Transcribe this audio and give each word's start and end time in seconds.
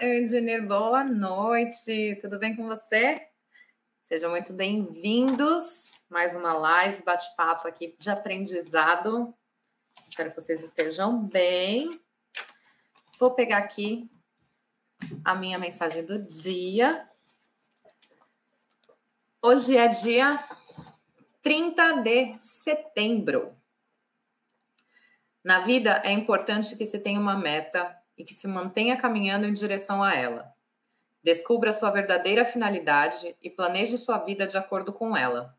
Olá, 0.00 0.60
boa 0.66 1.04
noite. 1.04 2.16
Tudo 2.20 2.38
bem 2.38 2.56
com 2.56 2.66
você? 2.66 3.28
Sejam 4.04 4.30
muito 4.30 4.52
bem-vindos. 4.52 6.00
Mais 6.08 6.34
uma 6.34 6.54
live, 6.54 7.02
bate-papo 7.02 7.68
aqui 7.68 7.94
de 7.98 8.08
aprendizado. 8.08 9.34
Espero 10.02 10.30
que 10.30 10.40
vocês 10.40 10.62
estejam 10.62 11.22
bem. 11.26 12.00
Vou 13.18 13.32
pegar 13.32 13.58
aqui 13.58 14.10
a 15.24 15.34
minha 15.34 15.58
mensagem 15.58 16.04
do 16.04 16.18
dia. 16.18 17.06
Hoje 19.42 19.76
é 19.76 19.88
dia 19.88 20.42
30 21.42 22.02
de 22.02 22.38
setembro. 22.38 23.54
Na 25.44 25.60
vida 25.60 26.00
é 26.04 26.12
importante 26.12 26.76
que 26.76 26.86
se 26.86 26.98
tenha 26.98 27.20
uma 27.20 27.36
meta 27.36 28.01
e 28.22 28.24
que 28.24 28.34
se 28.34 28.46
mantenha 28.46 28.96
caminhando 28.96 29.46
em 29.46 29.52
direção 29.52 30.00
a 30.00 30.14
ela. 30.14 30.54
Descubra 31.24 31.72
sua 31.72 31.90
verdadeira 31.90 32.44
finalidade 32.44 33.36
e 33.42 33.50
planeje 33.50 33.98
sua 33.98 34.16
vida 34.18 34.46
de 34.46 34.56
acordo 34.56 34.92
com 34.92 35.16
ela. 35.16 35.58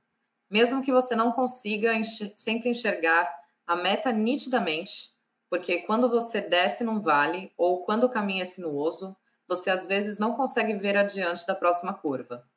Mesmo 0.49 0.81
que 0.81 0.91
você 0.91 1.13
não 1.13 1.33
consiga 1.33 1.93
enx 1.93 2.31
sempre 2.37 2.69
enxergar 2.69 3.29
a 3.67 3.75
meta 3.75 4.13
nitidamente, 4.13 5.11
porque 5.49 5.79
quando 5.79 6.09
você 6.09 6.39
desce 6.39 6.85
num 6.85 7.01
vale 7.01 7.51
ou 7.57 7.83
quando 7.83 8.05
o 8.05 8.09
caminho 8.09 8.43
é 8.43 8.45
sinuoso, 8.45 9.13
você 9.45 9.69
às 9.69 9.85
vezes 9.85 10.17
não 10.17 10.33
consegue 10.33 10.73
ver 10.75 10.95
adiante 10.95 11.45
da 11.45 11.53
próxima 11.53 11.93
curva. 11.93 12.47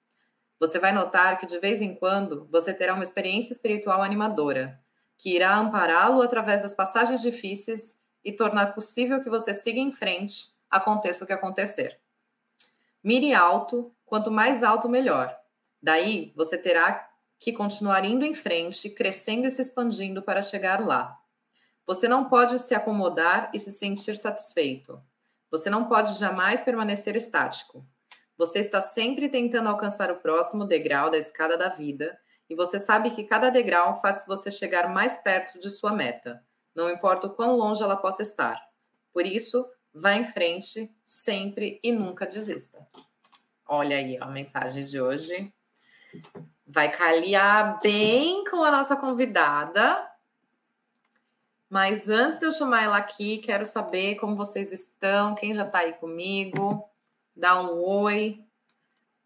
Você 0.60 0.78
vai 0.78 0.92
notar 0.92 1.36
que 1.40 1.46
de 1.46 1.58
vez 1.58 1.82
em 1.82 1.96
quando 1.96 2.46
você 2.48 2.72
terá 2.72 2.94
uma 2.94 3.02
experiência 3.02 3.52
espiritual 3.52 4.02
animadora, 4.02 4.80
que 5.18 5.34
irá 5.34 5.56
ampará-lo 5.56 6.22
através 6.22 6.62
das 6.62 6.74
passagens 6.74 7.20
difíceis 7.20 7.96
e 8.26 8.32
tornar 8.32 8.74
possível 8.74 9.22
que 9.22 9.30
você 9.30 9.54
siga 9.54 9.78
em 9.78 9.92
frente, 9.92 10.48
aconteça 10.68 11.22
o 11.22 11.26
que 11.28 11.32
acontecer. 11.32 12.00
Mire 13.02 13.32
alto, 13.32 13.94
quanto 14.04 14.32
mais 14.32 14.64
alto, 14.64 14.88
melhor. 14.88 15.32
Daí, 15.80 16.32
você 16.34 16.58
terá 16.58 17.08
que 17.38 17.52
continuar 17.52 18.04
indo 18.04 18.24
em 18.24 18.34
frente, 18.34 18.90
crescendo 18.90 19.46
e 19.46 19.50
se 19.52 19.62
expandindo 19.62 20.22
para 20.22 20.42
chegar 20.42 20.84
lá. 20.84 21.16
Você 21.86 22.08
não 22.08 22.28
pode 22.28 22.58
se 22.58 22.74
acomodar 22.74 23.48
e 23.54 23.60
se 23.60 23.70
sentir 23.70 24.16
satisfeito. 24.16 25.00
Você 25.48 25.70
não 25.70 25.84
pode 25.84 26.18
jamais 26.18 26.64
permanecer 26.64 27.14
estático. 27.14 27.86
Você 28.36 28.58
está 28.58 28.80
sempre 28.80 29.28
tentando 29.28 29.68
alcançar 29.68 30.10
o 30.10 30.16
próximo 30.16 30.64
degrau 30.64 31.10
da 31.10 31.16
escada 31.16 31.56
da 31.56 31.68
vida, 31.68 32.18
e 32.50 32.56
você 32.56 32.80
sabe 32.80 33.10
que 33.12 33.22
cada 33.22 33.50
degrau 33.50 34.00
faz 34.00 34.24
você 34.26 34.50
chegar 34.50 34.92
mais 34.92 35.16
perto 35.16 35.60
de 35.60 35.70
sua 35.70 35.92
meta, 35.92 36.44
não 36.76 36.90
importa 36.90 37.26
o 37.26 37.30
quão 37.30 37.56
longe 37.56 37.82
ela 37.82 37.96
possa 37.96 38.22
estar. 38.22 38.60
Por 39.12 39.24
isso, 39.24 39.66
vá 39.94 40.12
em 40.12 40.26
frente 40.26 40.94
sempre 41.06 41.80
e 41.82 41.90
nunca 41.90 42.26
desista. 42.26 42.86
Olha 43.66 43.96
aí 43.96 44.18
a 44.20 44.26
mensagem 44.26 44.84
de 44.84 45.00
hoje. 45.00 45.52
Vai 46.66 46.94
calhar 46.94 47.80
bem 47.80 48.44
com 48.44 48.62
a 48.62 48.70
nossa 48.70 48.94
convidada. 48.94 50.06
Mas 51.68 52.08
antes 52.08 52.38
de 52.38 52.44
eu 52.44 52.52
chamar 52.52 52.84
ela 52.84 52.98
aqui, 52.98 53.38
quero 53.38 53.64
saber 53.64 54.16
como 54.16 54.36
vocês 54.36 54.70
estão, 54.70 55.34
quem 55.34 55.54
já 55.54 55.66
está 55.66 55.78
aí 55.78 55.94
comigo. 55.94 56.88
Dá 57.34 57.60
um 57.60 57.82
oi. 57.82 58.44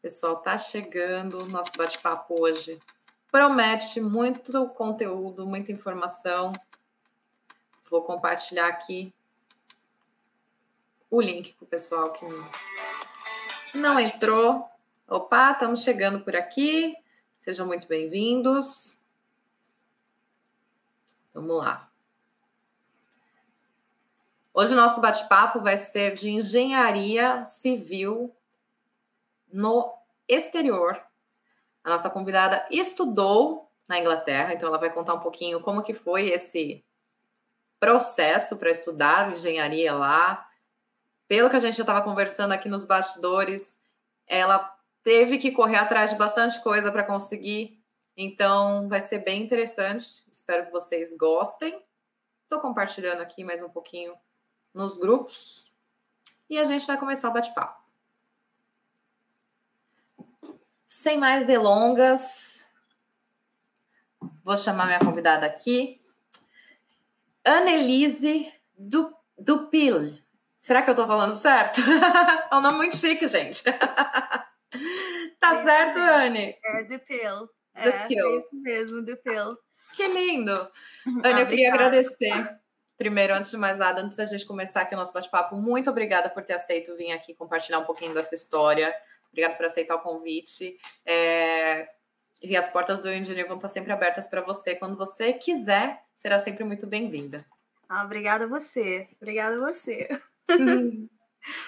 Pessoal 0.00 0.36
tá 0.36 0.56
chegando. 0.56 1.44
Nosso 1.46 1.72
bate-papo 1.76 2.40
hoje 2.40 2.80
promete 3.30 4.00
muito 4.00 4.68
conteúdo, 4.68 5.46
muita 5.46 5.72
informação. 5.72 6.52
Vou 7.90 8.02
compartilhar 8.02 8.68
aqui 8.68 9.12
o 11.10 11.20
link 11.20 11.54
com 11.54 11.64
o 11.64 11.68
pessoal 11.68 12.12
que 12.12 12.24
não 13.74 13.98
entrou. 13.98 14.64
Opa, 15.08 15.50
estamos 15.50 15.82
chegando 15.82 16.20
por 16.20 16.36
aqui. 16.36 16.96
Sejam 17.36 17.66
muito 17.66 17.88
bem-vindos. 17.88 19.02
Vamos 21.34 21.56
lá. 21.56 21.90
Hoje 24.54 24.72
o 24.72 24.76
nosso 24.76 25.00
bate-papo 25.00 25.60
vai 25.60 25.76
ser 25.76 26.14
de 26.14 26.30
engenharia 26.30 27.44
civil 27.44 28.32
no 29.52 29.92
exterior. 30.28 31.02
A 31.82 31.90
nossa 31.90 32.08
convidada 32.08 32.64
estudou 32.70 33.68
na 33.88 33.98
Inglaterra, 33.98 34.54
então 34.54 34.68
ela 34.68 34.78
vai 34.78 34.92
contar 34.92 35.14
um 35.14 35.20
pouquinho 35.20 35.60
como 35.60 35.82
que 35.82 35.92
foi 35.92 36.28
esse 36.28 36.84
processo 37.80 38.58
para 38.58 38.70
estudar 38.70 39.32
engenharia 39.32 39.92
lá. 39.94 40.46
Pelo 41.26 41.48
que 41.48 41.56
a 41.56 41.60
gente 41.60 41.76
já 41.76 41.82
estava 41.82 42.02
conversando 42.02 42.52
aqui 42.52 42.68
nos 42.68 42.84
bastidores, 42.84 43.80
ela 44.26 44.58
teve 45.02 45.38
que 45.38 45.50
correr 45.50 45.78
atrás 45.78 46.10
de 46.10 46.16
bastante 46.16 46.62
coisa 46.62 46.92
para 46.92 47.02
conseguir. 47.02 47.82
Então, 48.16 48.88
vai 48.88 49.00
ser 49.00 49.20
bem 49.20 49.42
interessante. 49.42 50.26
Espero 50.30 50.66
que 50.66 50.72
vocês 50.72 51.16
gostem. 51.16 51.82
Estou 52.42 52.60
compartilhando 52.60 53.22
aqui 53.22 53.42
mais 53.42 53.62
um 53.62 53.70
pouquinho 53.70 54.14
nos 54.74 54.96
grupos. 54.96 55.72
E 56.48 56.58
a 56.58 56.64
gente 56.64 56.86
vai 56.86 56.98
começar 56.98 57.30
o 57.30 57.32
bate-papo. 57.32 57.80
Sem 60.86 61.16
mais 61.16 61.44
delongas, 61.46 62.66
vou 64.42 64.56
chamar 64.56 64.86
minha 64.86 64.98
convidada 64.98 65.46
aqui. 65.46 65.99
Annelise 67.50 68.52
Dupil. 68.78 70.14
Será 70.58 70.82
que 70.82 70.90
eu 70.90 70.94
tô 70.94 71.06
falando 71.06 71.34
certo? 71.34 71.80
é 72.50 72.54
um 72.54 72.60
nome 72.60 72.76
muito 72.78 72.96
chique, 72.96 73.26
gente. 73.26 73.62
tá 75.40 75.54
é, 75.56 75.64
certo, 75.64 75.98
Anne? 75.98 76.56
É 76.64 76.84
Dupil. 76.84 77.50
É, 77.74 77.88
é 77.88 78.36
isso 78.36 78.48
mesmo, 78.52 79.02
Dupil. 79.02 79.56
Que 79.94 80.06
lindo. 80.06 80.52
Anne, 81.24 81.40
eu 81.40 81.46
queria 81.48 81.72
agradecer. 81.72 82.60
Primeiro, 82.96 83.34
antes 83.34 83.50
de 83.50 83.56
mais 83.56 83.78
nada, 83.78 84.02
antes 84.02 84.16
da 84.16 84.26
gente 84.26 84.46
começar 84.46 84.82
aqui 84.82 84.94
o 84.94 84.98
nosso 84.98 85.12
bate-papo, 85.12 85.56
muito 85.56 85.90
obrigada 85.90 86.30
por 86.30 86.44
ter 86.44 86.52
aceito 86.52 86.96
vir 86.96 87.10
aqui 87.10 87.34
compartilhar 87.34 87.78
um 87.78 87.84
pouquinho 87.84 88.14
dessa 88.14 88.34
história. 88.34 88.94
Obrigada 89.30 89.56
por 89.56 89.66
aceitar 89.66 89.96
o 89.96 90.02
convite. 90.02 90.76
É... 91.04 91.88
E 92.42 92.56
as 92.56 92.68
portas 92.68 93.00
do 93.00 93.10
Engineer 93.10 93.46
vão 93.46 93.56
estar 93.56 93.68
sempre 93.68 93.92
abertas 93.92 94.26
para 94.26 94.40
você. 94.40 94.74
Quando 94.74 94.96
você 94.96 95.32
quiser, 95.32 96.02
será 96.16 96.38
sempre 96.38 96.64
muito 96.64 96.86
bem-vinda. 96.86 97.44
Ah, 97.88 98.04
obrigada 98.04 98.44
a 98.44 98.48
você. 98.48 99.08
Obrigada 99.20 99.56
a 99.56 99.58
você. 99.58 100.08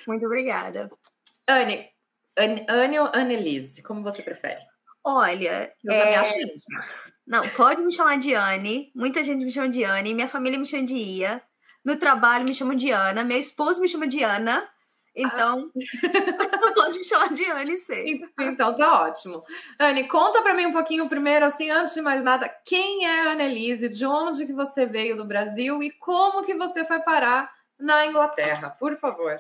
muito 0.06 0.26
obrigada. 0.26 0.90
Anne, 1.46 1.90
Anne, 2.38 2.66
Anne 2.68 2.98
ou 2.98 3.10
Annelise, 3.12 3.82
como 3.82 4.02
você 4.02 4.22
prefere? 4.22 4.60
Olha, 5.04 5.72
eu 5.84 5.92
já 5.92 6.04
é... 6.04 6.10
me 6.10 6.16
acho 6.16 6.34
Não, 7.26 7.48
pode 7.50 7.82
me 7.82 7.92
chamar 7.92 8.18
de 8.18 8.34
Anne. 8.34 8.90
Muita 8.94 9.22
gente 9.22 9.44
me 9.44 9.50
chama 9.50 9.68
de 9.68 9.84
Anne. 9.84 10.14
Minha 10.14 10.28
família 10.28 10.58
me 10.58 10.64
chama 10.64 10.86
de 10.86 10.94
Ia. 10.94 11.42
No 11.84 11.96
trabalho 11.96 12.44
me 12.44 12.54
chama 12.54 12.76
de 12.76 12.90
Ana. 12.90 13.24
Meu 13.24 13.38
esposo 13.38 13.80
me 13.80 13.88
chama 13.88 14.06
de 14.06 14.22
Ana. 14.22 14.66
Então, 15.14 15.70
ah. 15.76 16.72
pode 16.74 16.98
me 16.98 17.04
chamar 17.04 17.32
de 17.32 17.44
Anne 17.50 17.78
sempre. 17.78 18.30
Então 18.40 18.74
tá 18.76 19.02
ótimo. 19.02 19.44
Anne, 19.78 20.08
conta 20.08 20.40
para 20.42 20.54
mim 20.54 20.66
um 20.66 20.72
pouquinho 20.72 21.08
primeiro, 21.08 21.44
assim, 21.44 21.70
antes 21.70 21.94
de 21.94 22.00
mais 22.00 22.22
nada, 22.22 22.48
quem 22.64 23.06
é 23.06 23.28
a 23.28 23.32
Annelise, 23.32 23.88
de 23.88 24.06
onde 24.06 24.46
que 24.46 24.52
você 24.52 24.86
veio 24.86 25.16
do 25.16 25.24
Brasil 25.24 25.82
e 25.82 25.90
como 25.90 26.44
que 26.44 26.54
você 26.54 26.84
foi 26.84 27.00
parar 27.00 27.52
na 27.78 28.06
Inglaterra, 28.06 28.70
por 28.70 28.96
favor. 28.96 29.38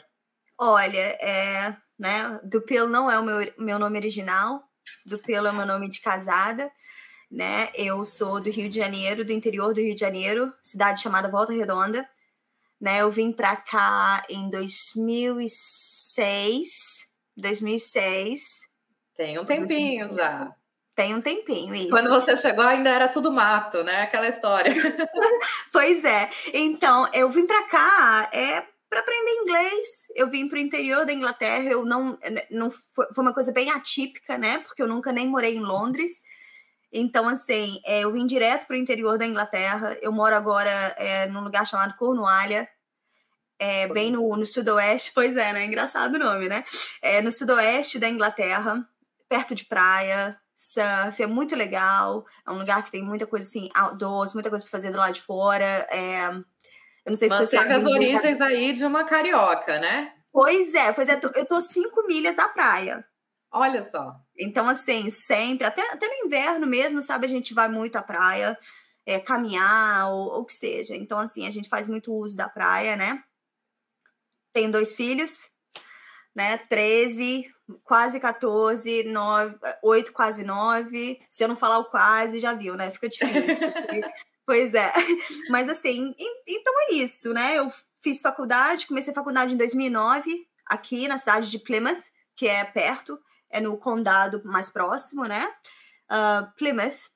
Olha, 0.58 1.16
é, 1.20 1.74
né, 1.98 2.38
Dupilo 2.44 2.88
não 2.88 3.10
é 3.10 3.18
o 3.18 3.22
meu, 3.22 3.52
meu 3.58 3.78
nome 3.78 3.98
original, 3.98 4.62
Dupilo 5.06 5.46
é 5.46 5.50
o 5.50 5.54
meu 5.54 5.66
nome 5.66 5.88
de 5.88 6.00
casada, 6.00 6.70
né? 7.30 7.70
Eu 7.74 8.04
sou 8.04 8.40
do 8.40 8.50
Rio 8.50 8.68
de 8.68 8.78
Janeiro, 8.78 9.24
do 9.24 9.32
interior 9.32 9.72
do 9.72 9.80
Rio 9.80 9.94
de 9.94 10.00
Janeiro, 10.00 10.52
cidade 10.60 11.00
chamada 11.00 11.30
Volta 11.30 11.52
Redonda 11.52 12.06
né? 12.82 13.00
Eu 13.00 13.10
vim 13.12 13.30
para 13.30 13.56
cá 13.56 14.24
em 14.28 14.50
2006, 14.50 16.68
2006. 17.36 18.40
Tem 19.16 19.38
um 19.38 19.44
tempinho 19.44 20.08
2006. 20.08 20.16
já. 20.16 20.52
Tem 20.96 21.14
um 21.14 21.20
tempinho, 21.22 21.72
isso. 21.74 21.90
Quando 21.90 22.10
você 22.10 22.36
chegou 22.36 22.66
ainda 22.66 22.90
era 22.90 23.08
tudo 23.08 23.32
mato, 23.32 23.84
né? 23.84 24.02
Aquela 24.02 24.26
história. 24.26 24.72
pois 25.72 26.04
é. 26.04 26.28
Então, 26.52 27.08
eu 27.14 27.30
vim 27.30 27.46
para 27.46 27.62
cá 27.68 28.28
é 28.32 28.64
para 28.90 28.98
aprender 29.00 29.30
inglês. 29.30 30.08
Eu 30.16 30.28
vim 30.28 30.48
para 30.48 30.56
o 30.56 30.60
interior 30.60 31.06
da 31.06 31.12
Inglaterra. 31.12 31.70
Eu 31.70 31.84
não, 31.84 32.18
não 32.50 32.68
foi 32.70 33.06
uma 33.16 33.32
coisa 33.32 33.52
bem 33.52 33.70
atípica, 33.70 34.36
né? 34.36 34.58
Porque 34.58 34.82
eu 34.82 34.88
nunca 34.88 35.12
nem 35.12 35.28
morei 35.28 35.56
em 35.56 35.60
Londres. 35.60 36.20
Então, 36.92 37.26
assim, 37.26 37.80
é, 37.86 38.00
eu 38.00 38.12
vim 38.12 38.26
direto 38.26 38.66
para 38.66 38.74
o 38.74 38.78
interior 38.78 39.16
da 39.16 39.24
Inglaterra. 39.24 39.96
Eu 40.02 40.12
moro 40.12 40.36
agora 40.36 40.70
é, 40.98 41.26
num 41.26 41.42
lugar 41.42 41.66
chamado 41.66 41.96
Cornualha, 41.96 42.68
é, 43.62 43.86
bem 43.86 44.10
no, 44.10 44.36
no 44.36 44.44
sudoeste. 44.44 45.12
Pois 45.14 45.36
é, 45.36 45.52
né? 45.52 45.64
Engraçado 45.64 46.16
o 46.16 46.18
nome, 46.18 46.48
né? 46.48 46.64
É, 47.00 47.22
no 47.22 47.30
sudoeste 47.30 47.98
da 47.98 48.08
Inglaterra, 48.08 48.84
perto 49.28 49.54
de 49.54 49.64
praia, 49.64 50.36
surf, 50.56 51.22
é 51.22 51.26
muito 51.26 51.54
legal. 51.54 52.26
É 52.44 52.50
um 52.50 52.58
lugar 52.58 52.82
que 52.82 52.90
tem 52.90 53.04
muita 53.04 53.24
coisa 53.24 53.46
assim, 53.46 53.70
outdoors, 53.72 54.34
muita 54.34 54.50
coisa 54.50 54.64
para 54.64 54.72
fazer 54.72 54.90
do 54.90 54.98
lado 54.98 55.14
de 55.14 55.22
fora. 55.22 55.86
É, 55.90 56.26
eu 56.26 57.10
não 57.10 57.14
sei 57.14 57.28
se 57.28 57.34
Manteve 57.34 57.50
você 57.50 57.56
sabe. 57.56 57.72
as 57.72 57.84
origens 57.84 58.40
aí 58.40 58.72
de 58.72 58.84
uma 58.84 59.04
carioca, 59.04 59.78
né? 59.78 60.12
Pois 60.32 60.74
é, 60.74 60.92
pois 60.92 61.08
é, 61.08 61.20
eu 61.36 61.46
tô 61.46 61.60
cinco 61.60 62.04
milhas 62.06 62.36
da 62.36 62.48
praia. 62.48 63.04
Olha 63.52 63.82
só. 63.82 64.16
Então, 64.36 64.66
assim, 64.66 65.08
sempre, 65.10 65.66
até, 65.66 65.82
até 65.92 66.08
no 66.08 66.26
inverno 66.26 66.66
mesmo, 66.66 67.00
sabe, 67.02 67.26
a 67.26 67.28
gente 67.28 67.54
vai 67.54 67.68
muito 67.68 67.96
à 67.96 68.02
praia, 68.02 68.58
é, 69.04 69.20
caminhar 69.20 70.10
ou 70.10 70.40
o 70.40 70.44
que 70.44 70.54
seja. 70.54 70.96
Então, 70.96 71.18
assim, 71.18 71.46
a 71.46 71.50
gente 71.50 71.68
faz 71.68 71.86
muito 71.86 72.12
uso 72.12 72.34
da 72.34 72.48
praia, 72.48 72.96
né? 72.96 73.22
Tenho 74.52 74.70
dois 74.70 74.94
filhos, 74.94 75.50
né? 76.34 76.58
13, 76.58 77.52
quase 77.82 78.20
14, 78.20 79.04
9, 79.04 79.56
8, 79.82 80.12
quase 80.12 80.44
9. 80.44 81.20
Se 81.28 81.44
eu 81.44 81.48
não 81.48 81.56
falar 81.56 81.78
o 81.78 81.90
quase, 81.90 82.38
já 82.38 82.52
viu, 82.52 82.76
né? 82.76 82.90
Fica 82.90 83.08
difícil. 83.08 83.32
pois 84.46 84.74
é. 84.74 84.92
Mas 85.48 85.68
assim, 85.68 86.14
então 86.46 86.74
é 86.88 86.94
isso, 86.94 87.32
né? 87.32 87.58
Eu 87.58 87.70
fiz 88.00 88.20
faculdade, 88.20 88.86
comecei 88.86 89.14
faculdade 89.14 89.54
em 89.54 89.56
2009, 89.56 90.46
aqui 90.66 91.08
na 91.08 91.18
cidade 91.18 91.50
de 91.50 91.58
Plymouth, 91.58 92.02
que 92.34 92.46
é 92.46 92.64
perto, 92.64 93.18
é 93.48 93.60
no 93.60 93.76
condado 93.76 94.42
mais 94.44 94.70
próximo, 94.70 95.24
né? 95.24 95.48
Uh, 96.10 96.50
Plymouth. 96.56 97.10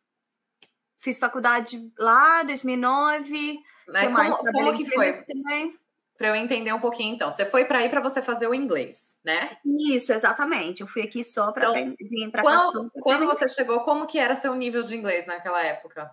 Fiz 0.98 1.18
faculdade 1.18 1.92
lá, 1.98 2.42
2009. 2.44 3.58
Mas 3.88 4.06
que 4.06 4.08
mais? 4.08 4.36
Como, 4.36 4.52
como 4.52 4.76
que 4.76 4.90
foi? 4.90 5.12
Também 5.24 5.78
para 6.16 6.28
eu 6.28 6.34
entender 6.34 6.72
um 6.72 6.80
pouquinho, 6.80 7.14
então. 7.14 7.30
Você 7.30 7.46
foi 7.46 7.64
para 7.64 7.78
aí 7.78 7.88
para 7.88 8.00
você 8.00 8.22
fazer 8.22 8.46
o 8.46 8.54
inglês, 8.54 9.18
né? 9.24 9.56
Isso, 9.64 10.12
exatamente. 10.12 10.80
Eu 10.80 10.86
fui 10.86 11.02
aqui 11.02 11.22
só 11.22 11.52
para 11.52 11.78
então, 11.78 11.96
vir 12.00 12.30
para 12.30 12.42
cá. 12.42 12.48
Quando, 12.48 12.90
quando 13.02 13.26
você 13.26 13.48
chegou, 13.48 13.80
como 13.80 14.06
que 14.06 14.18
era 14.18 14.34
seu 14.34 14.54
nível 14.54 14.82
de 14.82 14.96
inglês 14.96 15.26
naquela 15.26 15.62
época? 15.62 16.10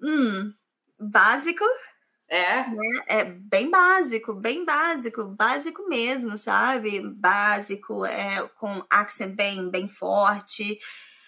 Hum, 0.00 0.52
básico. 0.98 1.64
É? 2.28 2.68
Né? 2.68 3.04
É 3.06 3.24
bem 3.24 3.70
básico, 3.70 4.34
bem 4.34 4.64
básico, 4.64 5.24
básico 5.26 5.88
mesmo, 5.88 6.36
sabe? 6.36 7.00
Básico, 7.14 8.04
é 8.04 8.48
com 8.58 8.84
accent 8.90 9.34
bem, 9.34 9.70
bem 9.70 9.88
forte. 9.88 10.78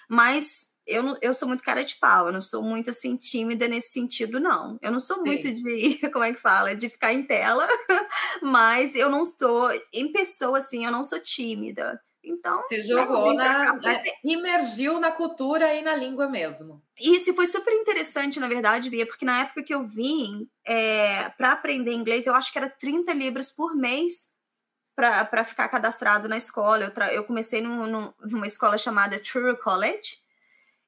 Mas 0.08 0.67
eu, 0.88 1.02
não, 1.02 1.18
eu 1.20 1.34
sou 1.34 1.46
muito 1.46 1.62
cara 1.62 1.84
de 1.84 1.94
pau, 1.96 2.26
eu 2.26 2.32
não 2.32 2.40
sou 2.40 2.62
muito 2.62 2.90
assim 2.90 3.16
tímida 3.16 3.68
nesse 3.68 3.90
sentido, 3.90 4.40
não. 4.40 4.78
Eu 4.80 4.90
não 4.90 4.98
sou 4.98 5.16
Sim. 5.16 5.22
muito 5.22 5.52
de, 5.52 6.00
como 6.10 6.24
é 6.24 6.32
que 6.32 6.40
fala, 6.40 6.74
de 6.74 6.88
ficar 6.88 7.12
em 7.12 7.22
tela, 7.22 7.68
mas 8.42 8.94
eu 8.94 9.10
não 9.10 9.24
sou, 9.24 9.70
em 9.92 10.10
pessoa, 10.10 10.58
assim, 10.58 10.84
eu 10.84 10.90
não 10.90 11.04
sou 11.04 11.20
tímida. 11.20 12.00
Então. 12.24 12.60
Se 12.64 12.82
jogou 12.82 13.32
na. 13.32 13.74
na 13.76 14.02
imergiu 14.24 15.00
na 15.00 15.10
cultura 15.10 15.72
e 15.74 15.82
na 15.82 15.94
língua 15.94 16.28
mesmo. 16.28 16.82
Isso 16.98 17.32
foi 17.32 17.46
super 17.46 17.72
interessante, 17.72 18.40
na 18.40 18.48
verdade, 18.48 18.90
Bia, 18.90 19.06
porque 19.06 19.24
na 19.24 19.42
época 19.42 19.62
que 19.62 19.72
eu 19.72 19.86
vim, 19.86 20.48
é, 20.66 21.30
para 21.30 21.52
aprender 21.52 21.92
inglês, 21.92 22.26
eu 22.26 22.34
acho 22.34 22.52
que 22.52 22.58
era 22.58 22.68
30 22.68 23.12
libras 23.14 23.50
por 23.50 23.74
mês 23.74 24.32
para 24.94 25.44
ficar 25.44 25.68
cadastrado 25.68 26.28
na 26.28 26.36
escola. 26.36 26.92
Eu, 26.94 27.04
eu 27.12 27.24
comecei 27.24 27.60
num, 27.60 27.86
num, 27.86 28.12
numa 28.20 28.46
escola 28.46 28.76
chamada 28.76 29.20
Truro 29.20 29.56
College 29.56 30.18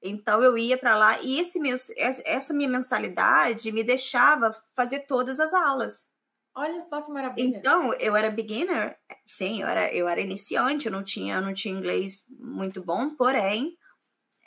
então 0.03 0.43
eu 0.43 0.57
ia 0.57 0.79
para 0.79 0.97
lá 0.97 1.21
e 1.21 1.39
esse 1.39 1.61
meu, 1.61 1.77
essa 1.97 2.55
minha 2.55 2.69
mensalidade 2.69 3.71
me 3.71 3.83
deixava 3.83 4.51
fazer 4.75 5.01
todas 5.01 5.39
as 5.39 5.53
aulas. 5.53 6.11
Olha 6.55 6.81
só 6.81 7.01
que 7.01 7.11
maravilha. 7.11 7.57
Então, 7.57 7.95
eu 7.95 8.17
era 8.17 8.31
beginner, 8.31 8.99
sim, 9.29 9.63
eu 9.63 9.69
era, 9.69 9.95
eu 9.95 10.09
era 10.09 10.21
iniciante, 10.21 10.87
eu 10.87 10.93
não 10.93 11.05
tinha, 11.05 11.37
eu 11.37 11.43
não 11.43 11.55
tinha 11.55 11.73
inglês 11.73 12.25
muito 12.29 12.83
bom, 12.83 13.15
porém, 13.15 13.77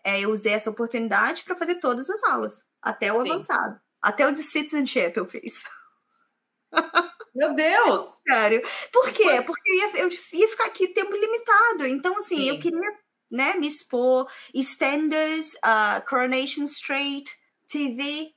é, 0.04 0.20
eu 0.20 0.32
usei 0.32 0.54
essa 0.54 0.70
oportunidade 0.70 1.44
para 1.44 1.56
fazer 1.56 1.76
todas 1.76 2.10
as 2.10 2.22
aulas, 2.24 2.66
até 2.82 3.14
o 3.14 3.24
sim. 3.24 3.32
avançado. 3.32 3.80
Até 4.02 4.28
o 4.28 4.34
de 4.34 4.44
citizenship 4.44 5.14
eu 5.16 5.26
fiz. 5.26 5.64
Meu 7.34 7.54
Deus! 7.56 8.22
Sério. 8.28 8.62
Por 8.92 9.12
quê? 9.12 9.42
Porque 9.46 9.72
eu 9.72 9.76
ia, 9.76 10.02
eu 10.04 10.10
ia 10.10 10.48
ficar 10.48 10.66
aqui 10.66 10.90
tempo 10.90 11.16
limitado. 11.16 11.88
Então, 11.88 12.18
assim, 12.18 12.36
sim. 12.36 12.50
eu 12.50 12.60
queria 12.60 13.00
né, 13.34 13.56
me 13.56 13.68
expor, 13.68 14.30
EastEnders, 14.54 15.56
uh, 15.56 16.08
Coronation 16.08 16.66
Street, 16.66 17.28
TV, 17.68 18.32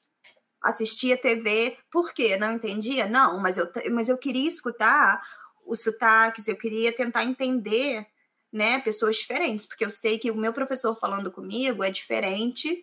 assistia 0.63 1.19
TV, 1.19 1.77
por 1.93 2.15
quê? 2.15 2.39
Não 2.39 2.55
entendia? 2.55 3.07
Não, 3.07 3.39
mas 3.39 3.59
eu, 3.59 3.71
mas 3.93 4.09
eu 4.09 4.17
queria 4.17 4.49
escutar 4.49 5.23
os 5.67 5.83
sotaques, 5.83 6.49
eu 6.49 6.57
queria 6.57 6.93
tentar 6.93 7.25
entender, 7.25 8.07
né, 8.51 8.79
pessoas 8.81 9.17
diferentes, 9.17 9.67
porque 9.67 9.85
eu 9.85 9.91
sei 9.91 10.19
que 10.19 10.31
o 10.31 10.37
meu 10.37 10.55
professor 10.55 10.99
falando 10.99 11.31
comigo 11.31 11.85
é 11.85 11.91
diferente 11.91 12.83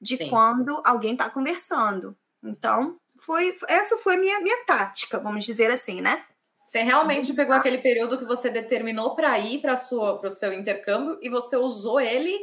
de 0.00 0.16
Sim. 0.16 0.30
quando 0.30 0.82
alguém 0.84 1.12
está 1.12 1.30
conversando. 1.30 2.16
Então, 2.42 2.98
foi 3.20 3.56
essa 3.68 3.96
foi 3.98 4.16
a 4.16 4.18
minha, 4.18 4.40
minha 4.40 4.64
tática, 4.64 5.20
vamos 5.20 5.44
dizer 5.44 5.70
assim, 5.70 6.00
né? 6.00 6.24
Você 6.64 6.82
realmente 6.82 7.32
pegou 7.34 7.54
aquele 7.54 7.78
período 7.78 8.18
que 8.18 8.24
você 8.24 8.48
determinou 8.48 9.14
para 9.14 9.38
ir 9.38 9.60
para 9.60 9.74
o 9.74 10.30
seu 10.30 10.52
intercâmbio 10.52 11.18
e 11.20 11.28
você 11.28 11.56
usou 11.56 12.00
ele 12.00 12.38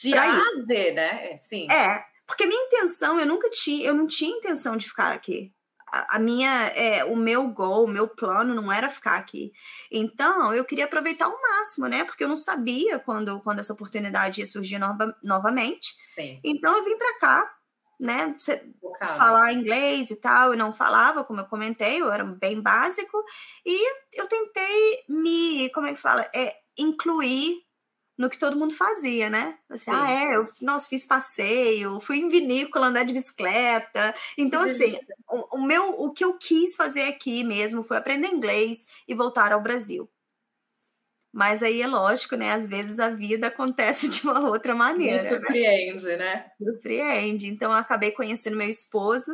de 0.00 0.10
pra 0.10 0.22
A 0.22 0.38
a 0.38 0.44
Z, 0.66 0.92
né? 0.92 1.32
É, 1.32 1.38
sim. 1.38 1.66
É, 1.70 2.04
porque 2.26 2.46
minha 2.46 2.62
intenção, 2.66 3.18
eu 3.20 3.26
nunca 3.26 3.48
tinha, 3.50 3.86
eu 3.86 3.94
não 3.94 4.06
tinha 4.06 4.36
intenção 4.36 4.76
de 4.76 4.86
ficar 4.86 5.12
aqui. 5.12 5.54
A, 5.92 6.16
a 6.16 6.18
minha, 6.18 6.50
é, 6.74 7.04
o 7.04 7.14
meu 7.14 7.48
goal, 7.48 7.84
o 7.84 7.88
meu 7.88 8.08
plano 8.08 8.54
não 8.54 8.72
era 8.72 8.88
ficar 8.88 9.16
aqui. 9.16 9.52
Então, 9.90 10.52
eu 10.52 10.64
queria 10.64 10.84
aproveitar 10.84 11.26
ao 11.26 11.40
máximo, 11.40 11.86
né? 11.86 12.04
Porque 12.04 12.24
eu 12.24 12.28
não 12.28 12.36
sabia 12.36 12.98
quando, 12.98 13.40
quando 13.40 13.60
essa 13.60 13.72
oportunidade 13.72 14.40
ia 14.40 14.46
surgir 14.46 14.78
nova, 14.78 15.16
novamente. 15.22 15.94
Sim. 16.14 16.40
Então, 16.44 16.76
eu 16.76 16.84
vim 16.84 16.96
para 16.98 17.18
cá 17.18 17.55
né, 17.98 18.34
falar 19.16 19.52
inglês 19.52 20.10
e 20.10 20.16
tal, 20.16 20.52
eu 20.52 20.58
não 20.58 20.72
falava, 20.72 21.24
como 21.24 21.40
eu 21.40 21.46
comentei, 21.46 22.00
eu 22.00 22.12
era 22.12 22.24
bem 22.24 22.60
básico, 22.60 23.22
e 23.64 23.92
eu 24.12 24.28
tentei 24.28 25.04
me, 25.08 25.70
como 25.70 25.86
é 25.86 25.92
que 25.92 26.00
fala, 26.00 26.28
é, 26.34 26.54
incluir 26.78 27.66
no 28.18 28.30
que 28.30 28.38
todo 28.38 28.58
mundo 28.58 28.72
fazia, 28.74 29.28
né? 29.28 29.58
Assim, 29.68 29.90
ah, 29.90 30.10
é, 30.10 30.36
eu 30.36 30.48
nossa, 30.62 30.88
fiz 30.88 31.04
passeio, 31.06 32.00
fui 32.00 32.18
em 32.18 32.28
vinícola 32.28 32.86
andar 32.86 33.04
de 33.04 33.12
bicicleta. 33.12 34.14
Então, 34.38 34.62
assim, 34.62 34.98
o, 35.28 35.58
o, 35.58 35.66
meu, 35.66 35.90
o 36.00 36.12
que 36.12 36.24
eu 36.24 36.38
quis 36.38 36.74
fazer 36.74 37.02
aqui 37.02 37.44
mesmo 37.44 37.84
foi 37.84 37.98
aprender 37.98 38.28
inglês 38.28 38.86
e 39.06 39.14
voltar 39.14 39.52
ao 39.52 39.62
Brasil. 39.62 40.08
Mas 41.36 41.62
aí 41.62 41.82
é 41.82 41.86
lógico, 41.86 42.34
né? 42.34 42.54
Às 42.54 42.66
vezes 42.66 42.98
a 42.98 43.10
vida 43.10 43.48
acontece 43.48 44.08
de 44.08 44.22
uma 44.22 44.48
outra 44.48 44.74
maneira. 44.74 45.18
Me 45.18 45.22
né? 45.22 45.28
surpreende, 45.28 46.06
né? 46.06 46.16
né? 46.16 46.50
Surpreende. 46.58 47.46
Então 47.46 47.72
eu 47.72 47.76
acabei 47.76 48.10
conhecendo 48.10 48.56
meu 48.56 48.70
esposo 48.70 49.30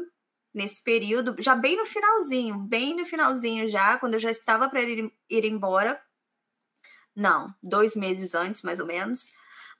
nesse 0.53 0.82
período, 0.82 1.36
já 1.38 1.55
bem 1.55 1.76
no 1.76 1.86
finalzinho, 1.86 2.58
bem 2.58 2.96
no 2.96 3.06
finalzinho 3.06 3.70
já, 3.70 3.96
quando 3.98 4.15
eu 4.15 4.20
já 4.20 4.32
estava 4.32 4.69
para 4.69 4.82
ir, 4.82 5.12
ir 5.31 5.44
embora. 5.44 6.03
Não, 7.15 7.55
dois 7.62 7.94
meses 7.94 8.34
antes, 8.34 8.62
mais 8.62 8.81
ou 8.81 8.86
menos. 8.86 9.31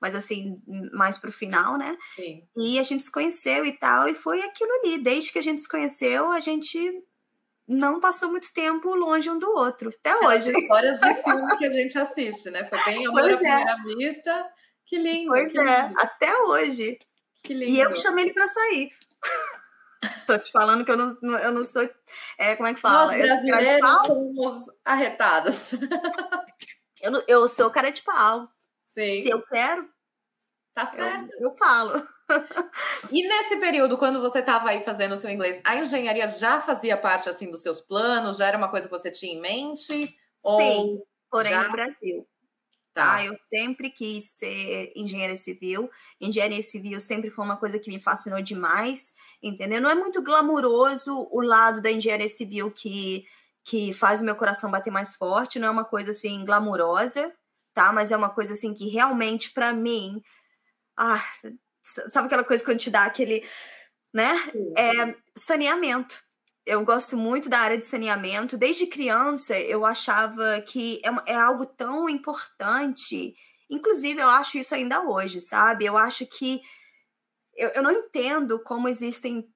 Mas 0.00 0.14
assim, 0.14 0.62
mais 0.92 1.18
pro 1.18 1.32
final, 1.32 1.76
né? 1.76 1.99
Sim. 2.14 2.46
E 2.56 2.78
a 2.78 2.85
gente 2.85 3.02
se 3.02 3.11
conheceu 3.11 3.66
e 3.66 3.73
tal, 3.73 4.08
e 4.08 4.14
foi 4.14 4.40
aquilo 4.42 4.70
ali. 4.75 5.02
Desde 5.02 5.32
que 5.32 5.40
a 5.40 5.42
gente 5.42 5.61
se 5.61 5.68
conheceu, 5.68 6.30
a 6.30 6.38
gente 6.38 6.78
não 7.66 8.00
passou 8.00 8.31
muito 8.31 8.52
tempo 8.52 8.95
longe 8.95 9.31
um 9.31 9.38
do 9.38 9.50
outro, 9.50 9.90
até 9.90 10.14
hoje. 10.16 10.50
As 10.50 10.62
histórias 10.62 11.00
de 11.00 11.14
filme 11.23 11.59
que 11.59 11.64
a 11.64 11.71
gente 11.71 11.99
assiste, 11.99 12.50
né? 12.50 12.69
Foi 12.69 12.83
bem 12.85 13.07
amor 13.07 13.23
pois 13.23 13.40
à 13.40 13.49
é. 13.49 13.75
primeira 13.75 13.76
vista. 13.97 14.52
Que 14.87 14.99
lindo. 14.99 15.28
Pois 15.28 15.52
que 15.52 15.59
é, 15.59 15.83
lindo. 15.83 16.00
até 16.00 16.37
hoje. 16.42 16.99
Que 17.42 17.54
lindo. 17.54 17.71
E 17.71 17.81
eu 17.81 17.95
chamei 17.95 18.26
ele 18.26 18.35
para 18.35 18.49
sair. 18.49 18.90
Tô 20.26 20.38
te 20.38 20.50
falando 20.50 20.85
que 20.85 20.90
eu 20.90 20.97
não, 20.97 21.38
eu 21.38 21.52
não 21.52 21.64
sou. 21.64 21.88
É, 22.37 22.57
como 22.57 22.69
é 22.69 22.75
que 22.75 22.81
fala? 22.81 23.16
Nós 23.16 23.23
brasileiros 23.23 24.07
somos 24.07 24.66
arretadas. 24.85 25.73
eu, 27.00 27.23
eu 27.28 27.49
sou 27.49 27.71
cara 27.71 27.90
de 27.90 28.02
pau. 28.02 28.49
Sim. 28.85 29.23
Se 29.23 29.31
eu 29.31 29.40
quero. 29.42 29.88
Tá 30.75 30.87
certo. 30.87 31.31
Eu, 31.35 31.42
eu 31.42 31.50
falo. 31.52 32.07
E 33.10 33.26
nesse 33.26 33.56
período, 33.56 33.98
quando 33.98 34.20
você 34.20 34.38
estava 34.38 34.70
aí 34.70 34.82
fazendo 34.82 35.12
o 35.12 35.18
seu 35.18 35.30
inglês, 35.30 35.60
a 35.64 35.76
engenharia 35.76 36.28
já 36.28 36.60
fazia 36.60 36.96
parte 36.96 37.28
assim 37.28 37.50
dos 37.50 37.62
seus 37.62 37.80
planos? 37.80 38.38
Já 38.38 38.46
era 38.46 38.58
uma 38.58 38.68
coisa 38.68 38.86
que 38.86 38.92
você 38.92 39.10
tinha 39.10 39.34
em 39.34 39.40
mente? 39.40 40.16
Sim, 40.38 41.00
porém 41.30 41.52
já... 41.52 41.64
no 41.64 41.72
Brasil. 41.72 42.26
Tá. 42.94 43.16
Ah, 43.16 43.24
eu 43.24 43.34
sempre 43.36 43.90
quis 43.90 44.38
ser 44.38 44.92
engenheira 44.94 45.34
civil. 45.34 45.90
Engenharia 46.20 46.62
civil 46.62 47.00
sempre 47.00 47.30
foi 47.30 47.44
uma 47.44 47.56
coisa 47.56 47.78
que 47.78 47.90
me 47.90 47.98
fascinou 47.98 48.42
demais, 48.42 49.14
entendeu? 49.42 49.80
Não 49.80 49.88
é 49.88 49.94
muito 49.94 50.22
glamuroso 50.22 51.26
o 51.30 51.40
lado 51.40 51.80
da 51.80 51.90
engenharia 51.90 52.28
civil 52.28 52.70
que, 52.70 53.24
que 53.64 53.94
faz 53.94 54.20
o 54.20 54.24
meu 54.24 54.36
coração 54.36 54.70
bater 54.70 54.90
mais 54.90 55.16
forte, 55.16 55.58
não 55.58 55.68
é 55.68 55.70
uma 55.70 55.86
coisa 55.86 56.10
assim 56.10 56.44
glamurosa, 56.44 57.34
tá? 57.72 57.92
Mas 57.94 58.12
é 58.12 58.16
uma 58.16 58.28
coisa 58.28 58.52
assim 58.52 58.74
que 58.74 58.88
realmente 58.88 59.52
para 59.52 59.72
mim, 59.72 60.22
ah, 60.94 61.24
Sabe 61.82 62.26
aquela 62.26 62.44
coisa 62.44 62.64
quando 62.64 62.78
te 62.78 62.90
dá 62.90 63.04
aquele, 63.04 63.46
né? 64.12 64.34
É, 64.76 65.14
saneamento. 65.36 66.22
Eu 66.64 66.84
gosto 66.84 67.16
muito 67.16 67.48
da 67.48 67.58
área 67.58 67.78
de 67.78 67.86
saneamento. 67.86 68.56
Desde 68.56 68.86
criança, 68.86 69.58
eu 69.58 69.84
achava 69.84 70.60
que 70.62 71.00
é, 71.04 71.32
é 71.32 71.34
algo 71.34 71.66
tão 71.66 72.08
importante. 72.08 73.34
Inclusive, 73.68 74.20
eu 74.20 74.28
acho 74.28 74.58
isso 74.58 74.74
ainda 74.74 75.02
hoje, 75.02 75.40
sabe? 75.40 75.84
Eu 75.84 75.96
acho 75.96 76.26
que. 76.26 76.60
Eu, 77.54 77.70
eu 77.70 77.82
não 77.82 77.90
entendo 77.90 78.62
como 78.62 78.88
existem 78.88 79.46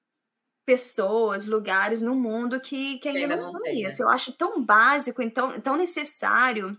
pessoas, 0.67 1.47
lugares 1.47 2.01
no 2.01 2.13
mundo 2.13 2.59
que, 2.59 2.99
que 2.99 3.07
ainda, 3.07 3.21
ainda 3.21 3.37
não, 3.37 3.53
não 3.53 3.61
tem 3.61 3.87
isso. 3.87 3.99
Né? 3.99 4.05
Eu 4.05 4.09
acho 4.09 4.33
tão 4.33 4.61
básico, 4.61 5.21
então 5.21 5.61
tão 5.61 5.77
necessário. 5.77 6.77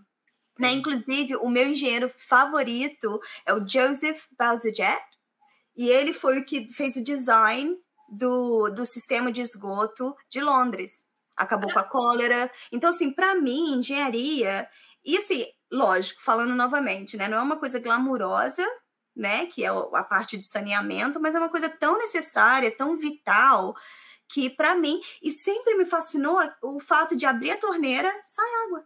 Né? 0.59 0.73
Inclusive, 0.73 1.37
o 1.37 1.49
meu 1.49 1.69
engenheiro 1.69 2.07
favorito 2.07 3.19
é 3.47 3.53
o 3.53 3.67
Joseph 3.67 4.25
Balzajet, 4.37 5.01
e 5.79 5.89
ele 5.89 6.11
foi 6.11 6.39
o 6.39 6.45
que 6.45 6.67
fez 6.73 6.97
o 6.97 7.03
design 7.03 7.73
do, 8.09 8.69
do 8.69 8.85
sistema 8.85 9.31
de 9.31 9.39
esgoto 9.39 10.13
de 10.29 10.41
Londres. 10.41 11.05
Acabou 11.37 11.71
com 11.71 11.79
a 11.79 11.85
cólera. 11.85 12.51
Então, 12.69 12.89
assim, 12.89 13.13
para 13.13 13.33
mim, 13.35 13.75
engenharia, 13.75 14.69
e 15.05 15.17
assim, 15.17 15.45
lógico, 15.71 16.21
falando 16.21 16.53
novamente, 16.53 17.15
né? 17.15 17.29
Não 17.29 17.37
é 17.37 17.41
uma 17.41 17.55
coisa 17.55 17.79
glamurosa, 17.79 18.67
né? 19.15 19.45
Que 19.45 19.63
é 19.63 19.69
a 19.69 20.03
parte 20.03 20.37
de 20.37 20.43
saneamento, 20.43 21.17
mas 21.17 21.33
é 21.33 21.39
uma 21.39 21.47
coisa 21.47 21.69
tão 21.69 21.97
necessária, 21.97 22.75
tão 22.75 22.97
vital, 22.97 23.73
que 24.27 24.49
para 24.49 24.75
mim, 24.75 24.99
e 25.23 25.31
sempre 25.31 25.77
me 25.77 25.85
fascinou 25.85 26.37
o 26.61 26.81
fato 26.81 27.15
de 27.15 27.25
abrir 27.25 27.51
a 27.51 27.57
torneira, 27.57 28.13
sai 28.25 28.49
água. 28.65 28.85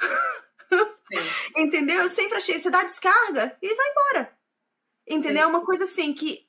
Entendeu? 1.56 2.02
Eu 2.02 2.10
sempre 2.10 2.38
achei, 2.38 2.58
você 2.58 2.70
dá 2.70 2.82
descarga 2.82 3.56
e 3.62 3.72
vai 3.72 3.86
embora. 3.88 4.39
Entendeu? 5.10 5.42
É 5.42 5.46
uma 5.46 5.64
coisa 5.64 5.84
assim 5.84 6.12
que. 6.12 6.46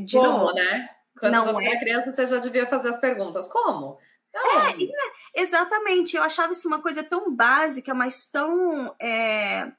De 0.00 0.16
Como, 0.16 0.38
novo, 0.38 0.54
né? 0.54 0.88
Quando 1.18 1.32
não 1.32 1.52
você 1.52 1.66
é... 1.66 1.72
é 1.72 1.78
criança, 1.80 2.12
você 2.12 2.26
já 2.26 2.38
devia 2.38 2.66
fazer 2.66 2.88
as 2.88 2.96
perguntas. 2.96 3.48
Como? 3.48 3.98
É, 4.32 4.38
é, 4.70 5.42
exatamente. 5.42 6.16
Eu 6.16 6.22
achava 6.22 6.52
isso 6.52 6.68
uma 6.68 6.80
coisa 6.80 7.02
tão 7.02 7.34
básica, 7.34 7.92
mas 7.92 8.30
tão. 8.30 8.94
É, 9.00 9.72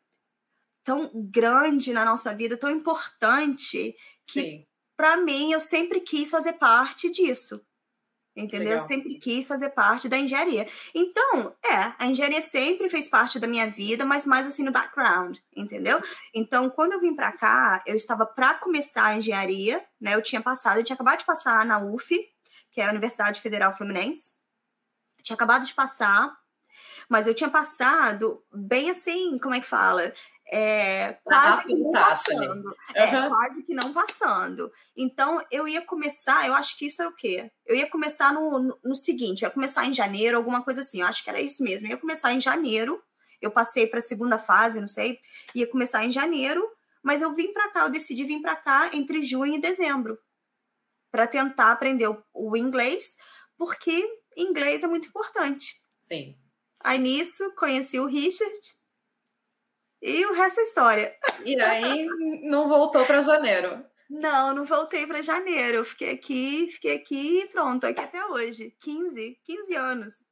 tão 0.84 1.12
grande 1.14 1.94
na 1.94 2.04
nossa 2.04 2.34
vida, 2.34 2.58
tão 2.58 2.70
importante, 2.70 3.96
que 4.26 4.66
para 4.98 5.18
mim 5.18 5.52
eu 5.52 5.60
sempre 5.60 6.02
quis 6.02 6.32
fazer 6.32 6.54
parte 6.54 7.12
disso. 7.12 7.64
Entendeu? 8.40 8.70
Legal. 8.70 8.74
Eu 8.74 8.80
sempre 8.80 9.16
quis 9.16 9.46
fazer 9.48 9.70
parte 9.72 10.08
da 10.08 10.18
engenharia. 10.18 10.68
Então, 10.96 11.54
é, 11.64 11.94
a 11.98 12.08
engenharia 12.08 12.42
sempre 12.42 12.90
fez 12.90 13.10
parte 13.10 13.38
da 13.38 13.48
minha 13.48 13.70
vida, 13.70 14.06
mas 14.06 14.26
mais 14.26 14.48
assim 14.48 14.64
no 14.64 14.72
background, 14.72 15.38
entendeu? 15.56 16.02
Então, 16.34 16.70
quando 16.70 16.94
eu 16.94 17.02
vim 17.02 17.14
para 17.16 17.32
cá, 17.34 17.84
eu 17.86 17.96
estava 17.96 18.26
para 18.26 18.54
começar 18.56 19.08
a 19.08 19.16
engenharia, 19.18 19.84
né? 20.00 20.16
Eu 20.16 20.22
tinha 20.22 20.42
passado, 20.42 20.80
eu 20.80 20.84
tinha 20.84 20.96
acabado 20.96 21.20
de 21.20 21.26
passar 21.26 21.66
na 21.66 21.80
UF, 21.80 22.18
que 22.72 22.80
é 22.80 22.88
a 22.88 22.92
Universidade 22.92 23.42
Federal 23.42 23.76
Fluminense. 23.76 24.32
Eu 25.18 25.24
tinha 25.24 25.36
acabado 25.36 25.66
de 25.66 25.74
passar, 25.74 26.34
mas 27.10 27.28
eu 27.28 27.34
tinha 27.34 27.50
passado 27.50 28.42
bem 28.54 28.90
assim, 28.90 29.38
como 29.40 29.56
é 29.56 29.60
que 29.60 29.68
fala? 29.68 30.14
É, 30.52 31.14
quase 31.24 31.66
que 31.66 31.76
não 31.76 31.92
passando. 31.92 32.76
É, 32.96 33.30
quase 33.30 33.66
que 33.66 33.74
não 33.74 33.94
passando. 33.94 34.72
Então, 34.98 35.46
eu 35.52 35.68
ia 35.68 35.82
começar, 35.82 36.48
eu 36.48 36.56
acho 36.56 36.76
que 36.78 36.88
isso 36.88 37.02
era 37.02 37.12
o 37.12 37.16
quê? 37.16 37.52
Eu 37.66 37.76
ia 37.76 37.88
começar 37.88 38.34
no, 38.34 38.60
no, 38.60 38.80
no 38.84 38.96
seguinte, 38.96 39.44
ia 39.44 39.50
começar 39.52 39.86
em 39.86 39.94
janeiro, 39.94 40.38
alguma 40.38 40.64
coisa 40.64 40.82
assim. 40.82 41.02
Eu 41.02 41.08
acho 41.08 41.24
que 41.24 41.30
era 41.30 41.40
isso 41.40 41.64
mesmo. 41.64 41.86
Eu 41.86 41.92
ia 41.92 41.98
começar 41.98 42.34
em 42.34 42.42
janeiro, 42.42 43.00
eu 43.40 43.52
passei 43.52 43.86
para 43.86 44.00
a 44.00 44.02
segunda 44.02 44.40
fase, 44.40 44.82
não 44.82 44.88
sei, 44.88 45.20
ia 45.54 45.70
começar 45.70 46.04
em 46.04 46.12
janeiro, 46.12 46.68
mas 47.04 47.22
eu 47.22 47.34
vim 47.34 47.54
para 47.54 47.70
cá, 47.70 47.82
eu 47.82 47.92
decidi 47.92 48.24
vir 48.24 48.42
para 48.42 48.56
cá 48.56 48.90
entre 48.94 49.22
junho 49.22 49.54
e 49.54 49.62
dezembro, 49.62 50.18
para 51.12 51.28
tentar 51.28 51.72
aprender 51.72 52.08
o, 52.08 52.24
o 52.34 52.58
inglês, 52.58 53.16
porque 53.56 54.04
inglês 54.36 54.84
é 54.84 54.88
muito 54.88 55.08
importante. 55.10 55.80
Sim. 56.00 56.36
Aí 56.82 56.98
nisso, 56.98 57.54
conheci 57.56 58.00
o 58.00 58.08
Richard, 58.08 58.79
e 60.02 60.26
o 60.26 60.34
resto 60.34 60.60
é 60.60 60.64
história. 60.64 61.16
E 61.44 61.60
aí 61.60 62.06
não 62.44 62.70
voltou 62.70 63.06
para 63.06 63.22
janeiro. 63.22 63.84
Não, 64.10 64.56
não 64.56 64.66
voltei 64.66 65.06
para 65.06 65.22
janeiro. 65.22 65.78
Eu 65.78 65.86
fiquei 65.86 66.12
aqui, 66.12 66.68
fiquei 66.72 66.96
aqui 66.96 67.42
e 67.42 67.48
pronto, 67.48 67.86
aqui 67.86 68.02
até 68.02 68.26
hoje. 68.26 68.76
15, 68.80 69.40
15 69.44 69.76
anos. 69.76 70.24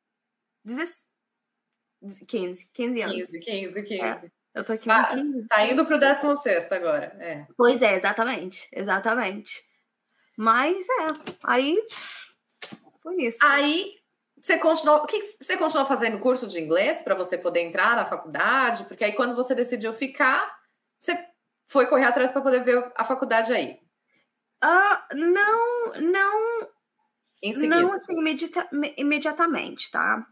15, 2.28 2.70
15 2.74 3.02
anos. 3.02 3.16
15, 3.16 3.40
15, 3.40 3.84
15. 3.84 4.02
É, 4.02 4.32
eu 4.56 4.64
tô 4.64 4.74
aqui 4.74 4.90
ah, 4.90 5.08
15. 5.14 5.48
Tá 5.48 5.66
indo 5.66 5.86
pro 5.86 6.00
16 6.00 6.72
agora. 6.72 7.16
É. 7.20 7.46
Pois 7.56 7.82
é, 7.82 7.96
exatamente. 7.96 8.68
Exatamente. 8.74 9.64
Mas 10.36 10.88
é, 10.88 11.36
aí 11.44 11.80
foi 13.02 13.16
isso. 13.18 13.40
Aí 13.44 13.94
você 14.40 14.58
continuou, 14.58 15.00
o 15.00 15.06
que 15.06 15.22
você 15.42 15.58
continuou 15.58 15.88
fazendo 15.88 16.20
curso 16.20 16.48
de 16.48 16.60
inglês 16.60 17.02
para 17.02 17.16
você 17.16 17.38
poder 17.38 17.62
entrar 17.62 17.96
na 17.96 18.06
faculdade? 18.06 18.86
Porque 18.86 19.04
aí 19.04 19.14
quando 19.14 19.36
você 19.36 19.56
decidiu 19.56 19.94
ficar, 19.94 20.56
você 20.98 21.28
foi 21.68 21.88
correr 21.88 22.06
atrás 22.06 22.32
para 22.32 22.42
poder 22.42 22.64
ver 22.64 22.92
a 22.96 23.04
faculdade 23.04 23.52
aí? 23.52 23.80
Uh, 24.64 25.16
não, 25.16 26.02
não, 26.02 26.60
não 27.68 27.94
assim 27.94 28.20
imediata, 28.20 28.70
imediatamente, 28.98 29.92
tá? 29.92 30.26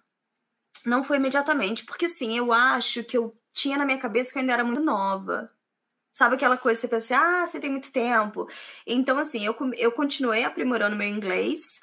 Não 0.85 1.03
foi 1.03 1.17
imediatamente, 1.17 1.85
porque 1.85 2.05
assim, 2.05 2.37
eu 2.37 2.53
acho 2.53 3.03
que 3.03 3.17
eu 3.17 3.35
tinha 3.51 3.77
na 3.77 3.85
minha 3.85 3.97
cabeça 3.97 4.31
que 4.31 4.37
eu 4.37 4.41
ainda 4.41 4.53
era 4.53 4.63
muito 4.63 4.81
nova. 4.81 5.51
Sabe 6.13 6.35
aquela 6.35 6.57
coisa 6.57 6.79
que 6.79 6.87
você 6.87 6.95
pensa, 6.95 7.17
ah, 7.17 7.45
você 7.45 7.59
tem 7.59 7.69
muito 7.69 7.91
tempo. 7.91 8.47
Então, 8.87 9.17
assim, 9.17 9.45
eu, 9.45 9.55
eu 9.77 9.91
continuei 9.91 10.45
aprimorando 10.45 10.95
meu 10.95 11.07
inglês, 11.07 11.81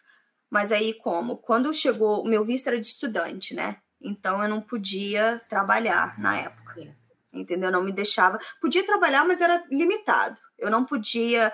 mas 0.52 0.71
aí 0.71 0.92
como? 0.92 1.38
Quando 1.38 1.73
chegou, 1.73 2.23
o 2.23 2.28
meu 2.28 2.44
visto 2.44 2.66
era 2.66 2.78
de 2.78 2.87
estudante, 2.87 3.54
né? 3.54 3.78
Então 3.99 4.42
eu 4.42 4.49
não 4.50 4.61
podia 4.61 5.40
trabalhar 5.49 6.18
na 6.21 6.40
época. 6.40 6.94
Entendeu? 7.32 7.71
Não 7.71 7.82
me 7.82 7.90
deixava. 7.90 8.38
Podia 8.61 8.85
trabalhar, 8.85 9.25
mas 9.25 9.40
era 9.40 9.64
limitado. 9.71 10.38
Eu 10.59 10.71
não 10.71 10.85
podia. 10.85 11.50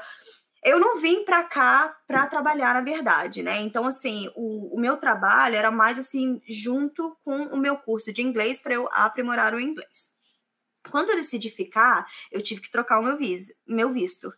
Eu 0.64 0.80
não 0.80 0.98
vim 0.98 1.24
para 1.24 1.44
cá 1.44 1.96
para 2.08 2.26
trabalhar, 2.26 2.74
na 2.74 2.80
verdade, 2.80 3.40
né? 3.40 3.60
Então, 3.60 3.86
assim, 3.86 4.28
o, 4.34 4.76
o 4.76 4.80
meu 4.80 4.96
trabalho 4.96 5.54
era 5.54 5.70
mais 5.70 5.96
assim, 5.96 6.40
junto 6.48 7.16
com 7.22 7.36
o 7.36 7.56
meu 7.56 7.76
curso 7.76 8.12
de 8.12 8.20
inglês 8.20 8.60
para 8.60 8.74
eu 8.74 8.88
aprimorar 8.90 9.54
o 9.54 9.60
inglês. 9.60 10.08
Quando 10.90 11.10
eu 11.10 11.16
decidi 11.16 11.50
ficar, 11.50 12.04
eu 12.32 12.42
tive 12.42 12.62
que 12.62 12.70
trocar 12.70 12.98
o 12.98 13.04
meu, 13.04 13.16
vis, 13.16 13.46
meu 13.64 13.92
visto, 13.92 14.34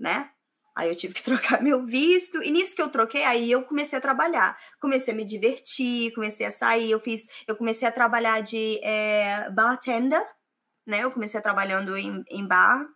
né? 0.00 0.30
Aí 0.76 0.90
eu 0.90 0.94
tive 0.94 1.14
que 1.14 1.22
trocar 1.24 1.62
meu 1.62 1.86
visto, 1.86 2.42
e 2.42 2.50
nisso 2.50 2.76
que 2.76 2.82
eu 2.82 2.90
troquei, 2.90 3.24
aí 3.24 3.50
eu 3.50 3.64
comecei 3.64 3.98
a 3.98 4.02
trabalhar. 4.02 4.56
Comecei 4.78 5.14
a 5.14 5.16
me 5.16 5.24
divertir, 5.24 6.12
comecei 6.14 6.46
a 6.46 6.50
sair, 6.50 6.90
eu 6.90 7.00
fiz, 7.00 7.26
eu 7.48 7.56
comecei 7.56 7.88
a 7.88 7.92
trabalhar 7.92 8.42
de 8.42 8.78
é, 8.84 9.50
bartender, 9.50 10.22
né? 10.86 11.02
Eu 11.02 11.10
comecei 11.10 11.40
trabalhando 11.40 11.96
em, 11.96 12.22
em 12.28 12.46
bar, 12.46 12.86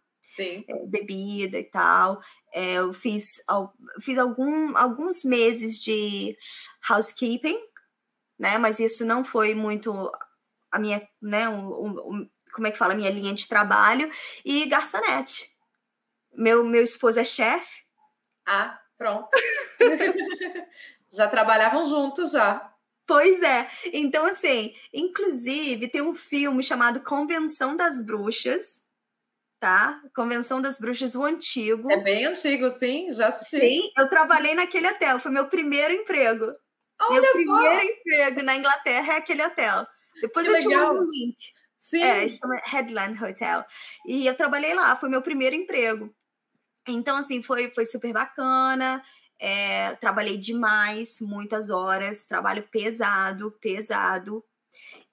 é, 0.68 0.86
bebida 0.86 1.58
e 1.58 1.64
tal. 1.64 2.20
É, 2.52 2.74
eu 2.74 2.92
fiz, 2.92 3.42
fiz 4.00 4.18
algum, 4.18 4.76
alguns 4.76 5.24
meses 5.24 5.78
de 5.78 6.36
housekeeping, 6.88 7.58
né? 8.38 8.58
Mas 8.58 8.78
isso 8.78 9.06
não 9.06 9.24
foi 9.24 9.54
muito 9.54 10.12
a 10.70 10.78
minha, 10.78 11.02
né? 11.20 11.48
O, 11.48 11.88
o, 11.88 12.28
como 12.52 12.66
é 12.66 12.70
que 12.70 12.78
fala? 12.78 12.92
A 12.92 12.96
minha 12.96 13.10
linha 13.10 13.32
de 13.34 13.48
trabalho. 13.48 14.10
E 14.44 14.66
garçonete 14.66 15.50
meu, 16.34 16.64
meu 16.64 16.82
esposo 16.82 17.20
é 17.20 17.24
chefe. 17.24 17.80
Ah, 18.46 18.80
pronto. 18.96 19.28
já 21.12 21.28
trabalhavam 21.28 21.88
juntos 21.88 22.32
já. 22.32 22.70
Pois 23.06 23.42
é. 23.42 23.68
Então, 23.92 24.24
assim, 24.24 24.74
inclusive 24.94 25.88
tem 25.88 26.00
um 26.00 26.14
filme 26.14 26.62
chamado 26.62 27.02
Convenção 27.02 27.76
das 27.76 28.04
Bruxas, 28.04 28.86
tá? 29.58 30.00
Convenção 30.14 30.60
das 30.60 30.78
Bruxas, 30.78 31.16
o 31.16 31.24
antigo. 31.24 31.90
É 31.90 31.96
bem 31.96 32.24
antigo, 32.24 32.70
sim, 32.70 33.12
já 33.12 33.26
assisti. 33.26 33.58
Sim, 33.58 33.90
eu 33.98 34.08
trabalhei 34.08 34.54
naquele 34.54 34.88
hotel, 34.88 35.18
foi 35.18 35.32
meu 35.32 35.48
primeiro 35.48 35.92
emprego. 35.92 36.46
Olha 37.00 37.20
meu 37.20 37.32
só. 37.32 37.32
primeiro 37.32 37.84
emprego 37.84 38.42
na 38.42 38.56
Inglaterra 38.56 39.14
é 39.14 39.16
aquele 39.16 39.44
hotel. 39.44 39.86
Depois 40.20 40.46
que 40.46 40.52
eu 40.52 40.54
legal. 40.54 40.70
te 40.70 40.76
mando 40.76 41.00
um 41.00 41.04
link. 41.04 41.36
Sim. 41.78 42.02
É, 42.02 42.28
chama 42.28 42.60
Headland 42.66 43.24
Hotel. 43.24 43.64
E 44.06 44.26
eu 44.26 44.36
trabalhei 44.36 44.74
lá, 44.74 44.94
foi 44.94 45.08
meu 45.08 45.22
primeiro 45.22 45.56
emprego. 45.56 46.14
Então, 46.92 47.16
assim, 47.16 47.42
foi, 47.42 47.70
foi 47.70 47.84
super 47.84 48.12
bacana. 48.12 49.02
É, 49.38 49.94
trabalhei 49.96 50.36
demais, 50.36 51.18
muitas 51.20 51.70
horas, 51.70 52.24
trabalho 52.26 52.68
pesado, 52.70 53.52
pesado. 53.60 54.44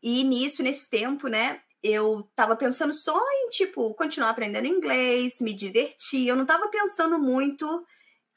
E 0.03 0.24
nisso, 0.24 0.62
nesse 0.62 0.89
tempo, 0.89 1.27
né, 1.27 1.62
eu 1.81 2.29
tava 2.36 2.55
pensando 2.55 2.93
só 2.93 3.17
em, 3.17 3.50
tipo, 3.50 3.93
continuar 3.93 4.31
aprendendo 4.31 4.67
inglês, 4.67 5.39
me 5.41 5.53
divertir. 5.53 6.27
Eu 6.27 6.36
não 6.36 6.46
tava 6.46 6.67
pensando 6.69 7.17
muito 7.17 7.86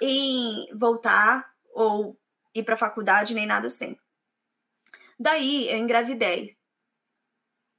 em 0.00 0.66
voltar 0.76 1.52
ou 1.74 2.18
ir 2.54 2.62
pra 2.62 2.76
faculdade, 2.76 3.34
nem 3.34 3.46
nada 3.46 3.66
assim. 3.66 3.96
Daí, 5.18 5.68
eu 5.70 5.78
engravidei, 5.78 6.56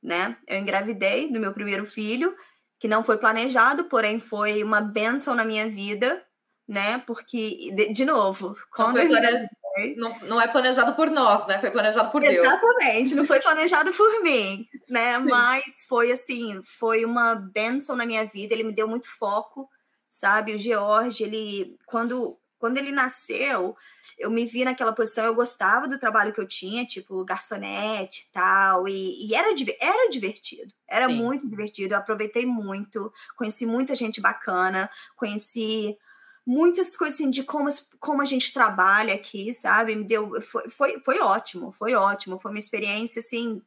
né? 0.02 0.38
Eu 0.48 0.60
engravidei 0.60 1.32
do 1.32 1.40
meu 1.40 1.54
primeiro 1.54 1.86
filho 1.86 2.36
que 2.82 2.88
não 2.88 3.04
foi 3.04 3.16
planejado, 3.20 3.84
porém 3.84 4.20
foi 4.20 4.64
uma 4.64 4.82
benção 4.82 5.36
na 5.36 5.46
minha 5.46 5.70
vida, 5.70 6.26
né? 6.68 6.98
Porque, 7.06 7.72
de, 7.76 7.94
de 7.94 8.04
novo, 8.04 8.58
quando. 8.76 8.98
Não, 8.98 9.08
planejado, 9.08 9.50
não, 9.98 10.20
não, 10.22 10.42
é 10.42 10.48
planejado 10.48 10.96
por 10.96 11.12
nós, 11.12 11.46
né? 11.46 11.60
Foi 11.60 11.70
planejado 11.70 12.10
por 12.10 12.22
Deus. 12.22 12.44
Exatamente, 12.44 13.14
não 13.14 13.24
foi 13.24 13.40
planejado 13.40 13.94
por 13.94 14.24
mim, 14.24 14.68
né? 14.90 15.20
Sim. 15.20 15.26
Mas 15.26 15.86
foi 15.88 16.12
assim, 16.12 16.60
foi 16.66 17.06
uma 17.06 17.36
benção 17.36 17.96
na 17.96 18.06
minha 18.06 18.26
vida, 18.26 18.56
ele 18.56 18.64
me 18.64 18.74
deu 18.74 18.88
muito 18.88 19.08
foco, 19.08 19.70
sabe? 20.10 20.56
O 20.56 20.58
George, 20.58 21.24
ele, 21.24 21.78
quando 21.86 22.36
quando 22.62 22.78
ele 22.78 22.92
nasceu, 22.92 23.76
eu 24.20 24.30
me 24.30 24.46
vi 24.46 24.64
naquela 24.64 24.94
posição, 24.94 25.26
eu 25.26 25.34
gostava 25.34 25.88
do 25.88 25.98
trabalho 25.98 26.32
que 26.32 26.40
eu 26.40 26.48
tinha, 26.48 26.86
tipo 26.86 27.26
garçonete 27.26 28.28
e 28.28 28.32
tal, 28.32 28.88
e, 28.88 29.28
e 29.28 29.34
era, 29.34 29.50
era 29.80 30.10
divertido, 30.12 30.72
era 30.88 31.08
Sim. 31.08 31.16
muito 31.16 31.50
divertido, 31.50 31.96
eu 31.96 31.98
aproveitei 31.98 32.46
muito, 32.46 33.12
conheci 33.36 33.66
muita 33.66 33.96
gente 33.96 34.22
bacana, 34.22 34.92
conheci 35.16 35.98
muitas 36.46 36.96
coisas 36.96 37.20
assim, 37.20 37.32
de 37.32 37.44
como, 37.44 37.68
como 38.00 38.22
a 38.22 38.26
gente 38.26 38.54
trabalha 38.54 39.16
aqui, 39.16 39.56
sabe? 39.56 39.96
Me 39.96 40.04
deu, 40.04 40.40
foi, 40.40 40.70
foi, 40.70 41.00
foi 41.02 41.20
ótimo, 41.20 41.72
foi 41.72 41.96
ótimo, 41.96 42.38
foi 42.38 42.52
uma 42.52 42.60
experiência 42.60 43.22
assim 43.22 43.60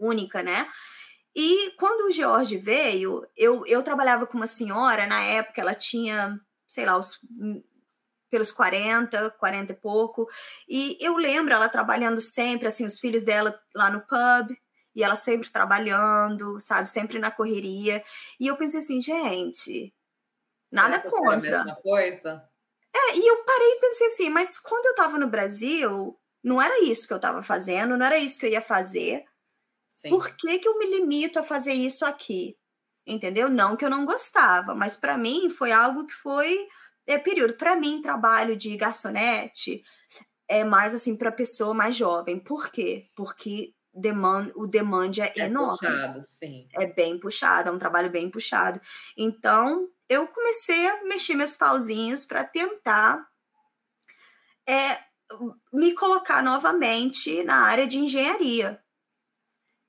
única, 0.00 0.42
né? 0.42 0.68
E 1.34 1.70
quando 1.78 2.08
o 2.08 2.10
George 2.10 2.56
veio, 2.56 3.24
eu, 3.36 3.64
eu 3.66 3.84
trabalhava 3.84 4.26
com 4.26 4.36
uma 4.36 4.48
senhora, 4.48 5.06
na 5.06 5.20
época 5.22 5.60
ela 5.60 5.76
tinha, 5.76 6.40
sei 6.66 6.84
lá, 6.84 6.98
os, 6.98 7.20
pelos 8.30 8.52
40, 8.52 9.30
40 9.32 9.72
e 9.72 9.76
pouco, 9.76 10.26
e 10.68 10.96
eu 11.00 11.16
lembro 11.16 11.52
ela 11.52 11.68
trabalhando 11.68 12.20
sempre, 12.20 12.68
assim, 12.68 12.86
os 12.86 12.98
filhos 12.98 13.24
dela 13.24 13.60
lá 13.74 13.90
no 13.90 14.00
pub, 14.00 14.56
e 14.94 15.02
ela 15.02 15.14
sempre 15.14 15.50
trabalhando, 15.50 16.60
sabe, 16.60 16.88
sempre 16.88 17.18
na 17.18 17.30
correria. 17.30 18.02
E 18.38 18.46
eu 18.46 18.56
pensei 18.56 18.80
assim, 18.80 19.00
gente, 19.00 19.94
nada 20.70 20.98
contra. 20.98 21.50
É 21.50 21.54
a 21.54 21.64
mesma 21.64 21.82
coisa? 21.82 22.48
É, 22.94 23.16
e 23.16 23.26
eu 23.26 23.44
parei 23.44 23.72
e 23.72 23.80
pensei 23.80 24.06
assim, 24.08 24.30
mas 24.30 24.58
quando 24.58 24.86
eu 24.86 24.94
tava 24.94 25.16
no 25.16 25.28
Brasil, 25.28 26.18
não 26.42 26.60
era 26.60 26.82
isso 26.82 27.06
que 27.06 27.14
eu 27.14 27.20
tava 27.20 27.42
fazendo, 27.42 27.96
não 27.96 28.04
era 28.04 28.18
isso 28.18 28.38
que 28.38 28.46
eu 28.46 28.50
ia 28.50 28.62
fazer. 28.62 29.24
Sim. 29.96 30.10
Por 30.10 30.34
que, 30.36 30.58
que 30.58 30.68
eu 30.68 30.78
me 30.78 30.86
limito 30.86 31.38
a 31.38 31.42
fazer 31.42 31.72
isso 31.72 32.04
aqui? 32.04 32.56
Entendeu? 33.06 33.48
Não 33.48 33.76
que 33.76 33.84
eu 33.84 33.90
não 33.90 34.04
gostava, 34.04 34.74
mas 34.74 34.96
para 34.96 35.16
mim 35.16 35.50
foi 35.50 35.72
algo 35.72 36.06
que 36.06 36.14
foi 36.14 36.68
é, 37.14 37.18
período. 37.18 37.54
Para 37.54 37.76
mim, 37.76 38.02
trabalho 38.02 38.56
de 38.56 38.76
garçonete 38.76 39.82
é 40.48 40.64
mais 40.64 40.94
assim 40.94 41.16
para 41.16 41.32
pessoa 41.32 41.74
mais 41.74 41.94
jovem. 41.94 42.38
Por 42.38 42.70
quê? 42.70 43.08
Porque 43.14 43.74
demand, 43.92 44.50
o 44.54 44.66
demand 44.66 45.12
é, 45.18 45.32
é 45.36 45.46
enorme. 45.46 45.78
Puxado, 45.78 46.24
sim. 46.26 46.68
É 46.74 46.86
bem 46.86 47.18
puxado, 47.18 47.68
é 47.68 47.72
um 47.72 47.78
trabalho 47.78 48.10
bem 48.10 48.30
puxado. 48.30 48.80
Então, 49.16 49.88
eu 50.08 50.26
comecei 50.28 50.88
a 50.88 51.04
mexer 51.04 51.34
meus 51.34 51.56
pauzinhos 51.56 52.24
para 52.24 52.44
tentar 52.44 53.26
é, 54.68 54.98
me 55.72 55.94
colocar 55.94 56.42
novamente 56.42 57.42
na 57.44 57.64
área 57.66 57.86
de 57.86 57.98
engenharia 57.98 58.82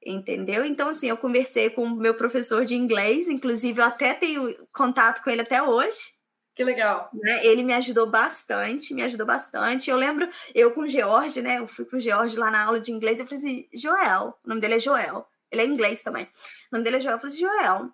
entendeu? 0.05 0.65
Então, 0.65 0.87
assim, 0.89 1.07
eu 1.07 1.17
conversei 1.17 1.69
com 1.69 1.83
o 1.83 1.95
meu 1.95 2.15
professor 2.15 2.65
de 2.65 2.73
inglês, 2.75 3.27
inclusive 3.27 3.79
eu 3.79 3.85
até 3.85 4.13
tenho 4.13 4.67
contato 4.73 5.23
com 5.23 5.29
ele 5.29 5.41
até 5.41 5.61
hoje. 5.61 6.19
Que 6.55 6.63
legal. 6.63 7.09
Né? 7.13 7.45
Ele 7.45 7.63
me 7.63 7.73
ajudou 7.73 8.07
bastante, 8.09 8.93
me 8.93 9.03
ajudou 9.03 9.25
bastante. 9.25 9.89
Eu 9.89 9.97
lembro, 9.97 10.29
eu 10.53 10.73
com 10.73 10.81
o 10.81 10.87
George, 10.87 11.41
né? 11.41 11.59
Eu 11.59 11.67
fui 11.67 11.85
com 11.85 11.97
o 11.97 11.99
George 11.99 12.37
lá 12.37 12.51
na 12.51 12.65
aula 12.65 12.79
de 12.79 12.91
inglês, 12.91 13.19
eu 13.19 13.25
falei 13.25 13.39
assim, 13.39 13.69
Joel, 13.73 14.37
o 14.43 14.49
nome 14.49 14.59
dele 14.59 14.75
é 14.75 14.79
Joel, 14.79 15.25
ele 15.49 15.61
é 15.61 15.65
inglês 15.65 16.03
também. 16.03 16.25
O 16.25 16.29
nome 16.73 16.83
dele 16.83 16.97
é 16.97 16.99
Joel, 16.99 17.15
eu 17.15 17.19
falei 17.19 17.35
assim, 17.35 17.45
Joel, 17.45 17.91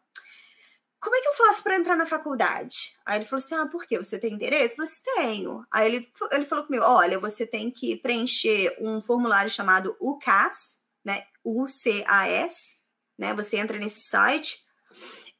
como 0.99 1.15
é 1.15 1.21
que 1.21 1.27
eu 1.27 1.33
faço 1.33 1.63
para 1.63 1.75
entrar 1.75 1.95
na 1.95 2.05
faculdade? 2.05 2.97
Aí 3.05 3.19
ele 3.19 3.25
falou 3.25 3.37
assim: 3.37 3.55
Ah, 3.55 3.67
por 3.67 3.85
quê? 3.85 3.97
Você 3.97 4.19
tem 4.19 4.33
interesse? 4.33 4.73
Eu 4.73 4.77
falei 4.77 4.91
assim: 4.91 5.01
Tenho. 5.15 5.65
Aí 5.71 5.85
ele, 5.85 6.11
ele 6.31 6.45
falou 6.45 6.65
comigo: 6.65 6.83
Olha, 6.83 7.19
você 7.19 7.45
tem 7.45 7.69
que 7.69 7.95
preencher 7.97 8.75
um 8.79 9.01
formulário 9.01 9.49
chamado 9.49 9.95
UCAS, 10.01 10.79
né? 11.05 11.23
UCAS, 11.45 12.77
né? 13.17 13.33
Você 13.35 13.57
entra 13.57 13.77
nesse 13.77 14.01
site 14.01 14.59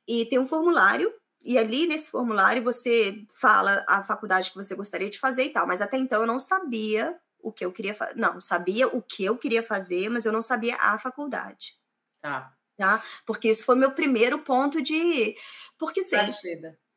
e 0.08 0.26
tem 0.26 0.38
um 0.40 0.46
formulário 0.46 1.12
e 1.48 1.58
ali 1.58 1.88
nesse 1.88 2.10
formulário 2.10 2.64
você 2.64 3.26
fala 3.30 3.86
a 3.88 4.04
faculdade 4.04 4.52
que 4.52 4.58
você 4.58 4.76
gostaria 4.76 5.10
de 5.10 5.20
fazer 5.20 5.46
e 5.46 5.50
tal, 5.50 5.66
mas 5.66 5.82
até 5.82 5.98
então 5.98 6.22
eu 6.22 6.28
não 6.28 6.40
sabia 6.40 7.18
o 7.40 7.52
que 7.52 7.64
eu 7.64 7.72
queria 7.72 7.96
fazer. 7.96 8.16
Não, 8.16 8.42
sabia 8.42 8.88
o 8.88 9.02
que 9.02 9.24
eu 9.24 9.38
queria 9.38 9.64
fazer, 9.64 10.10
mas 10.10 10.26
eu 10.26 10.32
não 10.32 10.42
sabia 10.42 10.76
a 10.76 10.98
faculdade. 11.00 11.76
Tá. 12.22 12.54
Tá? 12.78 13.02
Porque 13.26 13.50
isso 13.50 13.66
foi 13.66 13.76
meu 13.76 13.92
primeiro 13.92 14.40
ponto 14.40 14.82
de. 14.82 15.36
Porque 15.80 16.04
sim. 16.04 16.16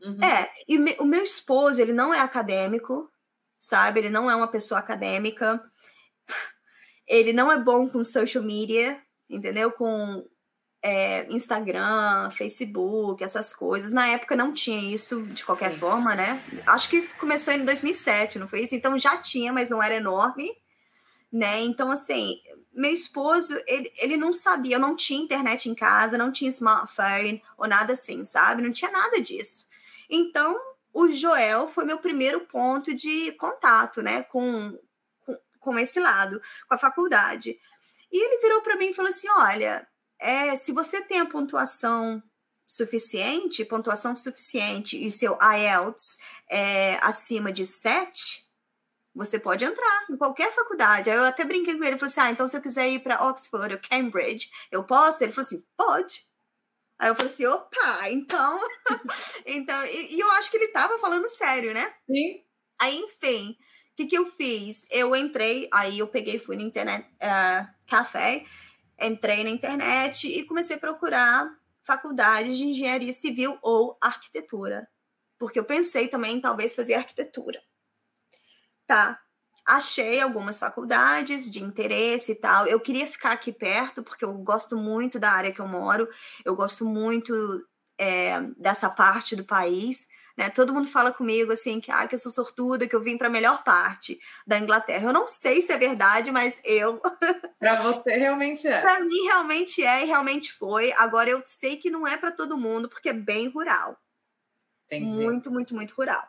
Uhum. 0.02 0.22
É, 0.22 0.50
e 0.66 0.78
me, 0.78 0.96
o 0.98 1.04
meu 1.04 1.22
esposo, 1.22 1.80
ele 1.80 1.92
não 1.92 2.12
é 2.12 2.20
acadêmico, 2.20 3.10
sabe? 3.58 4.00
Ele 4.00 4.10
não 4.10 4.30
é 4.30 4.34
uma 4.34 4.48
pessoa 4.48 4.80
acadêmica 4.80 5.62
ele 7.10 7.32
não 7.32 7.50
é 7.50 7.58
bom 7.58 7.88
com 7.88 8.04
social 8.04 8.42
media, 8.44 9.02
entendeu? 9.28 9.72
Com 9.72 10.24
é, 10.82 11.26
Instagram, 11.30 12.30
Facebook, 12.30 13.22
essas 13.22 13.54
coisas. 13.54 13.92
Na 13.92 14.08
época 14.08 14.34
não 14.34 14.52
tinha 14.52 14.92
isso 14.92 15.22
de 15.24 15.44
qualquer 15.44 15.72
Sim. 15.72 15.78
forma, 15.78 16.14
né? 16.14 16.42
Acho 16.66 16.88
que 16.88 17.06
começou 17.14 17.52
em 17.52 17.64
2007, 17.64 18.38
não 18.38 18.48
foi 18.48 18.60
isso? 18.60 18.74
Então 18.74 18.98
já 18.98 19.16
tinha, 19.18 19.52
mas 19.52 19.70
não 19.70 19.82
era 19.82 19.94
enorme, 19.94 20.50
né? 21.32 21.60
Então, 21.62 21.90
assim, 21.90 22.40
meu 22.72 22.92
esposo, 22.92 23.54
ele, 23.66 23.92
ele 23.98 24.16
não 24.16 24.32
sabia, 24.32 24.76
eu 24.76 24.80
não 24.80 24.96
tinha 24.96 25.22
internet 25.22 25.68
em 25.68 25.74
casa, 25.74 26.18
não 26.18 26.32
tinha 26.32 26.48
smartphone 26.48 27.42
ou 27.58 27.68
nada 27.68 27.92
assim, 27.92 28.24
sabe? 28.24 28.62
Não 28.62 28.72
tinha 28.72 28.90
nada 28.90 29.20
disso. 29.20 29.66
Então, 30.08 30.58
o 30.92 31.08
Joel 31.08 31.68
foi 31.68 31.84
meu 31.84 31.98
primeiro 31.98 32.40
ponto 32.40 32.94
de 32.94 33.32
contato, 33.32 34.02
né, 34.02 34.22
com, 34.24 34.76
com 35.60 35.78
esse 35.78 36.00
lado, 36.00 36.40
com 36.66 36.74
a 36.74 36.78
faculdade. 36.78 37.58
E 38.10 38.24
ele 38.24 38.42
virou 38.42 38.60
para 38.62 38.76
mim 38.76 38.90
e 38.90 38.94
falou 38.94 39.10
assim: 39.10 39.28
olha, 39.30 39.86
é, 40.20 40.54
se 40.56 40.72
você 40.72 41.00
tem 41.02 41.20
a 41.20 41.26
pontuação 41.26 42.22
suficiente, 42.66 43.64
pontuação 43.64 44.14
suficiente 44.14 45.02
e 45.04 45.10
seu 45.10 45.36
IELTS 45.42 46.18
é 46.48 46.98
acima 47.02 47.52
de 47.52 47.64
7, 47.64 48.46
você 49.14 49.40
pode 49.40 49.64
entrar 49.64 50.06
em 50.08 50.16
qualquer 50.16 50.54
faculdade. 50.54 51.10
Aí 51.10 51.16
eu 51.16 51.24
até 51.24 51.44
brinquei 51.44 51.76
com 51.76 51.82
ele, 51.82 51.98
falei 51.98 52.12
assim: 52.12 52.20
ah, 52.20 52.30
então 52.30 52.46
se 52.46 52.56
eu 52.56 52.62
quiser 52.62 52.88
ir 52.88 53.00
para 53.00 53.26
Oxford 53.28 53.74
ou 53.74 53.80
Cambridge, 53.80 54.48
eu 54.70 54.84
posso? 54.84 55.24
Ele 55.24 55.32
falou 55.32 55.46
assim: 55.46 55.64
pode. 55.76 56.22
Aí 56.98 57.08
eu 57.08 57.14
falei 57.16 57.32
assim: 57.32 57.46
opa, 57.46 58.10
então. 58.10 58.60
então 59.44 59.84
e, 59.86 60.14
e, 60.14 60.20
eu 60.20 60.30
acho 60.32 60.50
que 60.50 60.56
ele 60.56 60.68
tava 60.68 60.98
falando 60.98 61.28
sério, 61.28 61.74
né? 61.74 61.92
Sim. 62.06 62.44
Aí, 62.78 62.96
enfim, 62.96 63.56
que, 64.00 64.06
que 64.06 64.16
eu 64.16 64.26
fiz? 64.26 64.86
Eu 64.90 65.14
entrei, 65.14 65.68
aí 65.72 65.98
eu 65.98 66.06
peguei, 66.06 66.38
fui 66.38 66.56
no 66.56 66.62
internet 66.62 67.06
uh, 67.16 67.68
café, 67.86 68.44
entrei 69.00 69.44
na 69.44 69.50
internet 69.50 70.28
e 70.28 70.44
comecei 70.44 70.76
a 70.76 70.80
procurar 70.80 71.50
faculdades 71.82 72.56
de 72.56 72.64
engenharia 72.64 73.12
civil 73.12 73.58
ou 73.62 73.96
arquitetura. 74.00 74.88
Porque 75.38 75.58
eu 75.58 75.64
pensei 75.64 76.08
também 76.08 76.36
em 76.36 76.40
talvez 76.40 76.74
fazer 76.74 76.94
arquitetura. 76.94 77.60
Tá. 78.86 79.18
Achei 79.66 80.20
algumas 80.20 80.58
faculdades 80.58 81.50
de 81.50 81.62
interesse 81.62 82.32
e 82.32 82.34
tal. 82.34 82.66
Eu 82.66 82.80
queria 82.80 83.06
ficar 83.06 83.32
aqui 83.32 83.52
perto, 83.52 84.02
porque 84.02 84.24
eu 84.24 84.34
gosto 84.38 84.76
muito 84.76 85.18
da 85.18 85.30
área 85.30 85.52
que 85.52 85.60
eu 85.60 85.68
moro, 85.68 86.08
eu 86.44 86.54
gosto 86.54 86.84
muito 86.84 87.32
é, 87.98 88.40
dessa 88.56 88.90
parte 88.90 89.36
do 89.36 89.44
país. 89.44 90.08
Né? 90.40 90.48
Todo 90.48 90.72
mundo 90.72 90.88
fala 90.88 91.12
comigo 91.12 91.52
assim 91.52 91.82
que, 91.82 91.90
ah, 91.90 92.08
que 92.08 92.14
eu 92.14 92.18
sou 92.18 92.32
sortuda, 92.32 92.88
que 92.88 92.96
eu 92.96 93.02
vim 93.02 93.18
para 93.18 93.26
a 93.26 93.30
melhor 93.30 93.62
parte 93.62 94.18
da 94.46 94.58
Inglaterra. 94.58 95.10
Eu 95.10 95.12
não 95.12 95.28
sei 95.28 95.60
se 95.60 95.70
é 95.70 95.76
verdade, 95.76 96.32
mas 96.32 96.58
eu. 96.64 96.98
Para 97.60 97.74
você 97.82 98.12
realmente 98.12 98.66
é. 98.66 98.80
para 98.80 99.00
mim 99.00 99.24
realmente 99.24 99.84
é 99.84 100.02
e 100.02 100.06
realmente 100.06 100.50
foi. 100.50 100.92
Agora 100.92 101.28
eu 101.28 101.42
sei 101.44 101.76
que 101.76 101.90
não 101.90 102.08
é 102.08 102.16
para 102.16 102.32
todo 102.32 102.56
mundo, 102.56 102.88
porque 102.88 103.10
é 103.10 103.12
bem 103.12 103.48
rural. 103.48 104.00
Entendi. 104.86 105.10
Muito, 105.10 105.50
muito, 105.50 105.74
muito 105.74 105.90
rural. 105.90 106.26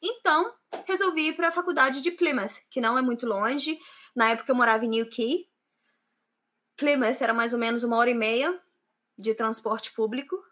Então, 0.00 0.54
resolvi 0.86 1.28
ir 1.28 1.36
para 1.36 1.48
a 1.48 1.52
faculdade 1.52 2.00
de 2.00 2.10
Plymouth, 2.10 2.62
que 2.70 2.80
não 2.80 2.96
é 2.96 3.02
muito 3.02 3.26
longe. 3.26 3.78
Na 4.14 4.30
época 4.30 4.50
eu 4.50 4.56
morava 4.56 4.86
em 4.86 4.88
Newquay. 4.88 5.46
Plymouth 6.78 7.18
era 7.20 7.34
mais 7.34 7.52
ou 7.52 7.58
menos 7.58 7.84
uma 7.84 7.98
hora 7.98 8.08
e 8.08 8.14
meia 8.14 8.58
de 9.18 9.34
transporte 9.34 9.92
público 9.92 10.42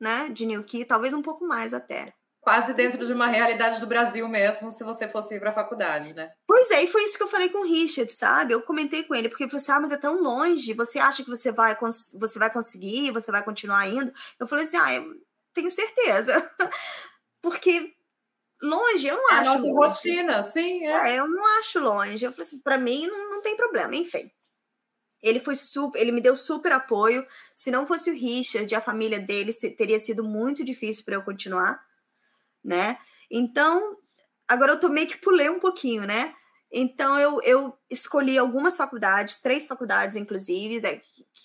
né, 0.00 0.28
de 0.30 0.46
Newquay, 0.46 0.84
talvez 0.84 1.12
um 1.14 1.22
pouco 1.22 1.46
mais 1.46 1.74
até. 1.74 2.12
Quase 2.40 2.72
dentro 2.74 3.04
de 3.04 3.12
uma 3.12 3.26
realidade 3.26 3.80
do 3.80 3.88
Brasil 3.88 4.28
mesmo, 4.28 4.70
se 4.70 4.84
você 4.84 5.08
fosse 5.08 5.34
ir 5.34 5.40
para 5.40 5.50
a 5.50 5.54
faculdade, 5.54 6.14
né? 6.14 6.30
Pois 6.46 6.70
é, 6.70 6.84
e 6.84 6.86
foi 6.86 7.02
isso 7.02 7.16
que 7.16 7.24
eu 7.24 7.28
falei 7.28 7.48
com 7.48 7.58
o 7.58 7.66
Richard, 7.66 8.12
sabe? 8.12 8.54
Eu 8.54 8.62
comentei 8.62 9.02
com 9.02 9.16
ele, 9.16 9.28
porque 9.28 9.42
ele 9.42 9.50
falou 9.50 9.60
assim: 9.60 9.72
ah, 9.72 9.80
mas 9.80 9.90
é 9.90 9.96
tão 9.96 10.22
longe, 10.22 10.72
você 10.72 11.00
acha 11.00 11.24
que 11.24 11.28
você 11.28 11.50
vai, 11.50 11.76
você 12.14 12.38
vai 12.38 12.52
conseguir, 12.52 13.10
você 13.10 13.32
vai 13.32 13.42
continuar 13.42 13.88
indo? 13.88 14.12
Eu 14.38 14.46
falei 14.46 14.64
assim: 14.64 14.76
ah, 14.76 14.94
eu 14.94 15.12
tenho 15.52 15.70
certeza. 15.72 16.48
porque 17.42 17.92
longe, 18.62 19.08
eu 19.08 19.16
não 19.16 19.30
é 19.30 19.34
acho. 19.34 19.50
A 19.50 19.54
nossa 19.54 19.66
longe. 19.66 19.74
rotina, 19.74 20.42
sim. 20.44 20.86
É. 20.86 21.14
é. 21.14 21.18
eu 21.18 21.28
não 21.28 21.58
acho 21.58 21.80
longe. 21.80 22.24
Eu 22.24 22.30
falei 22.30 22.46
assim: 22.46 22.60
para 22.60 22.78
mim 22.78 23.08
não, 23.08 23.30
não 23.30 23.42
tem 23.42 23.56
problema, 23.56 23.94
enfim. 23.96 24.30
Ele 25.26 25.40
foi 25.40 25.56
super, 25.56 26.00
ele 26.00 26.12
me 26.12 26.20
deu 26.20 26.36
super 26.36 26.70
apoio. 26.72 27.26
Se 27.54 27.70
não 27.70 27.86
fosse 27.86 28.10
o 28.10 28.14
Richard, 28.14 28.72
a 28.74 28.80
família 28.80 29.18
dele 29.18 29.52
teria 29.76 29.98
sido 29.98 30.22
muito 30.22 30.64
difícil 30.64 31.04
para 31.04 31.16
eu 31.16 31.22
continuar, 31.22 31.80
né? 32.64 32.96
Então, 33.30 33.96
agora 34.46 34.72
eu 34.72 34.80
tô 34.80 34.88
meio 34.88 35.08
que 35.08 35.18
pulei 35.18 35.50
um 35.50 35.58
pouquinho, 35.58 36.06
né? 36.06 36.32
Então 36.70 37.18
eu, 37.18 37.40
eu 37.42 37.78
escolhi 37.90 38.36
algumas 38.36 38.76
faculdades, 38.76 39.40
três 39.40 39.66
faculdades 39.66 40.16
inclusive, 40.16 40.80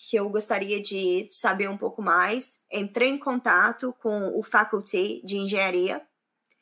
que 0.08 0.16
eu 0.16 0.28
gostaria 0.28 0.80
de 0.80 1.28
saber 1.30 1.68
um 1.68 1.78
pouco 1.78 2.02
mais. 2.02 2.62
Entrei 2.70 3.08
em 3.08 3.18
contato 3.18 3.94
com 4.00 4.38
o 4.38 4.42
faculty 4.42 5.22
de 5.24 5.38
engenharia 5.38 6.02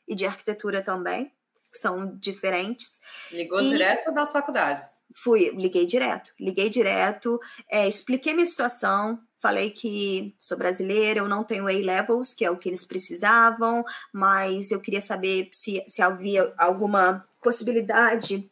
e 0.06 0.14
de 0.14 0.26
arquitetura 0.26 0.82
também, 0.82 1.32
que 1.72 1.78
são 1.78 2.16
diferentes. 2.16 3.00
Ligou 3.30 3.60
e 3.60 3.70
direto 3.70 4.12
das 4.12 4.30
faculdades? 4.30 4.99
Fui, 5.22 5.50
liguei 5.50 5.86
direto, 5.86 6.32
liguei 6.38 6.70
direto, 6.70 7.38
é, 7.68 7.86
expliquei 7.86 8.32
minha 8.32 8.46
situação, 8.46 9.20
falei 9.38 9.70
que 9.70 10.34
sou 10.40 10.56
brasileira, 10.56 11.20
eu 11.20 11.28
não 11.28 11.44
tenho 11.44 11.66
A-levels, 11.66 12.32
que 12.32 12.44
é 12.44 12.50
o 12.50 12.56
que 12.56 12.68
eles 12.68 12.84
precisavam, 12.84 13.84
mas 14.12 14.70
eu 14.70 14.80
queria 14.80 15.00
saber 15.00 15.48
se, 15.52 15.82
se 15.86 16.00
havia 16.00 16.52
alguma 16.56 17.26
possibilidade 17.42 18.50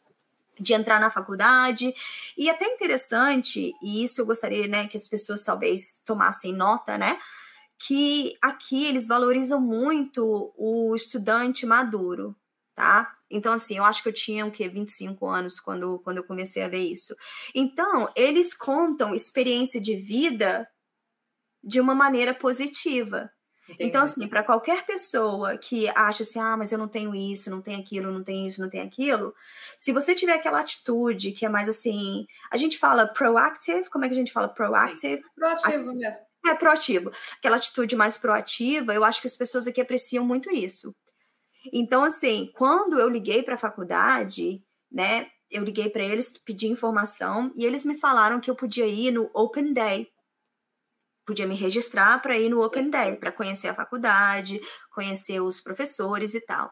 de 0.59 0.73
entrar 0.73 0.99
na 0.99 1.09
faculdade. 1.09 1.93
E 2.37 2.49
até 2.49 2.65
interessante, 2.65 3.73
e 3.81 4.03
isso 4.03 4.21
eu 4.21 4.25
gostaria 4.25 4.67
né, 4.67 4.87
que 4.87 4.97
as 4.97 5.07
pessoas 5.07 5.43
talvez 5.43 6.01
tomassem 6.05 6.53
nota, 6.53 6.97
né? 6.97 7.19
Que 7.77 8.37
aqui 8.41 8.85
eles 8.85 9.07
valorizam 9.07 9.61
muito 9.61 10.53
o 10.57 10.93
estudante 10.95 11.65
maduro, 11.65 12.35
tá? 12.79 13.13
Então, 13.29 13.51
assim, 13.51 13.77
eu 13.77 13.83
acho 13.83 14.01
que 14.01 14.07
eu 14.07 14.13
tinha 14.13 14.45
o 14.45 14.51
quê? 14.51 14.69
25 14.69 15.27
anos 15.27 15.59
quando, 15.59 15.99
quando 15.99 16.17
eu 16.17 16.23
comecei 16.23 16.63
a 16.63 16.69
ver 16.69 16.79
isso. 16.79 17.13
Então, 17.53 18.09
eles 18.15 18.53
contam 18.53 19.13
experiência 19.13 19.81
de 19.81 19.97
vida 19.97 20.65
de 21.61 21.81
uma 21.81 21.93
maneira 21.93 22.33
positiva. 22.33 23.29
Entendi. 23.65 23.83
Então, 23.89 24.03
assim, 24.03 24.29
para 24.29 24.43
qualquer 24.43 24.85
pessoa 24.85 25.57
que 25.57 25.89
acha 25.89 26.23
assim, 26.23 26.39
ah, 26.39 26.55
mas 26.55 26.71
eu 26.71 26.77
não 26.77 26.87
tenho 26.87 27.13
isso, 27.13 27.51
não 27.51 27.61
tenho 27.61 27.81
aquilo, 27.81 28.13
não 28.13 28.23
tenho 28.23 28.47
isso, 28.47 28.61
não 28.61 28.69
tenho 28.69 28.85
aquilo, 28.85 29.35
se 29.77 29.91
você 29.91 30.15
tiver 30.15 30.33
aquela 30.33 30.61
atitude 30.61 31.33
que 31.33 31.45
é 31.45 31.49
mais 31.49 31.67
assim, 31.67 32.25
a 32.49 32.55
gente 32.55 32.79
fala 32.79 33.07
proactive, 33.07 33.89
como 33.89 34.05
é 34.05 34.07
que 34.07 34.13
a 34.13 34.17
gente 34.17 34.31
fala 34.31 34.47
proactive? 34.47 35.21
Sim, 35.21 35.29
proativo 35.35 35.93
mesmo. 35.93 36.21
É, 36.47 36.55
proativo. 36.55 37.11
Aquela 37.37 37.57
atitude 37.57 37.95
mais 37.95 38.17
proativa, 38.17 38.93
eu 38.93 39.03
acho 39.03 39.21
que 39.21 39.27
as 39.27 39.35
pessoas 39.35 39.67
aqui 39.67 39.81
apreciam 39.81 40.25
muito 40.25 40.49
isso. 40.49 40.95
Então, 41.73 42.03
assim, 42.03 42.51
quando 42.55 42.99
eu 42.99 43.09
liguei 43.09 43.43
para 43.43 43.55
a 43.55 43.57
faculdade, 43.57 44.63
né, 44.91 45.27
eu 45.51 45.63
liguei 45.63 45.89
para 45.89 46.03
eles, 46.03 46.37
pedi 46.37 46.67
informação, 46.67 47.51
e 47.55 47.65
eles 47.65 47.85
me 47.85 47.97
falaram 47.97 48.39
que 48.39 48.49
eu 48.49 48.55
podia 48.55 48.87
ir 48.87 49.11
no 49.11 49.29
Open 49.33 49.73
Day 49.73 50.07
podia 51.29 51.45
me 51.45 51.55
registrar 51.55 52.19
para 52.23 52.39
ir 52.39 52.49
no 52.49 52.63
Open 52.63 52.89
Day, 52.89 53.15
para 53.15 53.31
conhecer 53.31 53.67
a 53.67 53.75
faculdade, 53.75 54.59
conhecer 54.89 55.39
os 55.39 55.61
professores 55.61 56.33
e 56.33 56.41
tal. 56.41 56.71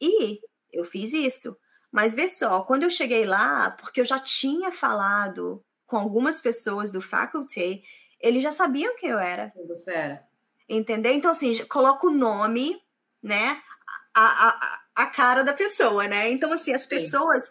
E 0.00 0.40
eu 0.72 0.84
fiz 0.84 1.12
isso. 1.12 1.56
Mas 1.92 2.12
vê 2.12 2.28
só, 2.28 2.64
quando 2.64 2.82
eu 2.82 2.90
cheguei 2.90 3.24
lá, 3.24 3.70
porque 3.70 4.00
eu 4.00 4.04
já 4.04 4.18
tinha 4.18 4.72
falado 4.72 5.64
com 5.86 5.96
algumas 5.96 6.40
pessoas 6.40 6.90
do 6.90 7.00
faculty, 7.00 7.80
eles 8.20 8.42
já 8.42 8.50
sabiam 8.50 8.96
quem 8.96 9.10
eu 9.10 9.20
era. 9.20 9.50
Quem 9.50 9.68
você 9.68 9.92
era. 9.92 10.26
Entendeu? 10.68 11.12
Então, 11.12 11.30
assim, 11.30 11.64
coloca 11.66 12.06
o 12.08 12.10
nome, 12.10 12.82
né? 13.22 13.62
A, 14.14 14.48
a, 14.48 15.02
a 15.04 15.06
cara 15.06 15.42
da 15.42 15.52
pessoa, 15.52 16.06
né? 16.06 16.30
Então, 16.30 16.52
assim, 16.52 16.74
as 16.74 16.84
pessoas 16.84 17.48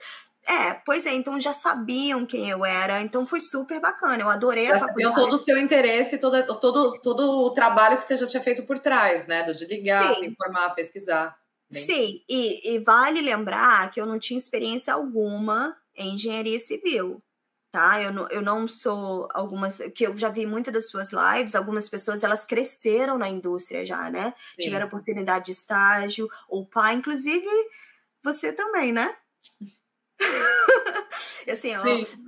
é, 0.48 0.74
pois 0.86 1.06
é, 1.06 1.14
então 1.14 1.40
já 1.40 1.54
sabiam 1.54 2.26
quem 2.26 2.50
eu 2.50 2.66
era, 2.66 3.02
então 3.02 3.26
foi 3.26 3.40
super 3.40 3.80
bacana, 3.80 4.24
eu 4.24 4.30
adorei 4.30 4.68
já 4.68 4.76
a 4.76 4.80
sabiam 4.80 5.14
todo 5.14 5.34
o 5.34 5.38
seu 5.38 5.58
interesse, 5.58 6.18
todo, 6.18 6.44
todo, 6.60 7.00
todo 7.00 7.46
o 7.46 7.52
trabalho 7.52 7.98
que 7.98 8.04
você 8.04 8.18
já 8.18 8.26
tinha 8.26 8.42
feito 8.42 8.64
por 8.64 8.80
trás, 8.80 9.28
né, 9.28 9.44
do 9.44 9.54
de 9.54 9.66
ligar, 9.66 10.16
se 10.16 10.26
informar, 10.26 10.72
pesquisar. 10.72 11.38
Bem. 11.72 11.84
Sim, 11.84 12.24
e, 12.28 12.74
e 12.74 12.80
vale 12.80 13.22
lembrar 13.22 13.92
que 13.92 14.02
eu 14.02 14.06
não 14.06 14.18
tinha 14.18 14.38
experiência 14.38 14.94
alguma 14.94 15.78
em 15.96 16.16
engenharia 16.16 16.60
civil, 16.60 17.22
tá? 17.72 18.02
Eu 18.02 18.12
não, 18.12 18.28
eu 18.30 18.42
não 18.42 18.68
sou 18.68 19.28
algumas 19.34 19.78
que 19.96 20.06
eu 20.06 20.18
já 20.18 20.30
vi 20.30 20.46
muitas 20.46 20.74
das 20.74 20.90
suas 20.90 21.12
lives, 21.12 21.56
algumas 21.56 21.88
pessoas 21.88 22.24
elas 22.24 22.46
cresceram 22.46 23.18
na 23.18 23.30
indústria 23.30 23.86
já, 23.86 24.10
né? 24.10 24.34
Sim. 24.56 24.64
Tiveram 24.64 24.88
oportunidade 24.88 25.46
de 25.46 25.52
estágio, 25.52 26.30
ou 26.50 26.66
pai, 26.66 26.96
inclusive 26.96 27.48
você 28.24 28.52
também, 28.52 28.92
né? 28.92 29.16
assim, 31.50 31.76
ó, 31.76 31.84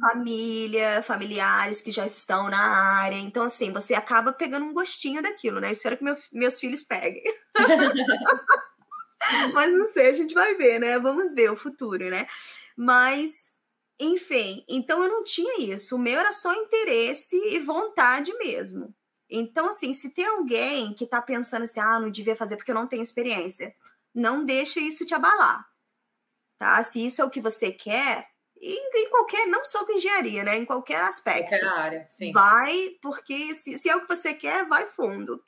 família, 0.09 1.01
familiares 1.01 1.81
que 1.81 1.91
já 1.91 2.05
estão 2.05 2.49
na 2.49 2.59
área. 3.01 3.17
Então, 3.17 3.43
assim, 3.43 3.71
você 3.71 3.93
acaba 3.93 4.33
pegando 4.33 4.65
um 4.65 4.73
gostinho 4.73 5.21
daquilo, 5.21 5.59
né? 5.59 5.71
Espero 5.71 5.97
que 5.97 6.03
meu, 6.03 6.15
meus 6.31 6.59
filhos 6.59 6.83
peguem. 6.83 7.23
Mas 9.53 9.73
não 9.73 9.85
sei, 9.85 10.09
a 10.09 10.13
gente 10.13 10.33
vai 10.33 10.55
ver, 10.55 10.79
né? 10.79 10.99
Vamos 10.99 11.33
ver 11.33 11.49
o 11.51 11.55
futuro, 11.55 12.09
né? 12.09 12.27
Mas, 12.75 13.52
enfim, 14.03 14.65
então 14.67 15.03
eu 15.03 15.09
não 15.09 15.23
tinha 15.23 15.59
isso. 15.59 15.95
O 15.95 15.99
meu 15.99 16.19
era 16.19 16.31
só 16.31 16.53
interesse 16.53 17.35
e 17.35 17.59
vontade 17.59 18.33
mesmo. 18.37 18.93
Então, 19.29 19.69
assim, 19.69 19.93
se 19.93 20.13
tem 20.13 20.25
alguém 20.25 20.93
que 20.93 21.07
tá 21.07 21.21
pensando 21.21 21.63
assim, 21.63 21.79
ah, 21.79 21.99
não 21.99 22.09
devia 22.09 22.35
fazer 22.35 22.55
porque 22.55 22.71
eu 22.71 22.75
não 22.75 22.87
tenho 22.87 23.01
experiência, 23.01 23.73
não 24.13 24.45
deixe 24.45 24.79
isso 24.79 25.05
te 25.05 25.13
abalar 25.13 25.73
tá? 26.63 26.81
Se 26.81 27.05
isso 27.05 27.21
é 27.21 27.25
o 27.25 27.29
que 27.29 27.41
você 27.41 27.71
quer, 27.71 28.29
em, 28.59 28.79
em 28.95 29.09
qualquer, 29.09 29.47
não 29.47 29.65
só 29.65 29.85
com 29.85 29.91
engenharia, 29.91 30.43
né? 30.45 30.57
Em 30.57 30.65
qualquer 30.65 31.01
aspecto. 31.01 31.49
Qualquer 31.49 31.67
área, 31.67 32.05
sim. 32.07 32.31
Vai, 32.31 32.91
porque 33.01 33.53
se, 33.53 33.77
se 33.77 33.89
é 33.89 33.95
o 33.97 34.01
que 34.01 34.15
você 34.15 34.33
quer, 34.33 34.65
vai 34.65 34.85
fundo. 34.85 35.43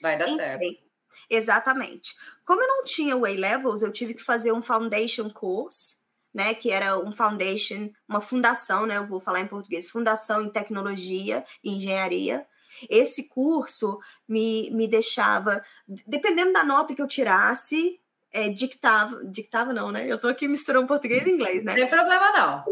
Vai 0.00 0.16
dar 0.16 0.26
Enfim, 0.26 0.36
certo. 0.38 0.90
Exatamente. 1.28 2.16
Como 2.46 2.62
eu 2.62 2.68
não 2.68 2.84
tinha 2.84 3.14
o 3.14 3.26
A-Levels, 3.26 3.82
eu 3.82 3.92
tive 3.92 4.14
que 4.14 4.22
fazer 4.22 4.52
um 4.52 4.62
Foundation 4.62 5.28
Course, 5.28 5.96
né? 6.34 6.54
Que 6.54 6.70
era 6.70 6.98
um 6.98 7.12
Foundation, 7.12 7.90
uma 8.08 8.20
fundação, 8.20 8.86
né? 8.86 8.96
Eu 8.96 9.06
vou 9.06 9.20
falar 9.20 9.40
em 9.40 9.46
português, 9.46 9.88
Fundação 9.88 10.42
em 10.42 10.50
Tecnologia 10.50 11.44
e 11.62 11.76
Engenharia. 11.76 12.46
Esse 12.88 13.28
curso 13.28 13.98
me, 14.28 14.70
me 14.70 14.86
deixava, 14.86 15.62
dependendo 16.06 16.52
da 16.52 16.64
nota 16.64 16.94
que 16.94 17.02
eu 17.02 17.08
tirasse, 17.08 18.00
é, 18.32 18.48
dictava, 18.48 19.24
dictava 19.24 19.72
não, 19.72 19.90
né? 19.90 20.06
Eu 20.06 20.18
tô 20.18 20.28
aqui 20.28 20.46
misturando 20.46 20.86
português 20.86 21.26
e 21.26 21.30
inglês, 21.30 21.64
né? 21.64 21.72
Não 21.72 21.80
tem 21.80 21.88
problema 21.88 22.32
não, 22.32 22.64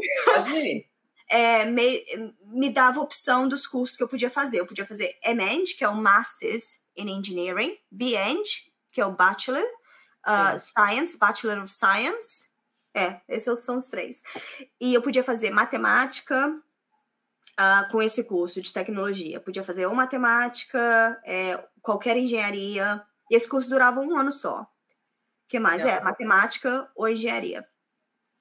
é, 1.28 1.66
me, 1.66 2.04
me 2.46 2.70
dava 2.70 3.00
opção 3.00 3.46
dos 3.46 3.66
cursos 3.66 3.96
que 3.96 4.02
eu 4.02 4.08
podia 4.08 4.30
fazer. 4.30 4.60
Eu 4.60 4.66
podia 4.66 4.86
fazer 4.86 5.14
MEng, 5.34 5.64
que 5.76 5.84
é 5.84 5.88
o 5.88 5.94
Masters 5.94 6.80
in 6.96 7.08
Engineering, 7.08 7.76
BEng, 7.90 8.42
que 8.90 9.00
é 9.00 9.06
o 9.06 9.12
Bachelor, 9.12 9.64
uh, 10.26 10.58
Science, 10.58 11.18
Bachelor 11.18 11.62
of 11.62 11.70
Science. 11.70 12.47
É, 12.94 13.20
esses 13.28 13.60
são 13.60 13.76
os 13.76 13.88
três. 13.88 14.22
E 14.80 14.94
eu 14.94 15.02
podia 15.02 15.22
fazer 15.22 15.50
matemática 15.50 16.48
uh, 16.48 17.90
com 17.90 18.02
esse 18.02 18.24
curso 18.24 18.60
de 18.60 18.72
tecnologia. 18.72 19.40
Podia 19.40 19.62
fazer 19.62 19.86
ou 19.86 19.94
matemática, 19.94 21.20
é, 21.24 21.62
qualquer 21.82 22.16
engenharia. 22.16 23.02
E 23.30 23.36
esse 23.36 23.48
curso 23.48 23.70
durava 23.70 24.00
um 24.00 24.16
ano 24.16 24.32
só 24.32 24.66
que 25.48 25.58
mais? 25.58 25.84
É, 25.84 26.00
matemática 26.00 26.88
ou 26.94 27.08
engenharia. 27.08 27.66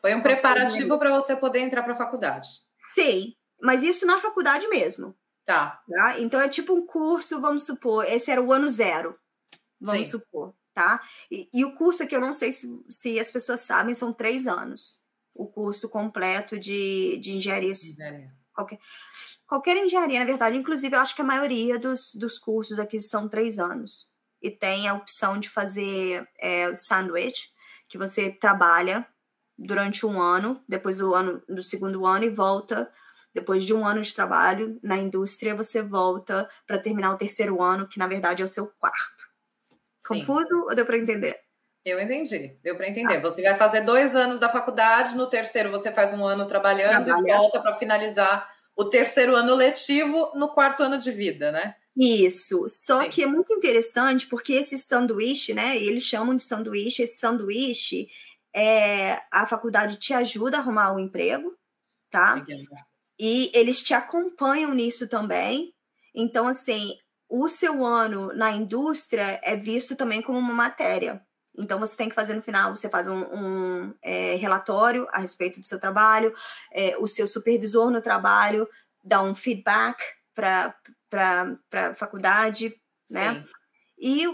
Foi 0.02 0.14
um 0.14 0.22
preparativo 0.22 1.00
para 1.00 1.10
você 1.10 1.36
poder 1.36 1.60
entrar 1.60 1.82
para 1.82 1.94
a 1.94 1.98
faculdade. 1.98 2.48
Sim, 2.78 3.34
mas 3.60 3.82
isso 3.82 4.06
na 4.06 4.20
faculdade 4.20 4.68
mesmo. 4.68 5.16
Tá. 5.46 5.82
tá. 5.90 6.20
Então 6.20 6.40
é 6.40 6.50
tipo 6.50 6.74
um 6.74 6.86
curso, 6.86 7.40
vamos 7.40 7.66
supor, 7.66 8.06
esse 8.06 8.30
era 8.30 8.42
o 8.42 8.52
ano 8.52 8.68
zero, 8.68 9.18
vamos 9.80 10.08
Sim. 10.08 10.20
supor, 10.20 10.54
tá? 10.78 11.02
E, 11.32 11.50
e, 11.52 11.66
o 11.66 11.76
curso 11.76 12.04
aqui, 12.04 12.16
eu 12.16 12.22
não 12.22 12.32
sei 12.32 12.52
se, 12.52 12.68
se 12.88 13.20
as 13.20 13.32
pessoas 13.32 13.62
sabem, 13.62 13.96
são 13.96 14.14
três 14.14 14.46
anos. 14.46 15.04
O 15.34 15.48
curso 15.48 15.90
completo 15.90 16.60
de, 16.60 17.18
de 17.18 17.36
engenharia. 17.36 17.72
engenharia. 17.72 18.32
Qualquer, 18.54 18.80
qualquer 19.48 19.78
engenharia, 19.78 20.20
na 20.20 20.26
verdade. 20.26 20.56
Inclusive, 20.56 20.96
eu 20.96 21.00
acho 21.00 21.16
que 21.16 21.22
a 21.24 21.26
maioria 21.26 21.80
dos, 21.80 22.14
dos 22.14 22.38
cursos 22.38 22.80
aqui 22.80 23.00
são 23.00 23.28
três 23.28 23.58
anos 23.58 24.08
e 24.40 24.52
tem 24.52 24.88
a 24.88 24.94
opção 24.94 25.40
de 25.40 25.50
fazer 25.50 26.30
é, 26.40 26.70
o 26.70 26.76
sanduíche, 26.76 27.50
que 27.90 27.98
você 27.98 28.30
trabalha 28.30 29.08
durante 29.58 30.06
um 30.06 30.22
ano, 30.22 30.64
depois 30.70 31.00
do 31.00 31.16
ano 31.16 31.42
do 31.50 31.64
segundo 31.64 32.06
ano 32.06 32.26
e 32.26 32.30
volta 32.30 32.92
depois 33.34 33.66
de 33.66 33.74
um 33.74 33.86
ano 33.86 34.02
de 34.02 34.16
trabalho 34.16 34.80
na 34.82 34.98
indústria, 34.98 35.56
você 35.56 35.84
volta 35.84 36.50
para 36.66 36.80
terminar 36.80 37.14
o 37.14 37.18
terceiro 37.18 37.62
ano, 37.62 37.88
que 37.88 38.00
na 38.00 38.08
verdade 38.08 38.42
é 38.42 38.46
o 38.46 38.48
seu 38.48 38.66
quarto. 38.80 39.27
Sim. 40.08 40.20
Confuso 40.20 40.66
ou 40.68 40.76
deu 40.76 40.86
para 40.86 40.98
entender? 40.98 41.38
Eu 41.86 42.00
entendi, 42.00 42.58
deu 42.62 42.76
para 42.76 42.88
entender. 42.88 43.16
Ah. 43.16 43.22
Você 43.22 43.42
vai 43.42 43.56
fazer 43.56 43.82
dois 43.82 44.16
anos 44.16 44.40
da 44.40 44.50
faculdade, 44.50 45.16
no 45.16 45.28
terceiro 45.28 45.72
você 45.72 45.92
faz 45.92 46.12
um 46.14 46.26
ano 46.26 46.46
trabalhando 46.46 47.06
Trabalha. 47.06 47.32
e 47.32 47.38
volta 47.38 47.62
para 47.62 47.76
finalizar 47.76 48.48
o 48.76 48.86
terceiro 48.86 49.36
ano 49.36 49.56
letivo 49.56 50.32
no 50.36 50.50
quarto 50.50 50.84
ano 50.84 50.98
de 50.98 51.12
vida, 51.12 51.52
né? 51.52 51.76
Isso. 51.98 52.66
Só 52.68 53.02
Sim. 53.02 53.10
que 53.10 53.24
é 53.24 53.26
muito 53.26 53.52
interessante 53.54 54.28
porque 54.28 54.54
esse 54.54 54.78
sanduíche, 54.78 55.54
né? 55.54 55.76
Eles 55.76 56.04
chamam 56.04 56.36
de 56.36 56.44
sanduíche. 56.44 57.02
Esse 57.02 57.18
sanduíche, 57.18 58.08
é, 58.54 59.20
a 59.32 59.48
faculdade 59.48 59.98
te 59.98 60.14
ajuda 60.14 60.58
a 60.58 60.60
arrumar 60.60 60.92
o 60.92 60.98
um 60.98 61.00
emprego, 61.00 61.58
tá? 62.12 62.46
E 63.20 63.50
eles 63.54 63.82
te 63.82 63.96
acompanham 63.96 64.74
nisso 64.76 65.10
também. 65.10 65.74
Então, 66.14 66.48
assim, 66.48 66.94
o 67.30 67.48
seu 67.48 67.86
ano 67.86 68.34
na 68.34 68.52
indústria 68.52 69.40
é 69.44 69.56
visto 69.56 69.96
também 69.96 70.22
como 70.22 70.40
uma 70.40 70.54
matéria. 70.54 71.22
Então, 71.58 71.80
você 71.80 71.98
tem 71.98 72.08
que 72.08 72.16
fazer 72.16 72.36
no 72.36 72.42
final, 72.42 72.76
você 72.76 72.88
faz 72.88 73.08
um, 73.08 73.20
um 73.20 73.94
é, 74.02 74.36
relatório 74.36 75.08
a 75.12 75.20
respeito 75.20 75.60
do 75.60 75.66
seu 75.66 75.80
trabalho, 75.80 76.34
é, 76.72 76.96
o 77.00 77.08
seu 77.08 77.26
supervisor 77.28 77.90
no 77.90 78.02
trabalho 78.02 78.70
dá 79.04 79.22
um 79.24 79.34
feedback 79.34 79.98
para 80.36 80.76
a 81.74 81.94
faculdade, 81.96 82.76
né? 83.10 83.44
E 83.98 84.28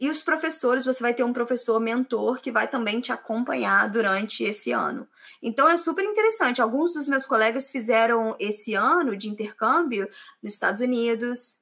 e 0.00 0.08
os 0.08 0.22
professores, 0.22 0.84
você 0.84 1.00
vai 1.00 1.14
ter 1.14 1.22
um 1.22 1.32
professor 1.32 1.78
mentor 1.78 2.40
que 2.40 2.50
vai 2.50 2.66
também 2.66 3.00
te 3.00 3.12
acompanhar 3.12 3.88
durante 3.88 4.42
esse 4.42 4.72
ano. 4.72 5.06
Então 5.40 5.68
é 5.68 5.76
super 5.76 6.04
interessante. 6.04 6.60
Alguns 6.60 6.94
dos 6.94 7.06
meus 7.06 7.26
colegas 7.26 7.70
fizeram 7.70 8.34
esse 8.40 8.74
ano 8.74 9.16
de 9.16 9.28
intercâmbio 9.28 10.08
nos 10.42 10.54
Estados 10.54 10.80
Unidos, 10.80 11.57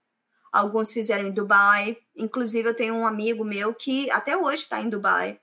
alguns 0.57 0.92
fizeram 0.92 1.27
em 1.27 1.33
Dubai. 1.33 1.97
Inclusive, 2.16 2.69
eu 2.69 2.75
tenho 2.75 2.95
um 2.95 3.07
amigo 3.07 3.45
meu 3.45 3.75
que 3.75 4.11
até 4.11 4.37
hoje 4.37 4.62
está 4.62 4.81
em 4.81 4.88
Dubai. 4.88 5.40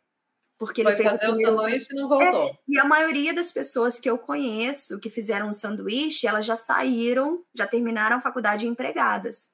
Porque 0.58 0.82
Foi 0.82 0.92
ele 0.94 1.02
fez 1.02 1.12
fazer 1.12 1.28
o 1.28 1.32
o 1.32 1.34
primeiro 1.34 1.58
sanduíche 1.58 1.88
e 1.92 1.96
não 1.96 2.08
voltou. 2.08 2.50
É, 2.50 2.58
e 2.68 2.80
a 2.80 2.86
maioria 2.86 3.34
das 3.34 3.52
pessoas 3.52 4.00
que 4.00 4.10
eu 4.10 4.18
conheço 4.18 5.00
que 5.00 5.10
fizeram 5.10 5.50
um 5.50 5.54
sanduíche, 5.54 6.28
elas 6.28 6.46
já 6.46 6.56
saíram, 6.56 7.44
já 7.54 7.68
terminaram 7.68 8.18
a 8.18 8.22
faculdade 8.22 8.68
empregadas. 8.68 9.52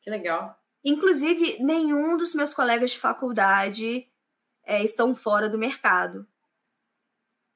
Que 0.00 0.10
legal. 0.10 0.58
Inclusive, 0.84 1.62
nenhum 1.62 2.16
dos 2.16 2.34
meus 2.34 2.52
colegas 2.52 2.90
de 2.90 2.98
faculdade 2.98 4.08
é, 4.64 4.82
estão 4.82 5.14
fora 5.14 5.48
do 5.48 5.58
mercado. 5.58 6.26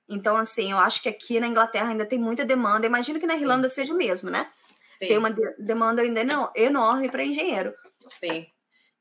Então, 0.09 0.37
assim, 0.37 0.70
eu 0.70 0.78
acho 0.78 1.02
que 1.02 1.09
aqui 1.09 1.40
na 1.40 1.48
Inglaterra 1.48 1.88
ainda 1.88 2.06
tem 2.06 2.18
muita 2.18 2.44
demanda. 2.44 2.87
Imagino 2.87 3.18
que 3.18 3.26
na 3.26 3.35
Irlanda 3.35 3.68
seja 3.68 3.92
o 3.92 3.96
mesmo, 3.96 4.30
né? 4.30 4.48
Sim. 4.96 5.09
Tem 5.09 5.18
uma 5.18 5.30
de 5.30 5.42
demanda 5.59 6.02
ainda 6.02 6.24
não, 6.24 6.50
enorme 6.54 7.11
para 7.11 7.24
engenheiro. 7.24 7.72
Sim. 8.11 8.46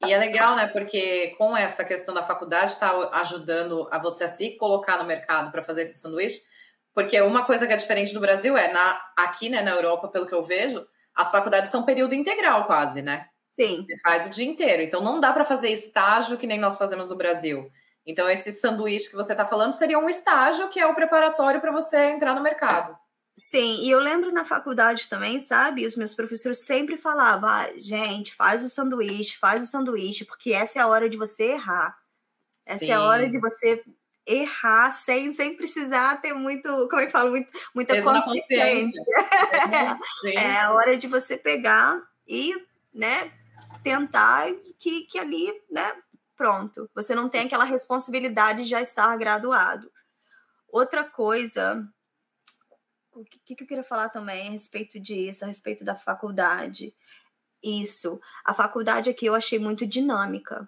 E 0.05 0.13
é 0.13 0.17
legal, 0.17 0.55
né? 0.55 0.67
Porque 0.67 1.33
com 1.37 1.55
essa 1.55 1.85
questão 1.85 2.13
da 2.13 2.23
faculdade 2.23 2.71
está 2.71 2.91
ajudando 3.13 3.87
a 3.91 3.97
você 3.97 4.25
a 4.25 4.27
se 4.27 4.57
colocar 4.57 4.97
no 4.97 5.05
mercado 5.05 5.51
para 5.51 5.63
fazer 5.63 5.83
esse 5.83 5.97
sanduíche. 5.99 6.41
Porque 6.93 7.19
uma 7.21 7.45
coisa 7.45 7.65
que 7.65 7.73
é 7.73 7.77
diferente 7.77 8.13
do 8.13 8.19
Brasil 8.19 8.57
é, 8.57 8.71
na, 8.71 9.01
aqui 9.17 9.49
né, 9.49 9.61
na 9.61 9.71
Europa, 9.71 10.09
pelo 10.09 10.27
que 10.27 10.33
eu 10.33 10.43
vejo, 10.43 10.85
as 11.13 11.31
faculdades 11.31 11.71
são 11.71 11.83
período 11.83 12.13
integral 12.13 12.65
quase, 12.65 13.01
né? 13.01 13.27
Sim. 13.49 13.85
Você 13.85 13.97
faz 13.99 14.27
o 14.27 14.29
dia 14.29 14.45
inteiro. 14.45 14.81
Então 14.81 15.01
não 15.01 15.19
dá 15.19 15.31
para 15.31 15.45
fazer 15.45 15.69
estágio 15.69 16.37
que 16.37 16.47
nem 16.47 16.59
nós 16.59 16.77
fazemos 16.77 17.07
no 17.07 17.15
Brasil. 17.15 17.69
Então 18.05 18.29
esse 18.29 18.51
sanduíche 18.51 19.09
que 19.09 19.15
você 19.15 19.31
está 19.31 19.45
falando 19.45 19.71
seria 19.71 19.97
um 19.97 20.09
estágio 20.09 20.67
que 20.67 20.79
é 20.79 20.85
o 20.85 20.93
preparatório 20.93 21.61
para 21.61 21.71
você 21.71 21.97
entrar 22.07 22.35
no 22.35 22.43
mercado. 22.43 22.97
Sim, 23.37 23.81
e 23.81 23.91
eu 23.91 23.99
lembro 23.99 24.31
na 24.31 24.45
faculdade 24.45 25.09
também, 25.09 25.41
sabe? 25.41 25.85
Os 25.85 25.97
meus 25.97 26.13
professores 26.13 26.59
sempre 26.59 26.97
falavam: 26.97 27.49
ah, 27.49 27.69
gente, 27.77 28.33
faz 28.33 28.63
o 28.63 28.69
sanduíche, 28.69 29.37
faz 29.37 29.61
o 29.61 29.65
sanduíche, 29.65 30.23
porque 30.23 30.53
essa 30.53 30.79
é 30.79 30.81
a 30.81 30.87
hora 30.87 31.09
de 31.09 31.17
você 31.17 31.51
errar. 31.51 31.97
Essa 32.65 32.85
Sim. 32.85 32.91
é 32.91 32.93
a 32.93 33.03
hora 33.03 33.29
de 33.29 33.39
você 33.39 33.83
errar 34.25 34.89
sem, 34.91 35.31
sem 35.31 35.55
precisar 35.55 36.19
ter 36.21 36.33
muito, 36.33 36.69
como 36.89 37.01
é 37.01 37.05
que 37.05 37.11
fala? 37.11 37.29
Muito, 37.29 37.51
muita 37.75 37.93
Peso 37.93 38.11
na 38.11 38.23
consciência. 38.23 39.03
É 40.33 40.61
a 40.61 40.73
hora 40.73 40.97
de 40.97 41.07
você 41.07 41.37
pegar 41.37 42.01
e, 42.27 42.55
né, 42.93 43.31
tentar 43.83 44.47
que, 44.79 45.01
que 45.01 45.19
ali, 45.19 45.53
né, 45.69 45.93
pronto. 46.35 46.89
Você 46.95 47.13
não 47.13 47.29
tem 47.29 47.41
aquela 47.45 47.65
responsabilidade 47.65 48.63
de 48.63 48.69
já 48.69 48.81
estar 48.81 49.15
graduado. 49.17 49.91
Outra 50.67 51.03
coisa, 51.03 51.87
o 53.15 53.25
que, 53.25 53.55
que 53.55 53.63
eu 53.63 53.67
queria 53.67 53.83
falar 53.83 54.09
também 54.09 54.47
a 54.47 54.51
respeito 54.51 54.99
disso, 54.99 55.43
a 55.43 55.47
respeito 55.47 55.83
da 55.83 55.95
faculdade. 55.95 56.93
Isso, 57.63 58.19
a 58.43 58.53
faculdade 58.53 59.09
aqui 59.09 59.25
eu 59.25 59.35
achei 59.35 59.57
muito 59.57 59.85
dinâmica, 59.85 60.67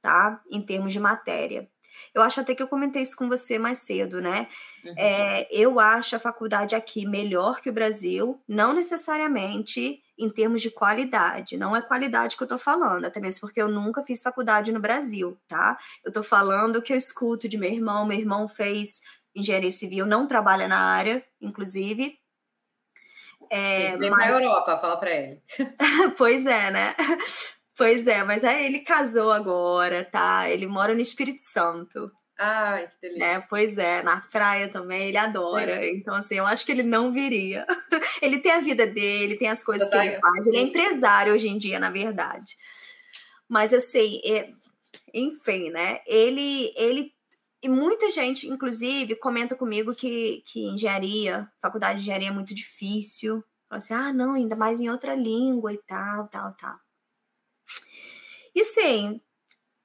tá? 0.00 0.42
Em 0.50 0.62
termos 0.62 0.92
de 0.92 1.00
matéria. 1.00 1.68
Eu 2.14 2.22
acho 2.22 2.40
até 2.40 2.54
que 2.54 2.62
eu 2.62 2.68
comentei 2.68 3.02
isso 3.02 3.16
com 3.16 3.28
você 3.28 3.58
mais 3.58 3.78
cedo, 3.78 4.20
né? 4.20 4.48
Uhum. 4.84 4.94
É, 4.96 5.48
eu 5.50 5.80
acho 5.80 6.16
a 6.16 6.20
faculdade 6.20 6.74
aqui 6.74 7.06
melhor 7.06 7.60
que 7.60 7.70
o 7.70 7.72
Brasil, 7.72 8.40
não 8.46 8.72
necessariamente 8.72 10.02
em 10.18 10.28
termos 10.28 10.60
de 10.60 10.70
qualidade. 10.70 11.56
Não 11.56 11.76
é 11.76 11.80
qualidade 11.80 12.36
que 12.36 12.42
eu 12.42 12.48
tô 12.48 12.58
falando, 12.58 13.04
até 13.04 13.20
mesmo 13.20 13.40
porque 13.40 13.62
eu 13.62 13.68
nunca 13.68 14.02
fiz 14.02 14.20
faculdade 14.20 14.72
no 14.72 14.80
Brasil, 14.80 15.38
tá? 15.46 15.78
Eu 16.04 16.12
tô 16.12 16.22
falando 16.22 16.76
o 16.76 16.82
que 16.82 16.92
eu 16.92 16.96
escuto 16.96 17.48
de 17.48 17.56
meu 17.56 17.70
irmão. 17.70 18.04
Meu 18.04 18.18
irmão 18.18 18.48
fez 18.48 19.00
engenharia 19.34 19.70
civil, 19.70 20.06
não 20.06 20.26
trabalha 20.26 20.66
na 20.68 20.78
área, 20.78 21.24
inclusive. 21.40 22.18
É, 23.50 23.96
Vem 23.96 24.10
mas- 24.10 24.26
pra 24.26 24.42
Europa, 24.42 24.78
fala 24.78 24.96
para 24.96 25.10
ele. 25.10 25.42
pois 26.16 26.46
é, 26.46 26.70
né? 26.70 26.94
Pois 27.76 28.08
é, 28.08 28.24
mas 28.24 28.42
aí 28.42 28.66
ele 28.66 28.80
casou 28.80 29.30
agora, 29.30 30.02
tá? 30.04 30.50
Ele 30.50 30.66
mora 30.66 30.94
no 30.96 31.00
Espírito 31.00 31.40
Santo. 31.40 32.10
Ai, 32.36 32.88
que 32.88 32.94
delícia. 33.00 33.24
É, 33.24 33.40
pois 33.40 33.78
é, 33.78 34.02
na 34.02 34.20
praia 34.20 34.66
também, 34.68 35.06
ele 35.06 35.16
adora. 35.16 35.86
Então, 35.88 36.12
assim, 36.16 36.34
eu 36.34 36.44
acho 36.44 36.66
que 36.66 36.72
ele 36.72 36.82
não 36.82 37.12
viria. 37.12 37.64
ele 38.20 38.38
tem 38.38 38.50
a 38.50 38.58
vida 38.60 38.84
dele, 38.84 39.36
tem 39.36 39.48
as 39.48 39.62
coisas 39.62 39.88
que 39.88 39.96
ele 39.96 40.18
faz. 40.18 40.46
Ele 40.48 40.56
é 40.56 40.60
empresário 40.62 41.32
hoje 41.32 41.46
em 41.46 41.56
dia, 41.56 41.78
na 41.78 41.88
verdade. 41.88 42.56
Mas, 43.48 43.72
assim, 43.72 44.20
é- 44.24 44.50
enfim, 45.14 45.70
né? 45.70 46.00
Ele, 46.04 46.72
ele. 46.76 47.12
E 47.62 47.68
muita 47.68 48.08
gente, 48.10 48.48
inclusive, 48.48 49.16
comenta 49.16 49.56
comigo 49.56 49.94
que, 49.94 50.42
que 50.46 50.66
engenharia, 50.66 51.50
faculdade 51.60 51.98
de 51.98 52.02
engenharia 52.02 52.28
é 52.28 52.32
muito 52.32 52.54
difícil. 52.54 53.42
Fala 53.68 53.78
assim, 53.78 53.94
ah, 53.94 54.12
não, 54.12 54.34
ainda 54.34 54.54
mais 54.54 54.80
em 54.80 54.88
outra 54.88 55.14
língua 55.14 55.72
e 55.72 55.78
tal, 55.78 56.28
tal, 56.28 56.54
tal. 56.54 56.78
E 58.54 58.60
assim, 58.60 59.20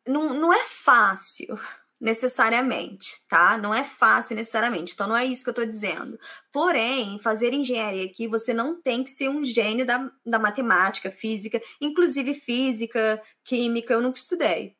não, 0.07 0.33
não 0.33 0.53
é 0.53 0.63
fácil 0.63 1.57
necessariamente, 1.99 3.25
tá? 3.27 3.57
Não 3.57 3.73
é 3.73 3.83
fácil 3.83 4.36
necessariamente. 4.36 4.93
Então 4.93 5.07
não 5.07 5.17
é 5.17 5.25
isso 5.25 5.43
que 5.43 5.49
eu 5.49 5.53
tô 5.53 5.65
dizendo. 5.65 6.19
Porém, 6.51 7.19
fazer 7.19 7.53
engenharia 7.53 8.05
aqui, 8.05 8.27
você 8.27 8.53
não 8.53 8.79
tem 8.81 9.03
que 9.03 9.09
ser 9.09 9.29
um 9.29 9.43
gênio 9.43 9.86
da, 9.86 10.12
da 10.25 10.38
matemática, 10.38 11.09
física, 11.09 11.62
inclusive 11.81 12.36
física, 12.36 13.21
química, 13.43 13.93
eu 13.93 14.01
nunca 14.01 14.19
estudei 14.19 14.77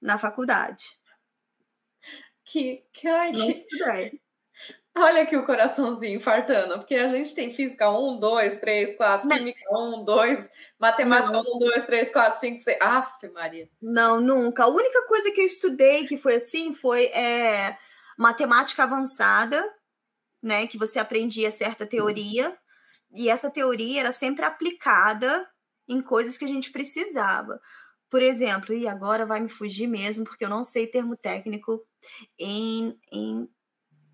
na 0.00 0.18
faculdade. 0.18 0.97
Que, 2.50 2.82
que, 2.92 3.06
ai, 3.06 3.32
Não 3.32 3.46
que- 3.46 3.52
estudei. 3.52 4.20
Olha 4.96 5.22
aqui 5.22 5.36
o 5.36 5.46
coraçãozinho 5.46 6.16
infartando, 6.16 6.74
porque 6.78 6.96
a 6.96 7.08
gente 7.08 7.32
tem 7.32 7.54
física 7.54 7.88
1, 7.88 8.18
2, 8.18 8.56
3, 8.56 8.96
4, 8.96 9.28
Não. 9.28 9.36
química 9.36 9.60
1, 9.70 10.04
2, 10.04 10.50
matemática 10.78 11.38
1, 11.38 11.58
2, 11.60 11.84
3, 11.84 12.10
4, 12.10 12.40
5, 12.40 12.58
6. 12.60 12.78
Aff, 12.80 13.28
Maria. 13.28 13.68
Não, 13.80 14.20
nunca. 14.20 14.64
A 14.64 14.68
única 14.68 15.06
coisa 15.06 15.30
que 15.30 15.40
eu 15.40 15.46
estudei 15.46 16.04
que 16.06 16.16
foi 16.16 16.34
assim 16.36 16.72
foi 16.74 17.04
é, 17.06 17.76
matemática 18.16 18.82
avançada, 18.82 19.64
né? 20.42 20.66
Que 20.66 20.76
você 20.76 20.98
aprendia 20.98 21.50
certa 21.52 21.86
teoria, 21.86 22.56
e 23.12 23.28
essa 23.28 23.50
teoria 23.50 24.00
era 24.00 24.10
sempre 24.10 24.44
aplicada 24.44 25.48
em 25.88 26.02
coisas 26.02 26.36
que 26.36 26.44
a 26.44 26.48
gente 26.48 26.72
precisava. 26.72 27.60
Por 28.10 28.22
exemplo, 28.22 28.74
e 28.74 28.88
agora 28.88 29.24
vai 29.26 29.38
me 29.38 29.48
fugir 29.48 29.86
mesmo, 29.86 30.24
porque 30.24 30.44
eu 30.44 30.48
não 30.48 30.64
sei 30.64 30.86
termo 30.86 31.16
técnico 31.16 31.86
em, 32.38 32.98
em 33.12 33.48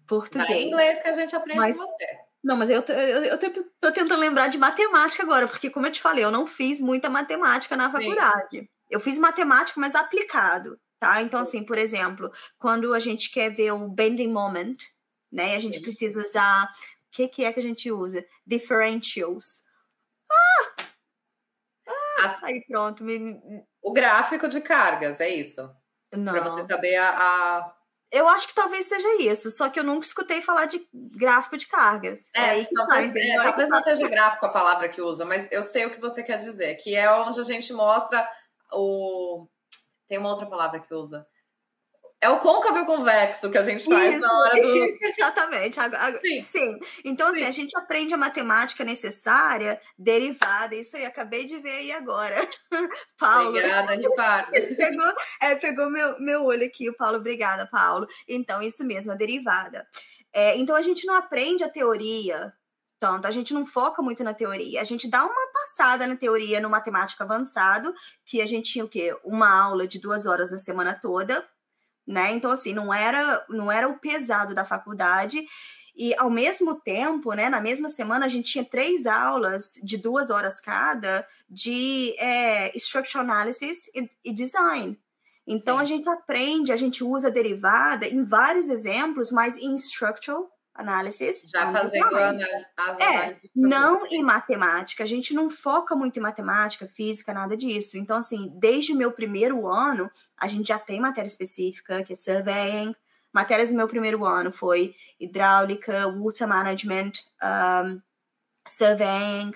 português. 0.07 0.51
em 0.51 0.69
inglês 0.69 0.99
que 1.01 1.09
a 1.09 1.15
gente 1.15 1.35
aprende 1.35 1.61
Mas- 1.61 1.77
com 1.79 1.85
você. 1.87 2.07
Não, 2.43 2.57
mas 2.59 2.69
eu, 2.69 2.83
eu, 2.89 3.25
eu 3.25 3.39
tô, 3.39 3.51
tô 3.81 3.91
tentando 3.91 4.21
lembrar 4.21 4.49
de 4.49 4.59
matemática 4.59 5.23
agora, 5.23 5.49
porque, 5.49 5.71
como 5.71 5.87
eu 5.87 5.93
te 5.93 6.01
falei, 6.03 6.23
eu 6.23 6.31
não 6.31 6.47
fiz 6.47 6.79
muita 6.79 7.09
matemática 7.09 7.75
na 7.75 7.91
faculdade. 7.91 8.71
Eu 8.91 9.01
fiz 9.01 9.19
matemática, 9.19 9.81
mas 9.81 9.95
aplicado, 9.95 10.79
tá? 11.01 11.23
Então, 11.23 11.41
assim, 11.41 11.65
por 11.65 11.79
exemplo, 11.79 12.31
quando 12.59 12.93
a 12.93 13.01
gente 13.01 13.31
quer 13.31 13.49
ver 13.49 13.73
o 13.73 13.89
bending 13.89 14.29
moment, 14.29 14.77
né? 15.33 15.57
A 15.57 15.59
gente 15.59 15.77
Sim. 15.77 15.83
precisa 15.83 16.23
usar. 16.23 16.67
O 16.67 16.69
que, 17.13 17.29
que 17.29 17.45
é 17.47 17.53
que 17.53 17.61
a 17.61 17.63
gente 17.63 17.91
usa? 17.91 18.23
Differentials. 18.47 19.63
As- 22.23 22.43
Aí 22.43 22.63
pronto. 22.67 23.03
Me- 23.05 23.41
O 23.83 23.93
gráfico 23.93 24.49
de 24.49 24.61
cargas, 24.61 25.19
é 25.21 25.29
isso. 25.29 25.75
Não. 26.17 26.33
Para 26.33 26.43
você 26.51 26.65
saber 26.65 26.97
a, 26.97 27.09
a- 27.11 27.75
Eu 28.11 28.29
acho 28.29 28.47
que 28.49 28.55
talvez 28.55 28.87
seja 28.87 29.23
isso, 29.23 29.51
só 29.51 29.69
que 29.69 29.79
eu 29.79 29.85
nunca 29.85 30.07
escutei 30.07 30.41
falar 30.41 30.67
de 30.67 30.87
gráfico 30.93 31.57
de 31.57 31.67
cargas. 31.67 32.31
É, 32.35 32.65
tá, 32.65 32.87
talvez, 32.87 33.11
é, 33.17 33.21
que 33.21 33.43
talvez 33.43 33.69
não 33.69 33.81
seja 33.83 34.09
gráfico 34.09 34.47
a 34.47 34.51
palavra 34.51 34.89
que 34.89 35.03
usa, 35.03 35.25
mas 35.25 35.49
eu 35.51 35.63
sei 35.63 35.87
o 35.87 35.91
que 35.91 36.01
você 36.01 36.23
quer 36.23 36.39
dizer, 36.39 36.75
que 36.77 36.95
é 36.95 37.11
onde 37.11 37.41
a 37.41 37.45
gente 37.45 37.73
mostra 37.73 38.27
o. 38.73 39.47
Tem 40.09 40.19
uma 40.19 40.31
outra 40.31 40.47
palavra 40.47 40.81
que 40.81 40.95
usa. 40.95 41.27
É 42.25 42.29
o 42.31 42.39
côncavo 42.39 42.79
e 42.79 42.81
o 42.81 42.87
convexo 42.87 43.51
que 43.51 43.59
a 43.59 43.63
gente 43.63 43.85
faz 43.85 44.13
Isso, 44.13 44.21
na 44.21 44.39
hora 44.39 44.63
do. 44.63 44.77
isso, 44.79 45.05
exatamente. 45.05 45.77
Sim. 46.23 46.41
Sim. 46.41 46.81
Então, 47.05 47.29
assim, 47.29 47.41
Sim. 47.41 47.45
a 47.45 47.51
gente 47.51 47.77
aprende 47.77 48.15
a 48.15 48.17
matemática 48.17 48.83
necessária, 48.83 49.79
derivada, 49.99 50.75
isso 50.75 50.97
aí, 50.97 51.05
acabei 51.05 51.45
de 51.45 51.59
ver 51.59 51.77
aí 51.77 51.93
agora. 51.93 52.37
Paulo, 53.21 53.51
Obrigada, 53.51 53.95
Ricardo. 53.95 54.51
pegou, 54.75 55.13
é, 55.43 55.55
pegou 55.57 55.91
meu, 55.91 56.19
meu 56.19 56.45
olho 56.47 56.65
aqui, 56.65 56.89
o 56.89 56.97
Paulo, 56.97 57.19
obrigada, 57.19 57.69
Paulo. 57.71 58.07
Então, 58.27 58.63
isso 58.63 58.83
mesmo, 58.85 59.13
a 59.13 59.17
derivada. 59.17 59.87
É, 60.33 60.57
então, 60.57 60.75
a 60.75 60.81
gente 60.81 61.07
não 61.07 61.15
aprende 61.15 61.63
a 61.63 61.69
teoria 61.69 62.55
tanto, 62.99 63.27
a 63.27 63.31
gente 63.31 63.53
não 63.53 63.67
foca 63.67 64.01
muito 64.01 64.25
na 64.25 64.33
teoria, 64.33 64.81
a 64.81 64.85
gente 64.85 65.11
dá 65.11 65.23
uma 65.27 65.53
passada 65.53 66.07
na 66.07 66.17
teoria 66.17 66.59
no 66.59 66.71
matemática 66.71 67.23
avançado, 67.23 67.93
que 68.25 68.41
a 68.41 68.47
gente 68.47 68.73
tinha 68.73 68.85
o 68.87 68.89
quê? 68.89 69.15
Uma 69.23 69.63
aula 69.63 69.87
de 69.87 70.01
duas 70.01 70.25
horas 70.25 70.51
na 70.51 70.57
semana 70.57 70.99
toda, 70.99 71.47
né? 72.07 72.33
Então, 72.33 72.51
assim, 72.51 72.73
não 72.73 72.93
era, 72.93 73.45
não 73.49 73.71
era 73.71 73.89
o 73.89 73.99
pesado 73.99 74.55
da 74.55 74.65
faculdade. 74.65 75.47
E 75.97 76.13
ao 76.19 76.29
mesmo 76.29 76.75
tempo, 76.81 77.33
né, 77.35 77.49
na 77.49 77.61
mesma 77.61 77.89
semana, 77.89 78.27
a 78.27 78.29
gente 78.29 78.51
tinha 78.51 78.65
três 78.65 79.07
aulas 79.07 79.75
de 79.83 79.97
duas 79.97 80.29
horas 80.29 80.61
cada 80.61 81.27
de 81.49 82.15
é, 82.19 82.77
structural 82.77 83.25
analysis 83.25 83.87
e, 83.95 84.11
e 84.25 84.33
design. 84.33 84.99
Então 85.47 85.77
Sim. 85.77 85.83
a 85.83 85.85
gente 85.85 86.09
aprende, 86.09 86.73
a 86.73 86.77
gente 86.77 87.05
usa 87.05 87.31
derivada 87.31 88.09
em 88.09 88.25
vários 88.25 88.69
exemplos, 88.69 89.31
mas 89.31 89.57
em 89.57 89.75
structural 89.77 90.51
analysis. 90.75 91.45
Já 91.49 91.73
fazendo 91.73 92.17
análise, 92.17 92.69
as 92.77 92.99
é, 92.99 93.07
análises. 93.07 93.51
Não 93.55 94.07
em 94.07 94.23
matemática. 94.23 95.05
A 95.05 95.07
gente 95.07 95.33
não 95.33 95.49
foca 95.49 95.95
muito 95.95 96.19
em 96.19 96.23
matemática, 96.23 96.89
física, 96.89 97.33
nada 97.33 97.57
disso. 97.57 97.97
Então, 97.97 98.19
assim, 98.19 98.53
desde 98.59 98.93
o 98.93 98.97
meu 98.97 99.13
primeiro 99.13 99.67
ano, 99.67 100.11
a 100.37 100.49
gente 100.49 100.69
já 100.69 100.79
tem 100.79 101.01
matéria 101.01 101.29
específica, 101.29 102.03
que 102.03 102.13
é 102.13 102.17
surveying. 102.17 102.95
Matérias 103.33 103.71
do 103.71 103.77
meu 103.77 103.89
primeiro 103.89 104.25
ano 104.25 104.51
foi 104.51 104.95
hidráulica, 105.19 106.09
water 106.09 106.49
management, 106.49 107.13
um, 107.43 108.01
surveying, 108.67 109.53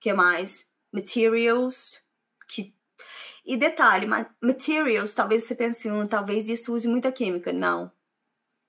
que 0.00 0.12
mais? 0.12 0.66
Materials, 0.92 2.02
que 2.48 2.74
e 3.48 3.56
detalhe, 3.56 4.08
materials, 4.42 5.14
talvez 5.14 5.44
você 5.44 5.54
pense, 5.54 5.88
um, 5.88 6.06
talvez 6.08 6.48
isso 6.48 6.74
use 6.74 6.88
muita 6.88 7.12
química. 7.12 7.52
Não. 7.52 7.92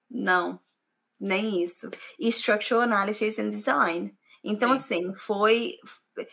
Não 0.10 0.60
nem 1.20 1.62
isso. 1.64 1.90
E 2.20 2.28
Structural 2.28 2.84
Analysis 2.84 3.40
and 3.40 3.50
Design. 3.50 4.14
Então, 4.44 4.78
Sim. 4.78 5.08
assim, 5.08 5.14
foi. 5.14 5.74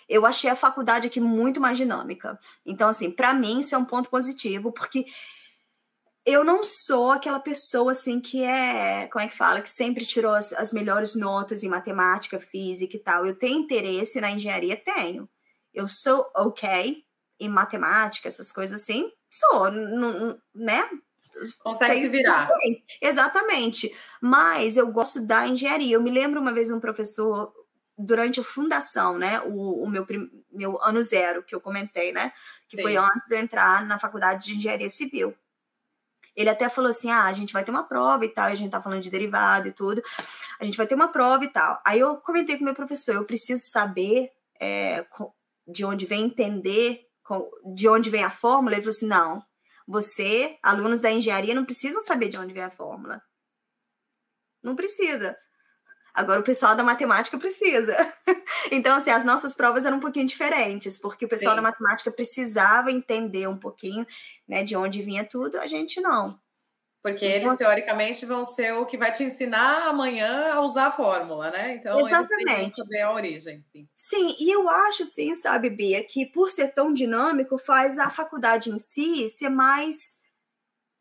Eu 0.08 0.24
achei 0.24 0.48
a 0.48 0.56
faculdade 0.56 1.06
aqui 1.06 1.20
muito 1.20 1.60
mais 1.60 1.76
dinâmica. 1.76 2.38
Então, 2.64 2.88
assim, 2.88 3.10
para 3.10 3.34
mim 3.34 3.60
isso 3.60 3.74
é 3.74 3.78
um 3.78 3.84
ponto 3.84 4.08
positivo, 4.08 4.72
porque 4.72 5.04
eu 6.24 6.42
não 6.42 6.64
sou 6.64 7.10
aquela 7.10 7.38
pessoa 7.38 7.92
assim 7.92 8.18
que 8.18 8.42
é, 8.42 9.06
como 9.08 9.24
é 9.24 9.28
que 9.28 9.36
fala, 9.36 9.60
que 9.60 9.68
sempre 9.68 10.06
tirou 10.06 10.32
as, 10.32 10.52
as 10.54 10.72
melhores 10.72 11.14
notas 11.14 11.62
em 11.62 11.68
matemática, 11.68 12.40
física 12.40 12.96
e 12.96 13.00
tal. 13.00 13.26
Eu 13.26 13.36
tenho 13.36 13.60
interesse 13.60 14.20
na 14.20 14.30
engenharia, 14.30 14.76
tenho. 14.76 15.28
Eu 15.72 15.86
sou 15.86 16.24
ok 16.34 17.04
em 17.38 17.48
matemática, 17.48 18.28
essas 18.28 18.50
coisas 18.50 18.80
assim, 18.80 19.10
sou, 19.28 19.70
né? 20.54 20.88
Consegue 21.62 22.10
se 22.10 22.16
virar. 22.16 22.48
Exatamente. 23.00 23.94
Mas 24.20 24.76
eu 24.76 24.90
gosto 24.90 25.20
da 25.26 25.46
engenharia. 25.46 25.96
Eu 25.96 26.02
me 26.02 26.10
lembro 26.10 26.40
uma 26.40 26.52
vez 26.52 26.70
um 26.70 26.80
professor, 26.80 27.52
durante 27.96 28.40
a 28.40 28.44
fundação, 28.44 29.18
né? 29.18 29.40
O, 29.40 29.84
o 29.84 29.88
meu, 29.88 30.06
meu 30.52 30.82
ano 30.82 31.02
zero, 31.02 31.42
que 31.42 31.54
eu 31.54 31.60
comentei, 31.60 32.12
né? 32.12 32.32
Que 32.68 32.76
Sim. 32.76 32.82
foi 32.82 32.96
antes 32.96 33.26
de 33.28 33.34
eu 33.34 33.38
entrar 33.38 33.84
na 33.86 33.98
faculdade 33.98 34.46
de 34.46 34.56
engenharia 34.56 34.90
civil. 34.90 35.34
Ele 36.34 36.50
até 36.50 36.68
falou 36.68 36.90
assim: 36.90 37.10
ah, 37.10 37.24
a 37.24 37.32
gente 37.32 37.52
vai 37.52 37.64
ter 37.64 37.70
uma 37.70 37.84
prova 37.84 38.24
e 38.24 38.28
tal, 38.28 38.46
a 38.46 38.54
gente 38.54 38.70
tá 38.70 38.82
falando 38.82 39.02
de 39.02 39.10
derivado 39.10 39.68
e 39.68 39.72
tudo. 39.72 40.02
A 40.58 40.64
gente 40.64 40.76
vai 40.76 40.86
ter 40.86 40.94
uma 40.94 41.08
prova 41.08 41.44
e 41.44 41.48
tal. 41.48 41.80
Aí 41.84 42.00
eu 42.00 42.16
comentei 42.16 42.56
com 42.56 42.62
o 42.62 42.64
meu 42.64 42.74
professor: 42.74 43.14
eu 43.14 43.24
preciso 43.24 43.62
saber 43.68 44.30
é, 44.60 45.06
de 45.66 45.84
onde 45.84 46.06
vem 46.06 46.24
entender 46.24 47.08
de 47.74 47.88
onde 47.88 48.10
vem 48.10 48.22
a 48.22 48.30
fórmula. 48.30 48.74
Ele 48.74 48.82
falou 48.82 48.94
assim: 48.94 49.06
não, 49.06 49.42
você, 49.86 50.58
alunos 50.62 51.00
da 51.00 51.10
engenharia, 51.10 51.54
não 51.54 51.64
precisam 51.64 52.00
saber 52.00 52.28
de 52.28 52.38
onde 52.38 52.52
vem 52.52 52.62
a 52.62 52.70
fórmula. 52.70 53.20
Não 54.62 54.74
precisa. 54.74 55.36
Agora 56.14 56.40
o 56.40 56.44
pessoal 56.44 56.76
da 56.76 56.82
matemática 56.84 57.36
precisa. 57.36 57.96
então, 58.70 58.96
assim, 58.96 59.10
as 59.10 59.24
nossas 59.24 59.54
provas 59.54 59.84
eram 59.84 59.96
um 59.96 60.00
pouquinho 60.00 60.26
diferentes, 60.26 60.96
porque 60.96 61.24
o 61.24 61.28
pessoal 61.28 61.52
Sim. 61.52 61.56
da 61.56 61.68
matemática 61.68 62.10
precisava 62.10 62.92
entender 62.92 63.48
um 63.48 63.58
pouquinho, 63.58 64.06
né, 64.48 64.62
de 64.62 64.76
onde 64.76 65.02
vinha 65.02 65.28
tudo, 65.28 65.58
a 65.58 65.66
gente 65.66 66.00
não. 66.00 66.38
Porque 67.04 67.26
eles, 67.26 67.52
Você... 67.52 67.58
teoricamente, 67.58 68.24
vão 68.24 68.46
ser 68.46 68.72
o 68.72 68.86
que 68.86 68.96
vai 68.96 69.12
te 69.12 69.22
ensinar 69.22 69.88
amanhã 69.88 70.54
a 70.54 70.60
usar 70.62 70.86
a 70.86 70.90
fórmula, 70.90 71.50
né? 71.50 71.74
Então, 71.74 72.00
Exatamente. 72.00 72.76
saber 72.76 73.02
a 73.02 73.12
origem, 73.12 73.62
sim. 73.70 73.86
Sim, 73.94 74.34
e 74.40 74.50
eu 74.50 74.66
acho, 74.70 75.04
sim, 75.04 75.34
sabe, 75.34 75.68
Bia, 75.68 76.02
que 76.02 76.24
por 76.24 76.48
ser 76.48 76.68
tão 76.68 76.94
dinâmico, 76.94 77.58
faz 77.58 77.98
a 77.98 78.08
faculdade 78.08 78.70
em 78.70 78.78
si 78.78 79.28
ser 79.28 79.50
mais 79.50 80.22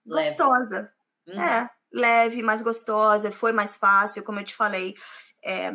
leve. 0.06 0.28
gostosa. 0.28 0.94
Uhum. 1.26 1.42
É, 1.42 1.70
leve, 1.90 2.44
mais 2.44 2.62
gostosa, 2.62 3.32
foi 3.32 3.54
mais 3.54 3.78
fácil, 3.78 4.26
como 4.26 4.42
eu 4.42 4.44
te 4.44 4.54
falei. 4.54 4.96
É, 5.42 5.72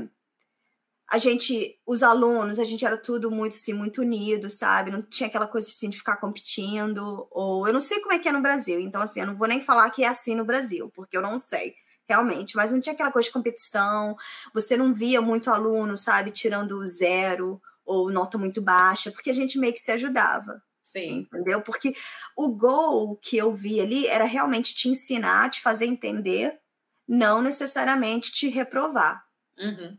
a 1.11 1.17
gente, 1.17 1.75
os 1.87 2.03
alunos, 2.03 2.59
a 2.59 2.65
gente 2.65 2.85
era 2.85 2.97
tudo 2.97 3.31
muito 3.31 3.55
assim, 3.55 3.73
muito 3.73 4.03
unido, 4.03 4.51
sabe? 4.51 4.91
Não 4.91 5.03
tinha 5.03 5.27
aquela 5.27 5.47
coisa 5.47 5.67
assim 5.67 5.89
de 5.89 5.97
ficar 5.97 6.17
competindo, 6.17 7.27
ou 7.31 7.67
eu 7.67 7.73
não 7.73 7.81
sei 7.81 8.01
como 8.01 8.13
é 8.13 8.19
que 8.19 8.29
é 8.29 8.33
no 8.33 8.43
Brasil, 8.43 8.79
então 8.79 9.01
assim, 9.01 9.21
eu 9.21 9.27
não 9.27 9.37
vou 9.37 9.49
nem 9.49 9.61
falar 9.63 9.89
que 9.91 10.05
é 10.05 10.09
assim 10.09 10.35
no 10.35 10.45
Brasil, 10.45 10.91
porque 10.95 11.17
eu 11.17 11.23
não 11.23 11.39
sei, 11.39 11.75
realmente, 12.07 12.57
mas 12.57 12.73
não 12.73 12.81
tinha 12.81 12.93
aquela 12.93 13.11
coisa 13.11 13.27
de 13.27 13.33
competição, 13.33 14.15
você 14.53 14.77
não 14.77 14.93
via 14.93 15.23
muito 15.23 15.51
aluno, 15.51 15.97
sabe, 15.97 16.31
tirando 16.31 16.87
zero 16.87 17.61
ou 17.87 18.11
nota 18.11 18.37
muito 18.37 18.61
baixa, 18.61 19.11
porque 19.11 19.31
a 19.31 19.35
gente 19.35 19.59
meio 19.59 19.73
que 19.73 19.81
se 19.81 19.93
ajudava. 19.93 20.63
Sim. 20.83 21.21
Entendeu? 21.21 21.63
Porque 21.63 21.95
o 22.37 22.55
gol 22.55 23.17
que 23.17 23.37
eu 23.37 23.55
vi 23.55 23.81
ali 23.81 24.07
era 24.07 24.25
realmente 24.25 24.75
te 24.75 24.89
ensinar, 24.89 25.51
te 25.51 25.61
fazer 25.61 25.87
entender, 25.87 26.59
não 27.07 27.43
necessariamente 27.43 28.33
te 28.33 28.49
reprovar. 28.49 29.23
Uhum. 29.59 29.99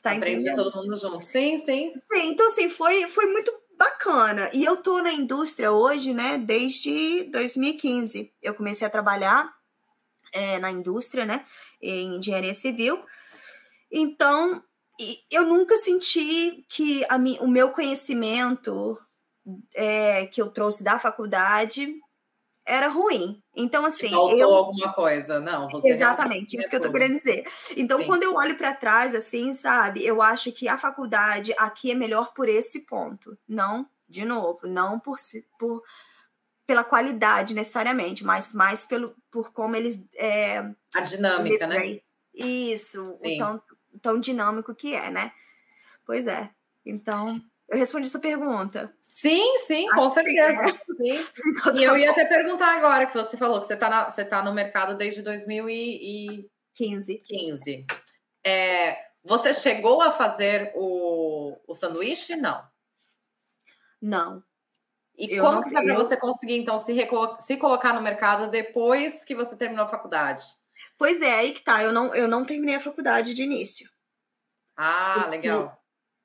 Está 0.00 0.12
Aprender 0.12 0.54
todo 0.54 0.74
mundo 0.76 0.96
junto. 0.96 1.22
Sim, 1.22 1.58
sim. 1.58 1.90
Sim, 1.90 2.30
então 2.30 2.46
assim, 2.46 2.70
foi, 2.70 3.06
foi 3.08 3.26
muito 3.26 3.52
bacana. 3.78 4.50
E 4.54 4.64
eu 4.64 4.78
tô 4.78 5.02
na 5.02 5.12
indústria 5.12 5.70
hoje, 5.70 6.14
né, 6.14 6.38
desde 6.38 7.24
2015. 7.24 8.32
Eu 8.40 8.54
comecei 8.54 8.86
a 8.86 8.90
trabalhar 8.90 9.54
é, 10.32 10.58
na 10.58 10.70
indústria, 10.70 11.26
né, 11.26 11.44
em 11.82 12.16
engenharia 12.16 12.54
civil. 12.54 13.04
Então, 13.92 14.64
eu 15.30 15.44
nunca 15.44 15.76
senti 15.76 16.64
que 16.70 17.04
a 17.04 17.16
o 17.42 17.48
meu 17.48 17.70
conhecimento 17.70 18.98
é, 19.74 20.24
que 20.28 20.40
eu 20.40 20.48
trouxe 20.48 20.82
da 20.82 20.98
faculdade 20.98 21.94
era 22.70 22.88
ruim. 22.88 23.42
Então, 23.54 23.84
assim. 23.84 24.10
Faltou 24.10 24.38
eu... 24.38 24.54
alguma 24.54 24.92
coisa, 24.92 25.40
não. 25.40 25.68
Exatamente, 25.84 26.56
isso 26.56 26.70
que 26.70 26.76
eu 26.76 26.80
tô 26.80 26.92
querendo 26.92 27.16
dizer. 27.16 27.44
Então, 27.76 27.98
Sim. 27.98 28.06
quando 28.06 28.22
eu 28.22 28.34
olho 28.34 28.56
para 28.56 28.74
trás, 28.74 29.14
assim, 29.14 29.52
sabe, 29.52 30.04
eu 30.04 30.22
acho 30.22 30.52
que 30.52 30.68
a 30.68 30.78
faculdade 30.78 31.52
aqui 31.58 31.90
é 31.90 31.94
melhor 31.94 32.32
por 32.32 32.48
esse 32.48 32.86
ponto. 32.86 33.36
Não, 33.48 33.86
de 34.08 34.24
novo, 34.24 34.66
não 34.66 35.00
por, 35.00 35.16
por 35.58 35.82
pela 36.66 36.84
qualidade 36.84 37.52
necessariamente, 37.52 38.24
mas 38.24 38.52
mais 38.52 38.84
pelo, 38.84 39.14
por 39.30 39.52
como 39.52 39.74
eles. 39.74 40.06
É, 40.14 40.58
a 40.94 41.00
dinâmica, 41.00 41.66
né? 41.66 42.00
Isso, 42.32 43.18
o 43.20 43.36
tão, 43.36 43.62
tão 44.00 44.20
dinâmico 44.20 44.74
que 44.74 44.94
é, 44.94 45.10
né? 45.10 45.32
Pois 46.06 46.28
é. 46.28 46.48
Então, 46.86 47.42
eu 47.70 47.78
respondi 47.78 48.08
essa 48.08 48.18
pergunta. 48.18 48.92
Sim, 49.00 49.58
sim, 49.58 49.88
Acho 49.90 49.96
com 49.96 50.10
certeza. 50.10 50.78
Sim, 50.84 51.12
sim. 51.22 51.26
Então, 51.46 51.76
e 51.76 51.84
eu 51.84 51.92
tá 51.92 51.98
ia 51.98 52.10
até 52.10 52.24
perguntar 52.24 52.76
agora, 52.76 53.06
que 53.06 53.16
você 53.16 53.36
falou 53.36 53.60
que 53.60 53.66
você 53.66 53.74
está 53.74 54.10
você 54.10 54.24
tá 54.24 54.42
no 54.42 54.52
mercado 54.52 54.96
desde 54.96 55.22
2015. 55.22 57.18
15. 57.18 57.86
É, 58.44 58.96
você 59.22 59.54
chegou 59.54 60.02
a 60.02 60.10
fazer 60.10 60.72
o, 60.74 61.56
o 61.66 61.74
sanduíche? 61.74 62.34
Não. 62.34 62.64
Não. 64.02 64.42
E 65.16 65.34
eu 65.34 65.44
como 65.44 65.56
não, 65.56 65.62
que 65.62 65.70
foi 65.70 65.84
para 65.84 65.94
você 65.94 66.16
conseguir, 66.16 66.56
então, 66.56 66.78
se, 66.78 66.96
se 67.40 67.56
colocar 67.58 67.92
no 67.92 68.00
mercado 68.00 68.50
depois 68.50 69.22
que 69.22 69.34
você 69.34 69.54
terminou 69.54 69.84
a 69.84 69.88
faculdade? 69.88 70.42
Pois 70.98 71.22
é, 71.22 71.34
aí 71.34 71.52
que 71.52 71.62
tá. 71.62 71.82
Eu 71.82 71.92
não, 71.92 72.14
eu 72.14 72.26
não 72.26 72.44
terminei 72.44 72.76
a 72.76 72.80
faculdade 72.80 73.32
de 73.34 73.42
início. 73.42 73.88
Ah, 74.76 75.20
Porque 75.20 75.30
legal. 75.48 75.79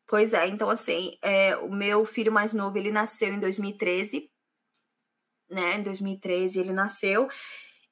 Pois 0.08 0.34
é, 0.34 0.48
então 0.48 0.70
assim, 0.70 1.18
é, 1.22 1.56
o 1.58 1.72
meu 1.72 2.06
filho 2.06 2.32
mais 2.32 2.54
novo, 2.54 2.78
ele 2.78 2.92
nasceu 2.92 3.34
em 3.34 3.40
2013, 3.40 4.30
né? 5.50 5.76
Em 5.76 5.84
2013 5.84 6.60
ele 6.60 6.74
nasceu. 6.74 7.28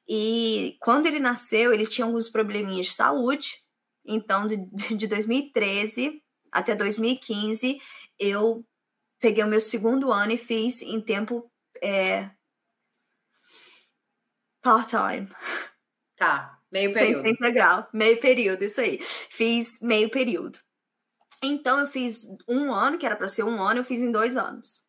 E 0.07 0.77
quando 0.81 1.07
ele 1.07 1.19
nasceu, 1.19 1.73
ele 1.73 1.87
tinha 1.87 2.05
alguns 2.05 2.29
probleminhas 2.29 2.87
de 2.87 2.93
saúde. 2.93 3.63
Então, 4.05 4.47
de, 4.47 4.57
de 4.95 5.07
2013 5.07 6.21
até 6.51 6.75
2015, 6.75 7.81
eu 8.19 8.63
peguei 9.19 9.43
o 9.43 9.47
meu 9.47 9.59
segundo 9.59 10.11
ano 10.11 10.33
e 10.33 10.37
fiz 10.37 10.81
em 10.81 11.01
tempo 11.01 11.49
é, 11.81 12.29
part-time. 14.61 15.27
Tá, 16.15 16.59
meio 16.71 16.93
período. 16.93 17.23
Sem 17.23 17.31
integral, 17.33 17.89
meio 17.93 18.19
período, 18.19 18.63
isso 18.63 18.81
aí. 18.81 18.99
Fiz 19.01 19.79
meio 19.81 20.09
período. 20.09 20.59
Então 21.43 21.79
eu 21.79 21.87
fiz 21.87 22.27
um 22.47 22.73
ano, 22.73 22.97
que 22.97 23.05
era 23.05 23.15
para 23.15 23.27
ser 23.27 23.43
um 23.43 23.61
ano, 23.61 23.81
eu 23.81 23.85
fiz 23.85 24.01
em 24.01 24.11
dois 24.11 24.37
anos. 24.37 24.87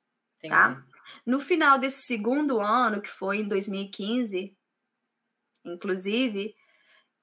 Tá? 0.49 0.71
Entendi. 0.71 0.89
Tá? 0.89 0.95
No 1.27 1.41
final 1.41 1.79
desse 1.79 2.03
segundo 2.03 2.61
ano, 2.61 3.01
que 3.01 3.11
foi 3.11 3.39
em 3.39 3.49
2015, 3.49 4.57
inclusive, 5.65 6.55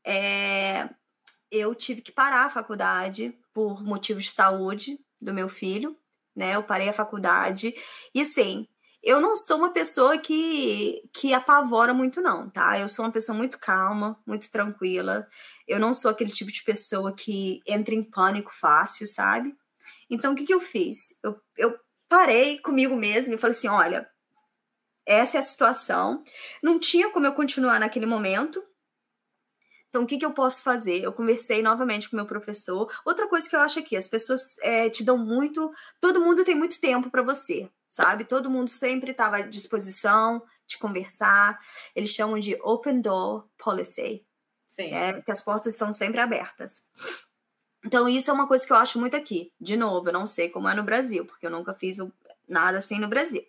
é, 0.05 0.89
eu 1.49 1.73
tive 1.73 2.01
que 2.01 2.11
parar 2.11 2.45
a 2.45 2.49
faculdade 2.49 3.37
por 3.53 3.83
motivos 3.83 4.25
de 4.25 4.31
saúde 4.31 4.99
do 5.19 5.33
meu 5.33 5.49
filho, 5.49 5.97
né? 6.35 6.55
Eu 6.55 6.63
parei 6.63 6.89
a 6.89 6.93
faculdade 6.93 7.75
e 8.13 8.21
assim, 8.21 8.67
eu 9.03 9.19
não 9.19 9.35
sou 9.35 9.57
uma 9.57 9.73
pessoa 9.73 10.17
que, 10.17 11.09
que 11.11 11.33
apavora 11.33 11.93
muito, 11.93 12.21
não, 12.21 12.49
tá? 12.49 12.79
Eu 12.79 12.87
sou 12.87 13.03
uma 13.03 13.11
pessoa 13.11 13.35
muito 13.35 13.57
calma, 13.57 14.19
muito 14.25 14.49
tranquila. 14.51 15.27
Eu 15.67 15.79
não 15.79 15.93
sou 15.93 16.11
aquele 16.11 16.29
tipo 16.29 16.51
de 16.51 16.63
pessoa 16.63 17.13
que 17.15 17.61
entra 17.67 17.95
em 17.95 18.03
pânico 18.03 18.51
fácil, 18.53 19.07
sabe? 19.07 19.55
Então, 20.09 20.33
o 20.33 20.35
que, 20.35 20.45
que 20.45 20.53
eu 20.53 20.61
fiz? 20.61 21.17
Eu, 21.23 21.41
eu 21.57 21.79
parei 22.07 22.59
comigo 22.59 22.95
mesma 22.95 23.33
e 23.33 23.37
falei 23.37 23.55
assim: 23.55 23.69
olha, 23.69 24.07
essa 25.05 25.37
é 25.37 25.39
a 25.39 25.43
situação. 25.43 26.23
Não 26.61 26.79
tinha 26.79 27.09
como 27.09 27.25
eu 27.25 27.33
continuar 27.33 27.79
naquele 27.79 28.05
momento. 28.05 28.63
Então, 29.89 30.03
o 30.03 30.07
que, 30.07 30.17
que 30.17 30.25
eu 30.25 30.31
posso 30.31 30.63
fazer? 30.63 31.03
Eu 31.03 31.11
conversei 31.11 31.61
novamente 31.61 32.09
com 32.09 32.15
meu 32.15 32.25
professor. 32.25 32.89
Outra 33.05 33.27
coisa 33.27 33.49
que 33.49 33.55
eu 33.55 33.59
acho 33.59 33.79
aqui, 33.79 33.97
as 33.97 34.07
pessoas 34.07 34.57
é, 34.59 34.89
te 34.89 35.03
dão 35.03 35.17
muito. 35.17 35.71
Todo 35.99 36.21
mundo 36.21 36.45
tem 36.45 36.55
muito 36.55 36.79
tempo 36.79 37.09
para 37.09 37.23
você, 37.23 37.69
sabe? 37.91 38.23
Todo 38.23 38.49
mundo 38.49 38.69
sempre 38.69 39.11
estava 39.11 39.35
à 39.35 39.41
disposição 39.41 40.41
de 40.65 40.77
conversar. 40.77 41.59
Eles 41.93 42.09
chamam 42.11 42.39
de 42.39 42.57
open 42.63 43.01
door 43.01 43.47
policy. 43.59 44.25
Sim. 44.65 44.93
É, 44.93 45.21
que 45.21 45.31
as 45.31 45.41
portas 45.41 45.73
estão 45.73 45.91
sempre 45.91 46.21
abertas. 46.21 46.87
Então, 47.85 48.07
isso 48.07 48.31
é 48.31 48.33
uma 48.33 48.47
coisa 48.47 48.65
que 48.65 48.71
eu 48.71 48.77
acho 48.77 48.97
muito 48.97 49.17
aqui. 49.17 49.51
De 49.59 49.75
novo, 49.75 50.07
eu 50.07 50.13
não 50.13 50.25
sei 50.25 50.47
como 50.49 50.69
é 50.69 50.73
no 50.73 50.83
Brasil, 50.83 51.25
porque 51.25 51.45
eu 51.45 51.51
nunca 51.51 51.73
fiz 51.73 51.97
nada 52.47 52.77
assim 52.77 52.97
no 52.97 53.09
Brasil. 53.09 53.43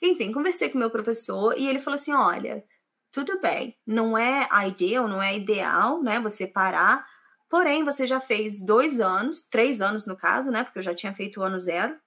Enfim, 0.00 0.32
conversei 0.32 0.68
com 0.68 0.78
meu 0.78 0.90
professor 0.90 1.58
e 1.58 1.66
ele 1.66 1.80
falou 1.80 1.96
assim: 1.96 2.12
olha, 2.12 2.64
tudo 3.10 3.40
bem, 3.40 3.76
não 3.84 4.16
é 4.16 4.46
ideal, 4.68 5.08
não 5.08 5.20
é 5.20 5.34
ideal, 5.34 6.00
né? 6.02 6.20
Você 6.20 6.46
parar, 6.46 7.04
porém, 7.48 7.84
você 7.84 8.06
já 8.06 8.20
fez 8.20 8.64
dois 8.64 9.00
anos, 9.00 9.44
três 9.44 9.80
anos 9.80 10.06
no 10.06 10.16
caso, 10.16 10.52
né? 10.52 10.62
Porque 10.62 10.78
eu 10.78 10.82
já 10.82 10.94
tinha 10.94 11.14
feito 11.14 11.40
o 11.40 11.42
ano 11.42 11.58
zero. 11.58 11.98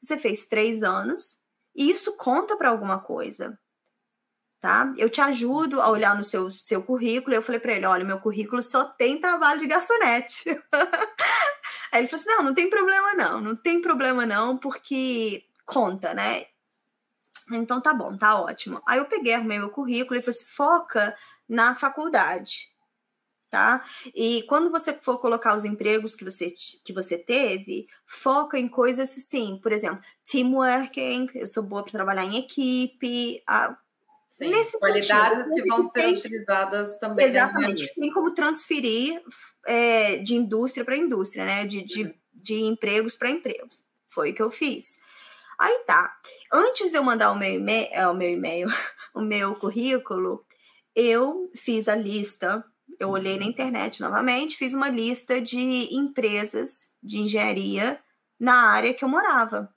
Você 0.00 0.16
fez 0.16 0.46
três 0.46 0.82
anos 0.82 1.40
e 1.74 1.90
isso 1.90 2.16
conta 2.16 2.56
para 2.56 2.70
alguma 2.70 2.98
coisa. 2.98 3.58
Tá? 4.60 4.92
Eu 4.96 5.08
te 5.08 5.20
ajudo 5.20 5.80
a 5.80 5.88
olhar 5.88 6.16
no 6.16 6.24
seu, 6.24 6.50
seu 6.50 6.82
currículo. 6.82 7.34
Eu 7.34 7.42
falei 7.42 7.60
para 7.60 7.72
ele: 7.74 7.86
olha, 7.86 8.04
meu 8.04 8.20
currículo 8.20 8.60
só 8.60 8.84
tem 8.84 9.20
trabalho 9.20 9.60
de 9.60 9.68
garçonete. 9.68 10.50
Aí 11.92 12.00
ele 12.00 12.08
falou 12.08 12.20
assim: 12.20 12.30
não, 12.30 12.42
não 12.42 12.54
tem 12.54 12.68
problema 12.68 13.14
não, 13.14 13.40
não 13.40 13.56
tem 13.56 13.80
problema 13.80 14.26
não, 14.26 14.56
porque 14.56 15.44
conta, 15.64 16.12
né? 16.14 16.46
Então 17.52 17.80
tá 17.80 17.94
bom, 17.94 18.16
tá 18.16 18.40
ótimo. 18.40 18.82
Aí 18.86 18.98
eu 18.98 19.06
peguei, 19.06 19.34
arrumei 19.34 19.58
meu 19.58 19.70
currículo 19.70 20.18
e 20.18 20.22
falei 20.22 20.36
assim: 20.36 20.44
foca 20.44 21.16
na 21.48 21.74
faculdade, 21.74 22.68
tá? 23.50 23.84
E 24.14 24.42
quando 24.48 24.70
você 24.70 24.92
for 24.92 25.18
colocar 25.18 25.56
os 25.56 25.64
empregos 25.64 26.14
que 26.14 26.24
você, 26.24 26.52
que 26.84 26.92
você 26.92 27.16
teve, 27.16 27.86
foca 28.06 28.58
em 28.58 28.68
coisas 28.68 29.10
assim, 29.16 29.58
por 29.62 29.72
exemplo, 29.72 30.02
teamworking, 30.24 31.30
eu 31.34 31.46
sou 31.46 31.62
boa 31.62 31.82
para 31.82 31.92
trabalhar 31.92 32.24
em 32.24 32.38
equipe, 32.38 33.42
a, 33.46 33.76
Sim, 34.28 34.50
nesse 34.50 34.78
qualidades 34.78 35.48
sentido, 35.48 35.62
que 35.62 35.68
vão 35.68 35.82
ser 35.82 36.02
tem, 36.02 36.14
utilizadas 36.14 36.98
também. 36.98 37.26
Exatamente, 37.26 37.94
tem 37.94 38.12
como 38.12 38.34
transferir 38.34 39.20
é, 39.66 40.18
de 40.18 40.36
indústria 40.36 40.84
para 40.84 40.96
indústria, 40.96 41.44
né? 41.44 41.66
De, 41.66 41.82
de, 41.82 42.04
uhum. 42.04 42.14
de 42.34 42.54
empregos 42.62 43.16
para 43.16 43.30
empregos. 43.30 43.86
Foi 44.06 44.30
o 44.30 44.34
que 44.34 44.42
eu 44.42 44.50
fiz. 44.50 45.00
Aí 45.58 45.82
tá. 45.86 46.16
Antes 46.52 46.90
de 46.90 46.96
eu 46.96 47.02
mandar 47.02 47.32
o 47.32 47.38
meu 47.38 47.52
e-mail, 47.52 47.88
é, 47.90 48.06
o 48.06 48.14
meu 48.14 48.30
e-mail, 48.30 48.68
o 49.12 49.20
meu 49.20 49.56
currículo, 49.56 50.44
eu 50.94 51.50
fiz 51.56 51.88
a 51.88 51.96
lista. 51.96 52.64
Eu 52.98 53.10
olhei 53.10 53.38
na 53.38 53.44
internet 53.44 54.00
novamente, 54.00 54.56
fiz 54.56 54.74
uma 54.74 54.88
lista 54.88 55.40
de 55.40 55.94
empresas 55.94 56.94
de 57.02 57.18
engenharia 57.18 58.02
na 58.38 58.70
área 58.70 58.92
que 58.92 59.04
eu 59.04 59.08
morava. 59.08 59.72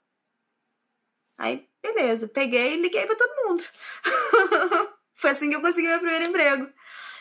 Aí, 1.38 1.66
beleza, 1.82 2.28
peguei 2.28 2.74
e 2.74 2.82
liguei 2.82 3.06
para 3.06 3.16
todo 3.16 3.48
mundo. 3.48 3.64
Foi 5.14 5.30
assim 5.30 5.48
que 5.48 5.56
eu 5.56 5.60
consegui 5.60 5.88
meu 5.88 6.00
primeiro 6.00 6.26
emprego. 6.26 6.68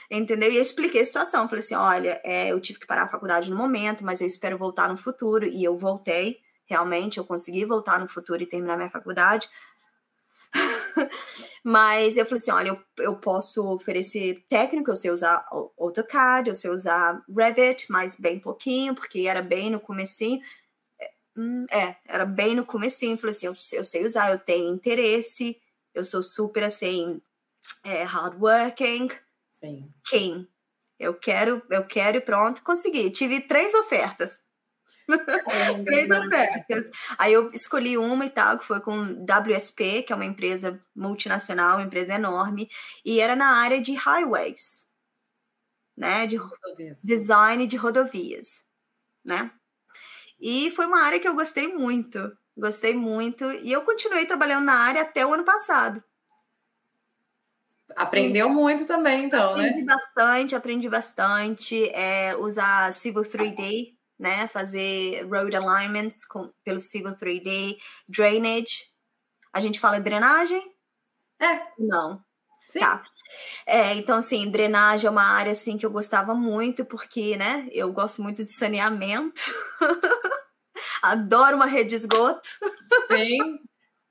Entendeu? 0.09 0.51
E 0.51 0.57
eu 0.57 0.61
expliquei 0.61 1.01
a 1.01 1.05
situação. 1.05 1.47
Falei 1.47 1.63
assim: 1.63 1.75
olha, 1.75 2.19
é, 2.23 2.49
eu 2.49 2.59
tive 2.59 2.79
que 2.79 2.87
parar 2.87 3.03
a 3.03 3.07
faculdade 3.07 3.49
no 3.49 3.55
momento, 3.55 4.03
mas 4.03 4.19
eu 4.19 4.27
espero 4.27 4.57
voltar 4.57 4.89
no 4.89 4.97
futuro. 4.97 5.45
E 5.45 5.63
eu 5.63 5.77
voltei 5.77 6.41
realmente 6.71 7.17
eu 7.17 7.25
consegui 7.25 7.65
voltar 7.65 7.99
no 7.99 8.07
futuro 8.07 8.41
e 8.41 8.45
terminar 8.45 8.77
minha 8.77 8.89
faculdade. 8.89 9.49
Mas 11.63 12.17
eu 12.17 12.25
falei 12.25 12.37
assim: 12.37 12.51
olha, 12.51 12.69
eu, 12.69 13.03
eu 13.03 13.15
posso 13.17 13.67
oferecer 13.67 14.43
técnico, 14.49 14.89
eu 14.89 14.95
sei 14.95 15.11
usar 15.11 15.45
AutoCAD, 15.77 16.49
eu 16.49 16.55
sei 16.55 16.71
usar 16.71 17.23
Revit, 17.29 17.85
mas 17.89 18.19
bem 18.19 18.39
pouquinho, 18.39 18.95
porque 18.95 19.27
era 19.27 19.41
bem 19.41 19.69
no 19.69 19.79
comecinho. 19.79 20.41
É, 20.99 21.11
hum, 21.37 21.65
é 21.69 21.95
era 22.05 22.25
bem 22.25 22.55
no 22.55 22.65
comecinho. 22.65 23.17
Falei 23.17 23.35
assim: 23.35 23.45
eu, 23.47 23.55
eu 23.73 23.85
sei 23.85 24.05
usar, 24.05 24.31
eu 24.31 24.39
tenho 24.39 24.73
interesse, 24.73 25.61
eu 25.93 26.03
sou 26.03 26.23
super 26.23 26.63
assim, 26.63 27.21
é, 27.83 28.03
hardworking. 28.03 29.09
Sim. 29.51 29.91
Quem? 30.09 30.47
Eu 30.99 31.13
quero, 31.15 31.61
eu 31.69 31.85
quero 31.85 32.17
e 32.17 32.21
pronto, 32.21 32.63
consegui. 32.63 33.09
Tive 33.11 33.41
três 33.41 33.73
ofertas. 33.73 34.45
É, 35.09 35.83
Três 35.83 36.09
ofertas. 36.11 36.89
Aí 37.17 37.33
eu 37.33 37.51
escolhi 37.51 37.97
uma 37.97 38.25
e 38.25 38.29
tal, 38.29 38.57
que 38.57 38.65
foi 38.65 38.79
com 38.79 39.25
WSP, 39.25 40.03
que 40.03 40.13
é 40.13 40.15
uma 40.15 40.25
empresa 40.25 40.79
multinacional, 40.95 41.77
uma 41.77 41.85
empresa 41.85 42.13
enorme, 42.15 42.69
e 43.05 43.19
era 43.19 43.35
na 43.35 43.57
área 43.57 43.81
de 43.81 43.93
highways, 43.93 44.87
né? 45.97 46.27
De 46.27 46.37
rodovias. 46.37 47.01
design 47.03 47.67
de 47.67 47.77
rodovias, 47.77 48.65
né? 49.23 49.51
E 50.39 50.71
foi 50.71 50.85
uma 50.85 51.01
área 51.01 51.19
que 51.19 51.27
eu 51.27 51.35
gostei 51.35 51.67
muito, 51.67 52.35
gostei 52.57 52.95
muito, 52.95 53.51
e 53.51 53.71
eu 53.71 53.83
continuei 53.83 54.25
trabalhando 54.25 54.65
na 54.65 54.75
área 54.75 55.01
até 55.01 55.25
o 55.25 55.33
ano 55.33 55.43
passado. 55.43 56.03
Aprendeu 57.95 58.49
muito 58.49 58.85
também, 58.85 59.25
então, 59.25 59.51
aprendi 59.51 59.63
né? 59.63 59.69
Aprendi 59.69 59.85
bastante, 59.85 60.55
aprendi 60.55 60.89
bastante. 60.89 61.89
É, 61.89 62.35
usar 62.37 62.93
Civil 62.93 63.21
3D, 63.21 63.93
né? 64.21 64.47
Fazer 64.47 65.27
road 65.27 65.55
alignments 65.55 66.25
com, 66.25 66.51
pelo 66.63 66.79
Civil 66.79 67.11
3D, 67.11 67.77
drainage. 68.07 68.91
A 69.51 69.59
gente 69.59 69.79
fala 69.79 69.99
drenagem? 69.99 70.61
É. 71.39 71.59
Não. 71.77 72.23
Sim. 72.67 72.79
Tá. 72.79 73.03
É, 73.65 73.93
então, 73.95 74.19
assim, 74.19 74.49
drenagem 74.49 75.07
é 75.07 75.09
uma 75.09 75.23
área 75.25 75.51
assim, 75.51 75.77
que 75.77 75.85
eu 75.85 75.91
gostava 75.91 76.35
muito, 76.35 76.85
porque, 76.85 77.35
né, 77.35 77.67
eu 77.71 77.91
gosto 77.91 78.21
muito 78.21 78.43
de 78.45 78.53
saneamento. 78.53 79.41
Adoro 81.01 81.55
uma 81.55 81.65
rede 81.65 81.89
de 81.89 81.95
esgoto. 81.95 82.47
Sim. 83.09 83.59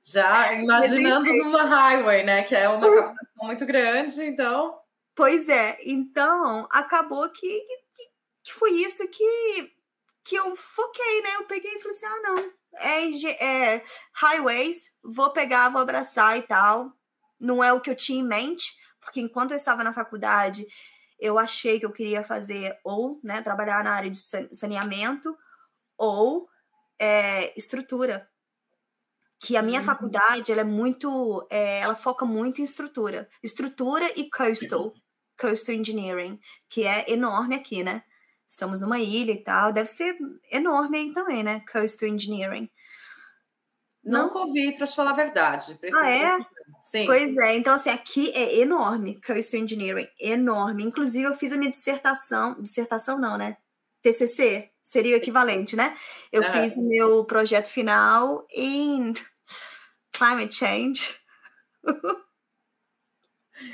Já 0.03 0.53
imaginando 0.53 1.33
numa 1.33 1.63
highway, 1.63 2.23
né? 2.23 2.43
Que 2.43 2.55
é 2.55 2.67
uma 2.67 2.87
captação 2.87 3.15
muito 3.43 3.65
grande, 3.65 4.21
então. 4.23 4.77
Pois 5.15 5.47
é, 5.47 5.77
então 5.85 6.67
acabou 6.71 7.29
que, 7.29 7.39
que, 7.39 8.03
que 8.43 8.53
foi 8.53 8.71
isso 8.71 9.07
que 9.09 9.71
que 10.23 10.35
eu 10.35 10.55
foquei, 10.55 11.21
né? 11.21 11.35
Eu 11.35 11.45
peguei 11.45 11.71
e 11.75 11.79
falei 11.79 11.97
assim: 11.97 12.05
ah, 12.05 12.21
não, 12.23 12.53
é, 12.75 13.75
é 13.75 13.83
highways, 14.13 14.91
vou 15.03 15.31
pegar, 15.31 15.69
vou 15.69 15.81
abraçar 15.81 16.37
e 16.37 16.43
tal. 16.43 16.93
Não 17.39 17.63
é 17.63 17.73
o 17.73 17.81
que 17.81 17.89
eu 17.89 17.95
tinha 17.95 18.19
em 18.19 18.27
mente, 18.27 18.71
porque 18.99 19.19
enquanto 19.19 19.51
eu 19.51 19.57
estava 19.57 19.83
na 19.83 19.93
faculdade, 19.93 20.65
eu 21.19 21.37
achei 21.37 21.79
que 21.79 21.85
eu 21.85 21.91
queria 21.91 22.23
fazer 22.23 22.77
ou 22.83 23.19
né, 23.23 23.41
trabalhar 23.41 23.83
na 23.83 23.93
área 23.93 24.09
de 24.09 24.17
saneamento 24.17 25.35
ou 25.97 26.47
é, 26.99 27.57
estrutura. 27.57 28.27
Que 29.39 29.57
a 29.57 29.63
minha 29.63 29.79
uhum. 29.79 29.85
faculdade 29.85 30.51
ela 30.51 30.61
é 30.61 30.65
muito, 30.65 31.47
é, 31.49 31.79
ela 31.79 31.95
foca 31.95 32.25
muito 32.25 32.61
em 32.61 32.63
estrutura, 32.63 33.27
estrutura 33.41 34.05
e 34.15 34.29
coastal, 34.29 34.93
coastal 35.39 35.73
engineering, 35.73 36.39
que 36.69 36.85
é 36.85 37.11
enorme 37.11 37.55
aqui, 37.55 37.83
né? 37.83 38.03
Estamos 38.51 38.81
numa 38.81 38.99
ilha 38.99 39.31
e 39.31 39.43
tal. 39.43 39.71
Deve 39.71 39.89
ser 39.89 40.17
enorme 40.51 40.97
aí 40.97 41.13
também, 41.13 41.41
né? 41.41 41.63
Coastal 41.71 42.09
Engineering. 42.09 42.69
Nunca 44.03 44.39
ouvi, 44.39 44.75
para 44.75 44.85
falar 44.87 45.11
a 45.11 45.15
verdade. 45.15 45.79
Ah, 45.93 46.09
é? 46.09 46.37
Sim. 46.83 47.05
Pois 47.05 47.37
é, 47.37 47.55
então 47.55 47.73
assim, 47.73 47.91
aqui 47.91 48.31
é 48.31 48.59
enorme, 48.59 49.21
Coastal 49.21 49.61
Engineering, 49.61 50.07
enorme. 50.19 50.83
Inclusive, 50.83 51.25
eu 51.25 51.35
fiz 51.35 51.53
a 51.53 51.57
minha 51.57 51.71
dissertação, 51.71 52.61
dissertação 52.61 53.17
não, 53.19 53.37
né? 53.37 53.57
TCC, 54.01 54.71
seria 54.83 55.15
o 55.15 55.17
equivalente, 55.17 55.75
né? 55.75 55.95
Eu 56.31 56.43
é. 56.43 56.51
fiz 56.51 56.75
o 56.75 56.87
meu 56.87 57.23
projeto 57.23 57.67
final 57.67 58.45
em 58.51 59.13
Climate 60.11 60.55
Change. 60.55 61.15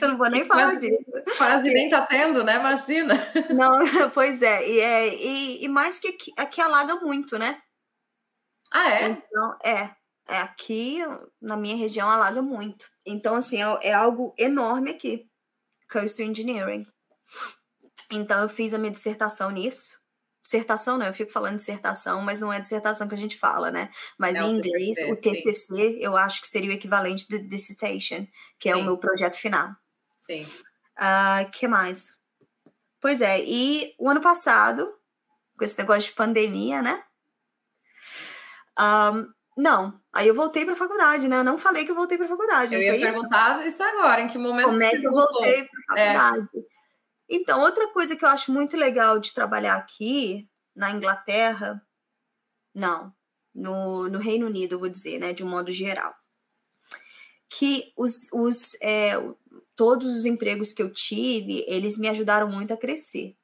Eu 0.01 0.09
não 0.09 0.17
vou 0.17 0.29
nem 0.29 0.45
falar 0.45 0.71
quase, 0.71 0.89
disso. 0.89 1.11
Quase 1.37 1.73
nem 1.73 1.89
tá 1.89 2.01
tendo, 2.01 2.43
né? 2.43 2.55
Imagina. 2.55 3.15
Não, 3.49 3.79
pois 4.13 4.41
é. 4.41 4.67
E, 4.67 4.79
é, 4.79 5.15
e, 5.15 5.63
e 5.63 5.67
mais 5.67 5.99
que 5.99 6.09
aqui, 6.09 6.33
aqui 6.37 6.61
alaga 6.61 6.95
muito, 6.97 7.37
né? 7.37 7.61
Ah, 8.71 8.89
é? 8.91 9.09
Então, 9.09 9.57
é. 9.63 9.95
É 10.29 10.39
aqui, 10.39 10.99
na 11.41 11.55
minha 11.55 11.77
região, 11.77 12.09
alaga 12.09 12.41
muito. 12.41 12.85
Então, 13.05 13.35
assim, 13.35 13.61
é, 13.61 13.87
é 13.89 13.93
algo 13.93 14.33
enorme 14.37 14.91
aqui. 14.91 15.25
Coastal 15.89 16.25
Engineering. 16.25 16.85
Então, 18.11 18.43
eu 18.43 18.49
fiz 18.49 18.73
a 18.73 18.77
minha 18.77 18.91
dissertação 18.91 19.49
nisso. 19.51 19.97
Dissertação, 20.47 20.97
né? 20.97 21.09
Eu 21.09 21.13
fico 21.13 21.29
falando 21.31 21.57
dissertação, 21.57 22.21
mas 22.21 22.39
não 22.39 22.51
é 22.53 22.59
dissertação 22.61 23.07
que 23.07 23.15
a 23.15 23.17
gente 23.17 23.37
fala, 23.37 23.69
né? 23.69 23.89
Mas 24.17 24.37
É 24.37 24.41
em 24.41 24.57
inglês, 24.57 24.97
o 25.09 25.15
TCC, 25.17 25.97
eu 25.99 26.15
acho 26.15 26.39
que 26.41 26.47
seria 26.47 26.69
o 26.69 26.73
equivalente 26.73 27.27
de 27.27 27.37
dissertation, 27.39 28.25
que 28.57 28.69
é 28.69 28.75
o 28.75 28.79
Sim. 28.79 28.85
meu 28.85 28.97
projeto 28.97 29.35
final. 29.35 29.71
Sim. 30.21 30.47
Ah, 30.95 31.45
que 31.51 31.67
mais? 31.67 32.15
Pois 33.01 33.21
é, 33.21 33.41
e 33.43 33.93
o 33.99 34.09
ano 34.09 34.21
passado, 34.21 34.91
com 35.57 35.65
esse 35.65 35.77
negócio 35.77 36.09
de 36.09 36.15
pandemia, 36.15 36.81
né? 36.81 37.03
Ahn, 38.77 39.27
não, 39.57 39.99
aí 40.13 40.27
eu 40.27 40.35
voltei 40.35 40.63
para 40.65 40.75
faculdade, 40.75 41.27
né? 41.27 41.37
Eu 41.37 41.43
não 41.43 41.57
falei 41.57 41.83
que 41.83 41.91
eu 41.91 41.95
voltei 41.95 42.17
para 42.17 42.27
faculdade, 42.27 42.73
Eu 42.73 42.81
ia 42.81 42.95
isso? 42.95 43.05
perguntar 43.05 43.65
isso 43.67 43.83
agora, 43.83 44.21
em 44.21 44.27
que 44.27 44.37
momento 44.37 44.69
Como 44.69 44.81
é 44.83 44.89
que 44.91 45.05
eu 45.05 45.11
voltou? 45.11 45.41
voltei 45.41 45.67
para 45.87 46.01
É. 46.01 46.13
faculdade? 46.13 46.49
Então, 47.29 47.61
outra 47.61 47.91
coisa 47.91 48.15
que 48.15 48.23
eu 48.23 48.29
acho 48.29 48.51
muito 48.51 48.77
legal 48.77 49.19
de 49.19 49.33
trabalhar 49.33 49.75
aqui 49.75 50.49
na 50.75 50.91
Inglaterra, 50.91 51.81
não, 52.73 53.13
no, 53.53 54.07
no 54.07 54.19
Reino 54.19 54.45
Unido, 54.47 54.75
eu 54.75 54.79
vou 54.79 54.89
dizer, 54.89 55.19
né, 55.19 55.33
de 55.33 55.43
um 55.43 55.49
modo 55.49 55.71
geral, 55.71 56.13
que 57.49 57.91
os, 57.97 58.27
os 58.31 58.75
é, 58.81 59.13
todos 59.75 60.07
os 60.07 60.25
empregos 60.25 60.73
que 60.73 60.81
eu 60.81 60.91
tive, 60.91 61.65
eles 61.67 61.97
me 61.97 62.07
ajudaram 62.07 62.49
muito 62.49 62.73
a 62.73 62.77
crescer, 62.77 63.35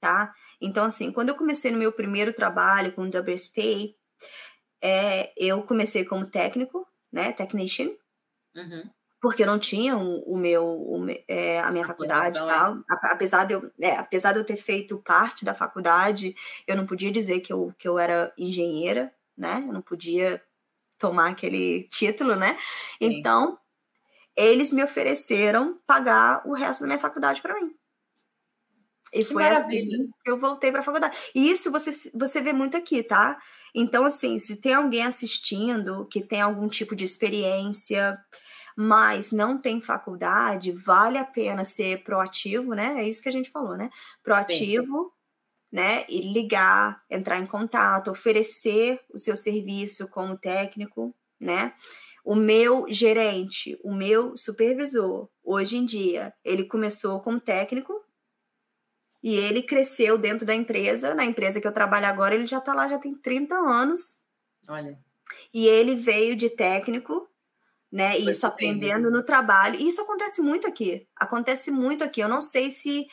tá? 0.00 0.34
Então, 0.60 0.84
assim, 0.84 1.12
quando 1.12 1.30
eu 1.30 1.36
comecei 1.36 1.70
no 1.70 1.78
meu 1.78 1.92
primeiro 1.92 2.32
trabalho 2.32 2.92
com 2.92 3.02
o 3.02 3.08
WSP, 3.08 3.96
é, 4.82 5.32
eu 5.36 5.62
comecei 5.62 6.04
como 6.04 6.28
técnico, 6.30 6.86
né, 7.12 7.32
technician, 7.32 7.90
Uhum. 8.56 8.88
Porque 9.24 9.42
eu 9.42 9.46
não 9.46 9.58
tinha 9.58 9.96
o, 9.96 10.20
o 10.34 10.36
meu 10.36 10.62
o 10.66 11.06
é, 11.26 11.58
a 11.58 11.70
minha 11.70 11.82
A 11.82 11.86
faculdade 11.88 12.36
e 12.36 12.40
formação, 12.40 12.84
tal. 12.86 12.98
Apesar 13.10 13.46
de 13.46 13.54
eu 13.54 13.72
é, 13.80 13.96
apesar 13.96 14.34
de 14.34 14.38
eu 14.38 14.44
ter 14.44 14.56
feito 14.56 14.98
parte 14.98 15.46
da 15.46 15.54
faculdade 15.54 16.36
eu 16.66 16.76
não 16.76 16.84
podia 16.84 17.10
dizer 17.10 17.40
que 17.40 17.50
eu, 17.50 17.72
que 17.78 17.88
eu 17.88 17.98
era 17.98 18.34
engenheira 18.36 19.10
né? 19.34 19.64
Eu 19.66 19.72
não 19.72 19.80
podia 19.80 20.42
tomar 20.98 21.30
aquele 21.30 21.84
título 21.84 22.36
né? 22.36 22.58
Sim. 23.02 23.16
então 23.18 23.58
eles 24.36 24.70
me 24.72 24.84
ofereceram 24.84 25.80
pagar 25.86 26.46
o 26.46 26.52
resto 26.52 26.82
da 26.82 26.86
minha 26.88 26.98
faculdade 26.98 27.40
para 27.40 27.54
mim. 27.54 27.74
E 29.10 29.24
Que 29.24 29.24
foi 29.24 29.44
maravilha. 29.44 29.96
assim 29.96 30.10
que 30.22 30.30
eu 30.30 30.38
voltei 30.38 30.70
para 30.70 30.80
a 30.80 30.84
faculdade. 30.84 31.16
E 31.34 31.50
isso 31.50 31.72
você 31.72 32.10
você 32.14 32.42
vê 32.42 32.52
muito 32.52 32.76
aqui 32.76 33.02
tá? 33.02 33.40
Então 33.74 34.04
assim 34.04 34.38
se 34.38 34.60
tem 34.60 34.74
alguém 34.74 35.02
assistindo 35.04 36.06
que 36.10 36.20
tem 36.22 36.42
algum 36.42 36.68
tipo 36.68 36.94
de 36.94 37.06
experiência 37.06 38.18
mas 38.76 39.30
não 39.30 39.58
tem 39.58 39.80
faculdade, 39.80 40.72
vale 40.72 41.18
a 41.18 41.24
pena 41.24 41.64
ser 41.64 42.02
proativo, 42.02 42.74
né? 42.74 43.00
É 43.00 43.08
isso 43.08 43.22
que 43.22 43.28
a 43.28 43.32
gente 43.32 43.50
falou, 43.50 43.76
né? 43.76 43.90
Proativo, 44.22 45.12
né? 45.70 46.04
E 46.08 46.32
ligar, 46.32 47.02
entrar 47.10 47.38
em 47.38 47.46
contato, 47.46 48.10
oferecer 48.10 49.00
o 49.12 49.18
seu 49.18 49.36
serviço 49.36 50.08
como 50.08 50.36
técnico, 50.36 51.14
né? 51.38 51.74
O 52.24 52.34
meu 52.34 52.86
gerente, 52.88 53.78
o 53.84 53.94
meu 53.94 54.36
supervisor, 54.36 55.28
hoje 55.42 55.76
em 55.76 55.84
dia, 55.84 56.32
ele 56.42 56.64
começou 56.64 57.20
como 57.20 57.38
técnico 57.38 58.02
e 59.22 59.36
ele 59.36 59.62
cresceu 59.62 60.18
dentro 60.18 60.46
da 60.46 60.54
empresa. 60.54 61.14
Na 61.14 61.24
empresa 61.24 61.60
que 61.60 61.66
eu 61.66 61.72
trabalho 61.72 62.06
agora, 62.06 62.34
ele 62.34 62.46
já 62.46 62.60
tá 62.60 62.74
lá, 62.74 62.88
já 62.88 62.98
tem 62.98 63.14
30 63.14 63.54
anos. 63.54 64.20
Olha. 64.68 64.98
E 65.52 65.66
ele 65.66 65.94
veio 65.94 66.36
de 66.36 66.50
técnico, 66.50 67.28
né? 67.94 68.20
Foi 68.20 68.32
Isso 68.32 68.44
aprendendo 68.44 69.08
no 69.08 69.22
trabalho. 69.22 69.78
E 69.78 69.88
isso 69.88 70.00
acontece 70.00 70.42
muito 70.42 70.66
aqui. 70.66 71.06
Acontece 71.14 71.70
muito 71.70 72.02
aqui. 72.02 72.20
Eu 72.20 72.28
não 72.28 72.40
sei 72.40 72.68
se 72.68 73.06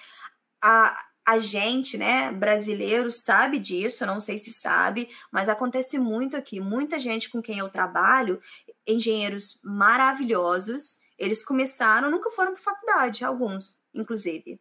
a, 0.60 0.98
a 1.24 1.38
gente, 1.38 2.00
né, 2.00 2.32
brasileiro, 2.32 3.12
sabe 3.12 3.60
disso, 3.60 4.04
eu 4.04 4.08
não 4.08 4.20
sei 4.20 4.40
se 4.40 4.52
sabe, 4.52 5.08
mas 5.32 5.48
acontece 5.48 6.00
muito 6.00 6.36
aqui. 6.36 6.60
Muita 6.60 6.98
gente 6.98 7.30
com 7.30 7.44
quem 7.44 7.60
eu 7.60 7.70
trabalho, 7.70 8.42
engenheiros 8.88 9.60
maravilhosos, 9.64 10.98
eles 11.16 11.46
começaram, 11.46 12.10
nunca 12.10 12.32
foram 12.32 12.56
para 12.56 12.64
faculdade, 12.64 13.24
alguns, 13.24 13.80
inclusive. 13.94 14.60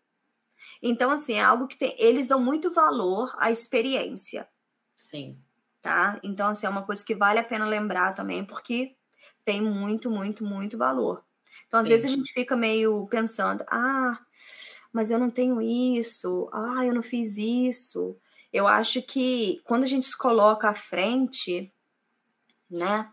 Então, 0.82 1.10
assim, 1.10 1.36
é 1.36 1.42
algo 1.42 1.66
que 1.66 1.78
tem, 1.78 1.96
eles 1.98 2.26
dão 2.26 2.38
muito 2.38 2.70
valor 2.70 3.34
à 3.38 3.50
experiência 3.50 4.46
Sim. 4.94 5.38
tá? 5.80 6.20
Então, 6.22 6.48
assim, 6.48 6.66
é 6.66 6.70
uma 6.70 6.84
coisa 6.84 7.02
que 7.02 7.14
vale 7.14 7.38
a 7.38 7.44
pena 7.44 7.64
lembrar 7.64 8.12
também, 8.12 8.44
porque 8.44 8.99
tem 9.44 9.60
muito, 9.60 10.10
muito, 10.10 10.44
muito 10.44 10.76
valor. 10.78 11.24
Então, 11.66 11.80
às 11.80 11.86
Sim. 11.86 11.92
vezes 11.92 12.06
a 12.06 12.14
gente 12.14 12.32
fica 12.32 12.56
meio 12.56 13.06
pensando, 13.08 13.64
ah, 13.68 14.18
mas 14.92 15.10
eu 15.10 15.18
não 15.18 15.30
tenho 15.30 15.60
isso, 15.60 16.48
ah, 16.52 16.84
eu 16.84 16.92
não 16.94 17.02
fiz 17.02 17.36
isso. 17.36 18.16
Eu 18.52 18.66
acho 18.66 19.00
que 19.02 19.60
quando 19.64 19.84
a 19.84 19.86
gente 19.86 20.06
se 20.06 20.18
coloca 20.18 20.68
à 20.68 20.74
frente, 20.74 21.72
né? 22.68 23.08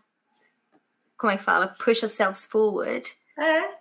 Como 1.16 1.32
é 1.32 1.36
que 1.36 1.42
fala? 1.44 1.68
Push 1.68 2.02
ourselves 2.02 2.44
forward. 2.46 3.12
É, 3.36 3.78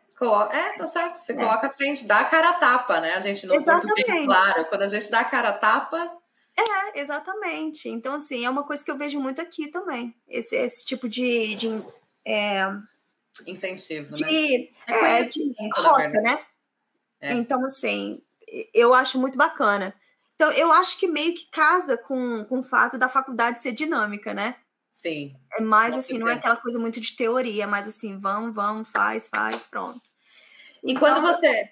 é, 0.52 0.78
tá 0.78 0.88
certo. 0.88 1.14
Você 1.16 1.34
É. 1.34 1.36
coloca 1.36 1.68
a 1.68 1.70
frente, 1.70 2.06
dá 2.06 2.20
a 2.20 2.26
cara 2.26 2.50
a 2.50 2.54
tapa, 2.54 3.00
né? 3.00 3.14
A 3.14 3.20
gente 3.20 3.46
no 3.46 3.64
português, 3.64 4.26
claro. 4.26 4.66
Quando 4.66 4.82
a 4.84 4.88
gente 4.88 5.12
dá 5.12 5.20
a 5.20 5.26
cara 5.26 5.50
a 5.50 5.54
tapa, 5.54 6.12
É, 6.60 7.00
exatamente. 7.00 7.88
Então, 7.88 8.16
assim, 8.16 8.44
é 8.44 8.50
uma 8.50 8.64
coisa 8.64 8.84
que 8.84 8.90
eu 8.90 8.98
vejo 8.98 9.20
muito 9.20 9.40
aqui 9.40 9.68
também. 9.68 10.16
Esse, 10.28 10.56
esse 10.56 10.84
tipo 10.84 11.08
de, 11.08 11.54
de, 11.54 11.68
é, 12.28 12.62
incentivo, 13.46 14.18
né? 14.18 14.28
de, 14.28 14.74
É 14.88 15.20
é, 15.20 15.24
de 15.24 15.54
na 15.58 15.82
rota, 15.82 16.22
né? 16.22 16.40
É. 17.22 17.34
Então, 17.34 17.66
assim, 17.66 18.22
eu 18.74 18.94
acho 18.94 19.18
muito 19.20 19.38
bacana. 19.38 19.94
Então, 20.36 20.52
eu 20.52 20.72
acho 20.72 21.00
que 21.00 21.08
meio 21.08 21.34
que 21.34 21.50
casa 21.50 21.98
com, 21.98 22.44
com 22.46 22.60
o 22.60 22.64
fato 22.64 22.98
da 22.98 23.08
faculdade 23.08 23.62
ser 23.62 23.72
dinâmica, 23.72 24.34
né? 24.34 24.56
Sim. 24.92 25.36
É 25.58 25.62
mais 25.62 25.96
assim, 25.96 26.18
não 26.18 26.28
é 26.28 26.34
aquela 26.34 26.58
coisa 26.58 26.78
muito 26.78 27.00
de 27.00 27.16
teoria, 27.16 27.64
é 27.64 27.68
mais 27.68 27.88
assim, 27.88 28.20
vamos, 28.20 28.54
vamos, 28.54 28.90
faz, 28.90 29.30
faz, 29.30 29.64
pronto. 29.64 30.02
E 30.84 30.96
quando 30.96 31.20
Então, 31.20 31.34
você, 31.34 31.70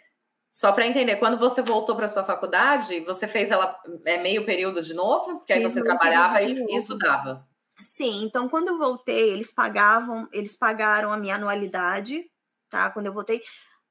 só 0.51 0.71
para 0.71 0.87
entender, 0.87 1.17
quando 1.17 1.37
você 1.37 1.61
voltou 1.61 1.95
para 1.95 2.07
sua 2.07 2.23
faculdade, 2.23 3.01
você 3.01 3.27
fez 3.27 3.51
ela 3.51 3.79
é 4.05 4.17
meio 4.17 4.45
período 4.45 4.81
de 4.81 4.93
novo? 4.93 5.39
Porque 5.39 5.53
aí 5.53 5.61
você 5.61 5.81
trabalhava 5.81 6.41
e, 6.41 6.53
e 6.53 6.77
estudava. 6.77 7.45
Sim, 7.81 8.23
então 8.23 8.47
quando 8.47 8.69
eu 8.69 8.77
voltei, 8.77 9.29
eles 9.31 9.51
pagavam, 9.51 10.27
eles 10.31 10.55
pagaram 10.55 11.11
a 11.11 11.17
minha 11.17 11.35
anualidade, 11.35 12.25
tá? 12.69 12.89
Quando 12.89 13.07
eu 13.07 13.13
voltei, 13.13 13.43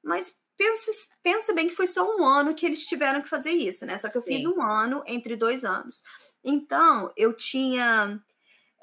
mas 0.03 0.35
pensa, 0.57 0.91
pensa 1.21 1.53
bem 1.53 1.67
que 1.67 1.75
foi 1.75 1.85
só 1.87 2.03
um 2.17 2.25
ano 2.25 2.55
que 2.55 2.65
eles 2.65 2.85
tiveram 2.87 3.21
que 3.21 3.29
fazer 3.29 3.51
isso, 3.51 3.85
né? 3.85 3.97
Só 3.97 4.09
que 4.09 4.17
eu 4.17 4.23
fiz 4.23 4.43
Sim. 4.43 4.45
um 4.45 4.61
ano 4.61 5.03
entre 5.05 5.35
dois 5.35 5.63
anos. 5.63 6.01
Então, 6.43 7.11
eu 7.15 7.33
tinha. 7.35 8.19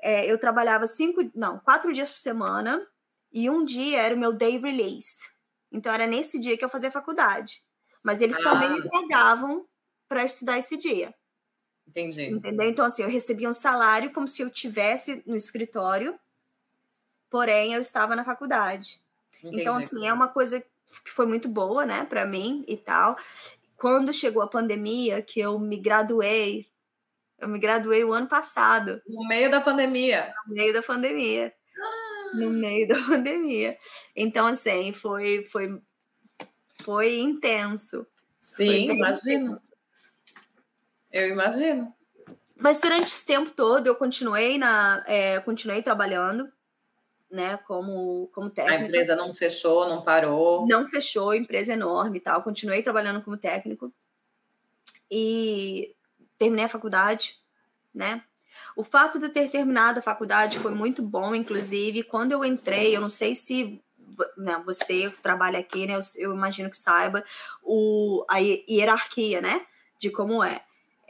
é, 0.02 0.26
eu 0.30 0.38
trabalhava 0.38 0.86
cinco, 0.88 1.22
não, 1.34 1.58
quatro 1.60 1.92
dias 1.92 2.10
por 2.10 2.18
semana, 2.18 2.86
e 3.32 3.50
um 3.50 3.64
dia 3.64 4.02
era 4.02 4.14
o 4.16 4.18
meu 4.18 4.32
day 4.32 4.58
release. 4.58 5.20
Então, 5.72 5.92
era 5.94 6.06
nesse 6.06 6.40
dia 6.40 6.58
que 6.58 6.64
eu 6.64 6.70
fazia 6.70 6.90
faculdade. 6.92 7.62
Mas 8.04 8.20
eles 8.22 8.40
também 8.40 8.70
Ah. 8.70 8.72
me 8.72 8.82
pagavam 8.90 9.66
para 10.08 10.24
estudar 10.24 10.58
esse 10.58 10.76
dia. 10.78 11.14
Entendi. 11.92 12.22
Entendeu? 12.30 12.66
Então, 12.68 12.84
assim, 12.86 13.02
eu 13.02 13.08
recebia 13.10 13.48
um 13.48 13.52
salário 13.52 14.10
como 14.12 14.26
se 14.26 14.40
eu 14.42 14.48
tivesse 14.48 15.22
no 15.26 15.36
escritório, 15.36 16.18
porém 17.28 17.74
eu 17.74 17.80
estava 17.82 18.16
na 18.16 18.24
faculdade. 18.24 18.98
entendi. 19.38 19.60
Então, 19.60 19.76
assim, 19.76 20.06
é 20.06 20.12
uma 20.12 20.28
coisa 20.28 20.60
que 20.60 21.10
foi 21.10 21.26
muito 21.26 21.48
boa, 21.48 21.84
né, 21.84 22.04
para 22.04 22.24
mim 22.24 22.64
e 22.66 22.76
tal. 22.76 23.16
Quando 23.76 24.12
chegou 24.12 24.42
a 24.42 24.48
pandemia, 24.48 25.20
que 25.22 25.40
eu 25.40 25.58
me 25.58 25.76
graduei, 25.78 26.66
eu 27.38 27.48
me 27.48 27.58
graduei 27.58 28.04
o 28.04 28.12
ano 28.12 28.26
passado, 28.28 29.02
No 29.06 29.26
meio 29.28 29.50
da 29.50 29.60
pandemia. 29.60 30.32
no 30.46 30.54
meio 30.54 30.72
da 30.72 30.82
pandemia. 30.82 31.52
No 32.34 32.48
meio 32.50 32.88
da 32.88 32.94
pandemia. 33.04 33.76
Então, 34.16 34.46
assim, 34.46 34.92
foi, 34.92 35.42
foi, 35.44 35.78
foi 36.82 37.18
intenso. 37.18 38.06
Foi 38.40 38.66
Sim, 38.66 38.86
bem 38.86 38.96
imagino. 38.96 39.50
intenso. 39.52 39.72
Eu 41.12 41.28
imagino. 41.28 41.92
Mas 42.56 42.80
durante 42.80 43.06
esse 43.08 43.26
tempo 43.26 43.50
todo 43.50 43.86
eu 43.86 43.94
continuei 43.96 44.56
na, 44.56 45.02
é, 45.06 45.40
continuei 45.40 45.82
trabalhando, 45.82 46.50
né, 47.30 47.56
como 47.66 48.28
como 48.34 48.46
A 48.48 48.50
técnica. 48.50 48.84
empresa 48.84 49.16
não 49.16 49.34
fechou, 49.34 49.88
não 49.88 50.02
parou. 50.02 50.66
Não 50.66 50.86
fechou, 50.86 51.34
empresa 51.34 51.72
enorme 51.72 52.18
e 52.18 52.20
tal. 52.20 52.42
Continuei 52.42 52.82
trabalhando 52.82 53.22
como 53.22 53.36
técnico 53.36 53.92
e 55.10 55.94
terminei 56.38 56.64
a 56.64 56.68
faculdade, 56.68 57.36
né? 57.94 58.22
O 58.76 58.84
fato 58.84 59.18
de 59.18 59.26
eu 59.26 59.32
ter 59.32 59.50
terminado 59.50 59.98
a 59.98 60.02
faculdade 60.02 60.58
foi 60.58 60.72
muito 60.72 61.02
bom, 61.02 61.34
inclusive 61.34 62.02
quando 62.04 62.32
eu 62.32 62.44
entrei, 62.44 62.96
eu 62.96 63.00
não 63.00 63.10
sei 63.10 63.34
se 63.34 63.82
né, 64.36 64.60
você 64.64 65.10
trabalha 65.22 65.58
aqui, 65.58 65.86
né? 65.86 65.94
Eu, 65.96 66.00
eu 66.16 66.32
imagino 66.34 66.70
que 66.70 66.76
saiba 66.76 67.24
o 67.62 68.24
a 68.28 68.40
hi- 68.40 68.64
hierarquia, 68.68 69.40
né? 69.40 69.66
De 69.98 70.10
como 70.10 70.42
é, 70.44 70.62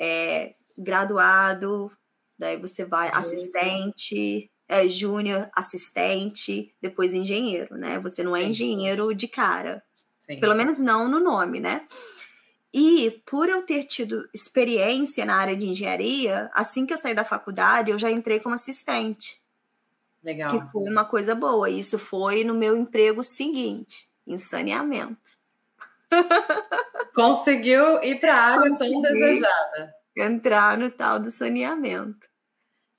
é 0.02 0.54
graduado, 0.76 1.92
daí 2.36 2.56
você 2.56 2.84
vai 2.84 3.08
Uhum. 3.08 3.18
assistente, 3.18 4.50
é, 4.68 4.88
júnior, 4.88 5.48
assistente, 5.54 6.74
depois 6.82 7.14
engenheiro, 7.14 7.76
né? 7.76 8.00
Você 8.00 8.24
não 8.24 8.34
é 8.34 8.42
engenheiro 8.42 9.14
de 9.14 9.28
cara, 9.28 9.80
Sim. 10.18 10.40
pelo 10.40 10.56
menos 10.56 10.80
não 10.80 11.06
no 11.06 11.20
nome, 11.20 11.60
né? 11.60 11.86
E 12.74 13.22
por 13.26 13.48
eu 13.48 13.62
ter 13.64 13.84
tido 13.84 14.28
experiência 14.34 15.24
na 15.24 15.36
área 15.36 15.54
de 15.54 15.68
engenharia, 15.68 16.50
assim 16.54 16.84
que 16.86 16.92
eu 16.92 16.98
saí 16.98 17.14
da 17.14 17.24
faculdade, 17.24 17.90
eu 17.90 17.98
já 17.98 18.10
entrei 18.10 18.40
como 18.40 18.54
assistente. 18.54 19.40
Legal. 20.24 20.50
Que 20.50 20.72
foi 20.72 20.88
uma 20.88 21.04
coisa 21.04 21.34
boa. 21.34 21.68
Isso 21.68 21.98
foi 21.98 22.44
no 22.44 22.54
meu 22.54 22.76
emprego 22.76 23.22
seguinte, 23.22 24.08
em 24.26 24.38
saneamento. 24.38 25.21
Conseguiu 27.14 28.02
ir 28.02 28.20
para 28.20 28.34
a 28.34 28.40
área 28.40 28.70
Consegui 28.70 28.92
tão 28.92 29.02
desejada. 29.02 29.94
Entrar 30.16 30.76
no 30.78 30.90
tal 30.90 31.18
do 31.18 31.30
saneamento. 31.30 32.26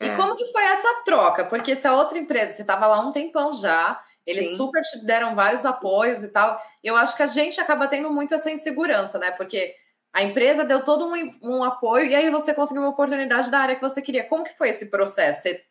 E 0.01 0.07
é. 0.07 0.15
como 0.15 0.35
que 0.35 0.51
foi 0.51 0.63
essa 0.63 1.03
troca? 1.05 1.45
Porque 1.45 1.71
essa 1.71 1.93
outra 1.93 2.17
empresa, 2.17 2.53
você 2.53 2.61
estava 2.61 2.87
lá 2.87 2.99
um 2.99 3.11
tempão 3.11 3.53
já, 3.53 4.03
eles 4.25 4.49
Sim. 4.49 4.57
super 4.57 4.81
te 4.81 5.05
deram 5.05 5.35
vários 5.35 5.65
apoios 5.65 6.23
e 6.23 6.27
tal. 6.27 6.61
Eu 6.83 6.95
acho 6.95 7.15
que 7.15 7.23
a 7.23 7.27
gente 7.27 7.59
acaba 7.59 7.87
tendo 7.87 8.11
muito 8.11 8.33
essa 8.33 8.51
insegurança, 8.51 9.19
né? 9.19 9.31
Porque 9.31 9.75
a 10.13 10.23
empresa 10.23 10.63
deu 10.63 10.83
todo 10.83 11.05
um, 11.05 11.31
um 11.41 11.63
apoio 11.63 12.05
e 12.05 12.15
aí 12.15 12.29
você 12.29 12.53
conseguiu 12.53 12.83
uma 12.83 12.91
oportunidade 12.91 13.49
da 13.49 13.59
área 13.59 13.75
que 13.75 13.81
você 13.81 14.01
queria. 14.01 14.23
Como 14.23 14.43
que 14.43 14.57
foi 14.57 14.69
esse 14.69 14.87
processo? 14.87 15.41
Você 15.41 15.63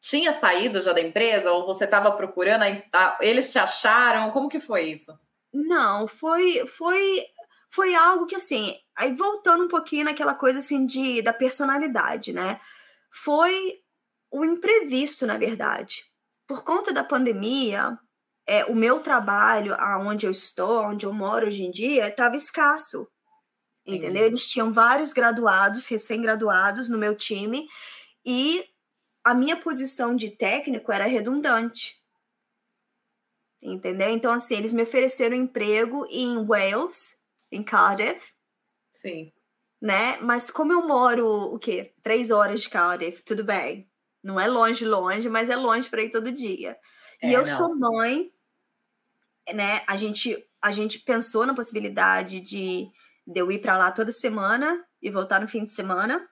tinha 0.00 0.32
saído 0.32 0.80
já 0.80 0.92
da 0.92 1.00
empresa 1.00 1.52
ou 1.52 1.66
você 1.66 1.84
estava 1.84 2.10
procurando? 2.12 2.64
A, 2.92 3.18
eles 3.20 3.52
te 3.52 3.58
acharam? 3.58 4.30
Como 4.30 4.48
que 4.48 4.58
foi 4.58 4.84
isso? 4.84 5.18
Não, 5.52 6.06
foi 6.06 6.66
foi 6.66 7.24
foi 7.70 7.94
algo 7.94 8.26
que 8.26 8.34
assim, 8.36 8.76
aí 8.96 9.14
voltando 9.14 9.64
um 9.64 9.68
pouquinho 9.68 10.04
naquela 10.04 10.34
coisa 10.34 10.58
assim 10.60 10.86
de 10.86 11.22
da 11.22 11.32
personalidade, 11.32 12.32
né? 12.32 12.60
Foi 13.12 13.80
o 14.30 14.44
imprevisto, 14.44 15.26
na 15.26 15.36
verdade. 15.38 16.04
Por 16.46 16.64
conta 16.64 16.92
da 16.92 17.04
pandemia, 17.04 17.98
é, 18.46 18.64
o 18.66 18.74
meu 18.74 19.00
trabalho, 19.00 19.74
aonde 19.74 20.26
eu 20.26 20.32
estou, 20.32 20.84
onde 20.84 21.06
eu 21.06 21.12
moro 21.12 21.46
hoje 21.48 21.62
em 21.62 21.70
dia, 21.70 22.08
estava 22.08 22.36
escasso. 22.36 23.08
Entendeu? 23.86 24.24
Eles 24.26 24.48
tinham 24.48 24.72
vários 24.72 25.12
graduados, 25.12 25.86
recém-graduados 25.86 26.88
no 26.88 26.98
meu 26.98 27.16
time, 27.16 27.66
e 28.24 28.64
a 29.24 29.34
minha 29.34 29.56
posição 29.56 30.16
de 30.16 30.30
técnico 30.30 30.92
era 30.92 31.06
redundante 31.06 31.99
entendeu? 33.62 34.10
Então, 34.10 34.32
assim, 34.32 34.56
eles 34.56 34.72
me 34.72 34.82
ofereceram 34.82 35.36
emprego 35.36 36.06
em 36.08 36.44
Wales, 36.46 37.16
em 37.50 37.62
Cardiff. 37.62 38.32
Sim. 38.92 39.32
Né? 39.80 40.18
Mas 40.18 40.50
como 40.50 40.72
eu 40.72 40.86
moro, 40.86 41.26
o 41.26 41.58
quê? 41.58 41.94
Três 42.02 42.30
horas 42.30 42.62
de 42.62 42.68
Cardiff, 42.68 43.22
tudo 43.22 43.44
bem. 43.44 43.88
Não 44.22 44.38
é 44.38 44.46
longe, 44.46 44.84
longe, 44.84 45.28
mas 45.28 45.48
é 45.48 45.56
longe 45.56 45.88
para 45.88 46.02
ir 46.02 46.10
todo 46.10 46.32
dia. 46.32 46.78
É, 47.22 47.28
e 47.28 47.32
eu 47.32 47.44
não. 47.44 47.56
sou 47.56 47.74
mãe, 47.74 48.30
né? 49.52 49.82
A 49.86 49.96
gente, 49.96 50.46
a 50.60 50.70
gente 50.70 51.00
pensou 51.00 51.46
na 51.46 51.54
possibilidade 51.54 52.40
de, 52.40 52.86
de 53.26 53.40
eu 53.40 53.50
ir 53.50 53.60
para 53.60 53.78
lá 53.78 53.90
toda 53.90 54.12
semana 54.12 54.84
e 55.00 55.10
voltar 55.10 55.40
no 55.40 55.48
fim 55.48 55.64
de 55.64 55.72
semana. 55.72 56.28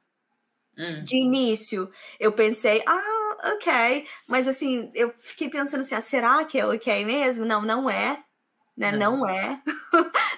Hum. 0.77 1.03
De 1.05 1.17
início, 1.17 1.91
eu 2.21 2.33
pensei, 2.33 2.83
ah, 2.87 3.28
ok. 3.43 4.07
Mas 4.27 4.49
assim, 4.49 4.91
eu 4.95 5.13
fiquei 5.19 5.49
pensando 5.49 5.81
assim, 5.81 5.95
ah, 5.95 6.01
será 6.01 6.45
que 6.45 6.59
é 6.59 6.67
ok 6.67 7.05
mesmo? 7.05 7.45
Não, 7.45 7.63
não 7.63 7.89
é. 7.89 8.23
Né? 8.77 8.93
Não, 8.93 9.17
não 9.17 9.29
é. 9.29 9.61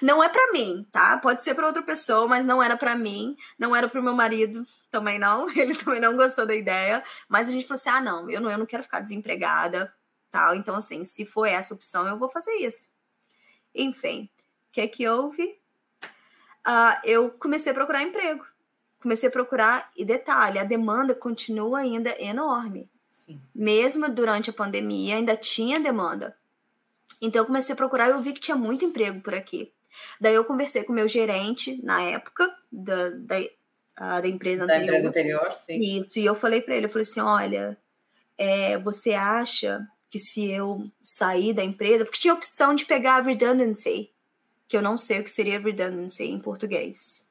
não 0.01 0.23
é 0.23 0.27
para 0.29 0.51
mim, 0.51 0.87
tá? 0.91 1.17
Pode 1.19 1.43
ser 1.43 1.53
para 1.53 1.67
outra 1.67 1.83
pessoa, 1.83 2.27
mas 2.27 2.43
não 2.43 2.61
era 2.61 2.75
para 2.75 2.95
mim, 2.95 3.37
não 3.57 3.75
era 3.75 3.87
para 3.87 3.99
o 3.99 4.03
meu 4.03 4.13
marido, 4.13 4.63
também 4.89 5.19
não. 5.19 5.47
Ele 5.55 5.75
também 5.75 5.99
não 5.99 6.15
gostou 6.15 6.45
da 6.45 6.55
ideia. 6.55 7.03
Mas 7.29 7.47
a 7.47 7.51
gente 7.51 7.67
falou 7.67 7.79
assim: 7.79 7.89
ah, 7.89 8.01
não, 8.01 8.29
eu 8.29 8.41
não, 8.41 8.49
eu 8.49 8.57
não 8.57 8.65
quero 8.65 8.83
ficar 8.83 8.99
desempregada, 8.99 9.93
tal. 10.31 10.55
Então, 10.55 10.75
assim, 10.75 11.03
se 11.03 11.25
for 11.25 11.45
essa 11.45 11.73
opção, 11.73 12.07
eu 12.07 12.17
vou 12.17 12.29
fazer 12.29 12.53
isso. 12.55 12.91
Enfim, 13.75 14.29
o 14.69 14.71
que 14.71 14.81
é 14.81 14.87
que 14.87 15.07
houve? 15.07 15.59
Uh, 16.67 16.97
eu 17.03 17.31
comecei 17.31 17.71
a 17.71 17.75
procurar 17.75 18.03
emprego 18.03 18.45
comecei 19.01 19.27
a 19.27 19.31
procurar, 19.31 19.91
e 19.97 20.05
detalhe, 20.05 20.59
a 20.59 20.63
demanda 20.63 21.15
continua 21.15 21.79
ainda 21.79 22.15
enorme. 22.21 22.89
Sim. 23.31 23.41
Mesmo 23.53 24.09
durante 24.09 24.49
a 24.49 24.53
pandemia, 24.53 25.15
ainda 25.15 25.35
tinha 25.35 25.79
demanda. 25.79 26.35
Então 27.21 27.41
eu 27.41 27.45
comecei 27.45 27.73
a 27.73 27.77
procurar 27.77 28.07
e 28.07 28.11
eu 28.11 28.21
vi 28.21 28.33
que 28.33 28.39
tinha 28.39 28.57
muito 28.57 28.85
emprego 28.85 29.21
por 29.21 29.33
aqui. 29.33 29.71
Daí 30.19 30.33
eu 30.33 30.45
conversei 30.45 30.83
com 30.83 30.93
o 30.93 30.95
meu 30.95 31.07
gerente 31.07 31.83
na 31.83 32.01
época 32.01 32.47
da, 32.71 33.09
da, 33.09 34.21
da 34.21 34.27
empresa 34.27 34.65
da 34.65 34.73
anterior. 34.73 34.87
empresa 34.87 35.09
anterior, 35.09 35.51
sim. 35.53 35.99
Isso, 35.99 36.19
e 36.19 36.25
eu 36.25 36.33
falei 36.33 36.61
para 36.61 36.75
ele, 36.75 36.85
eu 36.85 36.89
falei 36.89 37.03
assim, 37.03 37.19
olha, 37.19 37.77
é, 38.37 38.77
você 38.79 39.13
acha 39.13 39.85
que 40.09 40.19
se 40.19 40.49
eu 40.49 40.89
sair 41.01 41.53
da 41.53 41.63
empresa, 41.63 42.03
porque 42.03 42.19
tinha 42.19 42.33
a 42.33 42.37
opção 42.37 42.73
de 42.73 42.85
pegar 42.85 43.21
redundancy, 43.21 44.11
que 44.67 44.75
eu 44.75 44.81
não 44.81 44.97
sei 44.97 45.19
o 45.19 45.23
que 45.23 45.31
seria 45.31 45.59
redundancy 45.59 46.25
em 46.25 46.39
português. 46.39 47.29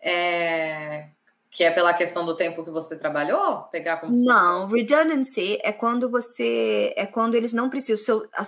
É, 0.00 1.08
que 1.50 1.64
é 1.64 1.70
pela 1.70 1.92
questão 1.92 2.24
do 2.24 2.36
tempo 2.36 2.62
que 2.62 2.70
você 2.70 2.96
trabalhou? 2.96 3.62
Pegar 3.64 3.96
como 3.98 4.12
Não, 4.24 4.68
fosse... 4.68 4.80
redundancy 4.80 5.58
é 5.62 5.72
quando 5.72 6.08
você. 6.08 6.94
É 6.96 7.06
quando 7.06 7.34
eles 7.34 7.52
não 7.52 7.68
precisam. 7.68 7.98
Seu, 7.98 8.28
a, 8.34 8.42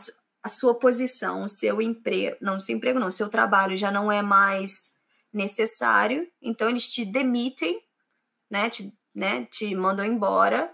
a 0.44 0.48
sua 0.48 0.78
posição, 0.78 1.44
o 1.44 1.48
seu 1.48 1.82
emprego. 1.82 2.36
Não, 2.40 2.56
o 2.56 2.60
seu 2.60 2.76
emprego 2.76 2.98
não, 2.98 3.08
o 3.08 3.12
seu 3.12 3.28
trabalho 3.28 3.76
já 3.76 3.90
não 3.90 4.10
é 4.10 4.22
mais 4.22 5.00
necessário. 5.32 6.28
Então 6.40 6.70
eles 6.70 6.86
te 6.88 7.04
demitem, 7.04 7.80
né? 8.50 8.70
Te, 8.70 8.92
né, 9.14 9.46
te 9.50 9.74
mandam 9.74 10.04
embora 10.04 10.72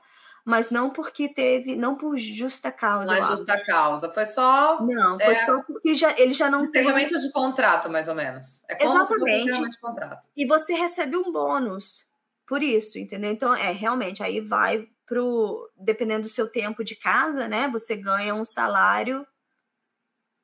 mas 0.49 0.70
não 0.70 0.89
porque 0.89 1.29
teve, 1.29 1.76
não 1.76 1.95
por 1.95 2.16
justa 2.16 2.72
causa. 2.72 3.12
Não 3.12 3.22
é 3.22 3.22
justa 3.22 3.62
causa, 3.66 4.09
foi 4.09 4.24
só. 4.24 4.81
Não, 4.81 5.20
foi 5.20 5.35
é, 5.35 5.45
só 5.45 5.61
porque 5.61 5.95
já, 5.95 6.14
ele 6.16 6.33
já 6.33 6.51
não 6.51 6.62
tem. 6.72 6.81
Encerramento 6.81 7.20
de 7.20 7.31
contrato, 7.33 7.91
mais 7.91 8.09
ou 8.09 8.14
menos. 8.14 8.64
É 8.66 8.74
como 8.74 8.99
Exatamente. 8.99 9.53
se 9.53 9.59
fosse 9.59 9.70
de 9.72 9.79
contrato. 9.79 10.29
E 10.35 10.47
você 10.47 10.72
recebe 10.72 11.18
um 11.18 11.31
bônus 11.31 12.07
por 12.49 12.62
isso, 12.62 12.99
entendeu? 12.99 13.30
Então, 13.30 13.55
é 13.55 13.70
realmente, 13.72 14.22
aí 14.22 14.40
vai 14.40 14.88
pro. 15.07 15.70
Dependendo 15.76 16.22
do 16.22 16.28
seu 16.28 16.49
tempo 16.49 16.82
de 16.82 16.96
casa, 16.96 17.46
né? 17.46 17.68
Você 17.68 17.96
ganha 17.96 18.34
um 18.34 18.44
salário. 18.44 19.26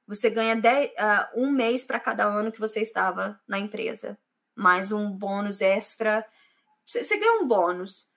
Você 0.06 0.28
ganha 0.28 0.54
dez, 0.54 0.90
uh, 0.90 1.40
um 1.40 1.50
mês 1.50 1.84
para 1.84 1.98
cada 1.98 2.24
ano 2.24 2.52
que 2.52 2.60
você 2.60 2.80
estava 2.80 3.40
na 3.48 3.58
empresa, 3.58 4.18
mais 4.54 4.92
um 4.92 5.10
bônus 5.10 5.62
extra. 5.62 6.24
Você, 6.84 7.18
ganha 7.18 7.40
um 7.40 7.48
bônus 7.48 8.12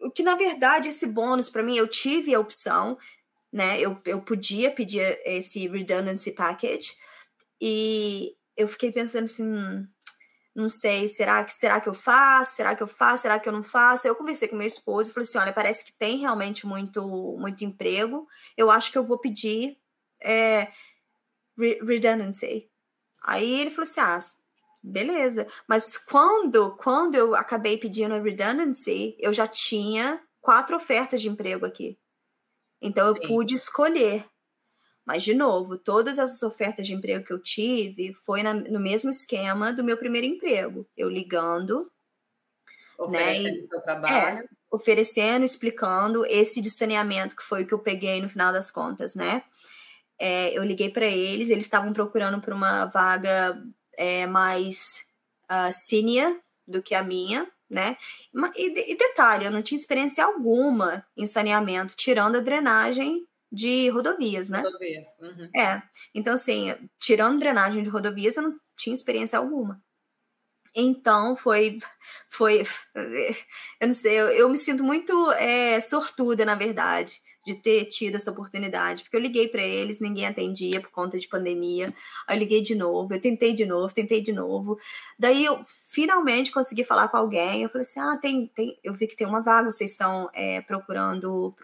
o 0.00 0.10
que 0.10 0.22
na 0.22 0.34
verdade 0.34 0.88
esse 0.88 1.06
bônus 1.06 1.50
para 1.50 1.62
mim 1.62 1.76
eu 1.76 1.88
tive 1.88 2.34
a 2.34 2.40
opção, 2.40 2.96
né? 3.52 3.80
Eu, 3.80 4.00
eu 4.04 4.20
podia 4.22 4.70
pedir 4.70 5.20
esse 5.24 5.66
redundancy 5.66 6.32
package 6.32 6.96
e 7.60 8.36
eu 8.56 8.68
fiquei 8.68 8.92
pensando 8.92 9.24
assim, 9.24 9.44
hum, 9.44 9.86
não 10.58 10.68
sei, 10.68 11.06
será 11.08 11.44
que 11.44 11.54
será 11.54 11.80
que 11.80 11.88
eu 11.88 11.94
faço? 11.94 12.56
Será 12.56 12.74
que 12.74 12.82
eu 12.82 12.86
faço? 12.88 13.22
Será 13.22 13.38
que 13.38 13.48
eu 13.48 13.52
não 13.52 13.62
faço? 13.62 14.08
Eu 14.08 14.16
conversei 14.16 14.48
com 14.48 14.56
meu 14.56 14.66
esposo 14.66 15.08
e 15.08 15.12
falei 15.12 15.28
assim, 15.28 15.38
olha, 15.38 15.52
parece 15.52 15.84
que 15.84 15.92
tem 15.92 16.18
realmente 16.18 16.66
muito 16.66 17.00
muito 17.38 17.64
emprego. 17.64 18.26
Eu 18.56 18.68
acho 18.68 18.90
que 18.90 18.98
eu 18.98 19.04
vou 19.04 19.18
pedir 19.18 19.78
é, 20.20 20.72
redundancy. 21.56 22.68
Aí 23.22 23.60
ele 23.60 23.70
falou 23.70 23.88
assim, 23.88 24.00
ah, 24.00 24.18
beleza. 24.82 25.46
Mas 25.68 25.96
quando, 25.96 26.76
quando 26.76 27.14
eu 27.14 27.36
acabei 27.36 27.78
pedindo 27.78 28.14
a 28.14 28.20
redundancy, 28.20 29.16
eu 29.20 29.32
já 29.32 29.46
tinha 29.46 30.20
quatro 30.40 30.74
ofertas 30.74 31.20
de 31.20 31.28
emprego 31.28 31.66
aqui. 31.66 31.96
Então 32.82 33.06
eu 33.06 33.14
Sim. 33.14 33.28
pude 33.28 33.54
escolher. 33.54 34.26
Mas, 35.08 35.22
de 35.22 35.32
novo, 35.32 35.78
todas 35.78 36.18
essas 36.18 36.42
ofertas 36.42 36.86
de 36.86 36.92
emprego 36.92 37.24
que 37.24 37.32
eu 37.32 37.38
tive 37.38 38.12
foi 38.12 38.42
na, 38.42 38.52
no 38.52 38.78
mesmo 38.78 39.08
esquema 39.08 39.72
do 39.72 39.82
meu 39.82 39.96
primeiro 39.96 40.26
emprego. 40.26 40.86
Eu 40.94 41.08
ligando. 41.08 41.90
Oferecendo 42.98 43.56
né, 43.56 43.62
seu 43.62 43.80
trabalho. 43.80 44.14
É, 44.14 44.44
oferecendo, 44.70 45.46
explicando 45.46 46.26
esse 46.26 46.60
de 46.60 46.70
saneamento 46.70 47.34
que 47.34 47.42
foi 47.42 47.62
o 47.62 47.66
que 47.66 47.72
eu 47.72 47.78
peguei 47.78 48.20
no 48.20 48.28
final 48.28 48.52
das 48.52 48.70
contas, 48.70 49.14
né? 49.14 49.42
É, 50.18 50.50
eu 50.52 50.62
liguei 50.62 50.90
para 50.90 51.06
eles, 51.06 51.48
eles 51.48 51.64
estavam 51.64 51.90
procurando 51.94 52.38
por 52.42 52.52
uma 52.52 52.84
vaga 52.84 53.58
é, 53.96 54.26
mais 54.26 55.06
uh, 55.50 55.72
senior 55.72 56.38
do 56.66 56.82
que 56.82 56.94
a 56.94 57.02
minha, 57.02 57.50
né? 57.70 57.96
E, 58.54 58.92
e, 58.92 58.94
detalhe, 58.94 59.46
eu 59.46 59.50
não 59.50 59.62
tinha 59.62 59.80
experiência 59.80 60.22
alguma 60.22 61.02
em 61.16 61.26
saneamento, 61.26 61.96
tirando 61.96 62.36
a 62.36 62.40
drenagem 62.40 63.26
de 63.50 63.88
rodovias, 63.90 64.50
né? 64.50 64.60
Rodovias. 64.60 65.06
Uhum. 65.20 65.50
É. 65.56 65.82
Então, 66.14 66.34
assim, 66.34 66.74
tirando 66.98 67.38
drenagem 67.38 67.82
de 67.82 67.88
rodovias, 67.88 68.36
eu 68.36 68.42
não 68.44 68.60
tinha 68.76 68.94
experiência 68.94 69.38
alguma. 69.38 69.82
Então, 70.74 71.36
foi. 71.36 71.78
foi 72.28 72.62
eu 73.80 73.86
não 73.88 73.94
sei, 73.94 74.20
eu, 74.20 74.28
eu 74.28 74.48
me 74.48 74.56
sinto 74.56 74.84
muito 74.84 75.32
é, 75.32 75.80
sortuda, 75.80 76.44
na 76.44 76.54
verdade, 76.54 77.20
de 77.46 77.54
ter 77.54 77.86
tido 77.86 78.16
essa 78.16 78.30
oportunidade, 78.30 79.02
porque 79.02 79.16
eu 79.16 79.20
liguei 79.20 79.48
para 79.48 79.62
eles, 79.62 80.00
ninguém 80.00 80.26
atendia 80.26 80.80
por 80.80 80.90
conta 80.90 81.18
de 81.18 81.26
pandemia. 81.26 81.92
Aí 82.26 82.36
eu 82.36 82.40
liguei 82.40 82.62
de 82.62 82.74
novo, 82.74 83.14
eu 83.14 83.20
tentei 83.20 83.54
de 83.54 83.64
novo, 83.64 83.94
tentei 83.94 84.20
de 84.20 84.32
novo. 84.32 84.78
Daí 85.18 85.44
eu 85.44 85.58
finalmente 85.64 86.52
consegui 86.52 86.84
falar 86.84 87.08
com 87.08 87.16
alguém. 87.16 87.62
Eu 87.62 87.70
falei 87.70 87.82
assim: 87.82 88.00
ah, 88.00 88.18
tem, 88.18 88.46
tem 88.48 88.78
eu 88.84 88.94
vi 88.94 89.06
que 89.06 89.16
tem 89.16 89.26
uma 89.26 89.40
vaga, 89.40 89.70
vocês 89.70 89.92
estão 89.92 90.28
é, 90.34 90.60
procurando 90.60 91.54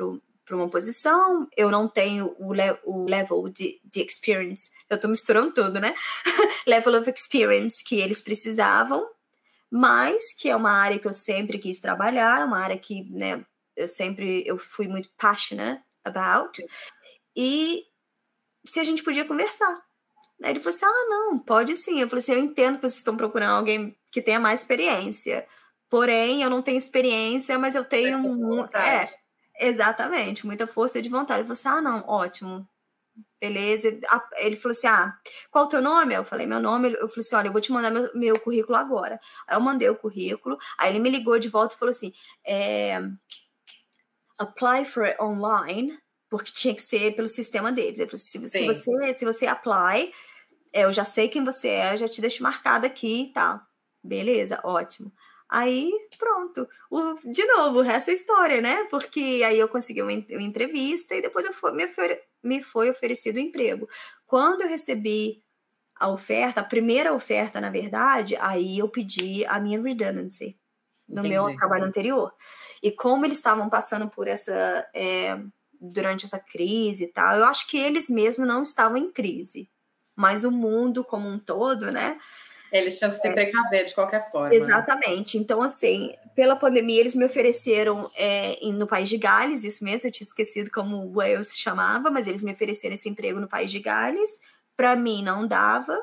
para 0.45 0.57
uma 0.57 0.69
posição, 0.69 1.49
eu 1.57 1.71
não 1.71 1.89
tenho 1.89 2.35
o, 2.39 2.53
le 2.53 2.79
o 2.85 3.05
level 3.05 3.49
de, 3.49 3.81
de 3.85 4.03
experience, 4.03 4.71
eu 4.91 4.97
estou 4.97 5.11
misturando 5.11 5.53
tudo, 5.53 5.81
né? 5.81 5.95
level 6.67 7.01
of 7.01 7.11
experience 7.11 7.83
que 7.83 7.97
eles 7.97 8.21
precisavam, 8.21 9.09
mas 9.71 10.35
que 10.39 10.51
é 10.51 10.57
uma 10.57 10.71
área 10.71 10.99
que 10.99 11.07
eu 11.07 11.13
sempre 11.13 11.59
quis 11.59 11.81
trabalhar, 11.81 12.47
uma 12.47 12.59
área 12.59 12.79
que, 12.79 13.05
né, 13.11 13.45
eu 13.77 13.89
sempre 13.89 14.45
eu 14.47 14.59
fui 14.59 14.87
muito 14.87 15.09
passionate 15.17 15.83
about. 16.05 16.63
E 17.37 17.83
se 18.65 18.81
a 18.81 18.85
gente 18.85 19.03
podia 19.03 19.25
conversar. 19.25 19.83
Aí 20.43 20.51
ele 20.51 20.61
falou 20.61 20.75
assim: 20.75 20.85
ah, 20.85 21.07
não, 21.09 21.39
pode 21.39 21.77
sim. 21.77 22.01
Eu 22.01 22.09
falei 22.09 22.21
assim: 22.21 22.33
eu 22.33 22.39
entendo 22.39 22.77
que 22.77 22.83
vocês 22.83 22.99
estão 22.99 23.17
procurando 23.17 23.57
alguém 23.57 23.97
que 24.11 24.23
tenha 24.23 24.41
mais 24.41 24.61
experiência. 24.61 25.47
Porém, 25.89 26.43
eu 26.43 26.51
não 26.51 26.63
tenho 26.63 26.79
experiência, 26.79 27.59
mas 27.59 27.75
eu 27.75 27.85
tenho. 27.85 28.19
Um, 28.19 28.65
é, 28.65 29.09
exatamente, 29.59 30.47
muita 30.47 30.67
força 30.67 31.01
de 31.01 31.09
vontade. 31.09 31.41
Ele 31.41 31.49
falou 31.49 31.53
assim: 31.53 31.69
ah, 31.69 31.83
não, 31.83 32.09
ótimo. 32.09 32.69
Beleza. 33.41 33.89
Ele 34.39 34.57
falou 34.57 34.73
assim: 34.73 34.87
ah, 34.87 35.17
qual 35.51 35.67
o 35.67 35.69
teu 35.69 35.83
nome? 35.83 36.15
Eu 36.15 36.25
falei: 36.25 36.47
meu 36.47 36.61
nome. 36.61 36.93
Eu 36.93 37.09
falei 37.09 37.21
assim: 37.21 37.37
olha, 37.37 37.49
eu 37.49 37.53
vou 37.53 37.61
te 37.61 37.73
mandar 37.73 37.91
meu, 37.91 38.11
meu 38.15 38.41
currículo 38.41 38.77
agora. 38.77 39.21
Aí 39.47 39.57
eu 39.57 39.61
mandei 39.61 39.89
o 39.89 39.97
currículo. 39.97 40.59
Aí 40.79 40.91
ele 40.91 40.99
me 40.99 41.11
ligou 41.11 41.39
de 41.39 41.49
volta 41.49 41.75
e 41.75 41.79
falou 41.79 41.91
assim: 41.91 42.13
é, 42.47 43.01
apply 44.39 44.85
for 44.85 45.05
it 45.05 45.21
online 45.21 45.99
porque 46.29 46.51
tinha 46.53 46.75
que 46.75 46.83
ser 46.83 47.15
pelo 47.15 47.29
sistema 47.29 47.71
deles. 47.71 47.99
Ele 47.99 48.11
falou, 48.11 48.21
se, 48.21 48.49
se, 48.49 48.67
você, 48.67 49.15
se 49.15 49.25
você 49.25 49.47
apply, 49.47 50.13
é, 50.73 50.85
eu 50.85 50.93
já 50.93 51.05
sei 51.05 51.29
quem 51.29 51.45
você 51.45 51.69
é, 51.69 51.97
já 51.97 52.09
te 52.09 52.21
deixo 52.21 52.43
marcado 52.43 52.87
aqui 52.87 53.25
e 53.25 53.33
tal. 53.33 53.61
Beleza, 54.03 54.61
ótimo. 54.65 55.13
Aí, 55.55 55.93
pronto. 56.19 56.69
O, 56.91 57.15
de 57.31 57.45
novo, 57.45 57.85
essa 57.85 58.11
história, 58.11 58.61
né? 58.61 58.85
Porque 58.91 59.41
aí 59.47 59.57
eu 59.57 59.69
consegui 59.69 60.03
uma, 60.03 60.11
uma 60.11 60.43
entrevista 60.43 61.15
e 61.15 61.23
depois 61.23 61.47
eu 61.47 61.53
foi, 61.53 61.73
me, 61.73 61.87
foi, 61.87 62.21
me 62.43 62.61
foi 62.61 62.91
oferecido 62.91 63.37
o 63.37 63.39
um 63.39 63.45
emprego. 63.45 63.89
Quando 64.27 64.63
eu 64.63 64.69
recebi 64.69 65.45
a 65.95 66.09
oferta, 66.09 66.61
a 66.61 66.65
primeira 66.65 67.15
oferta, 67.15 67.61
na 67.61 67.71
verdade, 67.71 68.35
aí 68.41 68.81
eu 68.81 68.89
pedi 68.89 69.45
a 69.47 69.61
minha 69.61 69.81
redundancy 69.81 70.59
no 71.09 71.21
Entendi. 71.21 71.29
meu 71.29 71.55
trabalho 71.57 71.85
anterior. 71.85 72.33
E 72.83 72.91
como 72.91 73.25
eles 73.25 73.37
estavam 73.37 73.71
passando 73.71 74.11
por 74.11 74.27
essa. 74.27 74.91
É, 74.93 75.39
durante 75.81 76.25
essa 76.25 76.39
crise 76.39 77.05
e 77.05 77.13
tal. 77.13 77.37
Eu 77.37 77.45
acho 77.45 77.69
que 77.69 77.77
eles 77.77 78.09
mesmos 78.09 78.49
não 78.49 78.63
estavam 78.63 78.97
em 78.97 79.13
crise, 79.13 79.71
mas 80.17 80.45
o 80.45 80.51
mundo 80.51 81.05
como 81.05 81.29
um 81.29 81.39
todo, 81.39 81.93
né? 81.93 82.19
Eles 82.75 82.99
tinham 82.99 83.13
que 83.13 83.19
se 83.19 83.29
é, 83.29 83.33
precaver 83.33 83.85
de 83.85 83.95
qualquer 83.95 84.29
forma. 84.33 84.53
Exatamente. 84.53 85.39
Então, 85.39 85.63
assim, 85.63 86.13
pela 86.35 86.57
pandemia, 86.57 86.99
eles 86.99 87.15
me 87.15 87.25
ofereceram 87.25 88.11
é, 88.17 88.59
no 88.73 88.85
País 88.85 89.09
de 89.09 89.17
Gales, 89.17 89.63
isso 89.63 89.85
mesmo, 89.85 90.09
eu 90.09 90.13
tinha 90.13 90.27
esquecido 90.27 90.69
como 90.73 90.97
o 90.97 91.13
Wales 91.13 91.49
se 91.49 91.59
chamava, 91.61 92.11
mas 92.11 92.27
eles 92.27 92.43
me 92.43 92.51
ofereceram 92.51 92.95
esse 92.95 93.09
emprego 93.09 93.39
no 93.39 93.47
País 93.47 93.71
de 93.71 93.79
Gales. 93.79 94.41
Para 94.77 94.97
mim, 94.97 95.23
não 95.23 95.47
dava. 95.47 95.97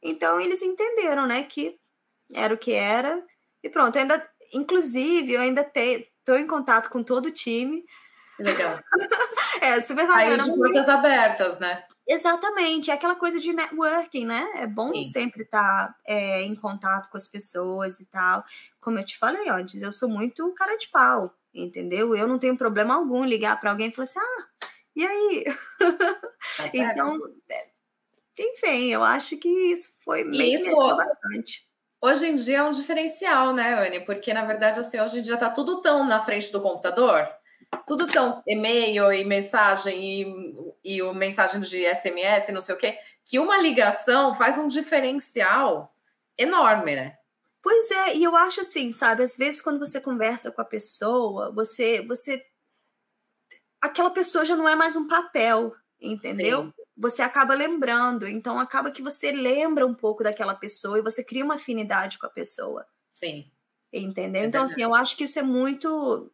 Então, 0.00 0.40
eles 0.40 0.62
entenderam, 0.62 1.26
né, 1.26 1.42
que 1.42 1.76
era 2.32 2.54
o 2.54 2.58
que 2.58 2.72
era. 2.72 3.20
E 3.60 3.68
pronto, 3.68 3.98
ainda, 3.98 4.24
inclusive, 4.54 5.32
eu 5.32 5.40
ainda 5.40 5.68
estou 5.74 6.38
em 6.38 6.46
contato 6.46 6.88
com 6.88 7.02
todo 7.02 7.26
o 7.26 7.32
time. 7.32 7.84
Legal. 8.42 8.78
é, 9.60 9.80
super 9.80 10.06
bacana. 10.06 10.42
Aí 10.42 10.50
de 10.50 10.56
portas 10.56 10.88
abertas, 10.88 11.58
né? 11.58 11.84
Exatamente, 12.06 12.90
é 12.90 12.94
aquela 12.94 13.14
coisa 13.14 13.38
de 13.38 13.52
networking, 13.52 14.26
né? 14.26 14.50
É 14.56 14.66
bom 14.66 14.92
Sim. 14.92 15.04
sempre 15.04 15.42
estar 15.42 15.88
tá, 15.88 15.96
é, 16.06 16.42
em 16.42 16.54
contato 16.54 17.08
com 17.10 17.16
as 17.16 17.28
pessoas 17.28 18.00
e 18.00 18.06
tal. 18.06 18.44
Como 18.80 18.98
eu 18.98 19.04
te 19.04 19.16
falei 19.16 19.48
antes, 19.48 19.82
eu 19.82 19.92
sou 19.92 20.08
muito 20.08 20.52
cara 20.54 20.76
de 20.76 20.88
pau, 20.88 21.32
entendeu? 21.54 22.16
Eu 22.16 22.26
não 22.26 22.38
tenho 22.38 22.56
problema 22.56 22.94
algum 22.94 23.24
ligar 23.24 23.60
para 23.60 23.70
alguém 23.70 23.88
e 23.88 23.92
falar 23.92 24.04
assim: 24.04 24.18
ah, 24.18 24.66
e 24.96 25.06
aí? 25.06 25.44
Tá 25.44 26.70
então, 26.74 27.16
é, 27.50 27.68
enfim, 28.38 28.88
eu 28.88 29.02
acho 29.04 29.36
que 29.36 29.48
isso 29.48 29.92
foi 30.04 30.24
meio 30.24 30.58
isso, 30.58 30.96
bastante. 30.96 31.66
Hoje 32.00 32.26
em 32.26 32.34
dia 32.34 32.58
é 32.58 32.62
um 32.64 32.72
diferencial, 32.72 33.54
né, 33.54 33.74
Anne? 33.74 34.00
Porque, 34.00 34.34
na 34.34 34.44
verdade, 34.44 34.80
assim, 34.80 34.98
hoje 35.00 35.20
em 35.20 35.22
dia 35.22 35.36
tá 35.36 35.48
tudo 35.48 35.80
tão 35.80 36.04
na 36.04 36.20
frente 36.20 36.50
do 36.50 36.60
computador 36.60 37.28
tudo 37.86 38.06
tão 38.06 38.42
e-mail 38.46 39.12
e 39.12 39.24
mensagem 39.24 40.22
e, 40.82 40.96
e 40.96 41.02
o 41.02 41.12
mensagem 41.14 41.60
de 41.60 41.84
SMS, 41.84 42.52
não 42.52 42.60
sei 42.60 42.74
o 42.74 42.78
quê, 42.78 42.98
que 43.24 43.38
uma 43.38 43.58
ligação 43.58 44.34
faz 44.34 44.58
um 44.58 44.68
diferencial 44.68 45.94
enorme, 46.36 46.96
né? 46.96 47.16
Pois 47.62 47.90
é, 47.90 48.16
e 48.16 48.24
eu 48.24 48.34
acho 48.34 48.60
assim, 48.60 48.90
sabe, 48.90 49.22
às 49.22 49.36
vezes 49.36 49.60
quando 49.60 49.78
você 49.78 50.00
conversa 50.00 50.50
com 50.50 50.60
a 50.60 50.64
pessoa, 50.64 51.52
você 51.52 52.04
você 52.06 52.44
aquela 53.80 54.10
pessoa 54.10 54.44
já 54.44 54.56
não 54.56 54.68
é 54.68 54.74
mais 54.74 54.96
um 54.96 55.06
papel, 55.06 55.72
entendeu? 56.00 56.64
Sim. 56.64 56.72
Você 56.96 57.22
acaba 57.22 57.54
lembrando, 57.54 58.26
então 58.28 58.58
acaba 58.58 58.90
que 58.90 59.02
você 59.02 59.32
lembra 59.32 59.86
um 59.86 59.94
pouco 59.94 60.22
daquela 60.22 60.54
pessoa 60.54 60.98
e 60.98 61.02
você 61.02 61.24
cria 61.24 61.44
uma 61.44 61.54
afinidade 61.54 62.18
com 62.18 62.26
a 62.26 62.30
pessoa. 62.30 62.84
Sim. 63.10 63.50
Entendeu? 63.92 64.42
É 64.42 64.46
então, 64.46 64.64
assim, 64.64 64.82
eu 64.82 64.94
acho 64.94 65.16
que 65.16 65.24
isso 65.24 65.38
é 65.38 65.42
muito 65.42 66.30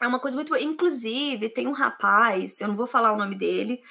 é 0.00 0.06
uma 0.06 0.20
coisa 0.20 0.36
muito. 0.36 0.54
Inclusive, 0.56 1.48
tem 1.48 1.66
um 1.66 1.72
rapaz, 1.72 2.60
eu 2.60 2.68
não 2.68 2.76
vou 2.76 2.86
falar 2.86 3.12
o 3.12 3.16
nome 3.16 3.36
dele, 3.36 3.82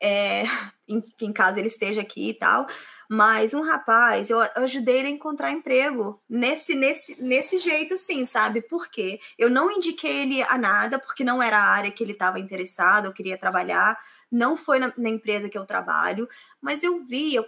é, 0.00 0.42
em, 0.88 1.02
em 1.20 1.32
caso 1.32 1.58
ele 1.58 1.68
esteja 1.68 2.00
aqui 2.00 2.30
e 2.30 2.34
tal, 2.34 2.66
mas 3.08 3.54
um 3.54 3.62
rapaz, 3.62 4.30
eu 4.30 4.40
ajudei 4.56 4.98
ele 4.98 5.08
a 5.08 5.10
encontrar 5.10 5.52
emprego 5.52 6.20
nesse, 6.28 6.74
nesse, 6.74 7.22
nesse 7.22 7.58
jeito, 7.58 7.96
sim, 7.96 8.24
sabe? 8.24 8.62
Por 8.62 8.90
quê? 8.90 9.20
Eu 9.38 9.48
não 9.50 9.70
indiquei 9.70 10.22
ele 10.22 10.42
a 10.42 10.58
nada, 10.58 10.98
porque 10.98 11.22
não 11.22 11.42
era 11.42 11.58
a 11.58 11.68
área 11.68 11.90
que 11.90 12.02
ele 12.02 12.12
estava 12.12 12.40
interessado, 12.40 13.06
eu 13.06 13.12
queria 13.12 13.38
trabalhar, 13.38 13.98
não 14.30 14.56
foi 14.56 14.78
na, 14.78 14.92
na, 14.96 15.08
empresa 15.08 15.48
que 15.48 15.58
eu 15.58 15.66
trabalho, 15.66 16.28
mas 16.60 16.82
eu 16.82 17.04
vi, 17.04 17.34
eu 17.34 17.44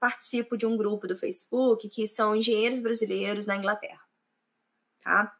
participo 0.00 0.56
de 0.56 0.66
um 0.66 0.76
grupo 0.76 1.06
do 1.06 1.16
Facebook 1.16 1.88
que 1.88 2.08
são 2.08 2.34
engenheiros 2.34 2.80
brasileiros 2.80 3.46
na 3.46 3.56
Inglaterra 3.56 4.05
tá? 5.06 5.32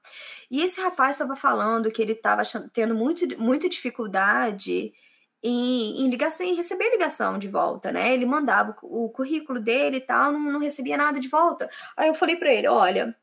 E 0.48 0.62
esse 0.62 0.80
rapaz 0.80 1.16
estava 1.16 1.34
falando 1.34 1.90
que 1.90 2.00
ele 2.00 2.12
estava 2.12 2.42
tendo 2.72 2.94
muito, 2.94 3.26
muita 3.36 3.68
dificuldade 3.68 4.94
em, 5.42 6.02
em, 6.02 6.08
ligação, 6.08 6.46
em 6.46 6.54
receber 6.54 6.88
ligação 6.90 7.36
de 7.36 7.48
volta, 7.48 7.90
né? 7.90 8.14
Ele 8.14 8.24
mandava 8.24 8.76
o, 8.80 9.10
currículo 9.10 9.60
dele 9.60 9.96
e 9.96 10.00
tal, 10.00 10.30
não, 10.30 10.52
não 10.52 10.60
recebia 10.60 10.96
nada 10.96 11.18
de 11.18 11.26
volta. 11.26 11.68
Aí 11.96 12.06
eu 12.06 12.14
falei 12.14 12.36
para 12.36 12.54
ele, 12.54 12.68
olha, 12.68 13.16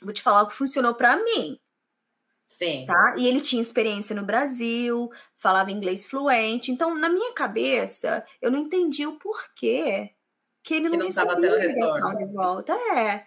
vou 0.00 0.12
te 0.12 0.22
falar 0.22 0.42
o 0.42 0.48
que 0.48 0.54
funcionou 0.54 0.94
para 0.94 1.22
mim. 1.22 1.60
Sim. 2.48 2.86
Tá? 2.86 3.16
E 3.18 3.26
ele 3.26 3.42
tinha 3.42 3.60
experiência 3.60 4.16
no 4.16 4.24
Brasil, 4.24 5.10
falava 5.36 5.70
inglês 5.70 6.06
fluente. 6.06 6.72
Então, 6.72 6.94
na 6.94 7.10
minha 7.10 7.34
cabeça, 7.34 8.24
eu 8.40 8.50
não 8.50 8.58
entendi 8.58 9.06
o 9.06 9.18
porquê 9.18 10.14
que 10.62 10.74
ele 10.74 10.88
que 10.88 10.96
não, 10.96 10.98
não 10.98 11.06
recebia 11.06 11.66
ligação 11.66 12.14
de 12.16 12.32
volta. 12.32 12.72
É. 12.72 13.26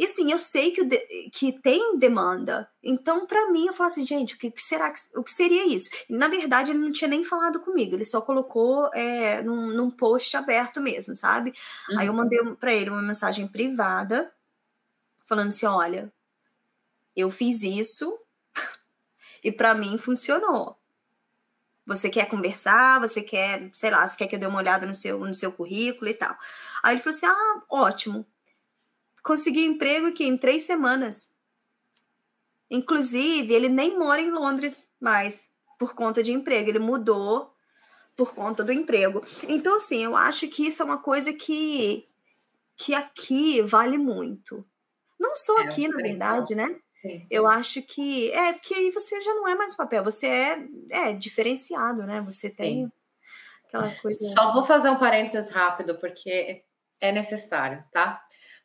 E 0.00 0.06
assim, 0.06 0.32
eu 0.32 0.38
sei 0.38 0.70
que, 0.70 0.82
de, 0.82 0.96
que 1.28 1.52
tem 1.60 1.98
demanda. 1.98 2.66
Então, 2.82 3.26
para 3.26 3.50
mim, 3.50 3.66
eu 3.66 3.74
falo 3.74 3.88
assim, 3.88 4.06
gente, 4.06 4.34
o 4.34 4.38
que, 4.38 4.50
que, 4.50 4.62
será 4.62 4.90
que, 4.90 4.98
o 5.14 5.22
que 5.22 5.30
seria 5.30 5.66
isso? 5.66 5.90
E, 6.08 6.14
na 6.14 6.26
verdade, 6.26 6.70
ele 6.70 6.78
não 6.78 6.90
tinha 6.90 7.06
nem 7.06 7.22
falado 7.22 7.60
comigo, 7.60 7.94
ele 7.94 8.04
só 8.06 8.22
colocou 8.22 8.88
é, 8.94 9.42
num, 9.42 9.66
num 9.66 9.90
post 9.90 10.34
aberto 10.38 10.80
mesmo, 10.80 11.14
sabe? 11.14 11.52
Uhum. 11.90 11.98
Aí 11.98 12.06
eu 12.06 12.12
uhum. 12.12 12.16
mandei 12.16 12.38
para 12.58 12.72
ele 12.72 12.88
uma 12.88 13.02
mensagem 13.02 13.46
privada, 13.46 14.32
falando 15.26 15.48
assim: 15.48 15.66
olha, 15.66 16.10
eu 17.14 17.28
fiz 17.30 17.62
isso 17.62 18.18
e 19.44 19.52
para 19.52 19.74
mim 19.74 19.98
funcionou. 19.98 20.78
Você 21.84 22.08
quer 22.08 22.26
conversar? 22.26 23.00
Você 23.00 23.20
quer, 23.20 23.68
sei 23.74 23.90
lá, 23.90 24.08
você 24.08 24.16
quer 24.16 24.28
que 24.28 24.36
eu 24.36 24.40
dê 24.40 24.46
uma 24.46 24.60
olhada 24.60 24.86
no 24.86 24.94
seu, 24.94 25.18
no 25.18 25.34
seu 25.34 25.52
currículo 25.52 26.08
e 26.08 26.14
tal? 26.14 26.34
Aí 26.82 26.94
ele 26.94 27.02
falou 27.02 27.14
assim: 27.14 27.26
ah, 27.26 27.62
ótimo 27.68 28.26
conseguiu 29.22 29.64
emprego 29.64 30.12
que 30.12 30.24
em 30.24 30.36
três 30.36 30.64
semanas. 30.64 31.32
Inclusive, 32.70 33.52
ele 33.52 33.68
nem 33.68 33.98
mora 33.98 34.20
em 34.20 34.30
Londres 34.30 34.88
mais 35.00 35.50
por 35.78 35.94
conta 35.94 36.22
de 36.22 36.32
emprego. 36.32 36.68
Ele 36.68 36.78
mudou 36.78 37.52
por 38.16 38.34
conta 38.34 38.62
do 38.62 38.72
emprego. 38.72 39.24
Então, 39.48 39.76
assim, 39.76 40.04
eu 40.04 40.14
acho 40.14 40.46
que 40.48 40.66
isso 40.66 40.82
é 40.82 40.84
uma 40.84 40.98
coisa 40.98 41.32
que, 41.32 42.06
que 42.76 42.94
aqui 42.94 43.62
vale 43.62 43.98
muito. 43.98 44.64
Não 45.18 45.34
só 45.34 45.58
é, 45.60 45.64
aqui, 45.64 45.88
na 45.88 45.96
verdade, 45.96 46.54
né? 46.54 46.78
Sim. 47.02 47.26
Eu 47.30 47.46
acho 47.46 47.82
que 47.82 48.30
é 48.30 48.52
porque 48.52 48.74
aí 48.74 48.90
você 48.90 49.20
já 49.22 49.34
não 49.34 49.48
é 49.48 49.54
mais 49.54 49.74
papel, 49.74 50.04
você 50.04 50.26
é, 50.26 50.68
é 50.90 51.12
diferenciado, 51.12 52.02
né? 52.02 52.20
Você 52.22 52.50
tem 52.50 52.84
Sim. 52.84 52.92
aquela 53.66 53.90
coisa. 53.90 54.18
Só 54.34 54.52
vou 54.52 54.64
fazer 54.64 54.90
um 54.90 54.98
parênteses 54.98 55.48
rápido, 55.48 55.98
porque 55.98 56.62
é 57.00 57.10
necessário, 57.10 57.82
tá? 57.90 58.22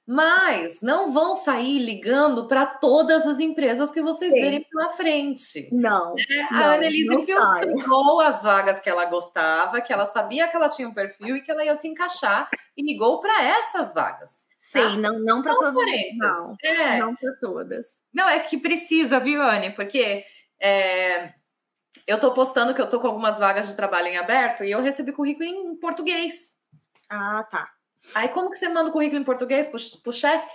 Mas 0.08 0.84
não 0.84 1.12
vão 1.12 1.34
sair 1.34 1.80
ligando 1.80 2.48
para 2.48 2.66
todas 2.66 3.26
as 3.26 3.40
empresas 3.40 3.92
que 3.92 4.04
vocês 4.04 4.32
Sim. 4.32 4.40
verem 4.40 4.64
pela 4.64 4.92
frente. 4.92 5.68
Não. 5.72 6.14
Né? 6.14 6.48
A 6.52 6.76
Annelise 6.76 7.26
filtrou 7.26 8.20
as 8.22 8.44
vagas 8.44 8.80
que 8.80 8.88
ela 8.88 9.06
gostava, 9.06 9.82
que 9.82 9.92
ela 9.92 10.06
sabia 10.06 10.48
que 10.48 10.56
ela 10.56 10.70
tinha 10.70 10.88
um 10.88 10.94
perfil 10.94 11.38
e 11.38 11.42
que 11.42 11.50
ela 11.50 11.66
ia 11.66 11.74
se 11.74 11.88
encaixar 11.88 12.48
e 12.78 12.84
ligou 12.84 13.20
para 13.20 13.44
essas 13.44 13.92
vagas. 13.94 14.46
Sim, 14.60 14.80
tá? 14.80 14.90
não, 14.98 15.20
não 15.20 15.42
para 15.42 15.56
todas. 15.56 15.76
Não, 16.18 16.56
é. 16.64 17.00
não 17.00 17.16
para 17.16 17.34
todas. 17.42 18.04
Não, 18.14 18.30
é 18.30 18.40
que 18.40 18.58
precisa, 18.58 19.20
viu, 19.20 19.42
Anne? 19.42 19.72
Porque 19.72 20.24
é, 20.62 21.34
eu 22.06 22.20
tô 22.20 22.32
postando 22.32 22.76
que 22.76 22.82
eu 22.82 22.90
tô 22.90 23.00
com 23.00 23.08
algumas 23.08 23.40
vagas 23.40 23.68
de 23.68 23.76
trabalho 23.76 24.08
em 24.08 24.18
aberto 24.18 24.64
e 24.64 24.72
eu 24.72 24.82
recebi 24.82 25.12
currículo 25.12 25.46
em 25.46 25.76
português. 25.78 26.56
Ah, 27.10 27.44
tá. 27.50 27.75
Aí 28.14 28.30
como 28.30 28.50
que 28.50 28.58
você 28.58 28.70
manda 28.70 28.90
o 28.90 28.94
currículo 28.94 29.20
em 29.22 29.26
português 29.26 29.68
pro, 29.68 29.80
pro 30.04 30.14
chefe? 30.14 30.48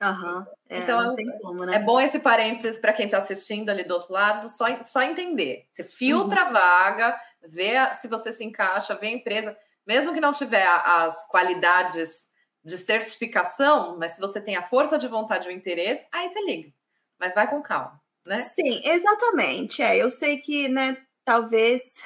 Aham. 0.00 0.46
É, 0.68 0.78
Então, 0.78 1.14
tem 1.14 1.38
como, 1.40 1.64
né? 1.64 1.76
É 1.76 1.78
bom 1.80 2.00
esse 2.00 2.20
parênteses 2.20 2.78
para 2.78 2.92
quem 2.92 3.06
está 3.06 3.18
assistindo 3.18 3.68
ali 3.70 3.82
do 3.84 3.94
outro 3.94 4.12
lado, 4.12 4.48
só, 4.48 4.66
só 4.84 5.02
entender. 5.02 5.66
Você 5.70 5.82
filtra 5.82 6.42
a 6.42 6.50
vaga, 6.52 7.20
vê 7.48 7.76
a- 7.76 7.92
se 7.92 8.06
você 8.06 8.30
se 8.30 8.44
encaixa, 8.44 8.94
vê 8.94 9.08
a 9.08 9.12
empresa, 9.12 9.56
mesmo 9.86 10.12
que 10.12 10.20
não 10.20 10.32
tiver 10.32 10.66
as 10.66 11.26
qualidades 11.28 12.28
de 12.64 12.76
certificação, 12.76 13.96
mas 13.98 14.12
se 14.12 14.20
você 14.20 14.40
tem 14.40 14.56
a 14.56 14.62
força 14.62 14.98
de 14.98 15.08
vontade 15.08 15.48
e 15.48 15.52
o 15.52 15.54
interesse, 15.54 16.06
aí 16.12 16.28
você 16.28 16.40
liga. 16.42 16.70
Mas 17.18 17.34
vai 17.34 17.48
com 17.48 17.62
calma, 17.62 18.00
né? 18.24 18.40
Sim, 18.40 18.80
exatamente. 18.84 19.82
É, 19.82 19.96
eu 19.96 20.10
sei 20.10 20.38
que, 20.38 20.68
né, 20.68 20.96
talvez 21.24 22.04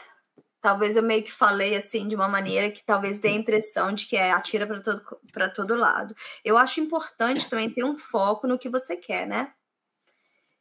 talvez 0.63 0.97
eu 0.97 1.03
meio 1.03 1.23
que 1.25 1.33
falei 1.33 1.77
assim 1.77 2.09
de 2.09 2.15
uma 2.17 2.29
maneira 2.29 2.71
que 2.71 2.83
talvez 2.85 3.19
dê 3.19 3.29
a 3.29 3.33
impressão 3.33 3.93
de 3.93 4.07
que 4.07 4.17
é 4.17 4.33
atira 4.33 4.67
para 4.67 4.81
todo 4.81 5.03
para 5.33 5.51
todo 5.51 5.75
lado. 5.77 6.15
Eu 6.45 6.57
acho 6.59 6.81
importante 6.81 7.49
também 7.51 7.69
ter 7.71 7.85
um 7.85 7.97
foco 7.97 8.47
no 8.47 8.59
que 8.59 8.71
você 8.71 8.97
quer, 8.97 9.27
né? 9.27 9.53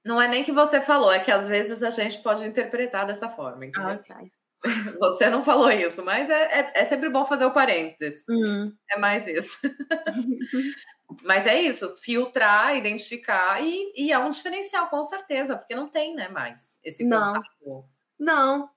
Não 0.04 0.20
é 0.22 0.28
nem 0.28 0.44
que 0.44 0.52
você 0.52 0.82
falou, 0.82 1.12
é 1.12 1.20
que 1.20 1.32
às 1.32 1.48
vezes 1.48 1.84
a 1.84 1.92
gente 1.92 2.20
pode 2.24 2.44
interpretar 2.46 3.06
dessa 3.06 3.30
forma. 3.30 3.66
entendeu? 3.66 3.90
Ah, 3.90 3.94
ok. 3.94 4.32
Você 5.00 5.28
não 5.28 5.44
falou 5.44 5.72
isso, 5.72 6.04
mas 6.06 6.30
é, 6.30 6.60
é, 6.60 6.72
é 6.82 6.86
sempre 6.86 7.10
bom 7.10 7.26
fazer 7.26 7.46
o 7.46 7.52
parênteses. 7.52 8.24
Hum, 8.30 8.72
É 8.92 8.98
mais 9.00 9.26
isso. 9.28 9.58
Mas 11.26 11.46
é 11.46 11.62
isso, 11.62 11.94
filtrar, 11.98 12.76
identificar 12.78 13.62
e, 13.62 13.92
e 13.98 14.14
é 14.14 14.18
um 14.18 14.30
diferencial, 14.30 14.88
com 14.90 15.04
certeza, 15.04 15.58
porque 15.58 15.76
não 15.76 15.90
tem, 15.90 16.16
né, 16.16 16.30
mais 16.30 16.80
esse 16.84 17.04
contato. 17.04 17.42
Não, 17.66 17.86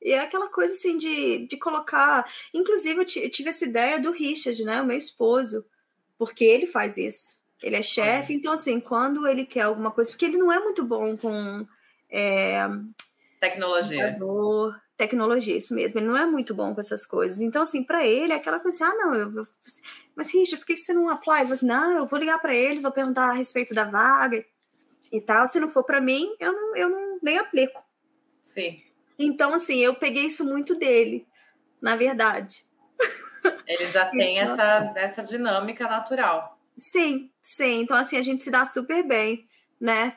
e 0.02 0.12
é 0.12 0.20
aquela 0.20 0.48
coisa 0.48 0.72
assim 0.72 0.96
de, 0.96 1.46
de 1.46 1.56
colocar. 1.58 2.24
Inclusive, 2.52 3.00
eu, 3.00 3.04
ti- 3.04 3.22
eu 3.24 3.30
tive 3.30 3.50
essa 3.50 3.64
ideia 3.64 4.00
do 4.00 4.10
Richard, 4.10 4.62
né? 4.64 4.80
O 4.80 4.86
meu 4.86 4.96
esposo, 4.96 5.64
porque 6.18 6.44
ele 6.44 6.66
faz 6.66 6.96
isso. 6.96 7.42
Ele 7.62 7.76
é 7.76 7.82
chefe, 7.82 8.32
então, 8.34 8.52
assim, 8.52 8.80
quando 8.80 9.26
ele 9.26 9.44
quer 9.46 9.62
alguma 9.62 9.90
coisa, 9.90 10.10
porque 10.10 10.24
ele 10.26 10.36
não 10.36 10.52
é 10.52 10.58
muito 10.60 10.84
bom 10.84 11.16
com 11.16 11.66
é, 12.10 12.58
Tecnologia. 13.40 14.04
computador, 14.12 14.80
tecnologia, 14.96 15.56
isso 15.56 15.74
mesmo. 15.74 15.98
Ele 15.98 16.06
não 16.06 16.16
é 16.16 16.26
muito 16.26 16.54
bom 16.54 16.74
com 16.74 16.80
essas 16.80 17.04
coisas. 17.06 17.40
Então, 17.40 17.62
assim, 17.62 17.82
para 17.84 18.06
ele 18.06 18.32
é 18.32 18.36
aquela 18.36 18.60
coisa 18.60 18.84
assim: 18.84 18.92
ah, 18.92 18.96
não, 18.96 19.14
eu, 19.14 19.32
eu- 19.34 19.46
mas 20.16 20.30
Richard, 20.32 20.58
por 20.58 20.66
que 20.66 20.76
você 20.76 20.92
não 20.92 21.08
apply? 21.08 21.42
Eu 21.42 21.52
assim, 21.52 21.66
não, 21.66 21.98
eu 21.98 22.06
vou 22.06 22.18
ligar 22.18 22.38
para 22.40 22.54
ele, 22.54 22.80
vou 22.80 22.92
perguntar 22.92 23.30
a 23.30 23.32
respeito 23.32 23.74
da 23.74 23.84
vaga 23.84 24.44
e 25.12 25.20
tal. 25.20 25.46
Se 25.46 25.58
não 25.60 25.68
for 25.70 25.84
para 25.84 26.00
mim, 26.00 26.34
eu, 26.40 26.52
não, 26.52 26.76
eu 26.76 26.88
não, 26.88 27.18
nem 27.22 27.38
aplico. 27.38 27.82
Sim. 28.42 28.82
Então, 29.18 29.54
assim, 29.54 29.78
eu 29.78 29.94
peguei 29.94 30.26
isso 30.26 30.44
muito 30.44 30.74
dele, 30.74 31.26
na 31.80 31.96
verdade. 31.96 32.64
Ele 33.66 33.86
já 33.90 34.06
tem 34.06 34.38
Então- 34.38 34.52
essa, 34.54 34.92
essa 34.96 35.22
dinâmica 35.22 35.86
natural. 35.88 36.58
Sim, 36.76 37.30
sim. 37.40 37.80
Então, 37.82 37.96
assim, 37.96 38.16
a 38.16 38.22
gente 38.22 38.42
se 38.42 38.50
dá 38.50 38.66
super 38.66 39.06
bem, 39.06 39.48
né? 39.80 40.16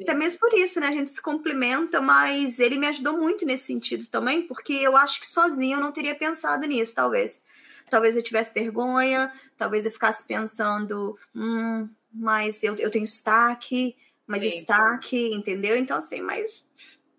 Até 0.00 0.12
mesmo 0.12 0.38
por 0.40 0.52
isso, 0.52 0.78
né? 0.80 0.88
A 0.88 0.92
gente 0.92 1.10
se 1.10 1.22
complementa, 1.22 2.00
mas 2.00 2.58
ele 2.58 2.76
me 2.78 2.86
ajudou 2.88 3.16
muito 3.16 3.46
nesse 3.46 3.64
sentido 3.66 4.06
também, 4.08 4.42
porque 4.46 4.72
eu 4.74 4.96
acho 4.96 5.18
que 5.20 5.26
sozinho 5.26 5.78
eu 5.78 5.80
não 5.80 5.92
teria 5.92 6.14
pensado 6.14 6.66
nisso, 6.66 6.94
talvez. 6.94 7.46
Talvez 7.90 8.16
eu 8.16 8.22
tivesse 8.22 8.52
vergonha, 8.52 9.32
talvez 9.56 9.84
eu 9.86 9.90
ficasse 9.90 10.26
pensando, 10.26 11.18
hum, 11.34 11.88
mas 12.12 12.62
eu, 12.62 12.74
eu 12.76 12.90
tenho 12.90 13.04
destaque, 13.04 13.96
mas 14.26 14.42
Sim. 14.42 14.50
destaque, 14.50 15.32
entendeu? 15.34 15.76
Então, 15.76 15.96
assim, 15.96 16.20
mas 16.20 16.66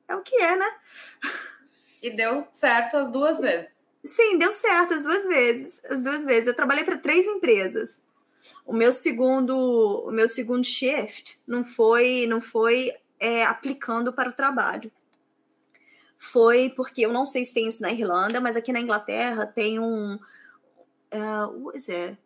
é 0.07 0.15
o 0.15 0.21
que 0.21 0.35
é, 0.35 0.55
né? 0.55 0.69
E 2.01 2.09
deu 2.09 2.47
certo 2.51 2.97
as 2.97 3.07
duas 3.07 3.39
vezes. 3.39 3.73
Sim, 4.03 4.37
deu 4.37 4.51
certo 4.51 4.93
as 4.93 5.03
duas 5.03 5.25
vezes. 5.25 5.83
As 5.85 6.03
duas 6.03 6.23
vezes. 6.23 6.47
Eu 6.47 6.55
trabalhei 6.55 6.83
para 6.83 6.97
três 6.97 7.25
empresas. 7.25 8.05
O 8.65 8.73
meu 8.73 8.93
segundo, 8.93 9.55
o 10.07 10.11
meu 10.11 10.27
segundo 10.27 10.63
shift 10.63 11.39
não 11.47 11.65
foi, 11.65 12.27
não 12.27 12.39
foi 12.39 12.91
é, 13.19 13.43
aplicando 13.43 14.13
para 14.13 14.29
o 14.29 14.33
trabalho. 14.33 14.91
Foi 16.17 16.69
porque 16.69 17.01
eu 17.01 17.11
não 17.11 17.25
sei 17.25 17.43
se 17.43 17.53
tem 17.53 17.67
isso 17.67 17.81
na 17.81 17.91
Irlanda, 17.91 18.39
mas 18.39 18.55
aqui 18.55 18.71
na 18.71 18.79
Inglaterra 18.79 19.47
tem 19.47 19.79
um, 19.79 20.15
uh, 20.15 21.63
what 21.63 21.77
is 21.77 21.89
it? 21.89 22.17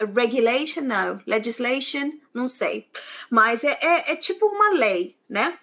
Regulation, 0.00 0.82
não, 0.82 1.20
legislation, 1.26 2.12
não 2.34 2.48
sei. 2.48 2.88
Mas 3.30 3.62
é, 3.62 3.78
é, 3.80 4.12
é 4.12 4.16
tipo 4.16 4.46
uma 4.46 4.70
lei, 4.70 5.16
né? 5.28 5.58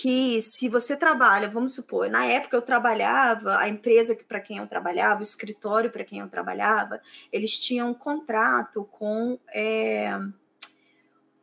Que 0.00 0.40
se 0.40 0.68
você 0.68 0.96
trabalha, 0.96 1.48
vamos 1.48 1.74
supor, 1.74 2.08
na 2.08 2.24
época 2.24 2.56
eu 2.56 2.62
trabalhava, 2.62 3.58
a 3.58 3.68
empresa 3.68 4.14
que 4.14 4.22
para 4.22 4.38
quem 4.38 4.58
eu 4.58 4.66
trabalhava, 4.68 5.18
o 5.18 5.24
escritório 5.24 5.90
para 5.90 6.04
quem 6.04 6.20
eu 6.20 6.28
trabalhava, 6.28 7.00
eles 7.32 7.58
tinham 7.58 7.90
um 7.90 7.94
contrato 7.94 8.84
com 8.84 9.36
é, 9.52 10.16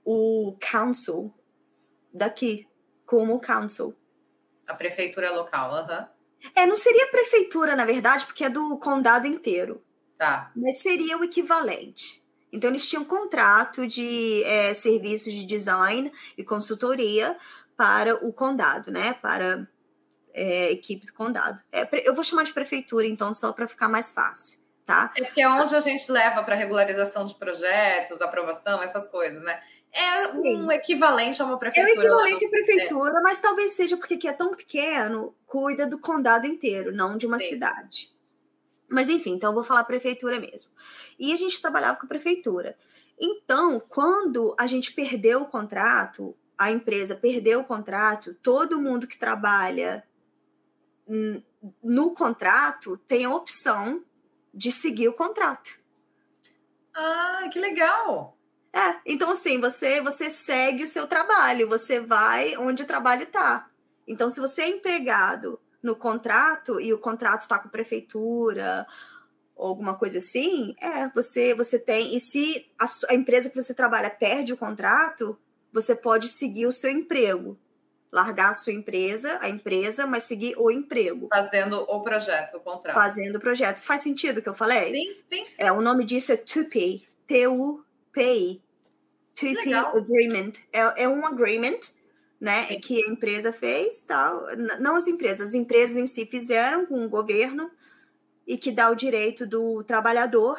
o 0.05 0.55
council 0.71 1.33
daqui, 2.13 2.65
como 3.05 3.41
council. 3.41 3.93
A 4.65 4.73
prefeitura 4.73 5.35
local, 5.35 5.75
aham. 5.75 6.07
É, 6.55 6.65
não 6.65 6.77
seria 6.77 7.11
prefeitura, 7.11 7.75
na 7.75 7.83
verdade, 7.83 8.25
porque 8.25 8.45
é 8.45 8.49
do 8.49 8.77
condado 8.79 9.27
inteiro, 9.27 9.83
Tá. 10.17 10.49
mas 10.55 10.77
seria 10.77 11.17
o 11.17 11.25
equivalente. 11.25 12.23
Então, 12.53 12.69
eles 12.69 12.87
tinham 12.87 13.03
contrato 13.03 13.85
de 13.85 14.41
é, 14.45 14.73
serviços 14.73 15.33
de 15.33 15.45
design 15.45 16.09
e 16.37 16.43
consultoria 16.43 17.37
para 17.75 18.25
o 18.25 18.31
condado, 18.31 18.91
né? 18.91 19.13
Para 19.13 19.67
é, 20.33 20.71
equipe 20.71 21.05
do 21.05 21.13
condado. 21.13 21.59
É, 21.71 21.87
eu 22.07 22.13
vou 22.13 22.23
chamar 22.23 22.43
de 22.43 22.53
prefeitura, 22.53 23.07
então, 23.07 23.33
só 23.33 23.51
para 23.53 23.67
ficar 23.67 23.87
mais 23.87 24.11
fácil, 24.11 24.59
tá? 24.85 25.11
É 25.15 25.23
porque 25.23 25.41
é 25.41 25.49
onde 25.49 25.75
a 25.75 25.79
gente 25.79 26.11
leva 26.11 26.43
para 26.43 26.55
regularização 26.55 27.25
de 27.25 27.35
projetos, 27.35 28.21
aprovação, 28.21 28.83
essas 28.83 29.07
coisas, 29.07 29.41
né? 29.41 29.61
É 29.91 30.17
Sim. 30.17 30.63
um 30.63 30.71
equivalente 30.71 31.41
a 31.41 31.45
uma 31.45 31.53
É 31.53 31.55
o 31.55 31.59
prefeitura. 31.59 31.93
equivalente 31.93 32.45
à 32.45 32.49
prefeitura, 32.49 33.21
mas 33.23 33.39
talvez 33.39 33.71
seja 33.71 33.95
porque 33.95 34.15
aqui 34.15 34.27
é 34.27 34.33
tão 34.33 34.53
pequeno, 34.53 35.33
cuida 35.45 35.87
do 35.87 35.99
condado 35.99 36.45
inteiro, 36.45 36.93
não 36.93 37.17
de 37.17 37.25
uma 37.25 37.39
Sim. 37.39 37.49
cidade. 37.49 38.13
Mas 38.89 39.07
enfim, 39.07 39.31
então 39.31 39.51
eu 39.51 39.55
vou 39.55 39.63
falar 39.63 39.85
prefeitura 39.85 40.37
mesmo. 40.37 40.71
E 41.17 41.31
a 41.31 41.35
gente 41.37 41.61
trabalhava 41.61 41.97
com 41.97 42.05
a 42.05 42.09
prefeitura. 42.09 42.77
Então, 43.17 43.79
quando 43.79 44.53
a 44.59 44.67
gente 44.67 44.91
perdeu 44.91 45.43
o 45.43 45.45
contrato, 45.45 46.35
a 46.57 46.71
empresa 46.71 47.15
perdeu 47.15 47.61
o 47.61 47.65
contrato, 47.65 48.33
todo 48.35 48.79
mundo 48.79 49.07
que 49.07 49.17
trabalha 49.17 50.03
no 51.83 52.13
contrato 52.13 52.97
tem 53.07 53.25
a 53.25 53.33
opção 53.33 54.03
de 54.53 54.71
seguir 54.71 55.07
o 55.07 55.13
contrato. 55.13 55.79
Ah, 56.93 57.47
que 57.51 57.59
legal! 57.59 58.37
É, 58.73 58.99
então 59.05 59.29
assim, 59.29 59.59
você 59.59 60.01
você 60.01 60.29
segue 60.29 60.83
o 60.83 60.87
seu 60.87 61.07
trabalho, 61.07 61.69
você 61.69 61.99
vai 61.99 62.57
onde 62.57 62.83
o 62.83 62.87
trabalho 62.87 63.23
está. 63.23 63.69
Então, 64.07 64.29
se 64.29 64.39
você 64.39 64.63
é 64.63 64.69
empregado 64.69 65.59
no 65.81 65.95
contrato 65.95 66.79
e 66.79 66.93
o 66.93 66.99
contrato 66.99 67.41
está 67.41 67.59
com 67.59 67.67
a 67.67 67.71
prefeitura 67.71 68.85
ou 69.55 69.67
alguma 69.67 69.97
coisa 69.97 70.17
assim, 70.17 70.75
é, 70.79 71.09
você 71.09 71.53
você 71.53 71.79
tem. 71.79 72.15
E 72.15 72.19
se 72.19 72.69
a, 72.79 72.85
a 73.11 73.15
empresa 73.15 73.49
que 73.49 73.61
você 73.61 73.73
trabalha 73.73 74.09
perde 74.09 74.53
o 74.53 74.57
contrato, 74.57 75.37
você 75.75 75.93
pode 75.93 76.27
seguir 76.29 76.65
o 76.65 76.71
seu 76.71 76.89
emprego. 76.89 77.55
Largar 78.11 78.51
a 78.51 78.53
sua 78.53 78.71
empresa, 78.71 79.37
a 79.41 79.49
empresa, 79.49 80.07
mas 80.07 80.23
seguir 80.23 80.55
o 80.57 80.71
emprego, 80.71 81.27
Fazendo 81.29 81.81
o 81.81 82.01
projeto, 82.01 82.55
o 82.55 82.59
contrato. 82.61 82.95
fazendo 82.95 83.35
o 83.35 83.39
projeto. 83.41 83.79
Faz 83.83 84.01
sentido 84.03 84.37
o 84.37 84.41
que 84.41 84.47
eu 84.47 84.53
falei? 84.53 84.91
Sim, 84.93 85.17
sim, 85.27 85.43
sim. 85.43 85.53
É, 85.57 85.69
o 85.71 85.81
nome 85.81 86.05
disso 86.05 86.31
é 86.31 86.37
TUPI. 86.37 87.05
T-U-P-I. 87.27 88.61
TUPI. 89.35 89.73
Agreement. 89.73 90.53
É, 90.71 91.03
é 91.03 91.09
um 91.09 91.25
agreement, 91.25 91.79
né, 92.39 92.63
Sim. 92.67 92.79
que 92.79 93.03
a 93.03 93.09
empresa 93.11 93.51
fez, 93.51 94.03
tal. 94.03 94.45
Não 94.79 94.95
as 94.95 95.07
empresas, 95.07 95.49
as 95.49 95.53
empresas 95.53 95.97
em 95.97 96.07
si 96.07 96.25
fizeram 96.25 96.85
com 96.85 97.03
o 97.05 97.09
governo 97.09 97.69
e 98.47 98.57
que 98.57 98.71
dá 98.71 98.89
o 98.89 98.95
direito 98.95 99.45
do 99.45 99.83
trabalhador 99.83 100.57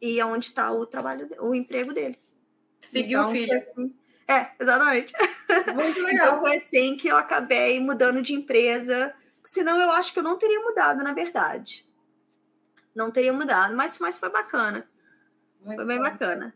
e 0.00 0.20
aonde 0.20 0.46
está 0.46 0.70
o 0.70 0.86
trabalho, 0.86 1.28
o 1.40 1.54
emprego 1.56 1.92
dele. 1.92 2.18
Seguiu 2.82 3.18
Então, 3.18 3.30
o 3.32 3.34
filho. 3.34 3.58
assim. 3.58 3.96
É, 4.28 4.50
exatamente. 4.58 5.12
Muito 5.74 6.00
Então 6.10 6.36
legal. 6.36 6.38
foi 6.38 6.56
assim 6.56 6.96
que 6.96 7.08
eu 7.08 7.16
acabei 7.16 7.78
mudando 7.80 8.22
de 8.22 8.32
empresa. 8.34 9.14
Senão 9.44 9.78
eu 9.80 9.90
acho 9.92 10.12
que 10.12 10.18
eu 10.18 10.22
não 10.22 10.38
teria 10.38 10.60
mudado, 10.60 11.02
na 11.02 11.12
verdade. 11.12 11.86
Não 12.94 13.10
teria 13.10 13.32
mudado, 13.32 13.76
mas, 13.76 13.98
mas 13.98 14.18
foi 14.18 14.30
bacana. 14.30 14.88
Muito 15.60 15.76
Foi 15.76 15.84
bem 15.86 15.98
bom. 15.98 16.04
bacana. 16.04 16.54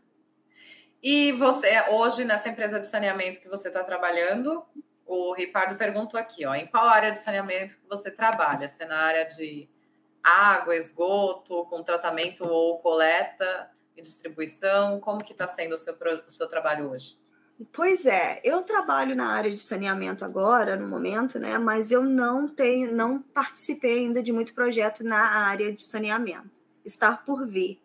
E 1.01 1.31
você, 1.33 1.69
hoje, 1.89 2.25
nessa 2.25 2.49
empresa 2.49 2.79
de 2.79 2.87
saneamento 2.87 3.39
que 3.39 3.49
você 3.49 3.67
está 3.69 3.83
trabalhando, 3.83 4.65
o 5.05 5.33
Ricardo 5.33 5.77
perguntou 5.77 6.19
aqui, 6.19 6.45
ó, 6.45 6.53
em 6.55 6.67
qual 6.67 6.87
área 6.87 7.11
de 7.11 7.19
saneamento 7.19 7.75
que 7.79 7.87
você 7.87 8.11
trabalha? 8.11 8.67
Se 8.69 8.83
é 8.83 8.85
na 8.87 8.97
área 8.99 9.25
de 9.25 9.69
água, 10.23 10.75
esgoto, 10.75 11.65
com 11.65 11.83
tratamento 11.83 12.45
ou 12.45 12.79
coleta 12.79 13.69
e 13.95 14.01
distribuição? 14.01 14.99
Como 14.99 15.23
que 15.23 15.33
está 15.33 15.47
sendo 15.47 15.75
o 15.75 15.77
seu, 15.77 15.95
o 16.27 16.31
seu 16.31 16.47
trabalho 16.47 16.91
hoje? 16.91 17.18
Pois 17.73 18.05
é, 18.05 18.39
eu 18.43 18.61
trabalho 18.61 19.15
na 19.15 19.27
área 19.27 19.51
de 19.51 19.57
saneamento 19.57 20.23
agora, 20.23 20.77
no 20.77 20.87
momento, 20.87 21.37
né? 21.37 21.57
Mas 21.57 21.91
eu 21.91 22.03
não 22.03 22.47
tenho, 22.47 22.95
não 22.95 23.21
participei 23.21 23.99
ainda 23.99 24.23
de 24.23 24.31
muito 24.31 24.53
projeto 24.53 25.03
na 25.03 25.19
área 25.19 25.73
de 25.73 25.83
saneamento. 25.83 26.49
Estar 26.85 27.25
por 27.25 27.45
vir, 27.45 27.81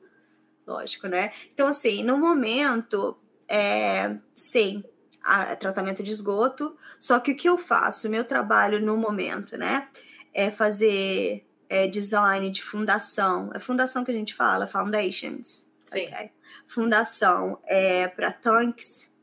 lógico, 0.64 1.08
né? 1.08 1.32
Então, 1.52 1.66
assim, 1.66 2.04
no 2.04 2.16
momento, 2.16 3.18
é, 3.48 4.16
sim, 4.32 4.84
a, 5.24 5.56
tratamento 5.56 6.04
de 6.04 6.12
esgoto. 6.12 6.76
Só 7.00 7.18
que 7.18 7.32
o 7.32 7.36
que 7.36 7.48
eu 7.48 7.58
faço, 7.58 8.08
meu 8.08 8.24
trabalho 8.24 8.80
no 8.80 8.96
momento, 8.96 9.56
né? 9.56 9.88
É 10.32 10.52
fazer 10.52 11.44
é, 11.68 11.88
design 11.88 12.48
de 12.48 12.62
fundação. 12.62 13.50
É 13.52 13.58
fundação 13.58 14.04
que 14.04 14.12
a 14.12 14.14
gente 14.14 14.34
fala, 14.34 14.68
foundations. 14.68 15.72
Sim. 15.88 16.06
Okay? 16.06 16.30
Fundação 16.68 17.58
é 17.64 18.06
para 18.06 18.30
tanques 18.30 19.13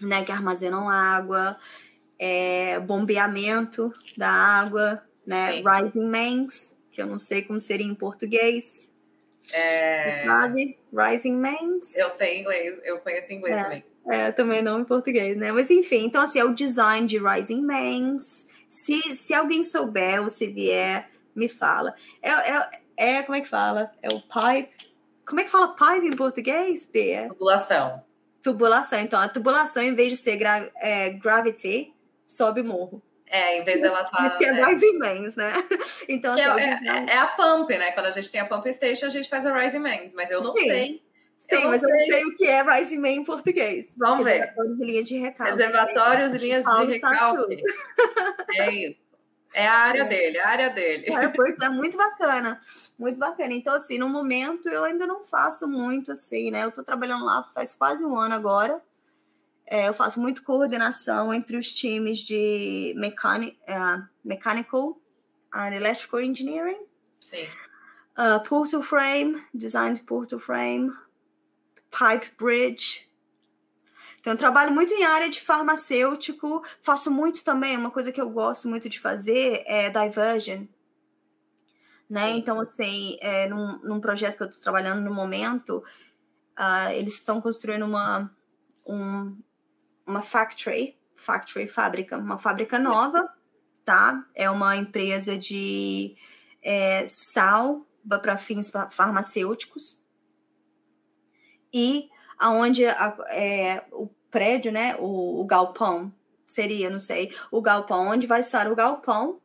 né, 0.00 0.24
que 0.24 0.32
armazenam 0.32 0.88
água, 0.88 1.56
é, 2.18 2.78
bombeamento 2.80 3.92
da 4.16 4.30
água, 4.30 5.02
né, 5.26 5.52
Sim. 5.52 5.62
rising 5.66 6.06
mains, 6.06 6.82
que 6.90 7.00
eu 7.00 7.06
não 7.06 7.18
sei 7.18 7.42
como 7.42 7.60
seria 7.60 7.86
em 7.86 7.94
português. 7.94 8.90
É... 9.52 10.10
Você 10.10 10.24
sabe? 10.24 10.78
Rising 10.92 11.36
mains? 11.36 11.96
Eu 11.96 12.08
sei 12.08 12.40
inglês, 12.40 12.80
eu 12.84 12.98
conheço 12.98 13.32
inglês 13.32 13.56
é. 13.56 13.62
também. 13.62 13.84
É, 14.06 14.32
também 14.32 14.62
não 14.62 14.80
em 14.80 14.84
português, 14.84 15.36
né? 15.36 15.52
Mas 15.52 15.70
enfim, 15.70 16.06
então 16.06 16.22
assim, 16.22 16.38
é 16.38 16.44
o 16.44 16.54
design 16.54 17.06
de 17.06 17.18
rising 17.18 17.62
mains. 17.62 18.48
Se, 18.66 19.14
se 19.14 19.34
alguém 19.34 19.62
souber 19.62 20.22
ou 20.22 20.30
se 20.30 20.46
vier, 20.46 21.10
me 21.34 21.48
fala. 21.48 21.94
É, 22.22 22.30
é, 22.30 22.70
é, 22.96 23.22
como 23.22 23.36
é 23.36 23.40
que 23.40 23.48
fala? 23.48 23.92
É 24.02 24.08
o 24.08 24.20
pipe. 24.20 24.90
Como 25.26 25.40
é 25.40 25.44
que 25.44 25.50
fala 25.50 25.74
pipe 25.74 26.06
em 26.06 26.16
português, 26.16 26.88
Bia? 26.92 27.28
Tubulação 27.28 28.02
tubulação. 28.42 29.00
Então, 29.00 29.20
a 29.20 29.28
tubulação, 29.28 29.82
em 29.82 29.94
vez 29.94 30.08
de 30.10 30.16
ser 30.16 30.36
gra 30.36 30.70
é, 30.76 31.10
gravity, 31.10 31.92
sobe 32.26 32.62
morro. 32.62 33.02
É, 33.26 33.58
em 33.58 33.64
vez 33.64 33.80
dela 33.80 34.00
estar. 34.00 34.24
Isso 34.26 34.38
que 34.38 34.44
é 34.44 34.52
né? 34.52 34.64
Rising 34.66 34.98
Mans, 34.98 35.36
né? 35.36 35.52
Então, 36.08 36.34
assim, 36.34 36.42
é, 36.42 36.88
é, 36.88 37.14
é, 37.14 37.18
a 37.18 37.28
pump, 37.28 37.70
né? 37.70 37.92
Quando 37.92 38.06
a 38.06 38.10
gente 38.10 38.30
tem 38.30 38.40
a 38.40 38.44
pump 38.44 38.72
station, 38.72 39.06
a 39.06 39.10
gente 39.10 39.28
faz 39.28 39.46
a 39.46 39.56
Rising 39.56 39.78
Mans, 39.78 40.12
mas 40.14 40.30
eu 40.30 40.42
não 40.42 40.52
Sim. 40.52 40.64
sei. 40.64 41.02
Sim, 41.38 41.54
eu 41.54 41.68
mas 41.68 41.80
sei. 41.80 41.90
eu 41.90 41.96
não 41.96 42.06
sei 42.06 42.24
o 42.24 42.36
que 42.36 42.46
é 42.46 42.62
Rising 42.62 42.98
Man 42.98 43.08
em 43.08 43.24
português. 43.24 43.94
Vamos 43.96 44.24
ver. 44.24 44.40
Reservatórios 44.40 44.80
e 44.80 44.84
linhas 44.84 45.08
de 45.08 45.18
recalque. 45.18 45.52
Reservatórios 45.52 46.34
e 46.34 46.38
linhas 46.38 46.64
de 46.64 46.84
recalque. 46.86 47.64
É 48.56 48.70
isso. 48.70 49.09
É 49.52 49.66
a 49.66 49.74
área 49.74 50.04
dele, 50.04 50.38
é 50.38 50.42
a 50.42 50.48
área 50.48 50.70
dele. 50.70 51.06
É, 51.12 51.28
pois 51.34 51.58
é, 51.58 51.68
muito 51.68 51.96
bacana, 51.96 52.60
muito 52.98 53.18
bacana. 53.18 53.52
Então, 53.52 53.74
assim, 53.74 53.98
no 53.98 54.08
momento 54.08 54.68
eu 54.68 54.84
ainda 54.84 55.06
não 55.06 55.24
faço 55.24 55.68
muito 55.68 56.12
assim, 56.12 56.50
né? 56.50 56.64
Eu 56.64 56.72
tô 56.72 56.82
trabalhando 56.82 57.24
lá 57.24 57.42
faz 57.54 57.74
quase 57.74 58.04
um 58.04 58.16
ano 58.16 58.34
agora. 58.34 58.80
É, 59.66 59.88
eu 59.88 59.94
faço 59.94 60.20
muito 60.20 60.42
coordenação 60.42 61.32
entre 61.32 61.56
os 61.56 61.72
times 61.72 62.18
de 62.18 62.92
mecanic, 62.96 63.56
uh, 63.68 64.02
Mechanical 64.24 65.00
and 65.54 65.74
Electrical 65.74 66.20
Engineering. 66.20 66.80
Sim. 67.20 67.46
Uh, 68.18 68.42
portal 68.48 68.82
Frame, 68.82 69.40
Design 69.54 69.94
de 69.94 70.02
Portal 70.02 70.38
Frame, 70.38 70.90
Pipe 71.90 72.32
Bridge, 72.36 73.09
então, 74.20 74.34
eu 74.34 74.36
trabalho 74.36 74.70
muito 74.70 74.92
em 74.92 75.02
área 75.02 75.30
de 75.30 75.40
farmacêutico, 75.40 76.62
faço 76.82 77.10
muito 77.10 77.42
também, 77.42 77.76
uma 77.76 77.90
coisa 77.90 78.12
que 78.12 78.20
eu 78.20 78.28
gosto 78.28 78.68
muito 78.68 78.88
de 78.88 79.00
fazer 79.00 79.62
é 79.66 79.88
diversion. 79.88 80.66
Né? 82.08 82.32
Então, 82.32 82.60
assim, 82.60 83.16
é, 83.20 83.48
num, 83.48 83.78
num 83.78 84.00
projeto 84.00 84.36
que 84.36 84.42
eu 84.42 84.48
estou 84.48 84.62
trabalhando 84.62 85.00
no 85.02 85.14
momento, 85.14 85.82
uh, 86.58 86.90
eles 86.92 87.14
estão 87.14 87.40
construindo 87.40 87.84
uma, 87.84 88.30
um, 88.86 89.38
uma 90.06 90.20
factory, 90.20 90.98
factory, 91.16 91.66
fábrica, 91.66 92.18
uma 92.18 92.36
fábrica 92.36 92.78
nova, 92.78 93.32
tá? 93.84 94.26
É 94.34 94.50
uma 94.50 94.76
empresa 94.76 95.38
de 95.38 96.14
é, 96.62 97.06
sal 97.06 97.86
para 98.06 98.36
fins 98.36 98.70
farmacêuticos. 98.90 100.04
E 101.72 102.10
aonde 102.40 102.86
a, 102.86 103.14
é, 103.28 103.84
o 103.92 104.08
prédio, 104.30 104.72
né, 104.72 104.96
o, 104.98 105.40
o 105.40 105.44
galpão, 105.44 106.12
seria, 106.46 106.88
não 106.88 106.98
sei, 106.98 107.32
o 107.50 107.60
galpão, 107.60 108.08
onde 108.08 108.26
vai 108.26 108.40
estar 108.40 108.70
o 108.72 108.74
galpão, 108.74 109.38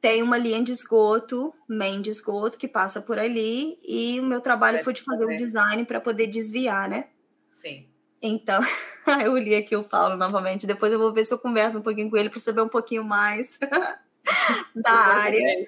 tem 0.00 0.22
uma 0.22 0.38
linha 0.38 0.62
de 0.62 0.70
esgoto, 0.70 1.52
main 1.66 2.00
de 2.00 2.10
esgoto, 2.10 2.58
que 2.58 2.68
passa 2.68 3.00
por 3.00 3.18
ali, 3.18 3.78
e 3.82 4.20
o 4.20 4.24
meu 4.24 4.40
trabalho 4.40 4.84
foi 4.84 4.92
de 4.92 5.02
fazer 5.02 5.24
o 5.24 5.36
design 5.36 5.84
para 5.84 6.00
poder 6.00 6.28
desviar, 6.28 6.88
né? 6.88 7.06
Sim. 7.50 7.88
Então, 8.20 8.60
eu 9.24 9.36
li 9.38 9.54
aqui 9.54 9.74
o 9.74 9.82
Paulo 9.82 10.16
novamente, 10.16 10.66
depois 10.66 10.92
eu 10.92 10.98
vou 10.98 11.12
ver 11.12 11.24
se 11.24 11.32
eu 11.32 11.38
converso 11.38 11.78
um 11.78 11.82
pouquinho 11.82 12.10
com 12.10 12.16
ele 12.16 12.30
para 12.30 12.38
saber 12.38 12.60
um 12.60 12.68
pouquinho 12.68 13.02
mais 13.02 13.58
da 14.76 14.90
área 14.90 15.66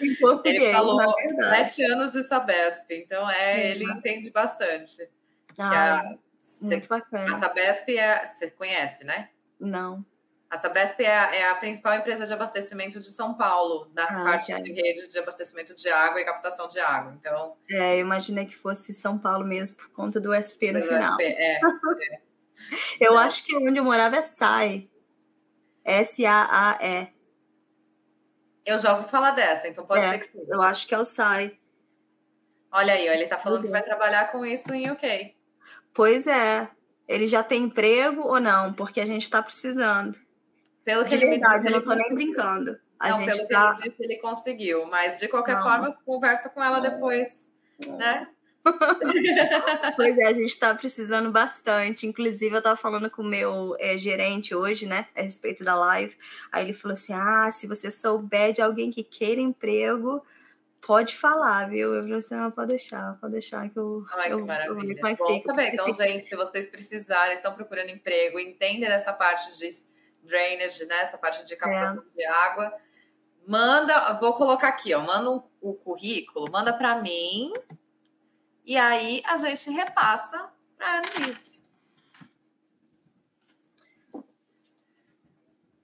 em 0.00 0.14
português. 0.16 0.62
Ele 0.62 0.72
falou 0.72 1.00
sete 1.50 1.82
anos 1.84 2.12
de 2.12 2.22
Sabesp, 2.24 2.90
então 2.90 3.30
é, 3.30 3.70
ele 3.70 3.84
entende 3.84 4.30
bastante. 4.30 5.08
Ah, 5.58 6.00
a, 6.00 6.14
muito 6.62 6.88
bacana. 6.88 7.36
A 7.36 7.38
Sabesp 7.38 7.96
é, 7.96 8.26
você 8.26 8.50
conhece, 8.50 9.04
né? 9.04 9.30
Não. 9.58 10.04
A 10.50 10.56
Sabesp 10.56 11.00
é 11.00 11.16
a, 11.16 11.34
é 11.34 11.50
a, 11.50 11.54
principal 11.56 11.94
empresa 11.94 12.26
de 12.26 12.32
abastecimento 12.32 13.00
de 13.00 13.10
São 13.10 13.34
Paulo, 13.34 13.90
na 13.94 14.04
ah, 14.04 14.24
parte 14.24 14.54
de 14.62 14.72
rede 14.72 15.08
de 15.08 15.18
abastecimento 15.18 15.74
de 15.74 15.88
água 15.88 16.20
e 16.20 16.24
captação 16.24 16.68
de 16.68 16.78
água. 16.78 17.12
Então, 17.18 17.56
é, 17.68 17.96
eu 17.96 18.00
imaginei 18.00 18.46
que 18.46 18.56
fosse 18.56 18.94
São 18.94 19.18
Paulo 19.18 19.44
mesmo, 19.44 19.76
por 19.76 19.88
conta 19.90 20.20
do 20.20 20.32
SP 20.32 20.70
no 20.70 20.82
final. 20.82 21.14
SP, 21.18 21.22
é, 21.24 21.56
é. 21.56 21.60
eu 23.00 23.18
acho 23.18 23.44
que 23.44 23.56
onde 23.56 23.78
eu 23.78 23.84
morava 23.84 24.16
é 24.16 24.22
SAE. 24.22 24.90
S-A-A-E. 25.84 27.12
Eu 28.64 28.78
já 28.78 28.96
ouvi 28.96 29.08
falar 29.08 29.32
dessa, 29.32 29.68
então 29.68 29.84
pode 29.84 30.04
é, 30.04 30.10
ser 30.10 30.18
que 30.18 30.26
sim. 30.26 30.44
Eu 30.48 30.62
acho 30.62 30.86
que 30.86 30.94
é 30.94 30.98
o 30.98 31.04
SAE. 31.04 31.58
Olha 32.70 32.94
aí, 32.94 33.06
ele 33.06 33.26
tá 33.26 33.38
falando 33.38 33.62
que 33.62 33.68
vai 33.68 33.82
trabalhar 33.82 34.32
com 34.32 34.46
isso 34.46 34.72
em 34.72 34.90
UK. 34.90 35.33
Pois 35.94 36.26
é. 36.26 36.68
Ele 37.06 37.26
já 37.26 37.42
tem 37.42 37.64
emprego 37.64 38.22
ou 38.22 38.40
não? 38.40 38.72
Porque 38.72 39.00
a 39.00 39.06
gente 39.06 39.22
está 39.22 39.42
precisando. 39.42 40.18
Pelo 40.84 41.04
que 41.04 41.10
de 41.10 41.24
ele 41.24 41.30
verdade, 41.30 41.68
eu 41.68 41.72
não 41.72 41.82
tô 41.82 41.94
nem 41.94 42.14
brincando. 42.14 42.78
A 42.98 43.10
não, 43.10 43.18
gente 43.18 43.36
pelo 43.36 43.48
tá... 43.48 43.74
que 43.74 43.82
ele 43.82 43.90
disse, 43.90 44.02
ele 44.02 44.16
conseguiu. 44.16 44.86
Mas, 44.86 45.18
de 45.18 45.28
qualquer 45.28 45.56
não. 45.56 45.62
forma, 45.62 45.96
conversa 46.04 46.48
com 46.48 46.62
ela 46.62 46.80
depois, 46.80 47.50
né? 47.86 48.26
pois 49.96 50.16
é, 50.18 50.26
a 50.26 50.32
gente 50.32 50.46
está 50.46 50.74
precisando 50.74 51.30
bastante. 51.30 52.06
Inclusive, 52.06 52.54
eu 52.54 52.58
estava 52.58 52.76
falando 52.76 53.10
com 53.10 53.22
o 53.22 53.26
meu 53.26 53.74
é, 53.78 53.98
gerente 53.98 54.54
hoje, 54.54 54.86
né, 54.86 55.06
a 55.14 55.22
respeito 55.22 55.62
da 55.62 55.74
live. 55.74 56.16
Aí 56.50 56.64
ele 56.64 56.72
falou 56.72 56.94
assim: 56.94 57.12
ah, 57.12 57.50
se 57.50 57.66
você 57.66 57.90
souber 57.90 58.52
de 58.52 58.62
alguém 58.62 58.90
que 58.90 59.02
queira 59.02 59.40
emprego, 59.40 60.24
pode 60.86 61.16
falar, 61.16 61.68
viu? 61.68 61.94
Eu 61.94 62.02
falei 62.02 62.18
assim, 62.18 62.34
ah, 62.34 62.50
pode 62.50 62.68
deixar, 62.68 63.18
pode 63.18 63.32
deixar 63.32 63.68
que 63.70 63.78
eu. 63.78 64.04
Ai, 64.12 64.32
eu, 64.32 64.38
que 64.38 64.44
maravilha. 64.44 65.00
Eu, 65.02 65.16
Bom 65.16 65.40
saber. 65.40 65.72
Então, 65.72 65.92
gente, 65.94 66.24
se 66.24 66.36
vocês 66.36 66.68
precisarem, 66.68 67.32
estão 67.32 67.54
procurando 67.54 67.88
emprego, 67.88 68.38
entendem 68.38 68.80
dessa 68.80 69.12
parte 69.12 69.58
de 69.58 69.68
drainage, 70.22 70.84
né? 70.84 71.00
Essa 71.00 71.16
parte 71.16 71.44
de 71.46 71.56
captação 71.56 72.04
é. 72.14 72.18
de 72.18 72.26
água. 72.26 72.72
Manda, 73.46 74.12
vou 74.14 74.34
colocar 74.34 74.68
aqui, 74.68 74.94
ó. 74.94 75.00
Manda 75.00 75.30
um, 75.30 75.42
o 75.60 75.74
currículo, 75.74 76.50
manda 76.50 76.72
para 76.72 77.00
mim. 77.00 77.52
E 78.64 78.76
aí 78.76 79.22
a 79.26 79.36
gente 79.38 79.70
repassa 79.70 80.50
para 80.76 80.86
a 80.86 80.98
Annelise. 80.98 81.54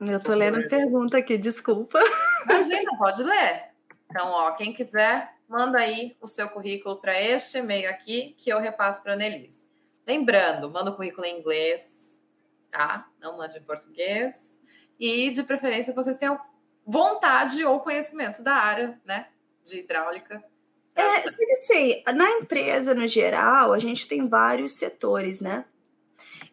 Eu 0.01 0.23
tô 0.23 0.33
lendo 0.35 0.67
pergunta 0.67 1.19
aqui, 1.19 1.37
desculpa. 1.37 1.99
Imagina, 2.45 2.97
pode 2.97 3.23
ler. 3.23 3.70
Então, 4.11 4.29
ó, 4.33 4.51
quem 4.53 4.73
quiser, 4.73 5.37
manda 5.49 5.79
aí 5.79 6.17
o 6.21 6.27
seu 6.27 6.49
currículo 6.49 6.97
para 6.97 7.21
este 7.21 7.59
e-mail 7.59 7.89
aqui 7.89 8.35
que 8.37 8.51
eu 8.51 8.59
repasso 8.59 9.01
para 9.03 9.13
a 9.13 9.17
Nelise. 9.17 9.69
Lembrando, 10.05 10.69
manda 10.69 10.91
o 10.91 10.97
currículo 10.97 11.25
em 11.25 11.39
inglês, 11.39 12.25
tá? 12.71 13.09
Não 13.21 13.37
mande 13.39 13.59
em 13.59 13.63
português. 13.63 14.51
E, 14.99 15.31
de 15.31 15.45
preferência, 15.45 15.95
vocês 15.95 16.19
tenham 16.19 16.39
vontade 16.85 17.65
ou 17.65 17.79
conhecimento 17.79 18.43
da 18.43 18.55
área, 18.55 19.01
né? 19.05 19.29
De 19.65 19.79
hidráulica. 19.79 20.43
É, 20.97 21.29
sei, 21.55 22.03
na 22.13 22.29
empresa, 22.33 22.95
no 22.95 23.07
geral, 23.07 23.73
a 23.73 23.79
gente 23.79 24.09
tem 24.09 24.29
vários 24.29 24.77
setores, 24.77 25.41
né? 25.41 25.65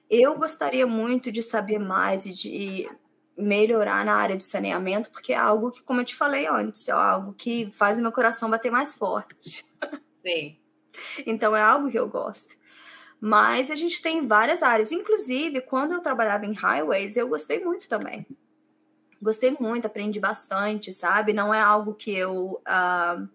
Eu 0.09 0.37
gostaria 0.37 0.85
muito 0.85 1.31
de 1.31 1.41
saber 1.41 1.79
mais 1.79 2.25
e 2.27 2.31
de 2.31 2.89
melhorar 3.37 4.03
na 4.03 4.15
área 4.15 4.35
de 4.35 4.43
saneamento, 4.43 5.11
porque 5.11 5.33
é 5.33 5.37
algo 5.37 5.71
que, 5.71 5.83
como 5.83 6.01
eu 6.01 6.05
te 6.05 6.15
falei 6.15 6.47
antes, 6.47 6.87
é 6.87 6.91
algo 6.91 7.33
que 7.33 7.69
faz 7.71 7.99
o 7.99 8.01
meu 8.01 8.11
coração 8.11 8.49
bater 8.49 8.71
mais 8.71 8.95
forte. 8.95 9.65
Sim. 10.13 10.57
então 11.25 11.55
é 11.55 11.61
algo 11.61 11.91
que 11.91 11.99
eu 11.99 12.07
gosto. 12.07 12.55
Mas 13.19 13.71
a 13.71 13.75
gente 13.75 14.01
tem 14.01 14.27
várias 14.27 14.61
áreas. 14.61 14.91
Inclusive, 14.91 15.61
quando 15.61 15.93
eu 15.93 16.01
trabalhava 16.01 16.45
em 16.45 16.53
highways, 16.53 17.17
eu 17.17 17.27
gostei 17.27 17.63
muito 17.63 17.87
também. 17.87 18.25
Gostei 19.21 19.55
muito, 19.59 19.87
aprendi 19.87 20.19
bastante, 20.19 20.93
sabe? 20.93 21.33
Não 21.33 21.53
é 21.53 21.59
algo 21.59 21.95
que 21.95 22.11
eu 22.11 22.61
uh, 22.67 23.27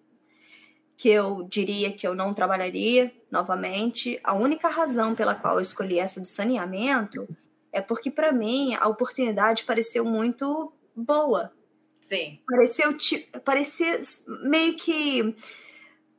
que 0.96 1.08
eu 1.08 1.42
diria 1.50 1.90
que 1.92 2.06
eu 2.06 2.14
não 2.14 2.32
trabalharia. 2.32 3.12
novamente, 3.28 4.20
a 4.22 4.34
única 4.34 4.68
razão 4.68 5.14
pela 5.14 5.34
qual 5.34 5.56
eu 5.56 5.60
escolhi 5.60 5.98
essa 5.98 6.20
do 6.20 6.26
saneamento 6.26 7.26
é 7.72 7.80
porque, 7.80 8.10
para 8.10 8.32
mim, 8.32 8.74
a 8.74 8.86
oportunidade 8.86 9.64
pareceu 9.64 10.04
muito 10.04 10.72
boa. 10.94 11.52
Sim. 12.00 12.40
Pareceu, 12.46 12.96
parecia 13.44 14.00
meio 14.44 14.76
que. 14.76 15.34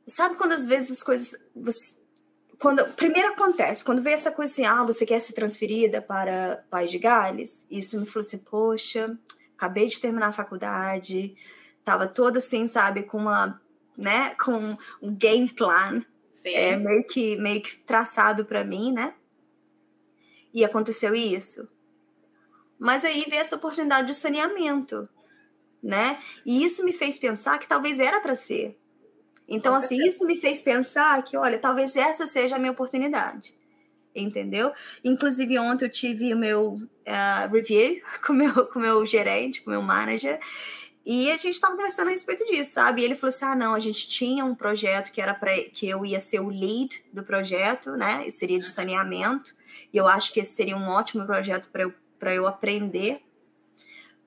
Sabe 0.06 0.34
quando 0.36 0.52
às 0.52 0.66
vezes 0.66 0.90
as 0.90 1.02
coisas. 1.02 1.44
Você, 1.54 1.94
quando 2.58 2.84
primeiro 2.94 3.28
acontece, 3.28 3.84
quando 3.84 4.02
vê 4.02 4.12
essa 4.12 4.32
coisa 4.32 4.50
assim, 4.50 4.64
ah, 4.64 4.82
você 4.82 5.04
quer 5.04 5.20
ser 5.20 5.34
transferida 5.34 6.00
para 6.00 6.64
País 6.70 6.90
de 6.90 6.98
Gales, 6.98 7.66
isso 7.70 8.00
me 8.00 8.06
falou 8.06 8.26
assim, 8.26 8.38
poxa, 8.38 9.18
acabei 9.56 9.86
de 9.86 10.00
terminar 10.00 10.28
a 10.28 10.32
faculdade, 10.32 11.34
tava 11.84 12.06
toda 12.06 12.38
assim, 12.38 12.66
sabe, 12.66 13.02
com 13.02 13.18
uma, 13.18 13.60
né, 13.98 14.34
com 14.36 14.76
um 15.02 15.14
game 15.14 15.48
plan, 15.48 16.02
Sim. 16.28 16.54
É, 16.54 16.76
meio 16.76 17.06
que 17.06 17.36
meio 17.36 17.62
que 17.62 17.76
traçado 17.78 18.44
para 18.44 18.64
mim, 18.64 18.92
né? 18.92 19.14
E 20.54 20.64
aconteceu 20.64 21.14
isso. 21.14 21.68
Mas 22.78 23.04
aí 23.04 23.26
veio 23.28 23.40
essa 23.40 23.56
oportunidade 23.56 24.06
de 24.06 24.14
saneamento, 24.14 25.08
né? 25.82 26.18
E 26.46 26.64
isso 26.64 26.84
me 26.84 26.92
fez 26.92 27.18
pensar 27.18 27.58
que 27.58 27.68
talvez 27.68 27.98
era 27.98 28.20
para 28.20 28.34
ser. 28.34 28.78
Então, 29.48 29.74
assim, 29.74 30.06
isso 30.06 30.26
me 30.26 30.38
fez 30.38 30.62
pensar 30.62 31.22
que, 31.22 31.36
olha, 31.36 31.58
talvez 31.58 31.96
essa 31.96 32.26
seja 32.26 32.56
a 32.56 32.58
minha 32.58 32.72
oportunidade. 32.72 33.54
Entendeu? 34.14 34.72
Inclusive, 35.04 35.58
ontem 35.58 35.84
eu 35.84 35.90
tive 35.90 36.32
o 36.32 36.38
meu 36.38 36.74
uh, 36.74 37.52
review 37.52 38.00
com 38.24 38.32
meu, 38.32 38.52
o 38.52 38.66
com 38.66 38.78
meu 38.78 39.04
gerente, 39.04 39.62
com 39.62 39.70
o 39.70 39.72
meu 39.72 39.82
manager, 39.82 40.40
e 41.04 41.30
a 41.30 41.36
gente 41.36 41.54
estava 41.54 41.76
conversando 41.76 42.08
a 42.08 42.10
respeito 42.12 42.46
disso, 42.46 42.72
sabe? 42.72 43.02
E 43.02 43.04
ele 43.04 43.14
falou 43.14 43.28
assim: 43.28 43.44
ah, 43.44 43.54
não, 43.54 43.74
a 43.74 43.80
gente 43.80 44.08
tinha 44.08 44.44
um 44.44 44.54
projeto 44.54 45.12
que 45.12 45.20
era 45.20 45.34
para 45.34 45.52
que 45.64 45.86
eu 45.86 46.04
ia 46.04 46.18
ser 46.18 46.40
o 46.40 46.48
lead 46.48 47.04
do 47.12 47.22
projeto, 47.22 47.92
né? 47.92 48.26
E 48.26 48.30
seria 48.30 48.58
de 48.58 48.66
saneamento. 48.66 49.54
E 49.92 49.96
eu 49.96 50.08
acho 50.08 50.32
que 50.32 50.40
esse 50.40 50.52
seria 50.52 50.76
um 50.76 50.88
ótimo 50.88 51.26
projeto 51.26 51.68
para 51.70 51.82
eu, 51.82 51.92
eu 52.32 52.46
aprender. 52.46 53.20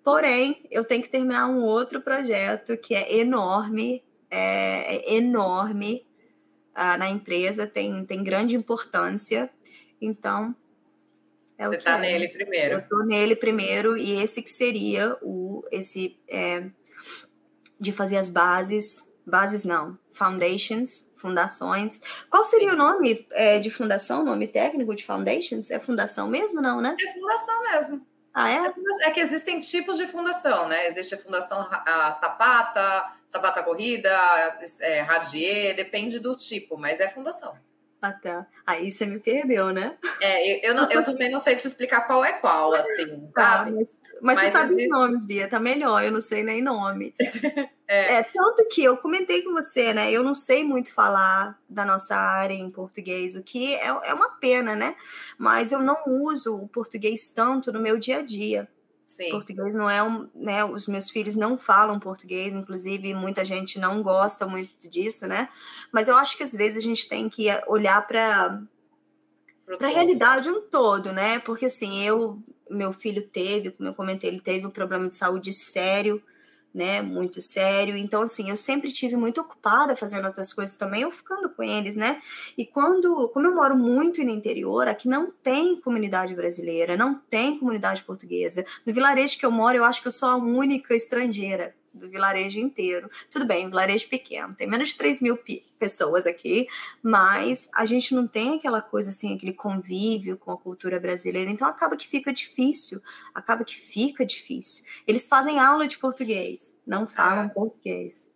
Porém, 0.04 0.66
eu 0.70 0.86
tenho 0.86 1.02
que 1.02 1.10
terminar 1.10 1.48
um 1.48 1.64
outro 1.64 2.00
projeto 2.00 2.78
que 2.78 2.94
é 2.94 3.18
enorme, 3.18 4.04
é, 4.30 4.98
é 4.98 5.16
enorme 5.16 6.06
uh, 6.74 6.98
na 6.98 7.10
empresa, 7.10 7.66
tem, 7.66 8.06
tem 8.06 8.24
grande 8.24 8.56
importância. 8.56 9.50
Então, 10.00 10.56
é 11.58 11.68
Você 11.68 11.78
está 11.78 11.98
é. 11.98 12.02
nele 12.02 12.30
primeiro. 12.30 12.76
Eu 12.76 12.80
estou 12.80 13.06
nele 13.06 13.36
primeiro, 13.36 13.98
e 13.98 14.22
esse 14.22 14.42
que 14.42 14.50
seria 14.50 15.18
o 15.22 15.64
esse 15.72 16.20
é, 16.30 16.66
de 17.80 17.92
fazer 17.92 18.18
as 18.18 18.30
bases, 18.30 19.14
bases 19.26 19.66
não, 19.66 19.98
foundations, 20.12 21.12
fundações. 21.18 22.02
Qual 22.30 22.46
seria 22.46 22.70
Sim. 22.70 22.76
o 22.76 22.78
nome 22.78 23.28
é, 23.32 23.60
de 23.60 23.70
fundação, 23.70 24.24
nome 24.24 24.48
técnico 24.48 24.96
de 24.96 25.04
foundations? 25.04 25.72
É 25.72 25.80
fundação 25.80 26.28
mesmo, 26.28 26.62
não, 26.62 26.80
né? 26.80 26.96
É 27.00 27.14
fundação 27.14 27.64
mesmo. 27.64 28.08
Ah, 28.34 28.52
é? 28.52 28.74
É, 29.06 29.08
é 29.08 29.12
que 29.12 29.20
existem 29.20 29.60
tipos 29.60 29.98
de 29.98 30.06
fundação, 30.06 30.68
né? 30.68 30.86
Existe 30.88 31.16
a 31.16 31.18
fundação 31.18 31.68
a 31.72 32.12
sapata, 32.12 33.12
sapata 33.28 33.64
corrida, 33.64 34.16
é, 34.82 35.02
radier, 35.02 35.76
depende 35.76 36.20
do 36.20 36.38
tipo, 36.38 36.78
mas 36.78 37.00
é 37.00 37.10
fundação. 37.10 37.56
Até. 38.02 38.32
Ah, 38.32 38.46
Aí 38.66 38.92
você 38.92 39.06
me 39.06 39.20
perdeu, 39.20 39.72
né? 39.72 39.98
É, 40.22 40.54
eu, 40.54 40.70
eu, 40.70 40.76
não, 40.76 40.92
eu 40.92 41.04
também 41.04 41.32
não 41.32 41.40
sei 41.40 41.56
te 41.56 41.66
explicar 41.66 42.02
qual 42.02 42.24
é 42.24 42.34
qual, 42.34 42.74
assim, 42.74 43.28
tá, 43.34 43.58
sabe? 43.58 43.72
Mas, 43.72 44.02
mas, 44.22 44.22
mas, 44.22 44.40
você 44.40 44.50
sabe 44.50 44.74
existe... 44.74 44.86
os 44.86 45.00
nomes, 45.00 45.26
Bia, 45.26 45.48
tá 45.48 45.60
melhor, 45.60 46.04
eu 46.04 46.12
não 46.12 46.22
sei 46.22 46.44
nem 46.44 46.62
nome. 46.62 47.16
é. 47.88 48.16
é. 48.16 48.24
tanto 48.24 48.68
que 48.70 48.84
eu 48.84 48.98
comentei 48.98 49.42
com 49.42 49.54
você, 49.54 49.94
né? 49.94 50.12
Eu 50.12 50.24
não 50.24 50.36
sei 50.36 50.64
muito 50.64 50.94
falar 50.94 51.58
da 51.68 51.86
nossa 51.86 52.16
área 52.16 52.54
em 52.54 52.70
português, 52.70 53.36
o 53.36 53.42
que 53.42 53.74
é, 53.76 53.88
é 53.88 54.14
uma 54.14 54.30
pena, 54.32 54.76
né? 54.76 54.96
Mas 55.38 55.72
eu 55.72 55.80
não 55.80 55.98
uso 56.06 56.56
o 56.56 56.68
português 56.68 57.30
tanto 57.30 57.72
no 57.72 57.80
meu 57.80 57.98
dia 57.98 58.20
a 58.20 58.22
dia. 58.22 58.68
Sim. 59.08 59.32
Português 59.32 59.74
não 59.74 59.90
é 59.90 60.04
um, 60.04 60.30
né? 60.36 60.66
Os 60.66 60.86
meus 60.86 61.10
filhos 61.10 61.36
não 61.36 61.58
falam 61.58 62.00
português, 62.00 62.54
inclusive 62.54 63.14
muita 63.14 63.46
gente 63.46 63.80
não 63.80 64.04
gosta 64.04 64.46
muito 64.46 64.90
disso, 64.90 65.26
né? 65.26 65.50
Mas 65.92 66.10
eu 66.10 66.18
acho 66.18 66.36
que 66.36 66.44
às 66.44 66.52
vezes 66.52 66.78
a 66.78 66.86
gente 66.86 67.08
tem 67.08 67.30
que 67.30 67.48
olhar 67.68 68.06
para 68.06 68.62
para 69.78 69.88
a 69.88 69.92
realidade 69.92 70.50
um 70.50 70.62
todo, 70.62 71.12
né? 71.12 71.40
Porque 71.40 71.66
assim, 71.66 72.04
eu, 72.04 72.42
meu 72.70 72.94
filho 72.94 73.22
teve, 73.22 73.72
como 73.72 73.90
eu 73.90 73.94
comentei, 73.94 74.30
ele 74.30 74.40
teve 74.40 74.66
um 74.66 74.70
problema 74.70 75.08
de 75.10 75.16
saúde 75.16 75.52
sério 75.52 76.22
né, 76.78 77.02
muito 77.02 77.42
sério. 77.42 77.98
Então, 77.98 78.22
assim, 78.22 78.52
eu 78.52 78.56
sempre 78.56 78.92
tive 78.92 79.16
muito 79.16 79.42
ocupada 79.42 79.96
fazendo 79.96 80.26
outras 80.26 80.54
coisas 80.54 80.76
também, 80.76 81.04
ou 81.04 81.12
ficando 81.12 81.50
com 81.50 81.64
eles, 81.64 81.96
né? 81.96 82.22
E 82.56 82.66
quando, 82.66 83.30
como 83.30 83.48
eu 83.48 83.56
moro 83.56 83.76
muito 83.76 84.24
no 84.24 84.30
interior, 84.30 84.88
aqui 84.88 85.10
não 85.10 85.32
tem 85.32 85.82
comunidade 85.82 86.36
brasileira, 86.36 86.96
não 86.96 87.16
tem 87.16 87.58
comunidade 87.58 88.04
portuguesa. 88.04 88.64
No 88.86 88.94
vilarejo 88.94 89.40
que 89.40 89.46
eu 89.46 89.52
moro, 89.52 89.76
eu 89.76 89.84
acho 89.84 90.02
que 90.04 90.08
eu 90.08 90.12
sou 90.12 90.30
a 90.30 90.36
única 90.36 90.96
estrangeira 90.96 91.74
do 91.98 92.10
vilarejo 92.10 92.60
inteiro. 92.60 93.10
Tudo 93.30 93.46
bem, 93.46 93.68
vilarejo 93.68 94.08
pequeno, 94.08 94.54
tem 94.56 94.68
menos 94.68 94.90
de 94.90 94.98
3 94.98 95.22
mil 95.22 95.38
pessoas 95.78 96.26
aqui, 96.26 96.68
mas 97.02 97.70
a 97.74 97.86
gente 97.86 98.14
não 98.14 98.28
tem 98.28 98.56
aquela 98.56 98.82
coisa 98.82 99.10
assim, 99.10 99.36
aquele 99.36 99.54
convívio 99.54 100.38
com 100.38 100.52
a 100.52 100.58
cultura 100.58 101.00
brasileira, 101.00 101.50
então 101.50 101.68
acaba 101.68 101.96
que 101.96 102.08
fica 102.08 102.34
difícil, 102.34 103.02
acaba 103.34 103.64
que 103.64 103.76
fica 103.76 104.26
difícil. 104.26 104.86
Eles 105.08 105.28
fazem 105.28 105.60
aula 105.60 105.88
de 105.88 105.98
português, 105.98 106.78
não 106.86 107.08
falam 107.08 107.46
ah. 107.46 107.50
português. 107.50 108.28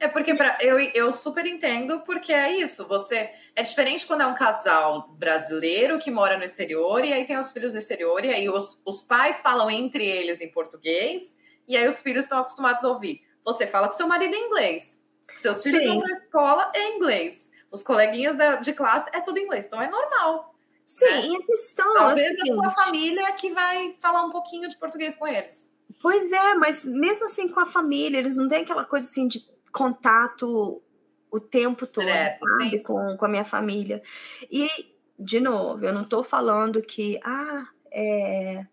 É 0.00 0.08
porque 0.08 0.34
pra, 0.34 0.56
eu, 0.62 0.78
eu 0.78 1.12
super 1.12 1.44
entendo, 1.44 2.00
porque 2.00 2.32
é 2.32 2.56
isso, 2.56 2.88
você. 2.88 3.30
É 3.54 3.62
diferente 3.62 4.06
quando 4.06 4.22
é 4.22 4.26
um 4.26 4.34
casal 4.34 5.08
brasileiro 5.18 5.98
que 5.98 6.10
mora 6.10 6.38
no 6.38 6.44
exterior 6.44 7.04
e 7.04 7.12
aí 7.12 7.26
tem 7.26 7.36
os 7.36 7.52
filhos 7.52 7.74
no 7.74 7.78
exterior, 7.78 8.24
e 8.24 8.30
aí 8.30 8.48
os, 8.48 8.80
os 8.86 9.02
pais 9.02 9.42
falam 9.42 9.70
entre 9.70 10.06
eles 10.06 10.40
em 10.40 10.48
português 10.48 11.36
e 11.70 11.76
aí 11.76 11.88
os 11.88 12.02
filhos 12.02 12.24
estão 12.24 12.40
acostumados 12.40 12.82
a 12.82 12.88
ouvir. 12.88 13.22
Você 13.44 13.64
fala 13.66 13.86
com 13.86 13.94
seu 13.94 14.08
marido 14.08 14.34
em 14.34 14.46
inglês. 14.46 15.00
Seus 15.36 15.62
filhos 15.62 15.84
vão 15.84 16.00
na 16.00 16.10
escola 16.10 16.72
em 16.74 16.96
inglês. 16.96 17.48
Os 17.70 17.82
coleguinhas 17.82 18.36
da, 18.36 18.56
de 18.56 18.72
classe 18.72 19.08
é 19.12 19.20
tudo 19.20 19.38
em 19.38 19.44
inglês. 19.44 19.66
Então 19.66 19.80
é 19.80 19.88
normal. 19.88 20.52
Sim, 20.84 21.04
né? 21.04 21.26
e 21.28 21.36
a 21.36 21.46
questão 21.46 21.94
Talvez 21.94 22.26
é 22.26 22.42
a 22.42 22.54
sua 22.54 22.70
família 22.72 23.32
que 23.34 23.52
vai 23.52 23.96
falar 24.00 24.24
um 24.24 24.30
pouquinho 24.30 24.68
de 24.68 24.76
português 24.76 25.14
com 25.14 25.28
eles. 25.28 25.70
Pois 26.02 26.32
é, 26.32 26.54
mas 26.54 26.84
mesmo 26.84 27.26
assim 27.26 27.48
com 27.48 27.60
a 27.60 27.66
família, 27.66 28.18
eles 28.18 28.36
não 28.36 28.48
têm 28.48 28.62
aquela 28.62 28.84
coisa 28.84 29.06
assim 29.06 29.28
de 29.28 29.48
contato 29.72 30.82
o 31.30 31.38
tempo 31.38 31.86
todo, 31.86 32.08
é, 32.08 32.26
sabe? 32.26 32.80
Com, 32.80 33.16
com 33.16 33.24
a 33.24 33.28
minha 33.28 33.44
família. 33.44 34.02
E, 34.50 34.68
de 35.16 35.38
novo, 35.38 35.84
eu 35.84 35.92
não 35.92 36.02
estou 36.02 36.24
falando 36.24 36.82
que, 36.82 37.20
ah, 37.22 37.68
é, 37.92 38.66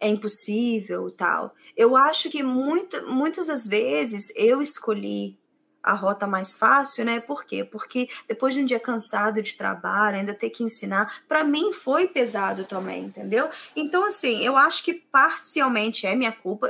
é 0.00 0.08
impossível 0.08 1.10
tal. 1.10 1.54
Eu 1.76 1.96
acho 1.96 2.30
que 2.30 2.42
muito, 2.42 3.06
muitas 3.08 3.48
das 3.48 3.66
vezes 3.66 4.32
eu 4.36 4.62
escolhi 4.62 5.38
a 5.82 5.92
rota 5.94 6.26
mais 6.26 6.56
fácil, 6.56 7.04
né? 7.04 7.20
Por 7.20 7.44
quê? 7.44 7.64
Porque 7.64 8.08
depois 8.26 8.54
de 8.54 8.60
um 8.60 8.64
dia 8.64 8.80
cansado 8.80 9.40
de 9.42 9.56
trabalho, 9.56 10.16
ainda 10.16 10.34
ter 10.34 10.50
que 10.50 10.62
ensinar, 10.62 11.22
para 11.26 11.44
mim 11.44 11.72
foi 11.72 12.08
pesado 12.08 12.64
também, 12.64 13.04
entendeu? 13.04 13.48
Então, 13.74 14.04
assim, 14.04 14.44
eu 14.44 14.56
acho 14.56 14.84
que 14.84 14.94
parcialmente 14.94 16.06
é 16.06 16.14
minha 16.14 16.32
culpa, 16.32 16.68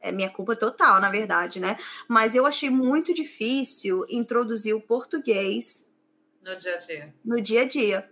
é 0.00 0.12
minha 0.12 0.30
culpa 0.30 0.54
total, 0.54 1.00
na 1.00 1.10
verdade, 1.10 1.58
né? 1.58 1.78
Mas 2.06 2.34
eu 2.34 2.46
achei 2.46 2.70
muito 2.70 3.12
difícil 3.12 4.04
introduzir 4.08 4.74
o 4.74 4.80
português 4.80 5.90
no 6.42 6.56
dia 6.56 6.74
a 6.74 6.78
dia. 6.78 7.14
No 7.24 7.40
dia 7.40 7.62
a 7.62 7.68
dia. 7.68 8.10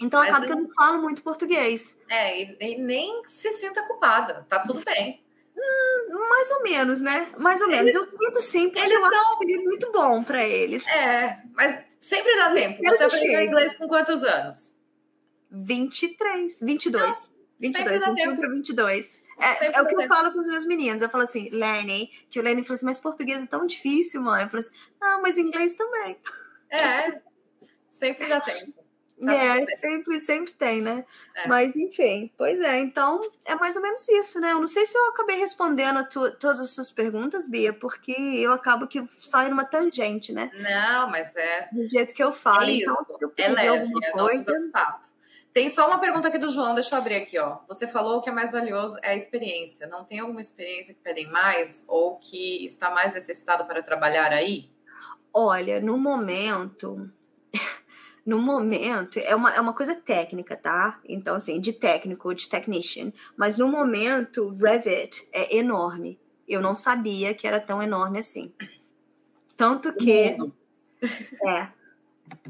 Então 0.00 0.20
Mas 0.20 0.30
acaba 0.30 0.46
que 0.46 0.52
eu 0.52 0.60
não 0.60 0.70
falo 0.70 1.02
muito 1.02 1.22
português. 1.22 1.98
É, 2.08 2.42
e, 2.42 2.56
e, 2.60 2.78
nem 2.78 3.22
se 3.26 3.50
sinta 3.52 3.82
culpada, 3.82 4.46
tá 4.48 4.60
tudo 4.60 4.82
bem. 4.84 5.24
Hum, 5.56 6.28
mais 6.28 6.50
ou 6.52 6.62
menos, 6.62 7.00
né? 7.00 7.32
Mais 7.36 7.60
ou 7.60 7.68
menos. 7.68 7.92
eu 7.92 8.04
sinto 8.04 8.40
sim, 8.40 8.70
porque 8.70 8.92
eu 8.92 9.00
são... 9.00 9.08
acho 9.08 9.38
que 9.38 9.52
é 9.52 9.58
muito 9.58 9.90
bom 9.90 10.22
para 10.22 10.46
eles. 10.46 10.86
É, 10.86 11.42
mas 11.52 11.84
sempre 12.00 12.34
dá 12.36 12.52
tempo. 12.52 12.78
Você 12.78 13.16
aprendeu 13.16 13.42
inglês 13.42 13.74
com 13.74 13.88
quantos 13.88 14.22
anos? 14.22 14.76
23, 15.50 16.60
22. 16.60 17.02
Não, 17.02 17.38
22, 17.58 18.04
21 18.04 18.36
para 18.36 18.48
22. 18.48 19.20
É, 19.38 19.76
é 19.76 19.82
o 19.82 19.86
que 19.86 19.94
eu 19.94 20.06
falo 20.06 20.32
com 20.32 20.38
os 20.38 20.46
meus 20.46 20.64
meninos. 20.64 21.02
Eu 21.02 21.08
falo 21.08 21.24
assim, 21.24 21.48
Lenny, 21.50 22.10
que 22.30 22.38
o 22.38 22.42
Lenny 22.42 22.62
falou 22.62 22.74
assim, 22.74 22.86
mas 22.86 23.00
português 23.00 23.42
é 23.42 23.46
tão 23.46 23.66
difícil, 23.66 24.22
mãe. 24.22 24.44
Eu 24.44 24.48
falo 24.48 24.60
assim, 24.60 24.76
ah, 25.00 25.18
mas 25.22 25.38
inglês 25.38 25.74
também. 25.74 26.16
É, 26.70 27.20
sempre 27.88 28.28
dá 28.28 28.40
tempo. 28.42 28.77
Tá 29.24 29.34
é, 29.34 29.66
sempre, 29.66 30.20
sempre 30.20 30.52
tem, 30.52 30.80
né? 30.80 31.04
É. 31.34 31.48
Mas, 31.48 31.74
enfim, 31.74 32.30
pois 32.36 32.60
é. 32.60 32.78
Então, 32.78 33.20
é 33.44 33.54
mais 33.56 33.74
ou 33.76 33.82
menos 33.82 34.08
isso, 34.08 34.40
né? 34.40 34.52
Eu 34.52 34.60
não 34.60 34.66
sei 34.66 34.86
se 34.86 34.96
eu 34.96 35.08
acabei 35.08 35.36
respondendo 35.36 36.08
tu, 36.08 36.30
todas 36.36 36.60
as 36.60 36.70
suas 36.70 36.90
perguntas, 36.90 37.48
Bia, 37.48 37.72
porque 37.72 38.12
eu 38.12 38.52
acabo 38.52 38.86
que 38.86 39.04
saio 39.06 39.50
numa 39.50 39.64
tangente, 39.64 40.32
né? 40.32 40.50
Não, 40.54 41.10
mas 41.10 41.34
é... 41.34 41.68
Do 41.72 41.84
jeito 41.86 42.14
que 42.14 42.22
eu 42.22 42.32
falo. 42.32 42.64
É 42.64 42.72
então, 42.72 42.94
isso. 42.94 43.06
Então, 43.10 43.18
eu 43.20 43.32
é 43.36 43.48
leve, 43.48 43.68
alguma 43.68 44.06
é 44.06 44.10
coisa... 44.12 44.70
Tem 45.52 45.68
só 45.68 45.88
uma 45.88 45.98
pergunta 45.98 46.28
aqui 46.28 46.38
do 46.38 46.50
João, 46.50 46.74
deixa 46.74 46.94
eu 46.94 46.98
abrir 47.00 47.16
aqui, 47.16 47.36
ó. 47.36 47.58
Você 47.66 47.88
falou 47.88 48.20
que 48.20 48.28
é 48.28 48.32
mais 48.32 48.52
valioso 48.52 48.96
é 49.02 49.10
a 49.10 49.14
experiência. 49.16 49.88
Não 49.88 50.04
tem 50.04 50.20
alguma 50.20 50.40
experiência 50.40 50.94
que 50.94 51.00
pedem 51.00 51.28
mais 51.32 51.84
ou 51.88 52.16
que 52.16 52.64
está 52.64 52.90
mais 52.90 53.12
necessitado 53.12 53.64
para 53.64 53.82
trabalhar 53.82 54.30
aí? 54.30 54.70
Olha, 55.32 55.80
no 55.80 55.98
momento 55.98 57.10
no 58.28 58.38
momento, 58.38 59.18
é 59.18 59.34
uma, 59.34 59.54
é 59.54 59.58
uma 59.58 59.72
coisa 59.72 59.94
técnica, 59.94 60.54
tá? 60.54 61.00
Então, 61.08 61.34
assim, 61.34 61.58
de 61.58 61.72
técnico, 61.72 62.34
de 62.34 62.46
technician. 62.46 63.10
Mas 63.34 63.56
no 63.56 63.66
momento, 63.66 64.50
Revit 64.50 65.26
é 65.32 65.56
enorme. 65.56 66.20
Eu 66.46 66.60
não 66.60 66.74
sabia 66.74 67.32
que 67.32 67.46
era 67.46 67.58
tão 67.58 67.82
enorme 67.82 68.18
assim. 68.18 68.52
Tanto 69.56 69.94
que. 69.94 70.36
É. 71.46 71.68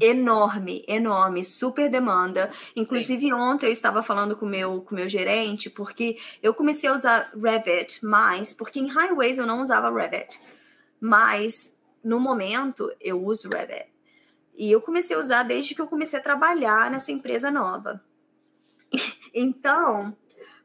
Enorme, 0.01 0.83
enorme, 0.85 1.45
super 1.45 1.89
demanda. 1.89 2.51
Inclusive, 2.75 3.27
Sim. 3.27 3.33
ontem 3.33 3.67
eu 3.67 3.71
estava 3.71 4.03
falando 4.03 4.35
com 4.35 4.45
meu, 4.45 4.73
o 4.73 4.81
com 4.81 4.93
meu 4.93 5.07
gerente, 5.07 5.69
porque 5.69 6.17
eu 6.43 6.53
comecei 6.53 6.89
a 6.89 6.93
usar 6.93 7.31
Revit 7.33 8.03
mais, 8.03 8.51
porque 8.51 8.81
em 8.81 8.87
highways 8.87 9.37
eu 9.37 9.47
não 9.47 9.61
usava 9.61 9.89
Revit. 9.89 10.41
Mas, 10.99 11.73
no 12.03 12.19
momento, 12.19 12.91
eu 12.99 13.23
uso 13.23 13.47
Revit. 13.47 13.87
E 14.59 14.69
eu 14.69 14.81
comecei 14.81 15.15
a 15.15 15.19
usar 15.19 15.43
desde 15.43 15.73
que 15.73 15.79
eu 15.79 15.87
comecei 15.87 16.19
a 16.19 16.21
trabalhar 16.21 16.91
nessa 16.91 17.13
empresa 17.13 17.49
nova. 17.49 18.03
Então, 19.31 20.17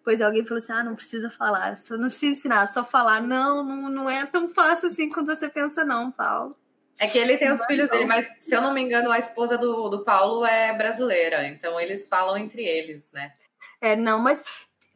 pois 0.03 0.23
alguém 0.23 0.43
falou 0.43 0.57
assim: 0.57 0.73
ah, 0.73 0.83
não 0.83 0.97
precisa 0.97 1.29
falar, 1.29 1.77
só 1.77 1.99
não 1.99 2.07
precisa 2.07 2.33
ensinar, 2.33 2.66
só 2.66 2.83
falar. 2.83 3.21
Não, 3.21 3.62
não, 3.62 3.91
não 3.91 4.11
é 4.11 4.25
tão 4.25 4.49
fácil 4.49 4.89
assim 4.89 5.11
quando 5.11 5.27
você 5.27 5.51
pensa, 5.51 5.85
não, 5.85 6.11
Paulo. 6.11 6.57
É 6.99 7.07
que 7.07 7.19
ele 7.19 7.37
tem 7.37 7.53
os 7.53 7.62
filhos 7.66 7.91
dele, 7.91 8.07
mas 8.07 8.27
se 8.43 8.55
eu 8.55 8.62
não 8.62 8.73
me 8.73 8.81
engano, 8.81 9.11
a 9.11 9.19
esposa 9.19 9.59
do, 9.59 9.91
do 9.91 10.03
Paulo 10.03 10.47
é 10.47 10.75
brasileira, 10.75 11.47
então 11.47 11.79
eles 11.79 12.09
falam 12.09 12.39
entre 12.39 12.65
eles, 12.65 13.12
né? 13.12 13.35
É, 13.83 13.95
não, 13.95 14.19
mas 14.19 14.43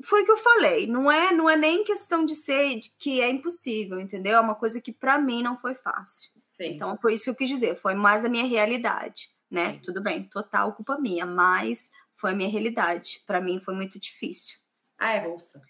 foi 0.03 0.23
o 0.23 0.25
que 0.25 0.33
eu 0.33 0.39
falei, 0.39 0.87
não 0.87 1.13
é, 1.13 1.31
não 1.31 1.51
é 1.51 1.57
nem 1.57 1.85
questão 1.85 2.25
de 2.25 2.35
ser 2.35 2.81
de 2.81 2.91
que 2.99 3.21
é 3.21 3.29
impossível, 3.29 4.01
entendeu? 4.01 4.37
É 4.37 4.41
uma 4.41 4.55
coisa 4.55 4.81
que 4.81 4.93
para 4.93 5.19
mim 5.19 5.43
não 5.43 5.59
foi 5.59 5.75
fácil. 5.75 6.38
Sim. 6.59 6.75
Então 6.75 6.99
foi 7.01 7.15
isso 7.15 7.25
que 7.25 7.31
eu 7.31 7.35
quis 7.37 7.49
dizer, 7.49 7.77
foi 7.77 7.95
mais 7.95 8.25
a 8.25 8.29
minha 8.29 8.45
realidade, 8.45 9.29
né? 9.49 9.75
Sim. 9.75 9.81
Tudo 9.85 10.03
bem, 10.03 10.25
total 10.25 10.75
culpa 10.75 10.99
minha, 10.99 11.25
mas 11.25 11.91
foi 12.17 12.33
a 12.33 12.35
minha 12.35 12.51
realidade. 12.51 13.23
Para 13.25 13.41
mim 13.41 13.61
foi 13.61 13.75
muito 13.75 14.01
difícil. 14.01 14.59
Ah, 14.99 15.13
é 15.13 15.21
russa. 15.21 15.63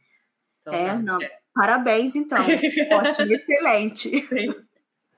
Então, 0.62 0.72
é, 0.72 0.96
não. 0.96 1.20
É. 1.20 1.30
Parabéns, 1.54 2.16
então. 2.16 2.38
Ótimo, 2.92 3.32
excelente. 3.32 4.26
Sim. 4.26 4.54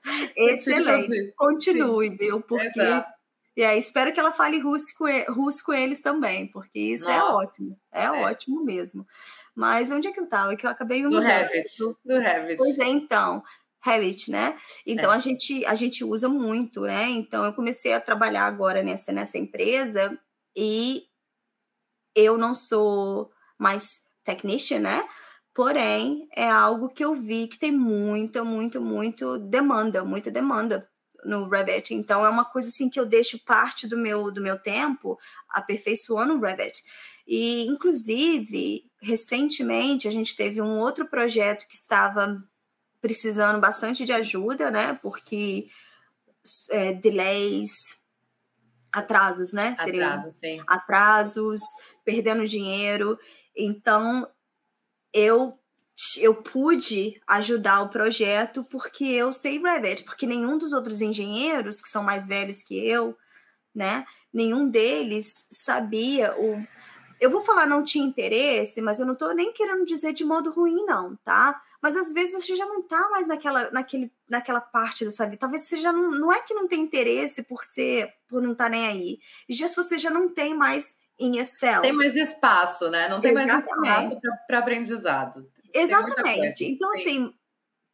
Excelente. 0.35 1.31
Continue, 1.37 2.09
Sim. 2.09 2.17
viu? 2.17 2.41
Porque. 2.41 2.79
Exato. 2.79 3.21
E 3.55 3.63
aí, 3.63 3.77
espero 3.77 4.13
que 4.13 4.19
ela 4.19 4.31
fale 4.31 4.59
russo 4.59 4.87
com, 4.97 5.05
russo 5.33 5.63
com 5.63 5.73
eles 5.73 6.01
também, 6.01 6.47
porque 6.47 6.79
isso 6.79 7.09
é 7.09 7.17
Nossa. 7.17 7.31
é 7.31 7.35
ótimo. 7.35 7.79
É, 7.91 8.03
é, 8.05 8.11
ótimo 8.11 8.63
mesmo. 8.63 9.05
Mas 9.53 9.91
onde 9.91 10.07
é 10.07 10.11
que 10.11 10.19
eu 10.19 10.23
estava? 10.23 10.55
Que 10.55 10.65
eu 10.65 10.69
acabei 10.69 11.03
me 11.03 11.09
Do 11.09 11.19
Revit. 11.19 11.69
Do 12.03 12.17
Revit. 12.17 12.57
Pois 12.57 12.79
é, 12.79 12.87
então. 12.87 13.43
Revit, 13.83 14.29
né? 14.29 14.57
Então 14.85 15.11
é. 15.11 15.15
a 15.15 15.19
gente 15.19 15.65
a 15.65 15.75
gente 15.75 16.03
usa 16.03 16.29
muito, 16.29 16.81
né? 16.81 17.09
Então 17.09 17.43
eu 17.43 17.53
comecei 17.53 17.93
a 17.93 18.01
trabalhar 18.01 18.45
agora 18.45 18.83
nessa 18.83 19.11
nessa 19.11 19.37
empresa 19.37 20.17
e 20.55 21.03
eu 22.15 22.37
não 22.37 22.53
sou 22.53 23.31
mais 23.57 24.01
technician, 24.23 24.79
né? 24.79 25.03
Porém, 25.53 26.27
é 26.35 26.49
algo 26.49 26.89
que 26.89 27.03
eu 27.03 27.15
vi 27.15 27.47
que 27.47 27.59
tem 27.59 27.71
muita, 27.71 28.43
muito, 28.43 28.79
muito 28.81 29.37
demanda, 29.37 30.03
muita 30.03 30.31
demanda 30.31 30.87
no 31.25 31.49
Revit. 31.49 31.93
Então 31.93 32.25
é 32.25 32.29
uma 32.29 32.45
coisa 32.45 32.69
assim 32.69 32.89
que 32.89 32.99
eu 32.99 33.05
deixo 33.05 33.43
parte 33.43 33.87
do 33.87 33.97
meu 33.97 34.31
do 34.31 34.41
meu 34.41 34.57
tempo 34.59 35.17
aperfeiçoando 35.49 36.35
o 36.35 36.39
Revit. 36.39 36.81
E 37.27 37.65
inclusive, 37.67 38.83
recentemente 39.01 40.07
a 40.07 40.11
gente 40.11 40.35
teve 40.35 40.61
um 40.61 40.77
outro 40.79 41.07
projeto 41.07 41.67
que 41.67 41.75
estava 41.75 42.41
precisando 43.01 43.59
bastante 43.59 44.05
de 44.05 44.13
ajuda, 44.13 44.69
né? 44.69 44.97
Porque 45.01 45.67
é, 46.69 46.93
delays, 46.93 48.01
atrasos, 48.91 49.53
né? 49.53 49.75
Atrasos, 49.77 50.33
sim. 50.33 50.63
Atrasos, 50.67 51.61
perdendo 52.05 52.47
dinheiro. 52.47 53.17
Então, 53.55 54.27
eu 55.13 55.57
eu 56.19 56.33
pude 56.33 57.21
ajudar 57.27 57.81
o 57.81 57.89
projeto 57.89 58.63
porque 58.63 59.03
eu 59.03 59.31
sei 59.31 59.61
Revit, 59.61 60.03
porque 60.03 60.25
nenhum 60.25 60.57
dos 60.57 60.71
outros 60.71 60.99
engenheiros 60.99 61.79
que 61.79 61.89
são 61.89 62.01
mais 62.01 62.25
velhos 62.25 62.63
que 62.63 62.75
eu, 62.75 63.15
né? 63.75 64.05
Nenhum 64.33 64.67
deles 64.67 65.47
sabia 65.51 66.33
o 66.39 66.65
eu 67.19 67.29
vou 67.29 67.41
falar 67.41 67.67
não 67.67 67.83
tinha 67.83 68.03
interesse, 68.03 68.81
mas 68.81 68.99
eu 68.99 69.05
não 69.05 69.13
tô 69.13 69.31
nem 69.31 69.53
querendo 69.53 69.85
dizer 69.85 70.11
de 70.11 70.25
modo 70.25 70.51
ruim 70.51 70.85
não, 70.85 71.15
tá? 71.17 71.61
Mas 71.81 71.97
às 71.97 72.13
vezes 72.13 72.33
você 72.33 72.55
já 72.55 72.65
não 72.65 72.81
tá 72.81 73.09
mais 73.09 73.27
naquela, 73.27 73.71
naquele, 73.71 74.11
naquela 74.29 74.61
parte 74.61 75.03
da 75.03 75.11
sua 75.11 75.25
vida. 75.25 75.37
Talvez 75.37 75.63
você 75.63 75.77
já 75.77 75.91
não, 75.91 76.11
não 76.11 76.31
é 76.31 76.41
que 76.41 76.53
não 76.53 76.67
tem 76.67 76.81
interesse 76.81 77.43
por 77.43 77.63
ser, 77.63 78.13
por 78.27 78.41
não 78.41 78.51
estar 78.51 78.65
tá 78.65 78.69
nem 78.69 78.87
aí. 78.87 79.19
Já 79.49 79.67
se 79.67 79.75
você 79.75 79.97
já 79.97 80.09
não 80.09 80.33
tem 80.33 80.53
mais 80.53 80.97
em 81.19 81.37
Excel. 81.37 81.81
Tem 81.81 81.93
mais 81.93 82.15
espaço, 82.15 82.89
né? 82.89 83.07
Não 83.09 83.19
tem 83.19 83.31
Exatamente. 83.31 83.79
mais 83.79 84.05
espaço 84.11 84.21
para 84.47 84.59
aprendizado. 84.59 85.49
Exatamente. 85.73 86.65
Então, 86.65 86.91
assim, 86.91 87.33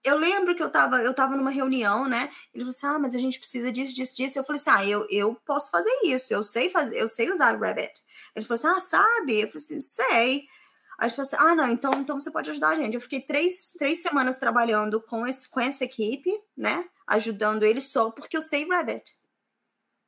eu 0.03 0.17
lembro 0.17 0.55
que 0.55 0.63
eu 0.63 0.67
estava 0.67 1.01
eu 1.01 1.13
tava 1.13 1.35
numa 1.35 1.49
reunião, 1.49 2.07
né? 2.07 2.29
Ele 2.53 2.63
falou 2.63 2.69
assim: 2.69 2.87
ah, 2.87 2.99
mas 2.99 3.15
a 3.15 3.19
gente 3.19 3.39
precisa 3.39 3.71
disso, 3.71 3.93
disso, 3.93 4.15
disso. 4.15 4.39
Eu 4.39 4.43
falei 4.43 4.59
assim: 4.59 4.69
ah, 4.69 4.85
eu, 4.85 5.07
eu 5.09 5.35
posso 5.45 5.69
fazer 5.69 5.91
isso, 6.03 6.33
eu 6.33 6.43
sei 6.43 6.69
fazer, 6.69 6.97
eu 6.97 7.07
sei 7.07 7.31
usar 7.31 7.57
Revit. 7.57 8.03
Ele 8.35 8.45
falou 8.45 8.55
assim: 8.55 8.67
ah, 8.67 8.79
sabe? 8.79 9.41
Eu 9.41 9.47
falei 9.47 9.55
assim, 9.55 9.81
sei. 9.81 10.47
Aí 10.97 11.09
falou 11.09 11.23
assim: 11.23 11.35
ah, 11.39 11.55
não, 11.55 11.69
então, 11.69 11.91
então 11.93 12.19
você 12.19 12.31
pode 12.31 12.49
ajudar 12.49 12.69
a 12.69 12.75
gente. 12.75 12.95
Eu 12.95 13.01
fiquei 13.01 13.21
três, 13.21 13.71
três 13.77 14.01
semanas 14.01 14.39
trabalhando 14.39 15.01
com, 15.01 15.27
esse, 15.27 15.47
com 15.47 15.59
essa 15.59 15.85
equipe, 15.85 16.31
né? 16.55 16.85
Ajudando 17.05 17.63
eles 17.63 17.91
só 17.91 18.09
porque 18.09 18.35
eu 18.35 18.41
sei 18.41 18.65
Revit. 18.65 19.11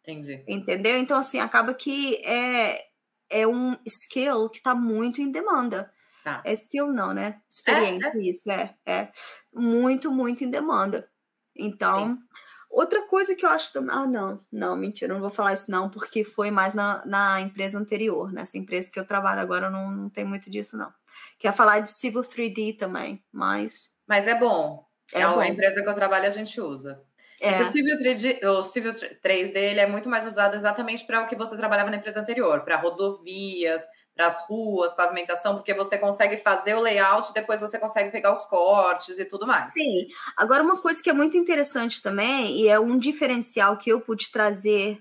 Entendi. 0.01 0.43
Entendeu? 0.47 0.97
Então, 0.97 1.17
assim, 1.17 1.39
acaba 1.39 1.73
que 1.73 2.15
é, 2.25 2.83
é 3.29 3.47
um 3.47 3.77
skill 3.85 4.49
que 4.49 4.57
está 4.57 4.73
muito 4.73 5.21
em 5.21 5.31
demanda. 5.31 5.93
Tá. 6.23 6.41
É 6.43 6.53
skill, 6.53 6.87
não, 6.87 7.13
né? 7.13 7.39
Experiência, 7.49 8.07
é, 8.07 8.17
é. 8.17 8.29
isso, 8.29 8.51
é. 8.51 8.75
É 8.85 9.11
muito, 9.53 10.11
muito 10.11 10.43
em 10.43 10.49
demanda. 10.49 11.07
Então. 11.55 12.15
Sim. 12.15 12.19
Outra 12.80 13.01
coisa 13.01 13.35
que 13.35 13.45
eu 13.45 13.49
acho 13.49 13.73
também. 13.73 13.93
Ah, 13.93 14.07
não, 14.07 14.39
não, 14.49 14.73
mentira, 14.77 15.14
não 15.14 15.19
vou 15.19 15.30
falar 15.30 15.51
isso 15.51 15.69
não, 15.69 15.89
porque 15.89 16.23
foi 16.23 16.49
mais 16.49 16.73
na, 16.73 17.06
na 17.06 17.41
empresa 17.41 17.77
anterior. 17.77 18.31
Nessa 18.31 18.57
né? 18.57 18.64
empresa 18.64 18.89
que 18.89 18.97
eu 18.97 19.06
trabalho 19.06 19.41
agora 19.41 19.69
não, 19.69 19.91
não 19.91 20.10
tem 20.10 20.23
muito 20.23 20.49
disso, 20.49 20.77
não. 20.77 20.89
Quer 21.38 21.53
falar 21.53 21.81
de 21.81 21.91
Civil 21.91 22.22
3D 22.22 22.77
também, 22.77 23.22
mas. 23.34 23.91
Mas 24.07 24.30
é 24.30 24.35
bom. 24.35 24.88
É, 25.14 25.19
é 25.19 25.27
bom. 25.27 25.41
a 25.41 25.47
empresa 25.49 25.84
que 25.84 25.89
eu 25.89 25.93
trabalho 25.93 26.26
a 26.26 26.30
gente 26.30 26.61
usa. 26.61 27.03
É. 27.41 27.61
O 27.61 27.65
Civil 27.65 27.97
3D, 27.97 28.45
o 28.45 28.64
Civil 28.64 28.93
3D 28.93 29.56
ele 29.57 29.81
é 29.81 29.85
muito 29.85 30.07
mais 30.07 30.26
usado 30.26 30.56
exatamente 30.56 31.06
para 31.06 31.22
o 31.22 31.27
que 31.27 31.35
você 31.35 31.57
trabalhava 31.57 31.89
na 31.89 31.97
empresa 31.97 32.22
anterior, 32.22 32.61
para 32.61 32.77
rodovias, 32.77 33.81
para 34.19 34.27
as 34.27 34.45
ruas, 34.49 34.91
pavimentação, 34.91 35.55
porque 35.55 35.73
você 35.73 35.97
consegue 35.97 36.35
fazer 36.35 36.75
o 36.75 36.81
layout, 36.81 37.31
depois 37.33 37.61
você 37.61 37.79
consegue 37.79 38.11
pegar 38.11 38.33
os 38.33 38.43
cortes 38.43 39.17
e 39.17 39.23
tudo 39.23 39.47
mais. 39.47 39.71
Sim. 39.71 40.07
Agora, 40.35 40.61
uma 40.61 40.75
coisa 40.75 41.01
que 41.01 41.09
é 41.09 41.13
muito 41.13 41.37
interessante 41.37 42.01
também, 42.01 42.59
e 42.59 42.67
é 42.67 42.77
um 42.77 42.99
diferencial 42.99 43.77
que 43.77 43.89
eu 43.89 44.01
pude 44.01 44.29
trazer 44.29 44.99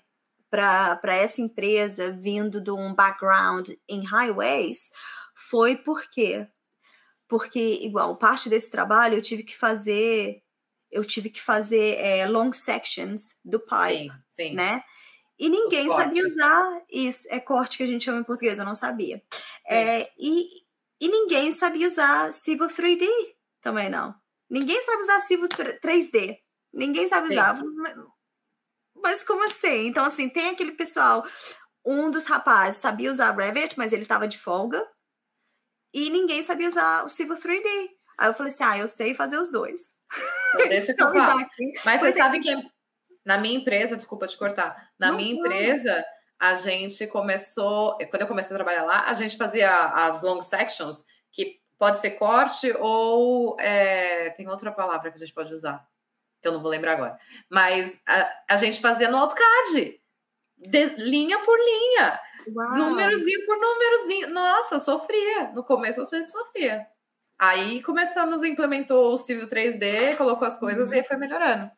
para 0.49 1.17
essa 1.17 1.43
empresa, 1.43 2.13
vindo 2.13 2.61
de 2.61 2.71
um 2.71 2.95
background 2.95 3.71
em 3.89 4.07
highways, 4.07 4.93
foi 5.51 5.75
porque 5.75 6.47
porque 7.27 7.59
igual 7.83 8.17
parte 8.17 8.49
desse 8.49 8.71
trabalho 8.71 9.17
eu 9.17 9.23
tive 9.23 9.43
que 9.43 9.55
fazer 9.55 10.41
eu 10.91 11.05
tive 11.05 11.29
que 11.29 11.43
fazer 11.43 11.97
é, 11.97 12.25
long 12.27 12.51
sections 12.53 13.37
do 13.45 13.61
pipe, 13.61 14.11
sim, 14.31 14.51
sim. 14.51 14.55
né? 14.55 14.81
E 15.39 15.49
ninguém 15.49 15.89
sabia 15.89 16.27
usar 16.27 16.83
isso. 16.91 17.29
É 17.31 17.39
corte 17.39 17.77
que 17.79 17.85
a 17.85 17.87
gente 17.87 18.05
chama 18.05 18.21
em 18.21 18.25
português, 18.25 18.59
eu 18.59 18.65
não 18.65 18.75
sabia. 18.75 19.23
É, 19.69 20.11
e, 20.19 20.49
e 21.01 21.09
ninguém 21.09 21.53
sabia 21.53 21.87
usar 21.87 22.33
Civil 22.33 22.67
3D 22.67 23.07
também 23.61 23.89
não. 23.89 24.15
Ninguém 24.51 24.81
sabe 24.83 25.03
usar 25.03 25.21
Civil 25.21 25.49
3D. 25.49 26.39
Ninguém 26.73 27.07
sabe 27.07 27.29
usar. 27.29 27.55
Mas, 27.55 27.95
mas 28.97 29.25
como 29.25 29.45
assim? 29.45 29.87
Então, 29.87 30.05
assim, 30.05 30.29
tem 30.29 30.51
aquele 30.51 30.73
pessoal. 30.73 31.25
Um 31.85 32.11
dos 32.11 32.27
rapazes 32.27 32.81
sabia 32.81 33.11
usar 33.11 33.35
Revit, 33.37 33.77
mas 33.79 33.93
ele 33.93 34.03
estava 34.03 34.27
de 34.27 34.39
folga. 34.39 34.85
E 35.93 36.11
ninguém 36.11 36.43
sabia 36.43 36.69
usar 36.69 37.05
o 37.05 37.09
Civil 37.09 37.37
3D. 37.37 37.89
Aí 38.19 38.29
eu 38.29 38.35
falei 38.35 38.53
assim: 38.53 38.65
ah, 38.65 38.79
eu 38.79 38.89
sei 38.89 39.15
fazer 39.15 39.39
os 39.39 39.51
dois. 39.51 39.95
Então, 40.55 40.69
deixa 40.69 40.93
que 40.95 41.03
eu 41.03 41.09
então, 41.09 41.27
faço. 41.27 41.47
Mas 41.85 42.01
você 42.01 42.09
é. 42.09 42.13
sabe 42.13 42.41
que 42.41 42.51
na 43.29 43.37
minha 43.37 43.59
empresa, 43.59 43.95
desculpa 43.95 44.27
te 44.27 44.39
cortar, 44.39 44.91
na 44.99 45.11
não, 45.11 45.19
minha 45.19 45.35
não. 45.35 45.41
empresa, 45.41 46.03
a 46.41 46.55
gente 46.55 47.07
começou, 47.09 47.99
quando 48.09 48.23
eu 48.23 48.27
comecei 48.27 48.55
a 48.55 48.59
trabalhar 48.59 48.85
lá, 48.85 49.05
a 49.05 49.13
gente 49.13 49.37
fazia 49.37 49.71
as 49.71 50.23
long 50.23 50.41
sections, 50.41 51.05
que 51.31 51.61
pode 51.79 51.99
ser 51.99 52.13
corte 52.13 52.75
ou 52.79 53.55
é, 53.61 54.31
tem 54.31 54.49
outra 54.49 54.73
palavra 54.73 55.11
que 55.11 55.17
a 55.17 55.21
gente 55.21 55.35
pode 55.35 55.53
usar, 55.53 55.87
que 56.41 56.49
eu 56.49 56.53
não 56.53 56.63
vou 56.63 56.71
lembrar 56.71 56.93
agora. 56.93 57.19
Mas 57.51 58.01
a, 58.09 58.33
a 58.49 58.57
gente 58.57 58.81
fazia 58.81 59.11
no 59.11 59.19
AutoCAD, 59.19 60.01
de, 60.57 60.87
linha 60.97 61.39
por 61.41 61.59
linha, 61.59 62.19
Uau. 62.57 62.77
númerozinho 62.79 63.45
por 63.45 63.59
númerozinho. 63.59 64.31
Nossa, 64.31 64.81
sofria. 64.81 65.53
No 65.53 65.63
começo 65.63 66.01
a 66.01 66.19
gente 66.19 66.33
sofria. 66.33 66.87
Aí 67.39 67.83
começamos, 67.83 68.43
implementou 68.43 69.13
o 69.13 69.19
Civil 69.19 69.47
3D, 69.49 70.17
colocou 70.17 70.49
as 70.49 70.59
coisas 70.59 70.89
uhum. 70.89 70.95
e 70.95 70.99
aí 71.01 71.05
foi 71.05 71.19
melhorando. 71.19 71.71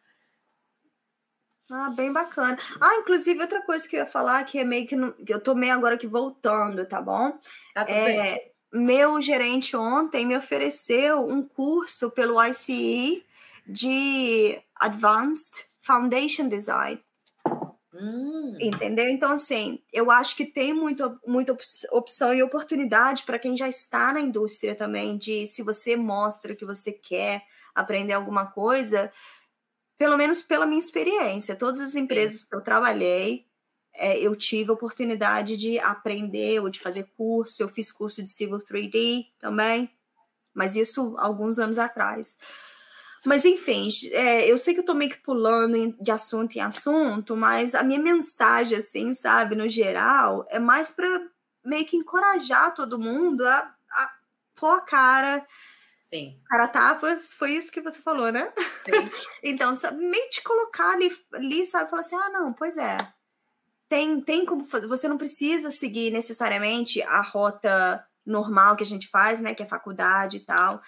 Ah, 1.70 1.88
bem 1.90 2.12
bacana. 2.12 2.58
Ah, 2.80 2.96
inclusive, 2.96 3.40
outra 3.40 3.62
coisa 3.62 3.88
que 3.88 3.96
eu 3.96 4.00
ia 4.00 4.06
falar, 4.06 4.44
que 4.44 4.58
é 4.58 4.64
meio 4.64 4.86
que. 4.88 4.96
Não, 4.96 5.14
eu 5.28 5.40
tô 5.40 5.54
meio 5.54 5.72
agora 5.74 5.96
que 5.96 6.06
voltando, 6.06 6.84
tá 6.86 7.00
bom? 7.00 7.38
Tá 7.74 7.84
tudo 7.84 7.98
É, 7.98 8.04
bem. 8.04 8.52
meu 8.72 9.20
gerente 9.20 9.76
ontem 9.76 10.26
me 10.26 10.36
ofereceu 10.36 11.26
um 11.28 11.42
curso 11.46 12.10
pelo 12.10 12.42
ICE 12.44 13.24
de 13.66 14.60
Advanced 14.74 15.64
Foundation 15.80 16.48
Design. 16.48 17.00
Hum, 17.92 18.56
Entendeu? 18.62 19.06
Então, 19.08 19.32
assim, 19.32 19.82
eu 19.90 20.10
acho 20.10 20.36
que 20.36 20.44
tem 20.44 20.74
muito, 20.74 21.18
muita 21.26 21.52
op- 21.52 21.62
opção 21.92 22.34
e 22.34 22.42
oportunidade 22.42 23.22
para 23.22 23.38
quem 23.38 23.56
já 23.56 23.68
está 23.68 24.12
na 24.12 24.20
indústria 24.20 24.74
também, 24.74 25.16
de 25.16 25.46
se 25.46 25.62
você 25.62 25.96
mostra 25.96 26.54
que 26.54 26.64
você 26.66 26.92
quer 26.92 27.42
aprender 27.74 28.12
alguma 28.12 28.46
coisa, 28.46 29.10
pelo 30.00 30.16
menos 30.16 30.40
pela 30.40 30.64
minha 30.64 30.78
experiência, 30.78 31.54
todas 31.54 31.78
as 31.78 31.94
empresas 31.94 32.42
que 32.42 32.56
eu 32.56 32.62
trabalhei, 32.62 33.44
é, 33.92 34.18
eu 34.18 34.34
tive 34.34 34.70
a 34.70 34.72
oportunidade 34.72 35.58
de 35.58 35.78
aprender 35.78 36.58
ou 36.58 36.70
de 36.70 36.80
fazer 36.80 37.12
curso, 37.18 37.62
eu 37.62 37.68
fiz 37.68 37.92
curso 37.92 38.22
de 38.22 38.30
Civil 38.30 38.56
3D 38.56 39.26
também, 39.38 39.90
mas 40.54 40.74
isso 40.74 41.14
alguns 41.18 41.58
anos 41.58 41.78
atrás. 41.78 42.38
Mas 43.26 43.44
enfim, 43.44 43.90
é, 44.12 44.50
eu 44.50 44.56
sei 44.56 44.72
que 44.72 44.80
eu 44.80 44.86
tô 44.86 44.94
meio 44.94 45.10
que 45.10 45.18
pulando 45.18 45.94
de 46.00 46.10
assunto 46.10 46.56
em 46.56 46.62
assunto, 46.62 47.36
mas 47.36 47.74
a 47.74 47.82
minha 47.82 48.00
mensagem, 48.00 48.78
assim, 48.78 49.12
sabe, 49.12 49.54
no 49.54 49.68
geral, 49.68 50.46
é 50.48 50.58
mais 50.58 50.90
para 50.90 51.28
meio 51.62 51.84
que 51.84 51.98
encorajar 51.98 52.72
todo 52.72 52.98
mundo 52.98 53.46
a, 53.46 53.74
a 53.90 54.10
pôr 54.54 54.70
a 54.70 54.80
cara, 54.80 55.46
sim, 56.10 56.38
cara 56.48 56.64
a 56.64 56.68
tapas, 56.68 57.32
foi 57.34 57.52
isso 57.52 57.70
que 57.72 57.80
você 57.80 58.00
falou, 58.02 58.30
né? 58.32 58.52
sim. 58.84 59.10
Então, 59.42 59.72
meio 59.92 60.28
te 60.30 60.42
colocar 60.42 60.90
ali, 60.94 61.10
ali, 61.32 61.64
sabe, 61.64 61.88
falar 61.88 62.00
assim, 62.00 62.16
ah, 62.16 62.30
não, 62.30 62.52
pois 62.52 62.76
é. 62.76 62.96
Tem, 63.88 64.20
tem 64.20 64.44
como 64.44 64.64
fazer, 64.64 64.86
você 64.86 65.08
não 65.08 65.18
precisa 65.18 65.70
seguir 65.70 66.10
necessariamente 66.12 67.02
a 67.02 67.20
rota 67.22 68.04
normal 68.24 68.76
que 68.76 68.84
a 68.84 68.86
gente 68.86 69.08
faz, 69.08 69.40
né, 69.40 69.54
que 69.54 69.62
é 69.62 69.66
faculdade 69.66 70.36
e 70.36 70.40
tal. 70.40 70.80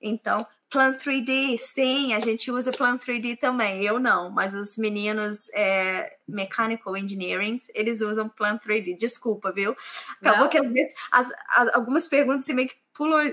Então, 0.00 0.46
Plan 0.68 0.94
3D, 0.94 1.58
sim, 1.58 2.12
a 2.14 2.20
gente 2.20 2.50
usa 2.50 2.72
Plan 2.72 2.96
3D 2.98 3.38
também. 3.38 3.84
Eu 3.84 3.98
não, 4.00 4.30
mas 4.30 4.52
os 4.54 4.76
meninos 4.76 5.48
é, 5.54 6.16
Mechanical 6.26 6.96
Engineering, 6.96 7.58
eles 7.74 8.00
usam 8.00 8.28
Plan 8.28 8.58
3D. 8.58 8.96
Desculpa, 8.98 9.52
viu? 9.52 9.76
Acabou 10.20 10.44
Não. 10.44 10.48
que 10.48 10.58
às 10.58 10.70
vezes 10.72 10.94
as, 11.12 11.30
as- 11.56 11.74
algumas 11.74 12.06
perguntas 12.08 12.42
assim, 12.42 12.54
meio 12.54 12.68
que 12.68 12.76
pulam, 12.92 13.32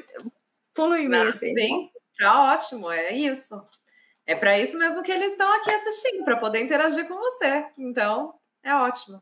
pulam 0.73 0.97
em 0.97 1.07
mim, 1.09 1.09
Não, 1.17 1.27
assim. 1.29 1.55
sim, 1.55 1.89
tá 2.17 2.53
ótimo, 2.53 2.91
é 2.91 3.13
isso. 3.13 3.61
É 4.25 4.35
para 4.35 4.57
isso 4.59 4.77
mesmo 4.77 5.03
que 5.03 5.11
eles 5.11 5.33
estão 5.33 5.51
aqui 5.53 5.69
assistindo, 5.71 6.23
para 6.23 6.37
poder 6.37 6.61
interagir 6.61 7.07
com 7.07 7.15
você. 7.17 7.65
Então, 7.77 8.35
é 8.63 8.73
ótimo. 8.73 9.21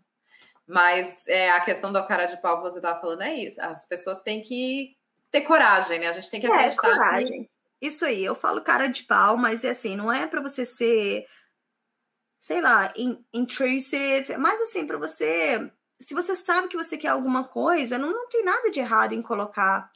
Mas 0.68 1.28
é, 1.28 1.52
a 1.52 1.62
questão 1.62 1.92
da 1.92 2.04
cara 2.04 2.26
de 2.26 2.38
pau 2.42 2.58
que 2.58 2.64
você 2.70 2.78
estava 2.80 3.00
falando 3.02 3.24
é 3.24 3.34
isso. 3.34 3.62
As 3.62 3.86
pessoas 3.86 4.22
têm 4.22 4.42
que 4.42 4.96
ter 5.32 5.42
coragem, 5.42 6.00
né? 6.00 6.08
A 6.08 6.14
gente 6.14 6.30
tem 6.30 6.40
que 6.40 6.48
É, 6.48 6.50
acreditar. 6.50 6.82
que- 6.82 6.88
coragem. 6.98 7.50
Isso 7.82 8.06
aí, 8.06 8.24
eu 8.24 8.36
falo 8.36 8.62
cara 8.62 8.88
de 8.88 9.04
pau, 9.04 9.38
mas 9.38 9.64
é 9.64 9.72
assim, 9.72 9.96
não 9.96 10.14
é 10.14 10.28
pra 10.28 10.40
você 10.42 10.64
ser, 10.64 11.26
sei 12.40 12.62
lá, 12.62 12.94
in- 12.96 13.24
intrusive, 13.34 14.38
mas 14.38 14.62
assim, 14.62 14.86
pra 14.86 14.98
você, 14.98 15.72
se 16.00 16.14
você 16.14 16.36
sabe 16.36 16.68
que 16.68 16.78
você 16.78 16.98
quer 16.98 17.10
alguma 17.10 17.44
coisa, 17.44 17.98
não, 17.98 18.12
não 18.12 18.28
tem 18.30 18.44
nada 18.44 18.70
de 18.70 18.80
errado 18.80 19.14
em 19.14 19.22
colocar, 19.22 19.92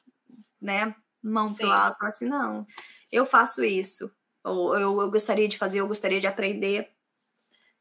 né, 0.61 0.95
mão 1.30 1.47
Sim. 1.47 1.57
pro 1.57 1.68
lado, 1.68 1.97
falar 1.97 2.10
assim, 2.10 2.27
não, 2.27 2.65
eu 3.11 3.26
faço 3.26 3.64
isso, 3.64 4.11
ou 4.43 4.77
eu, 4.77 5.02
eu 5.02 5.11
gostaria 5.11 5.47
de 5.47 5.57
fazer, 5.57 5.80
eu 5.80 5.88
gostaria 5.88 6.19
de 6.19 6.27
aprender. 6.27 6.89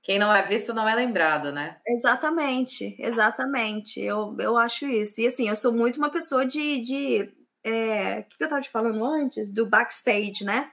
Quem 0.02 0.18
não 0.18 0.34
é 0.34 0.46
visto 0.46 0.74
não 0.74 0.88
é 0.88 0.94
lembrado, 0.94 1.50
né? 1.50 1.78
Exatamente, 1.86 2.94
exatamente, 2.98 4.00
eu, 4.00 4.36
eu 4.38 4.56
acho 4.56 4.86
isso. 4.86 5.20
E 5.20 5.26
assim, 5.26 5.48
eu 5.48 5.56
sou 5.56 5.72
muito 5.72 5.96
uma 5.96 6.10
pessoa 6.10 6.44
de, 6.44 6.82
de 6.82 7.32
é, 7.64 8.20
o 8.20 8.36
que 8.36 8.44
eu 8.44 8.48
tava 8.48 8.60
te 8.60 8.70
falando 8.70 9.02
antes? 9.02 9.50
Do 9.50 9.66
backstage, 9.66 10.44
né? 10.44 10.70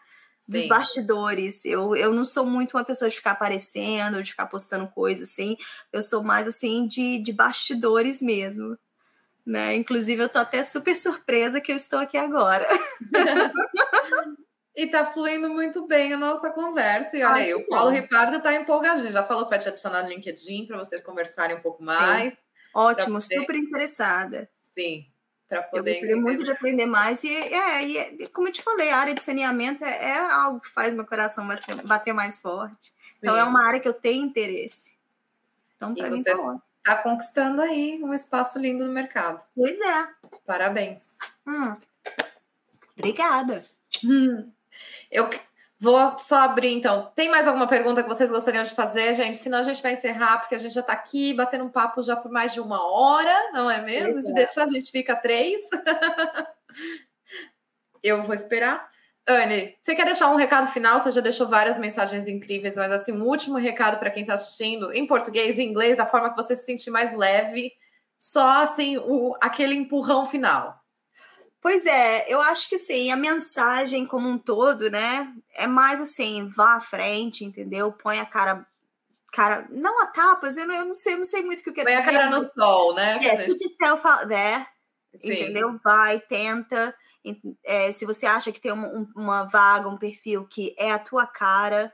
Dos 0.47 0.63
Sim. 0.63 0.67
bastidores. 0.67 1.63
Eu, 1.63 1.95
eu 1.95 2.13
não 2.13 2.25
sou 2.25 2.45
muito 2.45 2.75
uma 2.75 2.83
pessoa 2.83 3.09
de 3.09 3.15
ficar 3.15 3.31
aparecendo, 3.31 4.21
de 4.21 4.31
ficar 4.31 4.47
postando 4.47 4.87
coisa 4.89 5.23
assim. 5.23 5.55
Eu 5.93 6.01
sou 6.01 6.21
mais 6.21 6.47
assim 6.47 6.85
de, 6.85 7.19
de 7.19 7.31
bastidores 7.31 8.21
mesmo. 8.21 8.77
Né? 9.45 9.75
Inclusive, 9.75 10.21
eu 10.23 10.29
tô 10.29 10.39
até 10.39 10.63
super 10.63 10.95
surpresa 10.95 11.59
que 11.59 11.71
eu 11.71 11.75
estou 11.75 11.99
aqui 11.99 12.17
agora. 12.17 12.67
E 14.73 14.87
tá 14.87 15.05
fluindo 15.05 15.49
muito 15.49 15.85
bem 15.85 16.13
a 16.13 16.17
nossa 16.17 16.49
conversa. 16.49 17.17
E 17.17 17.23
olha 17.23 17.33
Ai, 17.33 17.43
aí, 17.43 17.53
o 17.53 17.67
Paulo 17.67 17.91
bom. 17.91 17.97
Ricardo 17.97 18.41
tá 18.41 18.53
empolgadinho. 18.53 19.11
Já 19.11 19.21
falou 19.21 19.43
que 19.43 19.49
vai 19.49 19.59
te 19.59 19.67
adicionar 19.67 20.01
no 20.03 20.09
LinkedIn 20.09 20.65
para 20.65 20.77
vocês 20.77 21.03
conversarem 21.03 21.57
um 21.57 21.61
pouco 21.61 21.83
mais. 21.83 22.41
Ótimo, 22.73 23.19
poder- 23.19 23.35
super 23.41 23.55
interessada. 23.57 24.49
Sim, 24.73 25.05
para 25.49 25.59
Eu 25.59 25.63
poder. 25.63 25.91
gostaria 25.91 26.15
muito 26.15 26.29
entender. 26.41 26.45
de 26.45 26.51
aprender 26.53 26.85
mais. 26.85 27.21
E, 27.25 27.29
é, 27.35 27.83
e 27.85 27.97
é- 27.97 28.27
como 28.29 28.47
eu 28.47 28.53
te 28.53 28.63
falei, 28.63 28.89
a 28.89 28.97
área 28.97 29.13
de 29.13 29.21
saneamento 29.21 29.83
é, 29.83 30.11
é 30.11 30.17
algo 30.17 30.61
que 30.61 30.69
faz 30.69 30.93
meu 30.93 31.05
coração 31.05 31.45
bater- 31.83 32.13
mais 32.13 32.39
forte. 32.39 32.93
Então, 33.19 33.33
Sim. 33.33 33.39
é 33.41 33.43
uma 33.43 33.67
área 33.67 33.79
que 33.81 33.87
eu 33.89 33.93
tenho 33.93 34.23
interesse. 34.23 34.97
Então, 35.75 35.93
para 35.93 36.09
mim, 36.09 36.23
você- 36.23 36.31
tá 36.31 36.39
ótimo. 36.39 36.61
Tá 36.83 36.95
conquistando 36.97 37.61
aí 37.61 38.01
um 38.03 38.13
espaço 38.13 38.57
lindo 38.59 38.85
no 38.85 38.91
mercado. 38.91 39.43
Pois 39.55 39.79
é. 39.79 40.07
Parabéns. 40.45 41.15
Hum. 41.47 41.75
Obrigada. 42.97 43.63
Eu 45.11 45.29
que- 45.29 45.39
vou 45.79 46.17
só 46.19 46.37
abrir, 46.41 46.71
então. 46.73 47.11
Tem 47.15 47.29
mais 47.29 47.47
alguma 47.47 47.67
pergunta 47.67 48.01
que 48.03 48.09
vocês 48.09 48.31
gostariam 48.31 48.63
de 48.63 48.71
fazer, 48.75 49.13
gente? 49.13 49.37
Senão 49.37 49.59
a 49.59 49.63
gente 49.63 49.81
vai 49.81 49.93
encerrar, 49.93 50.39
porque 50.39 50.55
a 50.55 50.59
gente 50.59 50.73
já 50.73 50.83
tá 50.83 50.93
aqui 50.93 51.33
batendo 51.33 51.63
um 51.65 51.69
papo 51.69 52.01
já 52.03 52.15
por 52.15 52.31
mais 52.31 52.53
de 52.53 52.59
uma 52.59 52.83
hora, 52.83 53.51
não 53.51 53.69
é 53.69 53.81
mesmo? 53.81 54.13
Pois 54.13 54.25
Se 54.25 54.31
é. 54.31 54.33
deixar, 54.35 54.63
a 54.63 54.67
gente 54.71 54.91
fica 54.91 55.15
três. 55.15 55.59
Eu 58.03 58.23
vou 58.23 58.33
esperar. 58.33 58.90
Anne, 59.27 59.75
você 59.81 59.93
quer 59.95 60.05
deixar 60.05 60.29
um 60.31 60.35
recado 60.35 60.71
final? 60.71 60.99
Você 60.99 61.11
já 61.11 61.21
deixou 61.21 61.47
várias 61.47 61.77
mensagens 61.77 62.27
incríveis, 62.27 62.75
mas 62.75 62.91
assim, 62.91 63.11
um 63.11 63.23
último 63.23 63.57
recado 63.57 63.97
para 63.99 64.09
quem 64.11 64.23
está 64.23 64.33
assistindo, 64.33 64.91
em 64.91 65.05
português 65.05 65.57
e 65.59 65.63
inglês, 65.63 65.95
da 65.97 66.05
forma 66.05 66.29
que 66.31 66.35
você 66.35 66.55
se 66.55 66.65
sentir 66.65 66.89
mais 66.89 67.13
leve. 67.15 67.71
Só 68.17 68.61
assim, 68.63 68.97
o, 68.97 69.35
aquele 69.39 69.75
empurrão 69.75 70.25
final. 70.25 70.79
Pois 71.61 71.85
é, 71.85 72.25
eu 72.27 72.41
acho 72.41 72.67
que 72.67 72.77
sim, 72.77 73.11
a 73.11 73.15
mensagem 73.15 74.05
como 74.07 74.27
um 74.27 74.37
todo, 74.37 74.89
né? 74.89 75.31
É 75.55 75.67
mais 75.67 76.01
assim, 76.01 76.47
vá 76.47 76.75
à 76.75 76.81
frente, 76.81 77.45
entendeu? 77.45 77.91
Põe 77.91 78.19
a 78.19 78.25
cara. 78.25 78.65
Cara, 79.31 79.65
não 79.69 80.01
a 80.01 80.07
tapas, 80.07 80.57
eu 80.57 80.67
não, 80.67 80.75
eu 80.75 80.85
não 80.85 80.95
sei, 80.95 81.13
eu 81.13 81.17
não 81.19 81.25
sei 81.25 81.41
muito 81.43 81.61
o 81.61 81.63
que 81.63 81.69
eu 81.69 81.73
quero 81.73 81.87
Põe 81.87 81.95
a 81.95 81.99
dizer. 81.99 82.11
cara 82.11 82.25
no 82.25 82.37
mas- 82.37 82.51
sol, 82.51 82.93
né? 82.95 83.19
É, 83.23 83.45
put 83.45 83.63
yourself 83.63 84.05
out 84.05 84.27
there, 84.27 84.65
Sim. 85.19 85.33
entendeu? 85.33 85.77
Vai, 85.83 86.19
tenta. 86.21 86.95
Ent- 87.23 87.41
é, 87.63 87.91
se 87.91 88.05
você 88.05 88.25
acha 88.25 88.51
que 88.51 88.59
tem 88.61 88.71
uma, 88.71 88.87
um- 88.87 89.07
uma 89.15 89.43
vaga, 89.43 89.87
um 89.89 89.97
perfil 89.97 90.45
que 90.47 90.75
é 90.77 90.91
a 90.91 90.99
tua 90.99 91.27
cara, 91.27 91.93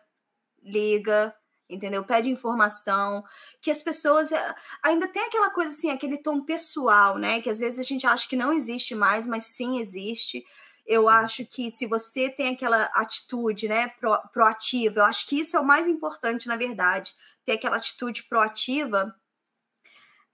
liga, 0.63 1.33
entendeu? 1.69 2.03
Pede 2.03 2.29
informação. 2.29 3.23
Que 3.61 3.71
as 3.71 3.81
pessoas. 3.81 4.31
é, 4.31 4.55
Ainda 4.83 5.07
tem 5.07 5.23
aquela 5.25 5.49
coisa 5.51 5.71
assim, 5.71 5.89
aquele 5.91 6.17
tom 6.17 6.43
pessoal, 6.43 7.17
né? 7.17 7.41
Que 7.41 7.49
às 7.49 7.59
vezes 7.59 7.79
a 7.79 7.83
gente 7.83 8.05
acha 8.07 8.27
que 8.27 8.35
não 8.35 8.53
existe 8.53 8.95
mais, 8.95 9.27
mas 9.27 9.45
sim 9.45 9.79
existe. 9.79 10.43
Eu 10.85 11.09
acho 11.09 11.45
que 11.45 11.69
se 11.69 11.85
você 11.85 12.29
tem 12.29 12.53
aquela 12.53 12.83
atitude, 12.95 13.67
né, 13.67 13.89
pro, 13.99 14.17
proativa, 14.31 15.01
eu 15.01 15.05
acho 15.05 15.27
que 15.27 15.39
isso 15.39 15.57
é 15.57 15.59
o 15.59 15.65
mais 15.65 15.85
importante, 15.87 16.47
na 16.47 16.55
verdade. 16.55 17.13
Ter 17.45 17.53
aquela 17.53 17.75
atitude 17.77 18.23
proativa. 18.23 19.13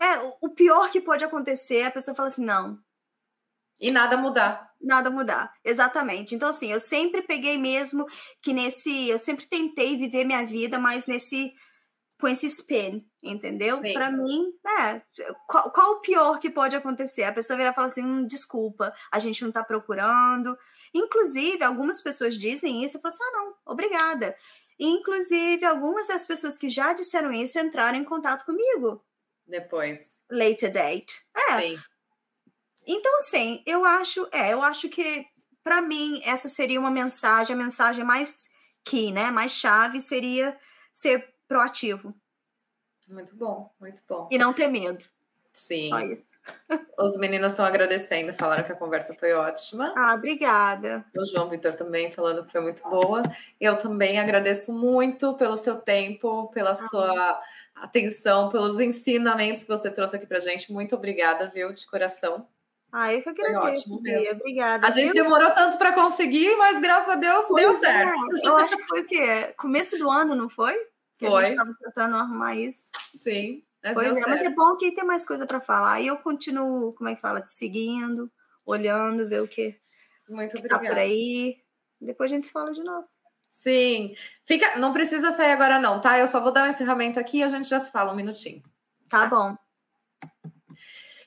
É, 0.04 0.20
o- 0.42 0.50
pior 0.50 0.90
que 0.92 1.00
pode 1.02 1.24
acontecer 1.24 1.78
é 1.78 1.86
a 1.88 1.92
pessoa 1.92 2.16
fala 2.16 2.28
assim: 2.28 2.46
não, 2.46 2.78
E 3.80 3.92
nada 3.92 4.18
mudar. 4.18 4.72
nada 4.82 5.10
mudar. 5.10 5.54
Exatamente. 5.64 6.36
Então, 6.36 6.50
assim, 6.50 6.72
eu 6.72 6.80
sempre 6.80 7.22
peguei 7.22 7.58
mesmo 7.58 8.06
que 8.42 8.54
nesse. 8.54 9.10
Eu 9.10 9.18
sempre 9.20 9.46
tentei 9.48 9.98
viver 9.98 10.24
minha 10.26 10.46
vida, 10.46 10.78
mas 10.80 11.08
nesse. 11.08 11.54
com 12.20 12.28
esse 12.28 12.48
spin, 12.48 13.06
entendeu? 13.22 13.78
Pra 13.94 14.10
mim, 14.12 14.46
é. 14.80 15.02
Qual, 15.48 15.72
qual 15.72 15.92
o 15.94 16.02
pior 16.02 16.40
que 16.40 16.50
pode 16.50 16.76
acontecer? 16.76 17.24
A 17.24 17.34
pessoa 17.34 17.58
virar 17.58 17.72
e 17.72 17.76
falar 17.76 17.88
assim: 17.88 18.04
hum, 18.06 18.26
desculpa, 18.26 18.94
a 19.12 19.20
gente 19.20 19.44
não 19.44 19.52
tá 19.52 19.64
procurando. 19.64 20.58
Inclusive, 20.94 21.64
algumas 21.64 22.02
pessoas 22.02 22.36
dizem 22.36 22.84
isso 22.84 22.98
e 22.98 23.02
falam 23.02 23.16
assim: 23.16 23.24
ah, 23.24 23.32
não, 23.38 23.54
obrigada. 23.74 24.36
Inclusive, 24.80 25.64
algumas 25.66 26.08
das 26.08 26.26
pessoas 26.26 26.58
que 26.58 26.70
já 26.70 26.94
disseram 26.94 27.32
isso 27.32 27.60
entraram 27.60 27.98
em 27.98 28.04
contato 28.04 28.46
comigo. 28.46 29.04
Depois. 29.48 30.20
Later 30.30 30.72
date. 30.72 31.14
É, 31.36 31.60
Sim. 31.60 31.80
então, 32.88 33.18
assim, 33.18 33.64
eu 33.66 33.84
acho, 33.86 34.28
é, 34.32 34.54
eu 34.54 34.62
acho 34.62 34.90
que 34.90 35.26
para 35.64 35.82
mim 35.82 36.22
essa 36.26 36.50
seria 36.50 36.80
uma 36.80 36.92
mensagem, 36.92 37.56
a 37.56 37.60
mensagem 37.60 38.04
mais 38.04 38.50
key, 38.84 39.12
né? 39.12 39.32
Mais 39.32 39.52
chave 39.52 40.02
seria 40.02 40.58
ser 40.94 41.34
proativo 41.48 42.14
Muito 43.08 43.36
bom, 43.36 43.74
muito 43.80 44.02
bom. 44.08 44.28
e 44.32 44.38
não 44.38 44.54
ter 44.54 44.68
medo. 44.68 45.04
Sim. 45.54 45.90
Só 45.90 46.00
isso. 46.00 46.40
Os 46.98 47.16
meninos 47.16 47.52
estão 47.52 47.64
agradecendo, 47.64 48.34
falaram 48.34 48.64
que 48.64 48.72
a 48.72 48.76
conversa 48.76 49.14
foi 49.14 49.34
ótima. 49.34 49.94
Ah, 49.96 50.16
obrigada. 50.16 51.06
O 51.16 51.24
João 51.24 51.48
Vitor 51.48 51.76
também 51.76 52.12
falando 52.12 52.44
que 52.44 52.52
foi 52.52 52.62
muito 52.62 52.82
boa. 52.90 53.22
Eu 53.62 53.78
também 53.78 54.20
agradeço 54.20 54.74
muito 54.74 55.36
pelo 55.38 55.56
seu 55.56 55.80
tempo, 55.80 56.50
pela 56.52 56.72
ah. 56.72 56.76
sua 56.76 57.42
atenção, 57.84 58.50
pelos 58.50 58.80
ensinamentos 58.80 59.64
que 59.64 59.68
você 59.68 59.92
trouxe 59.92 60.16
aqui 60.16 60.26
pra 60.26 60.40
gente. 60.40 60.72
Muito 60.72 60.96
obrigada, 60.96 61.52
viu, 61.54 61.74
de 61.74 61.86
coração. 61.86 62.48
Ah, 62.92 63.12
eu 63.14 63.22
que 63.22 63.30
agradeço, 63.30 64.00
Bia. 64.02 64.34
Obrigada. 64.34 64.88
A 64.88 64.92
gente 64.92 65.14
demorou 65.14 65.52
tanto 65.52 65.78
para 65.78 65.94
conseguir, 65.94 66.56
mas 66.58 66.80
graças 66.80 67.10
a 67.10 67.16
Deus 67.16 67.46
pois 67.48 67.66
deu 67.66 67.76
é. 67.76 67.80
certo. 67.80 68.20
Eu 68.44 68.56
acho 68.56 68.78
que 68.78 68.84
foi 68.84 69.02
o 69.02 69.06
quê? 69.08 69.54
Começo 69.58 69.98
do 69.98 70.10
ano, 70.10 70.36
não 70.36 70.48
foi? 70.48 70.76
Que 71.18 71.28
foi. 71.28 71.44
A 71.44 71.48
gente 71.48 71.58
estava 71.60 71.76
tentando 71.80 72.16
arrumar 72.16 72.56
isso. 72.56 72.90
Sim. 73.16 73.64
Mas 73.84 73.96
pois 73.96 74.18
é, 74.18 74.22
mas 74.28 74.42
é 74.42 74.50
bom 74.50 74.78
que 74.78 74.92
tem 74.92 75.04
mais 75.04 75.26
coisa 75.26 75.46
para 75.46 75.60
falar. 75.60 76.00
E 76.00 76.08
eu 76.08 76.18
continuo, 76.18 76.94
como 76.94 77.10
é 77.10 77.16
que 77.16 77.22
fala, 77.22 77.42
te 77.42 77.52
seguindo, 77.52 78.32
olhando, 78.66 79.28
ver 79.28 79.42
o 79.42 79.48
que, 79.48 79.76
Muito 80.30 80.56
que 80.56 80.68
tá 80.68 80.80
por 80.80 80.98
aí. 80.98 81.58
Depois 82.00 82.32
a 82.32 82.36
gente 82.36 82.46
se 82.46 82.52
fala 82.52 82.72
de 82.72 82.82
novo. 82.82 83.08
Sim. 83.64 84.14
Fica, 84.46 84.78
não 84.78 84.92
precisa 84.92 85.32
sair 85.32 85.54
agora 85.54 85.80
não, 85.80 86.02
tá? 86.02 86.20
Eu 86.20 86.28
só 86.28 86.42
vou 86.42 86.52
dar 86.52 86.66
um 86.66 86.72
encerramento 86.72 87.18
aqui 87.18 87.38
e 87.38 87.44
a 87.44 87.48
gente 87.48 87.70
já 87.70 87.80
se 87.80 87.90
fala 87.90 88.12
um 88.12 88.16
minutinho. 88.16 88.62
Tá 89.08 89.26
bom. 89.26 89.56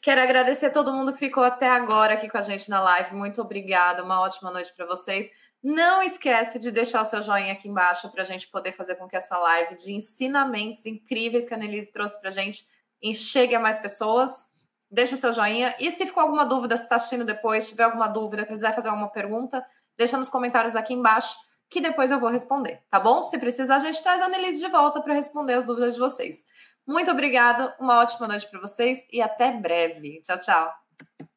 Quero 0.03 0.21
agradecer 0.21 0.67
a 0.67 0.71
todo 0.71 0.93
mundo 0.93 1.15
que 1.15 1.19
ficou 1.19 1.43
até 1.43 1.67
agora 1.67 2.13
aqui 2.13 2.29
com 2.29 2.37
a 2.37 2.43
gente 2.43 2.69
na 2.69 2.79
live. 2.83 3.15
Muito 3.15 3.41
obrigada. 3.41 4.05
Uma 4.05 4.21
ótima 4.21 4.51
noite 4.51 4.71
para 4.77 4.85
vocês. 4.85 5.31
Não 5.63 6.03
esquece 6.03 6.59
de 6.59 6.71
deixar 6.71 7.01
o 7.01 7.07
seu 7.07 7.23
joinha 7.23 7.55
aqui 7.55 7.69
embaixo 7.69 8.13
para 8.13 8.23
a 8.23 8.27
gente 8.27 8.47
poder 8.49 8.73
fazer 8.73 8.97
com 8.97 9.09
que 9.09 9.17
essa 9.17 9.39
live 9.39 9.75
de 9.77 9.95
ensinamentos 9.95 10.85
incríveis 10.85 11.47
que 11.47 11.55
a 11.55 11.57
Annelise 11.57 11.91
trouxe 11.91 12.21
para 12.21 12.29
a 12.29 12.33
gente 12.33 12.67
chegue 13.15 13.55
a 13.55 13.61
mais 13.61 13.79
pessoas. 13.79 14.51
Deixa 14.91 15.15
o 15.15 15.19
seu 15.19 15.33
joinha. 15.33 15.75
E 15.81 15.91
se 15.91 16.05
ficou 16.05 16.23
alguma 16.23 16.45
dúvida, 16.45 16.77
se 16.77 16.83
está 16.83 16.97
assistindo 16.97 17.25
depois, 17.25 17.67
tiver 17.67 17.85
alguma 17.85 18.07
dúvida, 18.07 18.45
quiser 18.45 18.75
fazer 18.75 18.89
alguma 18.89 19.09
pergunta, 19.09 19.65
deixa 19.97 20.19
nos 20.19 20.29
comentários 20.29 20.77
aqui 20.77 20.93
embaixo 20.93 21.35
que 21.69 21.81
depois 21.81 22.11
eu 22.11 22.21
vou 22.21 22.31
responder, 22.31 22.83
tá 22.91 23.01
bom? 23.01 23.23
Se 23.23 23.39
precisar, 23.39 23.77
a 23.77 23.81
gente 23.81 24.03
traz 24.03 24.23
a 24.23 24.27
Annelise 24.27 24.61
de 24.61 24.69
volta 24.69 25.01
para 25.01 25.15
responder 25.15 25.55
as 25.55 25.65
dúvidas 25.65 25.95
de 25.95 26.01
vocês. 26.01 26.45
Muito 26.87 27.11
obrigada, 27.11 27.75
uma 27.81 28.01
ótima 28.01 28.29
noite 28.29 28.49
para 28.49 28.61
vocês 28.61 29.01
e 29.13 29.21
até 29.21 29.53
breve. 29.53 30.23
Tchau, 30.23 30.39
tchau. 30.39 31.36